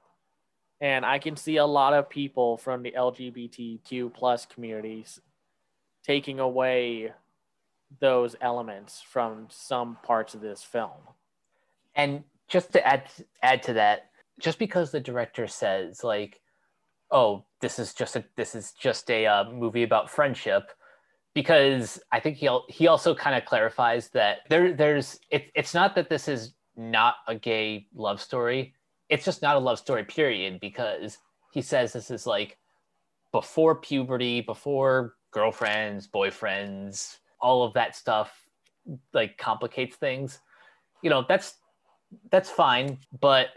And 0.80 1.04
I 1.04 1.18
can 1.18 1.36
see 1.36 1.56
a 1.56 1.66
lot 1.66 1.92
of 1.92 2.08
people 2.08 2.56
from 2.56 2.84
the 2.84 2.92
LGBTQ 2.92 4.14
plus 4.14 4.46
communities 4.46 5.20
taking 6.04 6.38
away 6.38 7.12
those 8.00 8.36
elements 8.40 9.02
from 9.02 9.48
some 9.50 9.98
parts 10.04 10.34
of 10.34 10.40
this 10.40 10.62
film. 10.62 11.00
And 11.96 12.22
just 12.46 12.72
to 12.74 12.86
add 12.86 13.10
add 13.42 13.64
to 13.64 13.72
that, 13.72 14.10
just 14.38 14.60
because 14.60 14.92
the 14.92 15.00
director 15.00 15.48
says 15.48 16.04
like, 16.04 16.40
"Oh, 17.10 17.44
this 17.60 17.78
is 17.78 17.94
just 17.94 18.16
a 18.16 18.24
this 18.36 18.54
is 18.54 18.72
just 18.72 19.10
a 19.10 19.26
uh, 19.26 19.50
movie 19.50 19.82
about 19.82 20.10
friendship," 20.10 20.70
because 21.34 22.00
I 22.12 22.20
think 22.20 22.36
he 22.36 22.48
he 22.68 22.86
also 22.86 23.14
kind 23.14 23.36
of 23.36 23.44
clarifies 23.44 24.08
that 24.10 24.38
there 24.48 24.72
there's 24.72 25.18
it, 25.30 25.50
it's 25.54 25.74
not 25.74 25.94
that 25.94 26.08
this 26.08 26.28
is 26.28 26.54
not 26.76 27.16
a 27.26 27.34
gay 27.34 27.86
love 27.94 28.20
story. 28.20 28.74
It's 29.08 29.24
just 29.24 29.42
not 29.42 29.56
a 29.56 29.60
love 29.60 29.78
story, 29.78 30.04
period, 30.04 30.60
because 30.60 31.18
he 31.52 31.62
says 31.62 31.92
this 31.92 32.10
is 32.10 32.26
like 32.26 32.58
before 33.32 33.74
puberty, 33.74 34.40
before 34.40 35.14
girlfriends, 35.30 36.06
boyfriends, 36.06 37.18
all 37.40 37.62
of 37.62 37.74
that 37.74 37.96
stuff 37.96 38.44
like 39.12 39.36
complicates 39.38 39.96
things. 39.96 40.40
You 41.02 41.10
know, 41.10 41.24
that's 41.28 41.54
that's 42.30 42.50
fine, 42.50 42.98
but 43.20 43.48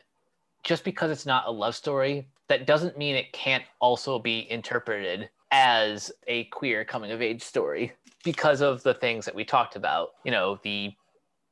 just 0.64 0.84
because 0.84 1.10
it's 1.12 1.26
not 1.26 1.48
a 1.48 1.52
love 1.52 1.76
story, 1.76 2.30
that 2.52 2.68
doesn't 2.68 2.98
mean 2.98 3.16
it 3.16 3.32
can't 3.32 3.64
also 3.80 4.20
be 4.20 4.52
interpreted 4.52 5.30
as 5.52 6.12
a 6.28 6.44
queer 6.46 6.84
coming 6.84 7.12
of 7.12 7.22
age 7.22 7.42
story 7.42 7.94
because 8.26 8.60
of 8.60 8.84
the 8.84 8.94
things 8.94 9.24
that 9.24 9.34
we 9.34 9.46
talked 9.46 9.78
about. 9.78 10.10
You 10.26 10.32
know, 10.32 10.60
the 10.62 10.94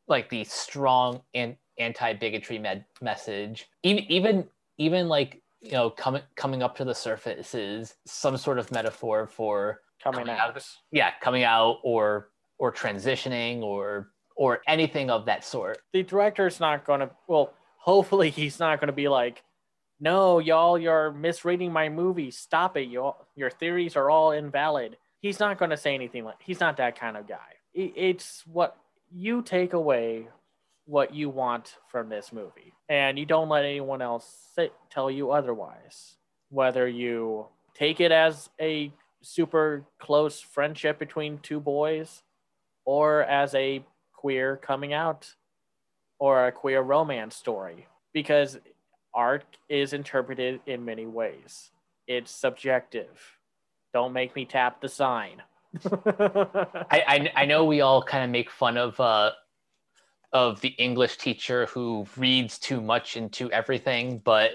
like 0.09 0.29
the 0.29 0.43
strong 0.43 1.21
and 1.33 1.55
anti-bigotry 1.77 2.59
med- 2.59 2.83
message 3.01 3.69
even 3.83 4.03
even 4.11 4.45
even 4.77 5.07
like 5.07 5.41
you 5.61 5.71
know 5.71 5.89
coming 5.89 6.21
coming 6.35 6.61
up 6.61 6.75
to 6.75 6.83
the 6.83 6.93
surface 6.93 7.55
is 7.55 7.95
some 8.05 8.35
sort 8.35 8.59
of 8.59 8.69
metaphor 8.69 9.25
for 9.25 9.79
coming, 10.03 10.25
coming 10.25 10.37
out. 10.37 10.61
yeah 10.91 11.11
coming 11.21 11.43
out 11.43 11.77
or 11.83 12.31
or 12.57 12.73
transitioning 12.73 13.61
or 13.61 14.09
or 14.35 14.61
anything 14.67 15.09
of 15.09 15.25
that 15.25 15.45
sort 15.45 15.77
the 15.93 16.03
director's 16.03 16.59
not 16.59 16.85
going 16.85 16.99
to 16.99 17.09
well 17.29 17.53
hopefully 17.77 18.29
he's 18.29 18.59
not 18.59 18.81
going 18.81 18.87
to 18.87 18.93
be 18.93 19.07
like 19.07 19.41
no 19.99 20.39
y'all 20.39 20.77
you're 20.77 21.11
misreading 21.11 21.71
my 21.71 21.89
movie. 21.89 22.31
Stop 22.31 22.77
it 22.77 22.89
y'all. 22.89 23.27
Your 23.35 23.49
theories 23.49 23.95
are 23.95 24.09
all 24.09 24.31
invalid. 24.31 24.97
He's 25.21 25.39
not 25.39 25.57
going 25.57 25.71
to 25.71 25.77
say 25.77 25.93
anything 25.93 26.23
like 26.23 26.37
he's 26.39 26.59
not 26.59 26.77
that 26.77 26.99
kind 26.99 27.17
of 27.17 27.27
guy. 27.27 27.37
It's 27.73 28.43
what 28.47 28.77
you 29.11 29.41
take 29.41 29.73
away 29.73 30.27
what 30.89 31.13
you 31.13 31.29
want 31.29 31.75
from 31.87 32.09
this 32.09 32.33
movie. 32.33 32.73
And 32.89 33.19
you 33.19 33.25
don't 33.25 33.47
let 33.47 33.63
anyone 33.63 34.01
else 34.01 34.49
tell 34.89 35.11
you 35.11 35.31
otherwise. 35.31 36.15
Whether 36.49 36.87
you 36.87 37.45
take 37.75 38.01
it 38.01 38.11
as 38.11 38.49
a 38.59 38.91
super 39.21 39.85
close 39.99 40.41
friendship 40.41 40.97
between 40.97 41.37
two 41.39 41.59
boys 41.59 42.23
or 42.85 43.21
as 43.23 43.53
a 43.53 43.85
queer 44.13 44.57
coming 44.57 44.91
out 44.91 45.35
or 46.17 46.47
a 46.47 46.51
queer 46.51 46.81
romance 46.81 47.35
story. 47.35 47.87
Because 48.11 48.57
art 49.13 49.57
is 49.69 49.93
interpreted 49.93 50.61
in 50.65 50.85
many 50.85 51.05
ways. 51.05 51.71
It's 52.07 52.31
subjective. 52.31 53.37
Don't 53.93 54.13
make 54.13 54.35
me 54.35 54.45
tap 54.45 54.81
the 54.81 54.89
sign. 54.89 55.41
I, 55.85 56.85
I, 56.91 57.31
I 57.35 57.45
know 57.45 57.65
we 57.65 57.81
all 57.81 58.01
kind 58.01 58.23
of 58.23 58.29
make 58.29 58.49
fun 58.49 58.77
of 58.77 58.99
uh, 58.99 59.31
of 60.31 60.61
the 60.61 60.69
English 60.69 61.17
teacher 61.17 61.67
who 61.67 62.07
reads 62.17 62.59
too 62.59 62.81
much 62.81 63.17
into 63.17 63.51
everything, 63.51 64.19
but 64.23 64.51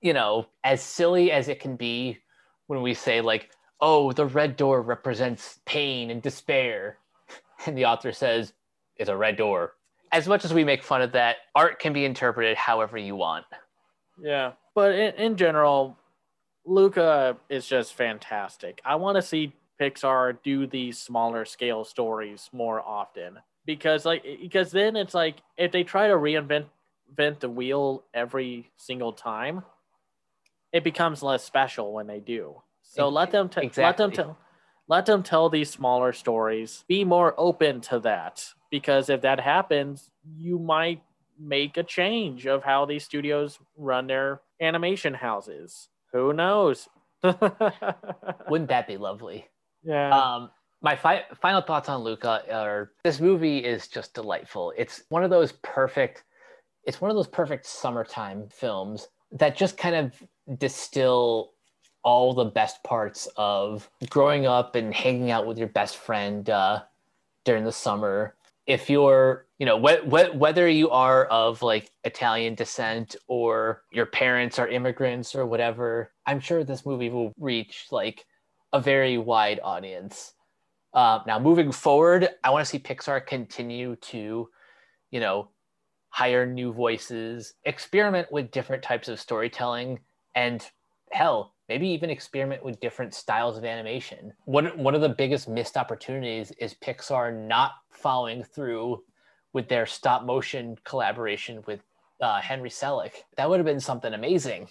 you 0.00 0.12
know, 0.12 0.46
as 0.62 0.82
silly 0.82 1.32
as 1.32 1.48
it 1.48 1.60
can 1.60 1.76
be 1.76 2.18
when 2.66 2.82
we 2.82 2.94
say 2.94 3.20
like, 3.20 3.50
"Oh, 3.80 4.12
the 4.12 4.26
red 4.26 4.56
door 4.56 4.82
represents 4.82 5.60
pain 5.64 6.10
and 6.10 6.20
despair," 6.20 6.98
and 7.66 7.76
the 7.76 7.86
author 7.86 8.12
says, 8.12 8.52
"It's 8.96 9.10
a 9.10 9.16
red 9.16 9.36
door." 9.36 9.74
As 10.14 10.28
much 10.28 10.44
as 10.44 10.54
we 10.54 10.62
make 10.62 10.84
fun 10.84 11.02
of 11.02 11.10
that, 11.12 11.36
art 11.56 11.80
can 11.80 11.92
be 11.92 12.04
interpreted 12.04 12.56
however 12.56 12.96
you 12.96 13.16
want. 13.16 13.44
Yeah, 14.16 14.52
but 14.72 14.94
in, 14.94 15.14
in 15.14 15.36
general, 15.36 15.98
Luca 16.64 17.36
is 17.48 17.66
just 17.66 17.94
fantastic. 17.94 18.80
I 18.84 18.94
want 18.94 19.16
to 19.16 19.22
see 19.22 19.52
Pixar 19.80 20.38
do 20.44 20.68
these 20.68 20.98
smaller 20.98 21.44
scale 21.44 21.84
stories 21.84 22.48
more 22.52 22.80
often 22.80 23.40
because 23.66 24.04
like 24.04 24.24
because 24.40 24.70
then 24.70 24.94
it's 24.94 25.14
like 25.14 25.42
if 25.56 25.72
they 25.72 25.82
try 25.82 26.06
to 26.06 26.14
reinvent 26.14 26.66
invent 27.08 27.40
the 27.40 27.48
wheel 27.48 28.04
every 28.14 28.70
single 28.76 29.12
time, 29.12 29.64
it 30.72 30.84
becomes 30.84 31.24
less 31.24 31.42
special 31.42 31.92
when 31.92 32.06
they 32.06 32.20
do. 32.20 32.62
So 32.82 33.08
let 33.08 33.32
them 33.32 33.48
t- 33.48 33.62
exactly. 33.62 33.84
let 33.84 33.96
them 33.96 34.12
tell 34.12 34.38
let 34.86 35.06
them 35.06 35.24
tell 35.24 35.50
these 35.50 35.70
smaller 35.70 36.12
stories. 36.12 36.84
Be 36.86 37.02
more 37.02 37.34
open 37.36 37.80
to 37.82 37.98
that 38.00 38.44
because 38.74 39.08
if 39.08 39.20
that 39.20 39.38
happens, 39.38 40.10
you 40.36 40.58
might 40.58 41.00
make 41.38 41.76
a 41.76 41.84
change 41.84 42.44
of 42.44 42.64
how 42.64 42.84
these 42.84 43.04
studios 43.04 43.60
run 43.76 44.08
their 44.08 44.40
animation 44.60 45.14
houses. 45.14 45.90
Who 46.12 46.32
knows? 46.32 46.88
Wouldn't 47.22 48.70
that 48.70 48.88
be 48.88 48.96
lovely? 48.96 49.46
Yeah. 49.84 50.10
Um, 50.10 50.50
my 50.82 50.96
fi- 50.96 51.22
final 51.40 51.60
thoughts 51.60 51.88
on 51.88 52.02
Luca 52.02 52.42
are 52.52 52.90
this 53.04 53.20
movie 53.20 53.58
is 53.58 53.86
just 53.86 54.12
delightful. 54.12 54.72
It's 54.76 55.04
one 55.08 55.22
of 55.22 55.30
those 55.30 55.52
perfect, 55.62 56.24
it's 56.82 57.00
one 57.00 57.12
of 57.12 57.16
those 57.16 57.28
perfect 57.28 57.66
summertime 57.66 58.48
films 58.50 59.06
that 59.30 59.56
just 59.56 59.76
kind 59.76 59.94
of 59.94 60.58
distill 60.58 61.52
all 62.02 62.34
the 62.34 62.46
best 62.46 62.82
parts 62.82 63.28
of 63.36 63.88
growing 64.10 64.46
up 64.46 64.74
and 64.74 64.92
hanging 64.92 65.30
out 65.30 65.46
with 65.46 65.58
your 65.58 65.68
best 65.68 65.96
friend 65.96 66.50
uh, 66.50 66.82
during 67.44 67.62
the 67.62 67.70
summer. 67.70 68.34
If 68.66 68.88
you're, 68.88 69.46
you 69.58 69.66
know, 69.66 69.78
wh- 69.78 70.04
wh- 70.04 70.34
whether 70.34 70.68
you 70.68 70.90
are 70.90 71.26
of 71.26 71.62
like 71.62 71.90
Italian 72.04 72.54
descent 72.54 73.14
or 73.28 73.82
your 73.92 74.06
parents 74.06 74.58
are 74.58 74.68
immigrants 74.68 75.34
or 75.34 75.44
whatever, 75.46 76.12
I'm 76.26 76.40
sure 76.40 76.64
this 76.64 76.86
movie 76.86 77.10
will 77.10 77.32
reach 77.38 77.86
like 77.90 78.24
a 78.72 78.80
very 78.80 79.18
wide 79.18 79.60
audience. 79.62 80.32
Uh, 80.94 81.20
now, 81.26 81.38
moving 81.38 81.72
forward, 81.72 82.28
I 82.42 82.50
want 82.50 82.64
to 82.64 82.70
see 82.70 82.78
Pixar 82.78 83.26
continue 83.26 83.96
to, 83.96 84.48
you 85.10 85.20
know, 85.20 85.50
hire 86.08 86.46
new 86.46 86.72
voices, 86.72 87.54
experiment 87.64 88.30
with 88.30 88.52
different 88.52 88.82
types 88.82 89.08
of 89.08 89.18
storytelling, 89.18 89.98
and 90.36 90.64
hell, 91.10 91.54
maybe 91.68 91.88
even 91.88 92.10
experiment 92.10 92.64
with 92.64 92.80
different 92.80 93.12
styles 93.12 93.58
of 93.58 93.64
animation. 93.64 94.32
One, 94.44 94.66
one 94.78 94.94
of 94.94 95.00
the 95.00 95.08
biggest 95.08 95.48
missed 95.48 95.76
opportunities 95.76 96.52
is 96.60 96.74
Pixar 96.74 97.34
not 97.46 97.72
following 98.04 98.44
through 98.44 99.02
with 99.54 99.66
their 99.68 99.86
stop 99.86 100.24
motion 100.24 100.76
collaboration 100.84 101.64
with 101.66 101.80
uh, 102.20 102.38
Henry 102.38 102.68
Selick. 102.68 103.12
That 103.38 103.48
would 103.48 103.58
have 103.58 103.66
been 103.66 103.80
something 103.80 104.12
amazing. 104.12 104.68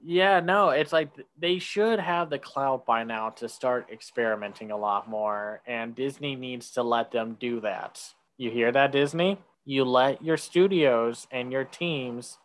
Yeah, 0.00 0.38
no, 0.38 0.70
it's 0.70 0.92
like 0.92 1.10
they 1.36 1.58
should 1.58 1.98
have 1.98 2.30
the 2.30 2.38
clout 2.38 2.86
by 2.86 3.02
now 3.02 3.30
to 3.30 3.48
start 3.48 3.88
experimenting 3.92 4.70
a 4.70 4.76
lot 4.76 5.10
more, 5.10 5.62
and 5.66 5.96
Disney 5.96 6.36
needs 6.36 6.70
to 6.72 6.84
let 6.84 7.10
them 7.10 7.36
do 7.40 7.60
that. 7.62 8.00
You 8.38 8.52
hear 8.52 8.70
that, 8.70 8.92
Disney? 8.92 9.38
You 9.64 9.84
let 9.84 10.22
your 10.22 10.36
studios 10.36 11.26
and 11.32 11.50
your 11.50 11.64
teams 11.64 12.38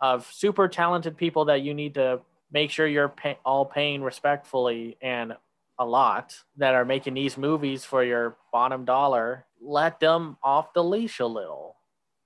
of 0.00 0.26
super 0.32 0.68
talented 0.68 1.18
people 1.18 1.44
that 1.46 1.60
you 1.60 1.74
need 1.74 1.94
to 1.94 2.20
make 2.50 2.70
sure 2.70 2.86
you're 2.86 3.10
pay- 3.10 3.38
all 3.44 3.66
paying 3.66 4.02
respectfully 4.02 4.96
and 5.02 5.34
a 5.82 5.84
lot 5.84 6.34
that 6.56 6.74
are 6.74 6.84
making 6.84 7.14
these 7.14 7.36
movies 7.36 7.84
for 7.84 8.04
your 8.04 8.36
bottom 8.52 8.84
dollar, 8.84 9.44
let 9.60 10.00
them 10.00 10.36
off 10.42 10.72
the 10.72 10.82
leash 10.82 11.18
a 11.18 11.26
little. 11.26 11.76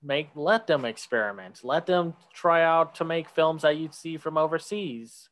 Make 0.03 0.29
let 0.35 0.67
them 0.67 0.85
experiment. 0.85 1.61
Let 1.63 1.87
them 1.87 2.13
try 2.33 2.63
out 2.63 2.95
to 2.95 3.03
make 3.03 3.29
films 3.29 3.63
that 3.63 3.77
you'd 3.77 3.95
see 3.95 4.17
from 4.17 4.37
overseas. 4.37 5.29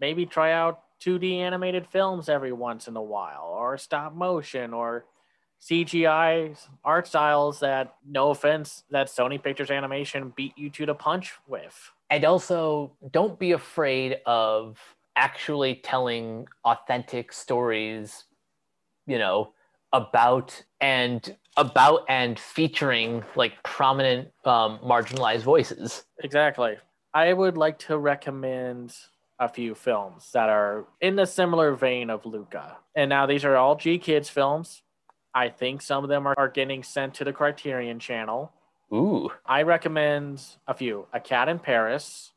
Maybe 0.00 0.24
try 0.24 0.52
out 0.52 0.80
2D 1.04 1.38
animated 1.38 1.86
films 1.88 2.28
every 2.28 2.52
once 2.52 2.88
in 2.88 2.96
a 2.96 3.02
while, 3.02 3.44
or 3.44 3.76
stop 3.76 4.14
motion, 4.14 4.72
or 4.72 5.04
CGI 5.60 6.56
art 6.84 7.08
styles 7.08 7.60
that, 7.60 7.94
no 8.08 8.30
offense, 8.30 8.84
that 8.90 9.08
Sony 9.08 9.42
Pictures 9.42 9.70
Animation 9.70 10.32
beat 10.36 10.56
you 10.56 10.70
to 10.70 10.86
the 10.86 10.94
punch 10.94 11.34
with. 11.48 11.90
And 12.08 12.24
also, 12.24 12.92
don't 13.10 13.38
be 13.38 13.52
afraid 13.52 14.18
of 14.24 14.78
actually 15.16 15.76
telling 15.76 16.46
authentic 16.64 17.32
stories, 17.32 18.24
you 19.06 19.18
know, 19.18 19.52
about 19.92 20.62
and 20.80 21.36
about 21.56 22.04
and 22.08 22.38
featuring 22.38 23.24
like 23.34 23.62
prominent 23.62 24.28
um, 24.44 24.78
marginalized 24.84 25.42
voices. 25.42 26.04
Exactly. 26.22 26.76
I 27.14 27.32
would 27.32 27.56
like 27.56 27.78
to 27.80 27.96
recommend 27.96 28.94
a 29.38 29.48
few 29.48 29.74
films 29.74 30.30
that 30.32 30.48
are 30.48 30.86
in 31.00 31.16
the 31.16 31.26
similar 31.26 31.74
vein 31.74 32.10
of 32.10 32.26
Luca. 32.26 32.76
And 32.94 33.08
now 33.08 33.26
these 33.26 33.44
are 33.44 33.56
all 33.56 33.76
GKIDS 33.76 34.30
films. 34.30 34.82
I 35.34 35.48
think 35.48 35.82
some 35.82 36.04
of 36.04 36.08
them 36.08 36.26
are, 36.26 36.34
are 36.36 36.48
getting 36.48 36.82
sent 36.82 37.14
to 37.14 37.24
the 37.24 37.32
Criterion 37.32 37.98
channel. 37.98 38.52
Ooh. 38.92 39.30
I 39.44 39.62
recommend 39.62 40.42
a 40.66 40.74
few. 40.74 41.06
A 41.12 41.20
Cat 41.20 41.48
in 41.48 41.58
Paris, 41.58 42.32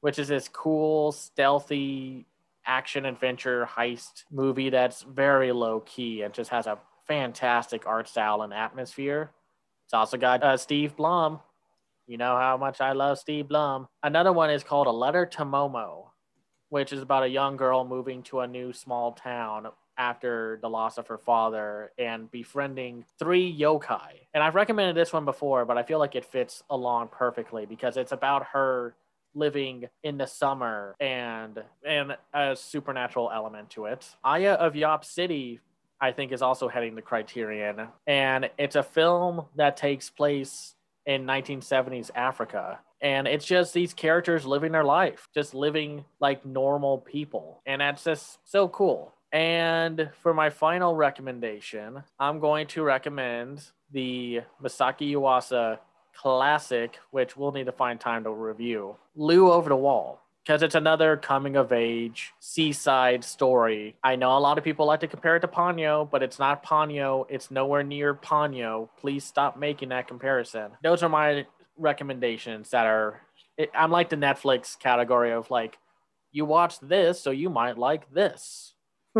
which 0.00 0.18
is 0.18 0.28
this 0.28 0.48
cool, 0.48 1.12
stealthy 1.12 2.26
action 2.66 3.06
adventure 3.06 3.66
heist 3.66 4.24
movie 4.30 4.70
that's 4.70 5.02
very 5.02 5.52
low 5.52 5.80
key 5.80 6.22
and 6.22 6.34
just 6.34 6.50
has 6.50 6.66
a 6.66 6.78
fantastic 7.06 7.86
art 7.86 8.08
style 8.08 8.42
and 8.42 8.52
atmosphere. 8.52 9.30
It's 9.86 9.94
also 9.94 10.18
got 10.18 10.42
uh, 10.42 10.56
Steve 10.56 10.94
Blum. 10.96 11.40
You 12.06 12.18
know 12.18 12.36
how 12.36 12.56
much 12.56 12.80
I 12.80 12.92
love 12.92 13.18
Steve 13.18 13.48
Blum. 13.48 13.88
Another 14.02 14.32
one 14.32 14.50
is 14.50 14.62
called 14.62 14.86
A 14.86 14.90
Letter 14.90 15.26
to 15.26 15.44
Momo, 15.44 16.08
which 16.68 16.92
is 16.92 17.02
about 17.02 17.22
a 17.22 17.28
young 17.28 17.56
girl 17.56 17.84
moving 17.84 18.22
to 18.24 18.40
a 18.40 18.46
new 18.46 18.72
small 18.72 19.12
town 19.12 19.68
after 19.96 20.58
the 20.62 20.68
loss 20.68 20.96
of 20.96 21.08
her 21.08 21.18
father 21.18 21.90
and 21.98 22.30
befriending 22.30 23.04
three 23.18 23.52
yokai. 23.58 24.26
And 24.32 24.44
I've 24.44 24.54
recommended 24.54 24.94
this 24.94 25.12
one 25.12 25.24
before, 25.24 25.64
but 25.64 25.76
I 25.76 25.82
feel 25.82 25.98
like 25.98 26.14
it 26.14 26.24
fits 26.24 26.62
along 26.70 27.08
perfectly 27.08 27.66
because 27.66 27.96
it's 27.96 28.12
about 28.12 28.46
her 28.52 28.94
living 29.38 29.88
in 30.02 30.18
the 30.18 30.26
summer 30.26 30.94
and 31.00 31.62
and 31.86 32.16
a 32.34 32.56
supernatural 32.56 33.30
element 33.32 33.70
to 33.70 33.86
it. 33.86 34.06
Aya 34.24 34.52
of 34.52 34.76
Yop 34.76 35.04
City 35.04 35.60
I 36.00 36.12
think 36.12 36.30
is 36.32 36.42
also 36.42 36.68
heading 36.68 36.94
to 36.96 37.02
Criterion 37.02 37.88
and 38.06 38.50
it's 38.58 38.76
a 38.76 38.82
film 38.82 39.46
that 39.56 39.76
takes 39.76 40.10
place 40.10 40.74
in 41.06 41.24
1970s 41.24 42.10
Africa 42.14 42.80
and 43.00 43.28
it's 43.28 43.44
just 43.44 43.74
these 43.74 43.94
characters 43.94 44.44
living 44.44 44.72
their 44.72 44.84
life, 44.84 45.28
just 45.34 45.54
living 45.54 46.04
like 46.20 46.44
normal 46.44 46.98
people. 46.98 47.62
And 47.64 47.80
that's 47.80 48.04
just 48.04 48.38
so 48.44 48.68
cool. 48.68 49.14
And 49.32 50.10
for 50.22 50.32
my 50.32 50.50
final 50.50 50.96
recommendation, 50.96 52.02
I'm 52.18 52.40
going 52.40 52.66
to 52.68 52.82
recommend 52.82 53.62
the 53.92 54.40
Masaki 54.62 55.12
Yuasa 55.12 55.78
classic, 56.18 56.98
which 57.10 57.36
we'll 57.36 57.52
need 57.52 57.66
to 57.66 57.72
find 57.72 58.00
time 58.00 58.24
to 58.24 58.30
review 58.30 58.96
Lu 59.14 59.50
Over 59.52 59.68
the 59.68 59.76
Wall. 59.76 60.20
Because 60.44 60.62
it's 60.62 60.74
another 60.74 61.16
coming 61.16 61.56
of 61.56 61.72
age 61.72 62.32
seaside 62.40 63.22
story. 63.22 63.96
I 64.02 64.16
know 64.16 64.36
a 64.36 64.40
lot 64.40 64.56
of 64.56 64.64
people 64.64 64.86
like 64.86 65.00
to 65.00 65.06
compare 65.06 65.36
it 65.36 65.40
to 65.40 65.48
Ponyo, 65.48 66.10
but 66.10 66.22
it's 66.22 66.38
not 66.38 66.64
Ponyo. 66.64 67.26
It's 67.28 67.50
nowhere 67.50 67.82
near 67.82 68.14
Ponyo. 68.14 68.88
Please 68.98 69.24
stop 69.24 69.58
making 69.58 69.90
that 69.90 70.08
comparison. 70.08 70.70
Those 70.82 71.02
are 71.02 71.08
my 71.10 71.46
recommendations 71.76 72.70
that 72.70 72.86
are, 72.86 73.20
I'm 73.74 73.90
like 73.90 74.08
the 74.08 74.16
Netflix 74.16 74.78
category 74.78 75.32
of 75.32 75.50
like, 75.50 75.76
you 76.32 76.46
watch 76.46 76.80
this, 76.80 77.20
so 77.20 77.30
you 77.30 77.50
might 77.50 77.76
like 77.76 78.10
this. 78.10 78.72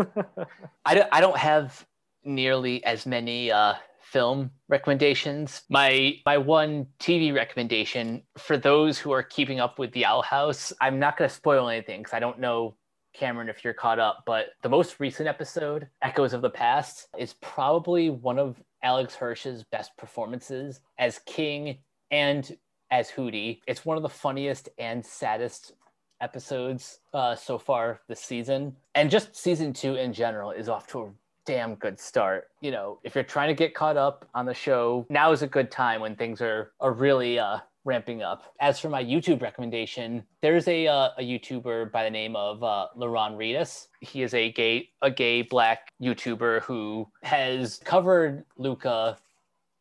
I 0.85 0.95
don't, 0.95 1.09
I 1.11 1.21
don't 1.21 1.37
have 1.37 1.85
nearly 2.23 2.83
as 2.83 3.05
many 3.05 3.51
uh, 3.51 3.75
film 4.11 4.51
recommendations. 4.67 5.61
My 5.69 6.15
my 6.25 6.37
one 6.37 6.87
TV 6.99 7.33
recommendation 7.33 8.23
for 8.37 8.57
those 8.57 8.97
who 8.97 9.11
are 9.11 9.23
keeping 9.23 9.59
up 9.59 9.77
with 9.77 9.91
the 9.91 10.05
Owl 10.05 10.21
House. 10.21 10.73
I'm 10.81 10.99
not 10.99 11.17
going 11.17 11.29
to 11.29 11.35
spoil 11.35 11.69
anything 11.69 12.01
because 12.01 12.13
I 12.13 12.19
don't 12.19 12.39
know 12.39 12.75
Cameron 13.13 13.49
if 13.49 13.63
you're 13.63 13.73
caught 13.73 13.99
up, 13.99 14.23
but 14.25 14.47
the 14.61 14.69
most 14.69 14.99
recent 14.99 15.27
episode, 15.27 15.87
Echoes 16.01 16.33
of 16.33 16.41
the 16.41 16.49
Past, 16.49 17.07
is 17.17 17.33
probably 17.41 18.09
one 18.09 18.39
of 18.39 18.61
Alex 18.83 19.15
Hirsch's 19.15 19.63
best 19.63 19.95
performances 19.97 20.79
as 20.97 21.19
King 21.25 21.79
and 22.11 22.57
as 22.91 23.09
Hooty. 23.09 23.61
It's 23.67 23.85
one 23.85 23.97
of 23.97 24.03
the 24.03 24.09
funniest 24.09 24.69
and 24.77 25.05
saddest 25.05 25.73
episodes 26.21 26.99
uh, 27.13 27.35
so 27.35 27.57
far 27.57 28.01
this 28.07 28.21
season. 28.21 28.75
And 28.95 29.11
just 29.11 29.35
season 29.35 29.73
two 29.73 29.95
in 29.95 30.13
general 30.13 30.51
is 30.51 30.69
off 30.69 30.87
to 30.87 30.99
a 30.99 31.11
damn 31.49 31.73
good 31.73 31.99
start. 31.99 32.49
You 32.61 32.69
know, 32.69 32.99
if 33.03 33.15
you're 33.15 33.23
trying 33.23 33.47
to 33.47 33.55
get 33.55 33.73
caught 33.73 33.97
up 33.97 34.29
on 34.35 34.45
the 34.45 34.53
show, 34.53 35.07
now 35.09 35.31
is 35.31 35.41
a 35.41 35.47
good 35.47 35.71
time 35.71 35.99
when 35.99 36.15
things 36.15 36.43
are, 36.43 36.73
are 36.79 36.93
really 36.93 37.39
uh, 37.39 37.57
ramping 37.85 38.21
up. 38.21 38.53
As 38.61 38.79
for 38.79 38.87
my 38.87 39.03
YouTube 39.03 39.41
recommendation, 39.41 40.23
there's 40.43 40.67
a, 40.67 40.85
uh, 40.85 41.09
a 41.17 41.23
YouTuber 41.23 41.91
by 41.91 42.03
the 42.03 42.09
name 42.11 42.35
of 42.35 42.63
uh, 42.63 42.89
Laron 42.95 43.35
Reedus. 43.35 43.87
He 43.99 44.21
is 44.21 44.35
a 44.35 44.51
gay 44.51 44.89
a 45.01 45.09
gay 45.09 45.41
black 45.41 45.91
YouTuber 45.99 46.61
who 46.61 47.07
has 47.23 47.81
covered 47.83 48.45
Luca 48.57 49.17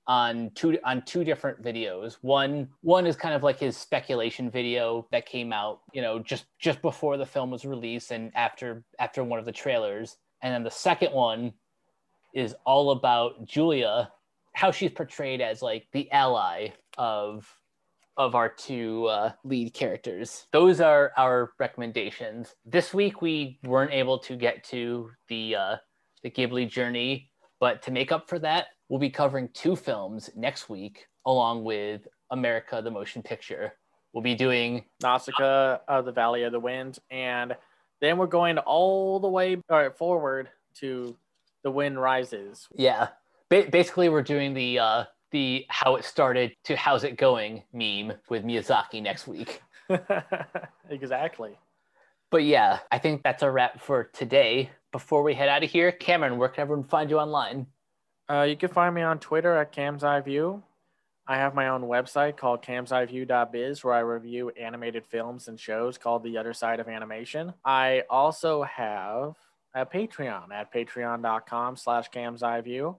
on 0.07 0.51
two 0.55 0.79
on 0.87 1.03
two 1.03 1.23
different 1.23 1.63
videos. 1.63 2.17
One 2.23 2.69
one 2.81 3.07
is 3.07 3.15
kind 3.15 3.35
of 3.35 3.43
like 3.43 3.61
his 3.61 3.77
speculation 3.77 4.51
video 4.51 5.07
that 5.13 5.27
came 5.27 5.53
out, 5.53 5.81
you 5.93 6.01
know, 6.01 6.19
just 6.19 6.47
just 6.59 6.81
before 6.81 7.19
the 7.19 7.27
film 7.27 7.51
was 7.51 7.67
released 7.67 8.11
and 8.11 8.33
after 8.35 8.83
after 8.99 9.23
one 9.23 9.39
of 9.39 9.45
the 9.45 9.53
trailers. 9.53 10.17
And 10.43 10.55
then 10.55 10.63
the 10.63 10.71
second 10.71 11.13
one 11.13 11.53
is 12.35 12.55
all 12.65 12.91
about 12.93 13.45
Julia, 13.45 14.13
how 14.55 14.71
she's 14.71 14.93
portrayed 14.93 15.41
as 15.41 15.63
like 15.63 15.87
the 15.93 16.11
ally 16.13 16.69
of 16.97 17.53
of 18.17 18.35
our 18.35 18.49
two 18.49 19.07
uh, 19.07 19.31
lead 19.45 19.73
characters. 19.73 20.47
Those 20.53 20.81
are 20.81 21.13
our 21.17 21.53
recommendations. 21.61 22.57
This 22.67 22.93
week 22.93 23.23
we 23.23 23.61
weren't 23.63 23.93
able 23.93 24.19
to 24.19 24.35
get 24.37 24.65
to 24.65 25.11
the 25.29 25.55
uh, 25.55 25.77
the 26.23 26.31
Ghibli 26.31 26.69
journey, 26.69 27.31
but 27.61 27.81
to 27.83 27.93
make 27.93 28.11
up 28.11 28.29
for 28.29 28.41
that, 28.41 28.67
we'll 28.89 28.99
be 28.99 29.11
covering 29.11 29.49
two 29.55 29.77
films 29.77 30.31
next 30.35 30.69
week, 30.69 31.07
along 31.27 31.63
with 31.63 32.09
America 32.31 32.81
the 32.83 32.91
Motion 32.91 33.23
Picture. 33.23 33.73
We'll 34.13 34.25
be 34.25 34.35
doing 34.35 34.85
Nausicaa 35.01 35.79
of 35.87 36.05
the 36.05 36.13
Valley 36.13 36.43
of 36.43 36.51
the 36.51 36.61
Wind, 36.61 36.99
and 37.11 37.55
then 38.01 38.19
we're 38.19 38.27
going 38.27 38.59
all 38.59 39.21
the 39.21 39.29
way 39.29 39.57
all 39.71 39.79
right, 39.79 39.97
forward 39.97 40.49
to 40.77 41.17
The 41.63 41.71
Wind 41.71 42.01
Rises. 42.01 42.69
Yeah. 42.75 43.09
Ba- 43.49 43.69
basically, 43.71 44.09
we're 44.09 44.23
doing 44.23 44.55
the 44.55 44.79
uh, 44.79 45.05
the 45.31 45.67
how 45.69 45.97
it 45.97 46.05
started 46.05 46.55
to 46.65 46.77
how's 46.77 47.05
it 47.05 47.17
going 47.17 47.63
meme 47.73 48.13
with 48.29 48.45
Miyazaki 48.45 49.03
next 49.03 49.27
week. 49.27 49.63
exactly. 50.91 51.59
But 52.31 52.45
yeah, 52.45 52.81
I 52.93 52.99
think 52.99 53.23
that's 53.23 53.43
a 53.43 53.51
wrap 53.51 53.81
for 53.81 54.05
today. 54.13 54.71
Before 54.93 55.23
we 55.23 55.35
head 55.35 55.49
out 55.49 55.65
of 55.65 55.71
here, 55.71 55.93
Cameron, 55.93 56.39
where 56.39 56.49
can 56.49 56.63
everyone 56.63 56.85
find 56.85 57.11
you 57.11 57.19
online? 57.19 57.67
Uh, 58.31 58.43
you 58.43 58.57
can 58.57 58.69
find 58.69 58.95
me 58.95 59.03
on 59.03 59.19
Twitter 59.19 59.57
at 59.57 59.73
Cam's 59.73 60.05
Eye 60.05 60.21
View. 60.21 60.63
I 61.31 61.37
have 61.37 61.55
my 61.55 61.69
own 61.69 61.83
website 61.83 62.39
called 62.39 62.63
camseyeview.biz 62.63 63.85
where 63.85 63.93
I 63.93 63.99
review 63.99 64.49
animated 64.59 65.05
films 65.05 65.49
and 65.49 65.61
shows 65.61 65.99
called 65.99 66.23
The 66.23 66.39
Other 66.39 66.55
Side 66.55 66.81
of 66.81 66.89
Animation. 66.89 67.53
I 67.67 68.05
also 68.09 68.63
have 68.63 69.35
a 69.75 69.85
Patreon 69.85 70.51
at 70.51 70.73
patreon.com 70.73 71.77
slash 71.77 72.09
camseyeview. 72.11 72.97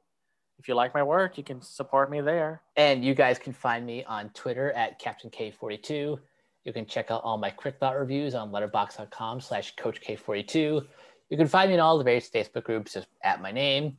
If 0.59 0.67
you 0.67 0.75
like 0.75 0.93
my 0.93 1.01
work, 1.01 1.39
you 1.39 1.43
can 1.43 1.59
support 1.59 2.11
me 2.11 2.21
there. 2.21 2.61
And 2.75 3.03
you 3.03 3.15
guys 3.15 3.39
can 3.39 3.51
find 3.51 3.83
me 3.83 4.03
on 4.03 4.29
Twitter 4.35 4.73
at 4.73 4.99
Captain 4.99 5.31
K42. 5.31 6.19
You 6.65 6.73
can 6.73 6.85
check 6.85 7.09
out 7.09 7.23
all 7.23 7.39
my 7.39 7.49
quick 7.49 7.79
thought 7.79 7.97
reviews 7.97 8.35
on 8.35 8.51
letterboxd.com 8.51 9.41
slash 9.41 9.75
coach 9.75 10.01
K42. 10.01 10.85
You 11.31 11.37
can 11.37 11.47
find 11.47 11.69
me 11.69 11.73
in 11.73 11.79
all 11.79 11.97
the 11.97 12.03
various 12.03 12.29
Facebook 12.29 12.65
groups 12.65 12.95
at 13.23 13.41
my 13.41 13.51
name. 13.51 13.97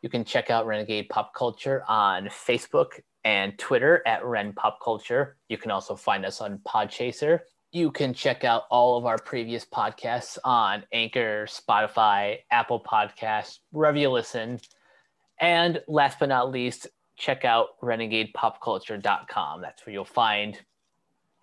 You 0.00 0.08
can 0.08 0.24
check 0.24 0.48
out 0.48 0.66
Renegade 0.66 1.10
Pop 1.10 1.34
Culture 1.34 1.82
on 1.88 2.26
Facebook 2.26 3.00
and 3.26 3.58
Twitter 3.58 4.04
at 4.06 4.24
Ren 4.24 4.52
Pop 4.52 4.78
Culture. 4.80 5.36
You 5.48 5.58
can 5.58 5.72
also 5.72 5.96
find 5.96 6.24
us 6.24 6.40
on 6.40 6.58
Podchaser. 6.58 7.40
You 7.72 7.90
can 7.90 8.14
check 8.14 8.44
out 8.44 8.62
all 8.70 8.96
of 8.96 9.04
our 9.04 9.18
previous 9.18 9.64
podcasts 9.64 10.38
on 10.44 10.84
Anchor, 10.92 11.44
Spotify, 11.48 12.38
Apple 12.52 12.80
Podcasts, 12.80 13.58
wherever 13.72 13.98
you 13.98 14.10
listen. 14.10 14.60
And 15.40 15.82
last 15.88 16.20
but 16.20 16.28
not 16.28 16.52
least, 16.52 16.86
check 17.16 17.44
out 17.44 17.70
renegadepopculture.com. 17.82 19.60
That's 19.60 19.84
where 19.84 19.92
you'll 19.92 20.04
find 20.04 20.56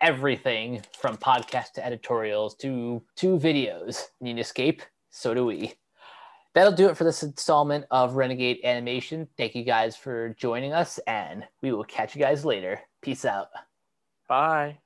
everything 0.00 0.82
from 0.98 1.18
podcasts 1.18 1.72
to 1.72 1.84
editorials 1.84 2.54
to 2.56 3.02
to 3.16 3.38
videos. 3.38 4.04
Need 4.22 4.38
escape? 4.38 4.80
So 5.10 5.34
do 5.34 5.44
we. 5.44 5.74
That'll 6.54 6.72
do 6.72 6.88
it 6.88 6.96
for 6.96 7.04
this 7.04 7.22
installment 7.24 7.84
of 7.90 8.14
Renegade 8.14 8.60
Animation. 8.64 9.28
Thank 9.36 9.56
you 9.56 9.64
guys 9.64 9.96
for 9.96 10.30
joining 10.38 10.72
us, 10.72 10.98
and 11.06 11.44
we 11.62 11.72
will 11.72 11.84
catch 11.84 12.14
you 12.14 12.20
guys 12.22 12.44
later. 12.44 12.80
Peace 13.02 13.24
out. 13.24 13.48
Bye. 14.28 14.83